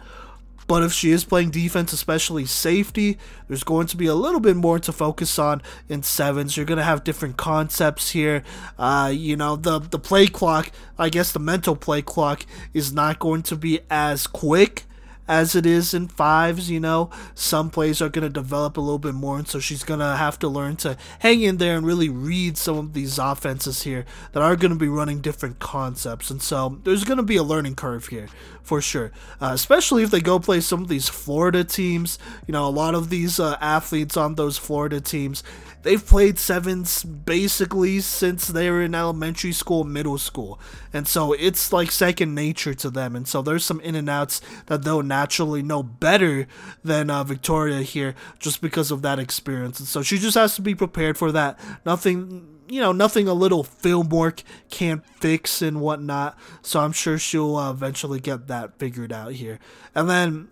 But 0.71 0.83
if 0.83 0.93
she 0.93 1.11
is 1.11 1.25
playing 1.25 1.49
defense, 1.49 1.91
especially 1.91 2.45
safety, 2.45 3.17
there's 3.49 3.65
going 3.65 3.87
to 3.87 3.97
be 3.97 4.05
a 4.05 4.15
little 4.15 4.39
bit 4.39 4.55
more 4.55 4.79
to 4.79 4.93
focus 4.93 5.37
on 5.37 5.61
in 5.89 6.01
sevens. 6.01 6.55
You're 6.55 6.65
going 6.65 6.77
to 6.77 6.83
have 6.85 7.03
different 7.03 7.35
concepts 7.35 8.11
here. 8.11 8.41
Uh, 8.79 9.11
you 9.13 9.35
know, 9.35 9.57
the, 9.57 9.79
the 9.79 9.99
play 9.99 10.27
clock, 10.27 10.71
I 10.97 11.09
guess 11.09 11.33
the 11.33 11.39
mental 11.39 11.75
play 11.75 12.01
clock, 12.01 12.45
is 12.73 12.93
not 12.93 13.19
going 13.19 13.43
to 13.43 13.57
be 13.57 13.81
as 13.89 14.27
quick 14.27 14.85
as 15.31 15.55
it 15.55 15.65
is 15.65 15.93
in 15.93 16.09
fives, 16.09 16.69
you 16.69 16.77
know. 16.77 17.09
Some 17.33 17.69
plays 17.69 18.01
are 18.01 18.09
going 18.09 18.23
to 18.23 18.29
develop 18.29 18.75
a 18.75 18.81
little 18.81 18.99
bit 18.99 19.13
more, 19.13 19.37
and 19.37 19.47
so 19.47 19.61
she's 19.61 19.85
going 19.85 20.01
to 20.01 20.17
have 20.17 20.37
to 20.39 20.49
learn 20.49 20.75
to 20.77 20.97
hang 21.19 21.41
in 21.41 21.55
there 21.55 21.77
and 21.77 21.85
really 21.85 22.09
read 22.09 22.57
some 22.57 22.77
of 22.77 22.91
these 22.91 23.17
offenses 23.17 23.83
here 23.83 24.03
that 24.33 24.43
are 24.43 24.57
going 24.57 24.73
to 24.73 24.77
be 24.77 24.89
running 24.89 25.21
different 25.21 25.59
concepts. 25.59 26.29
And 26.29 26.41
so 26.41 26.81
there's 26.83 27.05
going 27.05 27.15
to 27.15 27.23
be 27.23 27.37
a 27.37 27.43
learning 27.43 27.75
curve 27.75 28.07
here 28.07 28.27
for 28.61 28.81
sure, 28.81 29.13
uh, 29.39 29.51
especially 29.53 30.03
if 30.03 30.11
they 30.11 30.19
go 30.19 30.37
play 30.37 30.59
some 30.59 30.81
of 30.81 30.89
these 30.89 31.07
Florida 31.07 31.63
teams. 31.63 32.19
You 32.45 32.51
know, 32.51 32.67
a 32.67 32.69
lot 32.69 32.93
of 32.93 33.09
these 33.09 33.39
uh, 33.39 33.55
athletes 33.61 34.17
on 34.17 34.35
those 34.35 34.57
Florida 34.57 34.99
teams 34.99 35.43
they've 35.83 36.05
played 36.05 36.37
sevens 36.37 37.03
basically 37.03 37.99
since 37.99 38.47
they 38.47 38.69
were 38.69 38.83
in 38.83 38.95
elementary 38.95 39.51
school, 39.51 39.83
middle 39.83 40.17
school. 40.17 40.59
And 40.93 41.07
so 41.07 41.33
it's 41.33 41.71
like 41.71 41.91
second 41.91 42.35
nature 42.35 42.73
to 42.73 42.89
them. 42.89 43.15
And 43.15 43.27
so 43.27 43.41
there's 43.41 43.65
some 43.65 43.79
in 43.81 43.95
and 43.95 44.09
outs 44.09 44.41
that 44.67 44.83
they'll 44.83 45.03
naturally 45.03 45.61
know 45.61 45.83
better 45.83 46.47
than 46.83 47.09
uh, 47.09 47.23
Victoria 47.23 47.81
here 47.81 48.15
just 48.39 48.61
because 48.61 48.91
of 48.91 49.01
that 49.01 49.19
experience. 49.19 49.79
And 49.79 49.87
so 49.87 50.01
she 50.01 50.17
just 50.17 50.35
has 50.35 50.55
to 50.55 50.61
be 50.61 50.75
prepared 50.75 51.17
for 51.17 51.31
that. 51.31 51.59
Nothing 51.85 52.47
you 52.71 52.79
know, 52.79 52.93
nothing 52.93 53.27
a 53.27 53.33
little 53.33 53.65
film 53.65 54.07
work 54.07 54.43
can't 54.69 55.05
fix 55.17 55.61
and 55.61 55.81
whatnot. 55.81 56.39
So 56.61 56.79
I'm 56.79 56.93
sure 56.93 57.17
she'll 57.19 57.57
uh, 57.57 57.69
eventually 57.69 58.21
get 58.21 58.47
that 58.47 58.79
figured 58.79 59.11
out 59.11 59.33
here. 59.33 59.59
And 59.93 60.09
then 60.09 60.47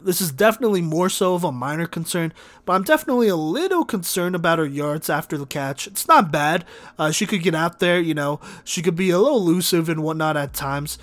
This 0.00 0.20
is 0.20 0.32
definitely 0.32 0.80
more 0.80 1.10
so 1.10 1.34
of 1.34 1.44
a 1.44 1.52
minor 1.52 1.86
concern, 1.86 2.32
but 2.64 2.72
I'm 2.72 2.82
definitely 2.82 3.28
a 3.28 3.36
little 3.36 3.84
concerned 3.84 4.34
about 4.34 4.58
her 4.58 4.66
yards 4.66 5.10
after 5.10 5.36
the 5.36 5.46
catch. 5.46 5.86
It's 5.86 6.08
not 6.08 6.32
bad. 6.32 6.64
Uh, 6.98 7.10
she 7.10 7.26
could 7.26 7.42
get 7.42 7.54
out 7.54 7.78
there, 7.78 8.00
you 8.00 8.14
know, 8.14 8.40
she 8.64 8.80
could 8.80 8.96
be 8.96 9.10
a 9.10 9.18
little 9.18 9.38
elusive 9.38 9.88
and 9.88 10.02
whatnot 10.02 10.36
at 10.36 10.54
times. 10.54 10.98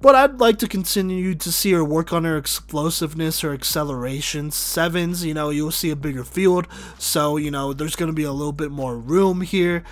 But 0.00 0.14
I'd 0.14 0.38
like 0.38 0.58
to 0.58 0.68
continue 0.68 1.34
to 1.34 1.52
see 1.52 1.72
her 1.72 1.84
work 1.84 2.12
on 2.12 2.24
her 2.24 2.36
explosiveness, 2.36 3.40
her 3.40 3.52
acceleration. 3.52 4.52
Sevens, 4.52 5.24
you 5.24 5.34
know, 5.34 5.50
you'll 5.50 5.72
see 5.72 5.90
a 5.90 5.96
bigger 5.96 6.24
field, 6.24 6.68
so, 6.98 7.36
you 7.36 7.50
know, 7.50 7.72
there's 7.72 7.96
going 7.96 8.08
to 8.08 8.14
be 8.14 8.22
a 8.22 8.32
little 8.32 8.52
bit 8.52 8.70
more 8.70 8.96
room 8.96 9.40
here. 9.40 9.82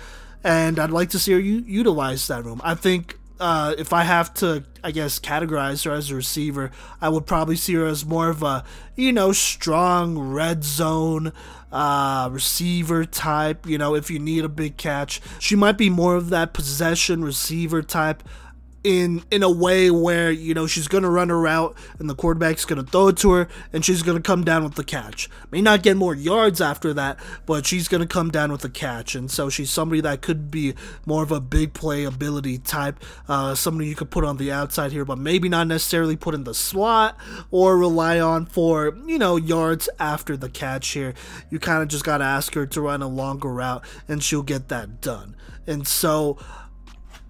And 0.43 0.79
I'd 0.79 0.91
like 0.91 1.09
to 1.09 1.19
see 1.19 1.33
her 1.33 1.39
u- 1.39 1.65
utilize 1.67 2.25
that 2.27 2.45
room. 2.45 2.61
I 2.63 2.73
think 2.73 3.19
uh, 3.39 3.75
if 3.77 3.93
I 3.93 4.03
have 4.03 4.33
to, 4.35 4.63
I 4.83 4.91
guess, 4.91 5.19
categorize 5.19 5.85
her 5.85 5.91
as 5.91 6.09
a 6.11 6.15
receiver, 6.15 6.71
I 7.01 7.09
would 7.09 7.25
probably 7.25 7.55
see 7.55 7.73
her 7.75 7.85
as 7.85 8.05
more 8.05 8.29
of 8.29 8.43
a, 8.43 8.63
you 8.95 9.11
know, 9.11 9.31
strong 9.31 10.17
red 10.17 10.63
zone 10.63 11.33
uh, 11.71 12.29
receiver 12.31 13.05
type. 13.05 13.67
You 13.67 13.77
know, 13.77 13.95
if 13.95 14.09
you 14.09 14.19
need 14.19 14.43
a 14.45 14.49
big 14.49 14.77
catch, 14.77 15.21
she 15.39 15.55
might 15.55 15.77
be 15.77 15.89
more 15.89 16.15
of 16.15 16.29
that 16.29 16.53
possession 16.53 17.23
receiver 17.23 17.81
type 17.81 18.23
in 18.83 19.23
in 19.31 19.43
a 19.43 19.51
way 19.51 19.91
where 19.91 20.31
you 20.31 20.53
know 20.53 20.67
she's 20.67 20.87
gonna 20.87 21.09
run 21.09 21.29
her 21.29 21.39
route 21.39 21.75
and 21.99 22.09
the 22.09 22.15
quarterback's 22.15 22.65
gonna 22.65 22.83
throw 22.83 23.09
it 23.09 23.17
to 23.17 23.31
her 23.31 23.47
and 23.73 23.83
she's 23.83 24.01
gonna 24.01 24.21
come 24.21 24.43
down 24.43 24.63
with 24.63 24.75
the 24.75 24.83
catch. 24.83 25.29
May 25.51 25.61
not 25.61 25.83
get 25.83 25.97
more 25.97 26.15
yards 26.15 26.61
after 26.61 26.93
that, 26.93 27.19
but 27.45 27.65
she's 27.65 27.87
gonna 27.87 28.07
come 28.07 28.29
down 28.29 28.51
with 28.51 28.61
the 28.61 28.69
catch, 28.69 29.15
and 29.15 29.29
so 29.29 29.49
she's 29.49 29.69
somebody 29.69 30.01
that 30.01 30.21
could 30.21 30.51
be 30.51 30.73
more 31.05 31.23
of 31.23 31.31
a 31.31 31.41
big 31.41 31.73
play 31.73 32.03
ability 32.03 32.59
type, 32.59 33.03
uh, 33.27 33.55
somebody 33.55 33.89
you 33.89 33.95
could 33.95 34.11
put 34.11 34.23
on 34.23 34.37
the 34.37 34.51
outside 34.51 34.91
here, 34.91 35.05
but 35.05 35.17
maybe 35.17 35.49
not 35.49 35.67
necessarily 35.67 36.15
put 36.15 36.33
in 36.33 36.43
the 36.43 36.53
slot 36.53 37.17
or 37.51 37.77
rely 37.77 38.19
on 38.19 38.45
for 38.45 38.97
you 39.05 39.17
know 39.17 39.35
yards 39.35 39.89
after 39.99 40.37
the 40.37 40.49
catch 40.49 40.89
here. 40.89 41.13
You 41.49 41.59
kind 41.59 41.81
of 41.81 41.87
just 41.89 42.03
gotta 42.03 42.23
ask 42.23 42.53
her 42.53 42.65
to 42.67 42.81
run 42.81 43.01
a 43.01 43.07
longer 43.07 43.49
route, 43.49 43.83
and 44.07 44.23
she'll 44.23 44.43
get 44.43 44.69
that 44.69 45.01
done. 45.01 45.35
And 45.65 45.85
so 45.85 46.37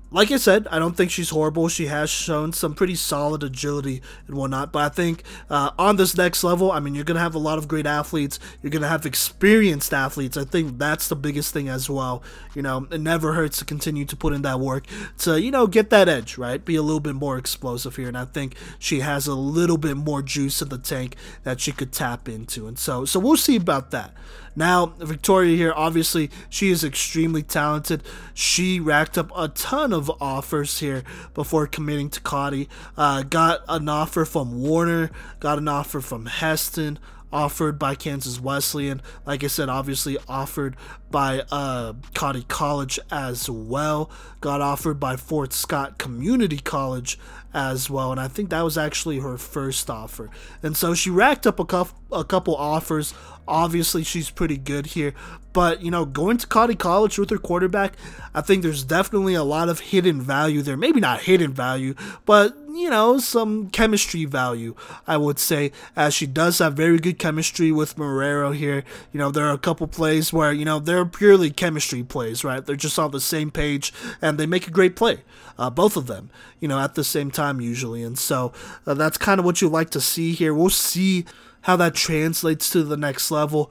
like 0.10 0.32
I 0.32 0.38
said, 0.38 0.68
I 0.72 0.80
don't 0.80 0.96
think 0.96 1.12
she's 1.12 1.32
horrible. 1.32 1.68
She 1.68 1.88
has 1.88 2.10
shown 2.10 2.54
some 2.54 2.74
pretty 2.74 2.96
solid 2.96 3.44
agility 3.44 4.02
and 4.26 4.38
whatnot. 4.38 4.72
But 4.72 4.84
I 4.84 4.90
think 4.90 5.24
uh, 5.50 5.72
on 5.78 5.98
this 5.98 6.16
next 6.16 6.44
level, 6.44 6.72
I 6.72 6.80
mean, 6.80 6.96
you're 6.96 7.04
going 7.04 7.16
to 7.16 7.22
have 7.22 7.36
a 7.36 7.40
lot 7.40 7.58
of 7.58 7.68
great 7.68 7.86
athletes. 7.86 8.40
You're 8.62 8.72
going 8.72 8.82
to 8.82 8.88
have 8.88 9.06
experienced 9.06 9.94
athletes. 9.94 10.38
I 10.38 10.46
think 10.46 10.78
that's 10.78 11.10
the 11.10 11.16
biggest 11.16 11.54
thing 11.54 11.68
as 11.68 11.90
well. 11.90 12.24
You 12.56 12.62
know, 12.62 12.88
it 12.90 13.02
never 13.02 13.34
hurts 13.34 13.60
to 13.60 13.66
continue 13.66 14.06
to 14.06 14.16
put 14.16 14.34
in 14.34 14.44
that 14.44 14.60
work 14.62 14.86
to, 15.20 15.42
you 15.42 15.52
know, 15.52 15.68
get 15.68 15.90
that 15.90 16.08
edge, 16.08 16.38
right? 16.38 16.64
Be 16.64 16.78
a 16.78 16.82
little 16.82 17.02
bit 17.02 17.16
more 17.16 17.38
explosive 17.38 17.98
here. 17.98 18.08
And 18.08 18.18
I 18.18 18.26
think 18.26 18.56
she 18.80 19.02
has 19.02 19.28
a 19.28 19.36
little 19.36 19.78
bit 19.78 19.98
more 19.98 20.22
juice 20.22 20.62
in 20.62 20.70
the 20.70 20.78
tank 20.78 21.18
that 21.44 21.60
she 21.60 21.74
could 21.74 21.92
tap 21.92 22.30
into. 22.30 22.68
And 22.68 22.80
so, 22.80 23.04
so 23.04 23.20
we'll 23.20 23.36
see 23.36 23.58
about 23.58 23.92
that. 23.92 24.14
Now, 24.58 24.88
Victoria 24.98 25.56
here, 25.56 25.72
obviously, 25.76 26.32
she 26.50 26.72
is 26.72 26.84
extremely 26.84 27.44
talented. 27.44 28.02
She 28.34 28.80
racked 28.80 29.16
up 29.16 29.32
a 29.38 29.50
ton 29.50 29.94
of 29.94 30.10
offers 30.20 30.80
here 30.80 31.04
before 31.36 31.68
committing 31.68 32.10
to 32.10 32.22
Cottey. 32.22 32.68
Uh, 32.98 33.22
got 33.22 33.62
an 33.70 33.88
offer 33.88 34.26
from 34.26 34.60
Warner, 34.60 35.12
got 35.40 35.60
an 35.60 35.68
offer 35.68 36.02
from 36.02 36.26
Hesston, 36.26 36.98
offered 37.32 37.78
by 37.78 37.94
Kansas 37.94 38.40
Wesleyan. 38.40 39.04
Like 39.28 39.44
I 39.44 39.48
said, 39.48 39.70
obviously 39.70 40.18
offered 40.28 40.76
by 41.12 41.42
uh, 41.52 41.94
Cottey 42.16 42.48
College 42.48 43.00
as 43.12 43.48
well. 43.48 44.10
Got 44.42 44.62
offered 44.62 45.00
by 45.00 45.18
Fort 45.18 45.54
Scott 45.54 46.00
Community 46.00 46.58
College 46.58 47.20
as 47.54 47.90
well, 47.92 48.12
and 48.12 48.20
I 48.20 48.28
think 48.28 48.50
that 48.50 48.64
was 48.64 48.78
actually 48.78 49.20
her 49.20 49.38
first 49.38 49.90
offer. 49.90 50.30
And 50.64 50.76
so 50.76 50.96
she 50.96 51.12
racked 51.12 51.46
up 51.46 51.60
a 51.60 51.66
couple 51.66 51.98
a 52.12 52.24
couple 52.24 52.56
offers. 52.56 53.14
Obviously, 53.48 54.04
she's 54.04 54.30
pretty 54.30 54.58
good 54.58 54.88
here, 54.88 55.14
but 55.54 55.82
you 55.82 55.90
know, 55.90 56.06
going 56.06 56.38
to 56.38 56.48
Cottey 56.48 56.78
College 56.78 57.18
with 57.18 57.30
her 57.30 57.38
quarterback, 57.38 57.94
I 58.34 58.42
think 58.42 58.62
there's 58.62 58.84
definitely 58.84 59.34
a 59.34 59.44
lot 59.44 59.70
of 59.70 59.80
hidden 59.80 60.22
value 60.22 60.62
there. 60.62 60.78
Maybe 60.78 61.00
not 61.00 61.22
hidden 61.22 61.54
value, 61.54 61.96
but 62.26 62.56
you 62.78 62.92
know, 62.92 63.18
some 63.18 63.70
chemistry 63.72 64.26
value, 64.26 64.76
I 65.08 65.18
would 65.18 65.40
say, 65.40 65.72
as 65.96 66.14
she 66.14 66.28
does 66.28 66.60
have 66.60 66.76
very 66.76 67.00
good 67.00 67.18
chemistry 67.18 67.72
with 67.72 67.96
Marrero 67.96 68.56
here. 68.56 68.84
You 69.12 69.18
know, 69.18 69.32
there 69.32 69.46
are 69.46 69.54
a 69.54 69.58
couple 69.58 69.88
plays 69.88 70.32
where, 70.32 70.54
you 70.54 70.64
know, 70.64 70.78
they're 70.80 71.06
purely 71.06 71.50
chemistry 71.50 72.04
plays, 72.04 72.44
right? 72.44 72.64
They're 72.64 72.76
just 72.76 73.00
on 73.00 73.10
the 73.10 73.20
same 73.20 73.50
page 73.50 73.92
and 74.22 74.38
they 74.38 74.46
make 74.46 74.68
a 74.68 74.72
great 74.72 74.96
play, 74.96 75.22
uh, 75.58 75.72
both 75.72 75.98
of 75.98 76.06
them, 76.06 76.30
you 76.60 76.68
know, 76.68 76.80
at 76.80 76.94
the 76.94 77.04
same 77.04 77.32
time 77.32 77.60
usually. 77.60 78.04
And 78.04 78.18
so 78.18 78.54
uh, 78.86 78.94
that's 78.94 79.18
kind 79.18 79.40
of 79.40 79.46
what 79.46 79.60
you 79.60 79.70
like 79.70 79.90
to 79.92 80.02
see 80.02 80.34
here. 80.34 80.54
We'll 80.54 80.70
see 80.70 81.26
how 81.68 81.76
that 81.76 81.94
translates 81.94 82.70
to 82.70 82.82
the 82.82 82.98
next 82.98 83.30
level. 83.30 83.70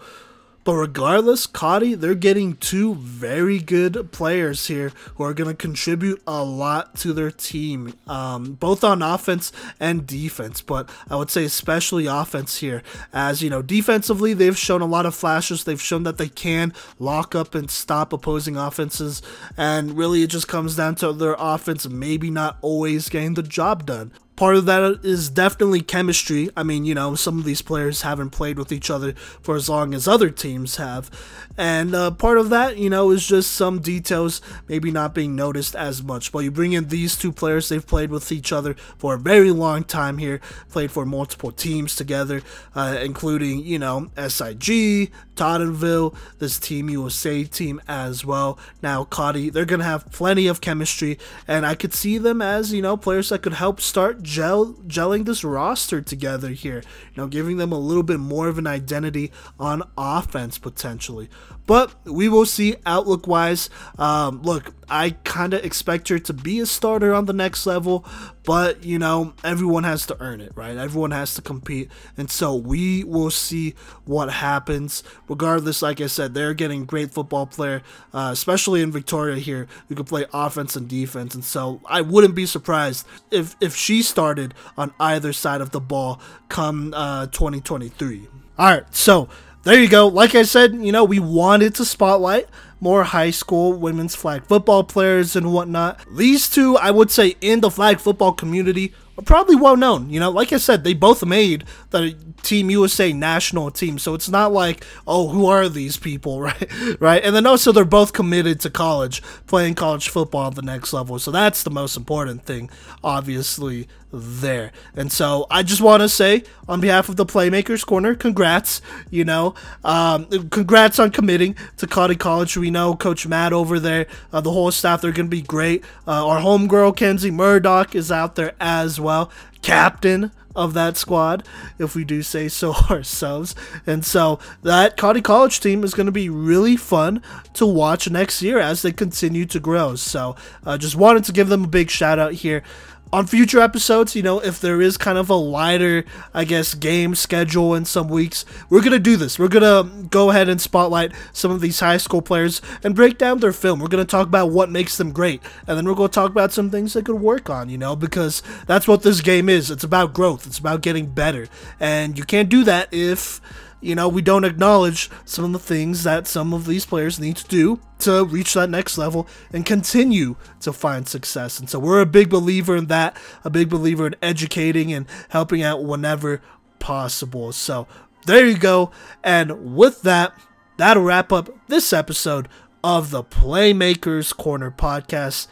But 0.65 0.75
regardless, 0.75 1.47
Cottey, 1.47 1.99
they're 1.99 2.17
getting 2.17 2.57
two 2.57 2.97
very 2.97 3.59
good 3.59 4.11
players 4.11 4.67
here 4.67 4.93
who 5.15 5.23
are 5.23 5.33
going 5.33 5.49
to 5.49 5.55
contribute 5.55 6.21
a 6.27 6.43
lot 6.43 6.97
to 6.97 7.13
their 7.13 7.31
team, 7.31 7.95
um, 8.09 8.55
both 8.55 8.83
on 8.83 9.01
offense 9.01 9.51
and 9.79 10.07
defense. 10.07 10.61
But 10.61 10.91
I 11.09 11.17
would 11.17 11.31
say 11.31 11.45
especially 11.45 12.07
offense 12.07 12.59
here, 12.59 12.83
as 13.13 13.43
you 13.43 13.49
know, 13.49 13.63
defensively 13.63 14.35
they've 14.35 14.59
shown 14.59 14.83
a 14.83 14.87
lot 14.87 15.07
of 15.07 15.15
flashes. 15.15 15.65
They've 15.65 15.81
shown 15.81 16.03
that 16.03 16.19
they 16.19 16.29
can 16.29 16.75
lock 16.99 17.35
up 17.35 17.55
and 17.55 17.71
stop 17.71 18.13
opposing 18.13 18.57
offenses, 18.57 19.23
and 19.57 19.97
really 19.97 20.23
it 20.25 20.31
just 20.31 20.49
comes 20.49 20.77
down 20.77 20.97
to 20.97 21.13
their 21.13 21.37
offense 21.39 21.89
maybe 21.89 22.29
not 22.29 22.59
always 22.61 23.09
getting 23.09 23.35
the 23.35 23.43
job 23.43 23.87
done. 23.87 24.13
Part 24.37 24.57
of 24.57 24.67
that 24.67 25.01
is 25.03 25.31
definitely 25.31 25.81
chemistry. 25.81 26.51
I 26.55 26.63
mean, 26.63 26.85
you 26.85 26.95
know, 26.95 27.15
some 27.15 27.39
of 27.39 27.45
these 27.45 27.63
players 27.63 28.03
haven't 28.03 28.31
played 28.31 28.59
with 28.59 28.71
each 28.71 28.91
other 28.91 29.15
for 29.41 29.57
as 29.57 29.69
long 29.69 29.95
as 29.95 30.07
other 30.07 30.29
teams 30.29 30.77
have. 30.77 31.11
And 31.57 31.95
uh, 31.95 32.11
part 32.11 32.37
of 32.37 32.51
that, 32.51 32.77
you 32.77 32.91
know, 32.91 33.11
is 33.13 33.27
just 33.27 33.53
some 33.53 33.81
details 33.81 34.43
maybe 34.69 34.91
not 34.91 35.15
being 35.15 35.35
noticed 35.35 35.75
as 35.75 36.03
much. 36.03 36.33
But 36.33 36.41
you 36.41 36.51
bring 36.51 36.75
in 36.75 36.89
these 36.89 37.17
two 37.17 37.33
players, 37.33 37.71
they've 37.71 37.87
played 37.87 38.11
with 38.11 38.31
each 38.31 38.53
other 38.53 38.75
for 38.99 39.15
a 39.15 39.19
very 39.19 39.53
long 39.53 39.85
time 39.85 40.19
here, 40.19 40.43
played 40.69 40.91
for 40.91 41.07
multiple 41.07 41.51
teams 41.51 41.97
together, 41.97 42.43
uh, 42.75 42.99
including, 43.01 43.65
you 43.65 43.79
know, 43.79 44.11
SIG, 44.17 45.13
Tottenville, 45.35 46.15
this 46.39 46.59
Team 46.59 46.91
USA 46.91 47.45
team 47.45 47.81
as 47.89 48.25
well. 48.25 48.59
Now, 48.83 49.05
Cottey, 49.05 49.51
they're 49.51 49.65
going 49.65 49.81
to 49.81 49.87
have 49.87 50.11
plenty 50.11 50.47
of 50.47 50.61
chemistry, 50.61 51.19
and 51.49 51.65
I 51.65 51.75
could 51.75 51.95
see 51.95 52.19
them 52.19 52.43
as, 52.43 52.73
you 52.73 52.83
know, 52.83 52.97
players 52.97 53.31
that 53.31 53.43
could 53.43 53.55
help 53.55 53.81
start 53.81 54.23
gel 54.27 54.75
gelling 54.87 55.25
this 55.25 55.45
roster 55.45 56.03
together 56.03 56.51
here. 56.51 56.83
You 57.15 57.23
know, 57.23 57.27
giving 57.29 57.57
them 57.57 57.73
a 57.73 57.79
little 57.79 58.03
bit 58.03 58.19
more 58.19 58.49
of 58.49 58.59
an 58.59 58.67
identity 58.67 59.31
on 59.59 59.89
offense 59.97 60.59
potentially. 60.59 61.31
But 61.67 61.93
we 62.05 62.29
will 62.29 62.47
see 62.47 62.77
outlook 62.87 63.27
wise. 63.27 63.69
Um, 63.99 64.43
look, 64.43 64.73
I 64.89 65.11
kind 65.25 65.53
of 65.53 65.65
expect 65.65 66.09
her 66.09 66.19
to 66.21 66.33
be 66.33 66.61
a 66.61 66.67
starter 66.67 67.13
on 67.13 67.25
the 67.25 67.33
next 67.33 67.67
level, 67.67 68.05
but 68.45 68.85
you 68.85 68.99
know, 69.01 69.35
everyone 69.43 69.83
has 69.83 70.07
to 70.07 70.17
earn 70.21 70.41
it, 70.41 70.53
right? 70.55 70.77
Everyone 70.77 71.11
has 71.11 71.35
to 71.35 71.43
compete. 71.43 71.91
And 72.17 72.31
so 72.31 72.55
we 72.55 73.03
will 73.03 73.31
see 73.31 73.75
what 74.05 74.31
happens. 74.31 75.03
Regardless, 75.29 75.83
like 75.83 76.01
I 76.01 76.07
said, 76.07 76.35
they're 76.35 76.55
getting 76.55 76.85
great 76.85 77.11
football 77.11 77.47
player, 77.47 77.83
uh, 78.15 78.31
especially 78.33 78.81
in 78.81 78.93
Victoria 78.93 79.37
here, 79.37 79.67
who 79.89 79.97
can 79.97 80.05
play 80.05 80.27
offense 80.33 80.77
and 80.77 80.89
defense. 80.89 81.35
And 81.35 81.45
so 81.45 81.81
I 81.87 82.01
wouldn't 82.01 82.37
be 82.37 82.47
surprised 82.47 83.07
if, 83.33 83.57
if 83.61 83.75
she 83.75 84.03
started 84.03 84.55
on 84.77 84.95
either 85.01 85.33
side 85.33 85.61
of 85.61 85.71
the 85.71 85.81
ball 85.81 86.21
come 86.49 86.95
uh, 86.95 87.27
2023. 87.27 88.29
All 88.59 88.71
right, 88.71 88.95
so 88.95 89.29
there 89.67 89.83
you 89.83 89.89
go. 89.89 90.07
Like 90.07 90.37
I 90.37 90.45
said, 90.45 90.77
you 90.77 90.93
know, 90.93 91.03
we 91.03 91.19
wanted 91.19 91.75
to 91.75 91.85
spotlight 91.85 92.47
more 92.79 93.03
high 93.03 93.33
school 93.33 93.73
women's 93.73 94.15
flag 94.15 94.45
football 94.45 94.85
players 94.85 95.35
and 95.35 95.53
whatnot. 95.53 95.99
These 96.09 96.49
two, 96.49 96.77
I 96.77 96.93
would 96.93 97.11
say, 97.11 97.35
in 97.41 97.63
the 97.63 97.71
flag 97.71 97.99
football 97.99 98.33
community 98.33 98.95
are 99.19 99.25
probably 99.25 99.57
well 99.57 99.77
known. 99.77 100.09
You 100.09 100.21
know, 100.21 100.31
like 100.31 100.53
I 100.53 100.59
said, 100.59 100.85
they 100.85 100.95
both 100.95 101.25
made 101.25 101.65
the 101.91 102.15
Team 102.43 102.71
USA 102.71 103.13
national 103.13 103.73
team, 103.73 103.99
so 103.99 104.15
it's 104.15 104.29
not 104.29 104.53
like, 104.53 104.85
oh, 105.05 105.31
who 105.31 105.47
are 105.47 105.69
these 105.69 105.97
people, 105.97 106.41
right? 106.43 107.01
right? 107.01 107.25
And 107.25 107.35
then 107.35 107.45
also 107.45 107.73
they're 107.73 107.85
both 107.85 108.13
committed 108.13 108.61
to 108.61 108.71
college, 108.71 109.21
playing 109.49 109.75
college 109.75 110.11
football 110.11 110.47
at 110.47 110.55
the 110.55 110.63
next 110.63 110.93
level. 110.93 111.19
So 111.19 111.33
that's 111.33 111.65
the 111.65 111.71
most 111.71 111.97
important 111.97 112.45
thing, 112.45 112.71
obviously, 113.03 113.89
there. 114.17 114.73
And 114.95 115.11
so 115.13 115.47
I 115.51 115.63
just 115.63 115.81
want 115.81 116.03
to 116.03 116.09
say, 116.09 116.45
on 116.69 116.81
behalf 116.81 117.09
of 117.09 117.17
the 117.17 117.27
Playmakers 117.27 117.85
Corner, 117.85 118.15
congrats. 118.15 118.81
You 119.11 119.25
know, 119.25 119.55
um, 119.85 120.27
congrats 120.51 120.99
on 120.99 121.11
committing 121.11 121.57
to 121.77 121.87
Cottey 121.87 122.19
College. 122.19 122.57
We 122.57 122.71
know 122.71 122.95
Coach 122.95 123.27
Matt 123.27 123.53
over 123.53 123.79
there, 123.79 124.07
uh, 124.33 124.41
the 124.41 124.53
whole 124.53 124.73
staff, 124.73 125.01
they're 125.01 125.13
going 125.13 125.31
to 125.31 125.37
be 125.37 125.43
great. 125.43 125.85
Uh, 126.07 126.27
our 126.27 126.41
homegirl, 126.41 126.97
Kenzie 126.97 127.31
Murdoch, 127.31 127.95
is 127.95 128.11
out 128.11 128.35
there 128.35 128.55
as 128.61 129.01
well. 129.01 129.31
Captain 129.63 130.31
of 130.57 130.73
that 130.75 130.97
squad, 130.97 131.47
if 131.79 131.95
we 131.95 132.03
do 132.03 132.23
say 132.23 132.49
so 132.49 132.73
ourselves. 132.91 133.55
And 133.87 134.05
so 134.05 134.41
that 134.63 134.97
Cottey 134.97 135.23
College 135.23 135.61
team 135.61 135.85
is 135.85 135.95
going 135.95 136.07
to 136.07 136.13
be 136.13 136.31
really 136.31 136.77
fun 136.77 137.23
to 137.55 137.67
watch 137.67 138.11
next 138.11 138.43
year 138.43 138.59
as 138.59 138.83
they 138.83 138.91
continue 138.91 139.45
to 139.47 139.61
grow. 139.61 139.95
So 139.95 140.35
uh, 140.65 140.79
just 140.79 140.97
wanted 140.97 141.25
to 141.25 141.33
give 141.33 141.49
them 141.49 141.65
a 141.65 141.69
big 141.69 141.91
shout 141.91 142.19
out 142.19 142.33
here. 142.33 142.63
On 143.13 143.27
future 143.27 143.61
episodes, 143.61 144.17
you 144.17 144.23
know, 144.23 144.41
if 144.41 144.61
there 144.61 144.81
is 144.81 144.97
kind 144.97 145.17
of 145.17 145.31
a 145.31 145.35
lighter, 145.35 146.05
I 146.35 146.45
guess, 146.45 146.75
game 146.75 147.15
schedule 147.15 147.75
in 147.75 147.85
some 147.85 148.09
weeks, 148.09 148.45
we're 148.69 148.81
going 148.81 148.93
to 148.93 148.99
do 148.99 149.17
this. 149.17 149.39
We're 149.39 149.49
going 149.49 149.63
to 149.63 150.09
go 150.09 150.31
ahead 150.31 150.49
and 150.49 150.61
spotlight 150.61 151.13
some 151.33 151.51
of 151.51 151.61
these 151.61 151.79
high 151.79 151.99
school 151.99 152.21
players 152.21 152.61
and 152.83 152.95
break 152.95 153.17
down 153.17 153.39
their 153.39 153.53
film. 153.53 153.79
We're 153.79 153.89
going 153.89 154.05
to 154.05 154.11
talk 154.11 154.27
about 154.27 154.51
what 154.51 154.71
makes 154.71 154.97
them 154.97 155.13
great. 155.13 155.41
And 155.67 155.77
then 155.79 155.87
we're 155.87 155.95
going 155.95 156.11
to 156.11 156.15
talk 156.15 156.31
about 156.31 156.53
some 156.53 156.71
things 156.71 156.95
they 156.95 157.03
could 157.03 157.21
work 157.21 157.49
on, 157.49 157.69
you 157.69 157.79
know, 157.79 157.95
because 157.95 158.43
that's 158.67 158.89
what 158.89 159.03
this 159.03 159.21
game 159.21 159.49
is. 159.49 159.71
It's 159.71 159.85
about 159.85 160.13
growth, 160.13 160.47
it's 160.47 160.59
about 160.59 160.83
getting 160.83 161.07
better. 161.07 161.49
And 161.79 162.19
you 162.19 162.25
can't 162.25 162.49
do 162.49 162.65
that 162.65 162.89
if 162.93 163.41
you 163.81 163.95
know, 163.95 164.09
we 164.09 164.23
don't 164.23 164.45
acknowledge 164.45 165.11
some 165.25 165.45
of 165.45 165.53
the 165.53 165.59
things 165.59 166.03
that 166.05 166.27
some 166.27 166.53
of 166.53 166.67
these 166.67 166.87
players 166.87 167.21
need 167.21 167.37
to 167.37 167.47
do 167.47 167.81
to 168.01 168.25
reach 168.25 168.55
that 168.55 168.71
next 168.71 168.99
level 168.99 169.29
and 169.53 169.67
continue 169.67 170.37
to 170.61 170.73
find 170.73 171.07
success. 171.09 171.61
And 171.61 171.69
so 171.69 171.79
we're 171.79 172.01
a 172.01 172.07
big 172.07 172.31
believer 172.31 172.77
in 172.77 172.87
that, 172.87 173.17
a 173.45 173.51
big 173.51 173.69
believer 173.69 174.07
in 174.07 174.17
educating 174.23 174.93
and 174.93 175.07
helping 175.29 175.63
out 175.63 175.85
whenever 175.85 176.41
possible. 176.79 177.53
So 177.53 177.87
there 178.27 178.47
you 178.47 178.59
go. 178.59 178.91
And 179.23 179.77
with 179.77 180.03
that, 180.03 180.33
that'll 180.79 181.03
wrap 181.03 181.33
up 181.33 181.51
this 181.69 181.93
episode 181.93 182.49
of 182.83 183.11
the 183.11 183.23
Playmakers 183.23 184.37
Corner 184.37 184.71
podcast. 184.71 185.49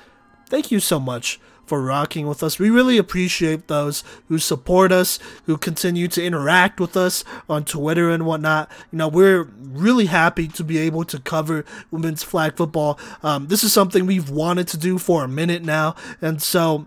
Thank 0.49 0.71
you 0.71 0.81
so 0.81 0.99
much 0.99 1.41
for 1.67 1.81
rocking 1.81 2.27
with 2.27 2.43
us. 2.43 2.59
We 2.59 2.71
really 2.71 2.99
appreciate 2.99 3.69
those 3.69 4.05
who 4.29 4.39
support 4.39 4.93
us, 4.93 5.19
who 5.47 5.57
continue 5.57 6.09
to 6.09 6.23
interact 6.23 6.81
with 6.81 6.97
us 6.97 7.25
on 7.49 7.65
Twitter 7.65 8.11
and 8.11 8.27
whatnot. 8.27 8.71
You 8.93 8.99
know, 8.99 9.09
we're 9.09 9.43
really 9.43 10.07
happy 10.07 10.49
to 10.49 10.65
be 10.65 10.79
able 10.79 11.05
to 11.05 11.19
cover 11.19 11.65
women's 11.91 12.23
flag 12.23 12.57
football. 12.57 12.99
Um, 13.23 13.49
this 13.49 13.65
is 13.65 13.73
something 13.73 14.07
we've 14.07 14.31
wanted 14.31 14.69
to 14.69 14.79
do 14.79 14.99
for 14.99 15.25
a 15.25 15.29
minute 15.29 15.63
now, 15.63 15.95
and 16.21 16.41
so 16.43 16.87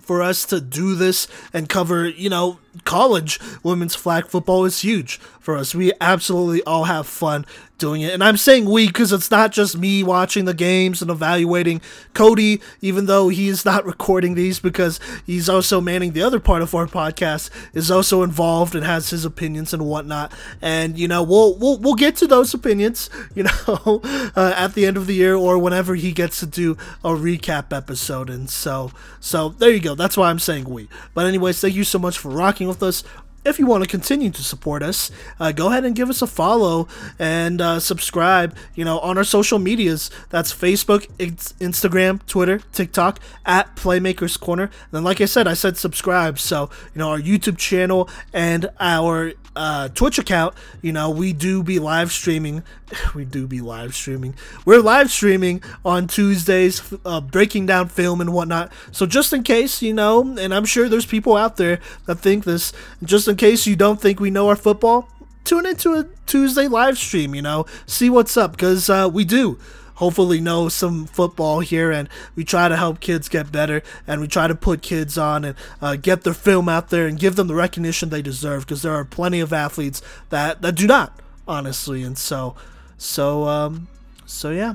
for 0.00 0.22
us 0.22 0.44
to 0.46 0.60
do 0.60 0.94
this 0.94 1.28
and 1.52 1.68
cover, 1.68 2.08
you 2.08 2.30
know, 2.30 2.58
college 2.84 3.38
women's 3.62 3.94
flag 3.94 4.26
football 4.26 4.64
is 4.64 4.80
huge 4.80 5.18
for 5.38 5.56
us. 5.56 5.74
We 5.74 5.92
absolutely 6.00 6.62
all 6.62 6.84
have 6.84 7.06
fun 7.06 7.44
doing 7.82 8.02
it. 8.02 8.14
And 8.14 8.22
I'm 8.22 8.36
saying 8.36 8.66
we 8.66 8.86
because 8.86 9.12
it's 9.12 9.28
not 9.28 9.50
just 9.50 9.76
me 9.76 10.04
watching 10.04 10.44
the 10.44 10.54
games 10.54 11.02
and 11.02 11.10
evaluating 11.10 11.80
Cody, 12.14 12.60
even 12.80 13.06
though 13.06 13.28
he 13.28 13.48
is 13.48 13.64
not 13.64 13.84
recording 13.92 14.34
these 14.34 14.60
because 14.60 15.00
he's 15.26 15.48
also 15.48 15.80
manning 15.80 16.12
the 16.12 16.22
other 16.22 16.38
part 16.38 16.62
of 16.62 16.76
our 16.76 16.86
podcast, 16.86 17.50
is 17.74 17.90
also 17.90 18.22
involved 18.22 18.76
and 18.76 18.84
has 18.86 19.10
his 19.10 19.24
opinions 19.24 19.74
and 19.74 19.84
whatnot. 19.84 20.32
And 20.62 20.96
you 20.96 21.08
know, 21.08 21.24
we'll 21.24 21.58
we'll 21.58 21.76
we'll 21.78 21.96
get 21.96 22.14
to 22.18 22.28
those 22.28 22.54
opinions, 22.54 23.10
you 23.34 23.42
know, 23.42 24.00
uh, 24.36 24.54
at 24.56 24.74
the 24.74 24.86
end 24.86 24.96
of 24.96 25.08
the 25.08 25.14
year 25.14 25.34
or 25.34 25.58
whenever 25.58 25.96
he 25.96 26.12
gets 26.12 26.38
to 26.38 26.46
do 26.46 26.76
a 27.02 27.08
recap 27.08 27.76
episode. 27.76 28.30
And 28.30 28.48
so 28.48 28.92
so 29.18 29.48
there 29.48 29.70
you 29.70 29.80
go. 29.80 29.96
That's 29.96 30.16
why 30.16 30.30
I'm 30.30 30.38
saying 30.38 30.66
we. 30.66 30.88
But 31.14 31.26
anyways, 31.26 31.60
thank 31.60 31.74
you 31.74 31.82
so 31.82 31.98
much 31.98 32.16
for 32.16 32.28
rocking 32.28 32.68
with 32.68 32.80
us 32.80 33.02
if 33.44 33.58
you 33.58 33.66
want 33.66 33.82
to 33.82 33.88
continue 33.88 34.30
to 34.30 34.42
support 34.42 34.82
us, 34.82 35.10
uh, 35.40 35.52
go 35.52 35.68
ahead 35.68 35.84
and 35.84 35.94
give 35.94 36.08
us 36.10 36.22
a 36.22 36.26
follow 36.26 36.88
and 37.18 37.60
uh, 37.60 37.80
subscribe. 37.80 38.56
You 38.74 38.84
know, 38.84 38.98
on 39.00 39.18
our 39.18 39.24
social 39.24 39.58
medias. 39.58 40.10
That's 40.30 40.52
Facebook, 40.52 41.06
Instagram, 41.18 42.24
Twitter, 42.26 42.60
TikTok 42.72 43.18
at 43.44 43.74
Playmakers 43.76 44.38
Corner. 44.38 44.64
And 44.64 44.92
then, 44.92 45.04
like 45.04 45.20
I 45.20 45.26
said, 45.26 45.46
I 45.46 45.54
said 45.54 45.76
subscribe. 45.76 46.38
So 46.38 46.70
you 46.94 46.98
know, 46.98 47.10
our 47.10 47.20
YouTube 47.20 47.58
channel 47.58 48.08
and 48.32 48.70
our 48.80 49.32
uh, 49.56 49.88
Twitch 49.88 50.18
account. 50.18 50.54
You 50.80 50.92
know, 50.92 51.10
we 51.10 51.32
do 51.32 51.62
be 51.62 51.78
live 51.78 52.12
streaming. 52.12 52.62
We 53.14 53.24
do 53.24 53.46
be 53.46 53.60
live 53.60 53.94
streaming. 53.94 54.34
We're 54.64 54.80
live 54.80 55.10
streaming 55.10 55.62
on 55.84 56.06
Tuesdays, 56.06 56.94
uh, 57.04 57.20
breaking 57.20 57.66
down 57.66 57.88
film 57.88 58.20
and 58.20 58.32
whatnot. 58.32 58.72
So 58.90 59.06
just 59.06 59.32
in 59.32 59.42
case, 59.42 59.82
you 59.82 59.92
know, 59.92 60.36
and 60.38 60.54
I'm 60.54 60.64
sure 60.64 60.88
there's 60.88 61.06
people 61.06 61.36
out 61.36 61.56
there 61.56 61.78
that 62.06 62.16
think 62.16 62.44
this. 62.44 62.72
Just 63.02 63.28
in 63.28 63.36
case 63.36 63.66
you 63.66 63.76
don't 63.76 64.00
think 64.00 64.20
we 64.20 64.30
know 64.30 64.48
our 64.48 64.56
football, 64.56 65.08
tune 65.44 65.66
into 65.66 65.94
a 65.94 66.06
Tuesday 66.26 66.68
live 66.68 66.98
stream, 66.98 67.34
you 67.34 67.42
know, 67.42 67.66
see 67.86 68.08
what's 68.10 68.36
up, 68.36 68.52
because 68.52 68.88
uh, 68.88 69.08
we 69.12 69.24
do 69.24 69.58
hopefully 70.02 70.40
know 70.40 70.68
some 70.68 71.06
football 71.06 71.60
here 71.60 71.92
and 71.92 72.08
we 72.34 72.42
try 72.42 72.66
to 72.68 72.76
help 72.76 72.98
kids 72.98 73.28
get 73.28 73.52
better 73.52 73.80
and 74.04 74.20
we 74.20 74.26
try 74.26 74.48
to 74.48 74.54
put 74.54 74.82
kids 74.82 75.16
on 75.16 75.44
and 75.44 75.56
uh, 75.80 75.94
get 75.94 76.22
their 76.24 76.34
film 76.34 76.68
out 76.68 76.90
there 76.90 77.06
and 77.06 77.20
give 77.20 77.36
them 77.36 77.46
the 77.46 77.54
recognition 77.54 78.08
they 78.08 78.20
deserve 78.20 78.66
because 78.66 78.82
there 78.82 78.92
are 78.92 79.04
plenty 79.04 79.38
of 79.38 79.52
athletes 79.52 80.02
that, 80.30 80.60
that 80.60 80.74
do 80.74 80.88
not 80.88 81.20
honestly. 81.46 82.02
And 82.02 82.18
so 82.18 82.56
so 82.98 83.44
um 83.44 83.86
so 84.26 84.50
yeah. 84.50 84.74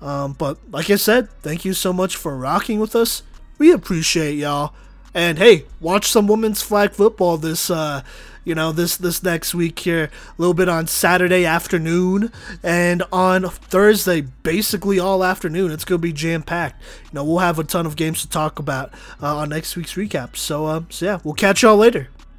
Um 0.00 0.32
but 0.32 0.56
like 0.70 0.88
i 0.88 0.96
said 0.96 1.28
thank 1.42 1.66
you 1.66 1.74
so 1.74 1.92
much 1.92 2.16
for 2.16 2.34
rocking 2.34 2.80
with 2.80 2.96
us. 2.96 3.22
We 3.58 3.70
appreciate 3.70 4.36
y'all. 4.36 4.72
And 5.12 5.36
hey, 5.36 5.66
watch 5.78 6.06
some 6.06 6.26
women's 6.26 6.62
flag 6.62 6.92
football 6.92 7.36
this 7.36 7.70
uh 7.70 8.00
you 8.48 8.54
know 8.54 8.72
this 8.72 8.96
this 8.96 9.22
next 9.22 9.54
week 9.54 9.78
here 9.80 10.04
a 10.04 10.10
little 10.38 10.54
bit 10.54 10.68
on 10.68 10.86
saturday 10.86 11.44
afternoon 11.44 12.32
and 12.62 13.02
on 13.12 13.48
thursday 13.48 14.22
basically 14.22 14.98
all 14.98 15.22
afternoon 15.22 15.70
it's 15.70 15.84
gonna 15.84 15.98
be 15.98 16.12
jam 16.12 16.42
packed 16.42 16.82
you 17.04 17.10
know 17.12 17.22
we'll 17.22 17.38
have 17.38 17.58
a 17.58 17.64
ton 17.64 17.84
of 17.84 17.94
games 17.94 18.22
to 18.22 18.28
talk 18.28 18.58
about 18.58 18.92
uh, 19.22 19.36
on 19.36 19.50
next 19.50 19.76
week's 19.76 19.94
recap. 19.94 20.36
So 20.36 20.66
uh, 20.66 20.82
so 20.88 21.04
yeah 21.04 21.18
we'll 21.22 21.34
catch 21.34 21.62
y'all 21.62 21.76
later 21.76 22.08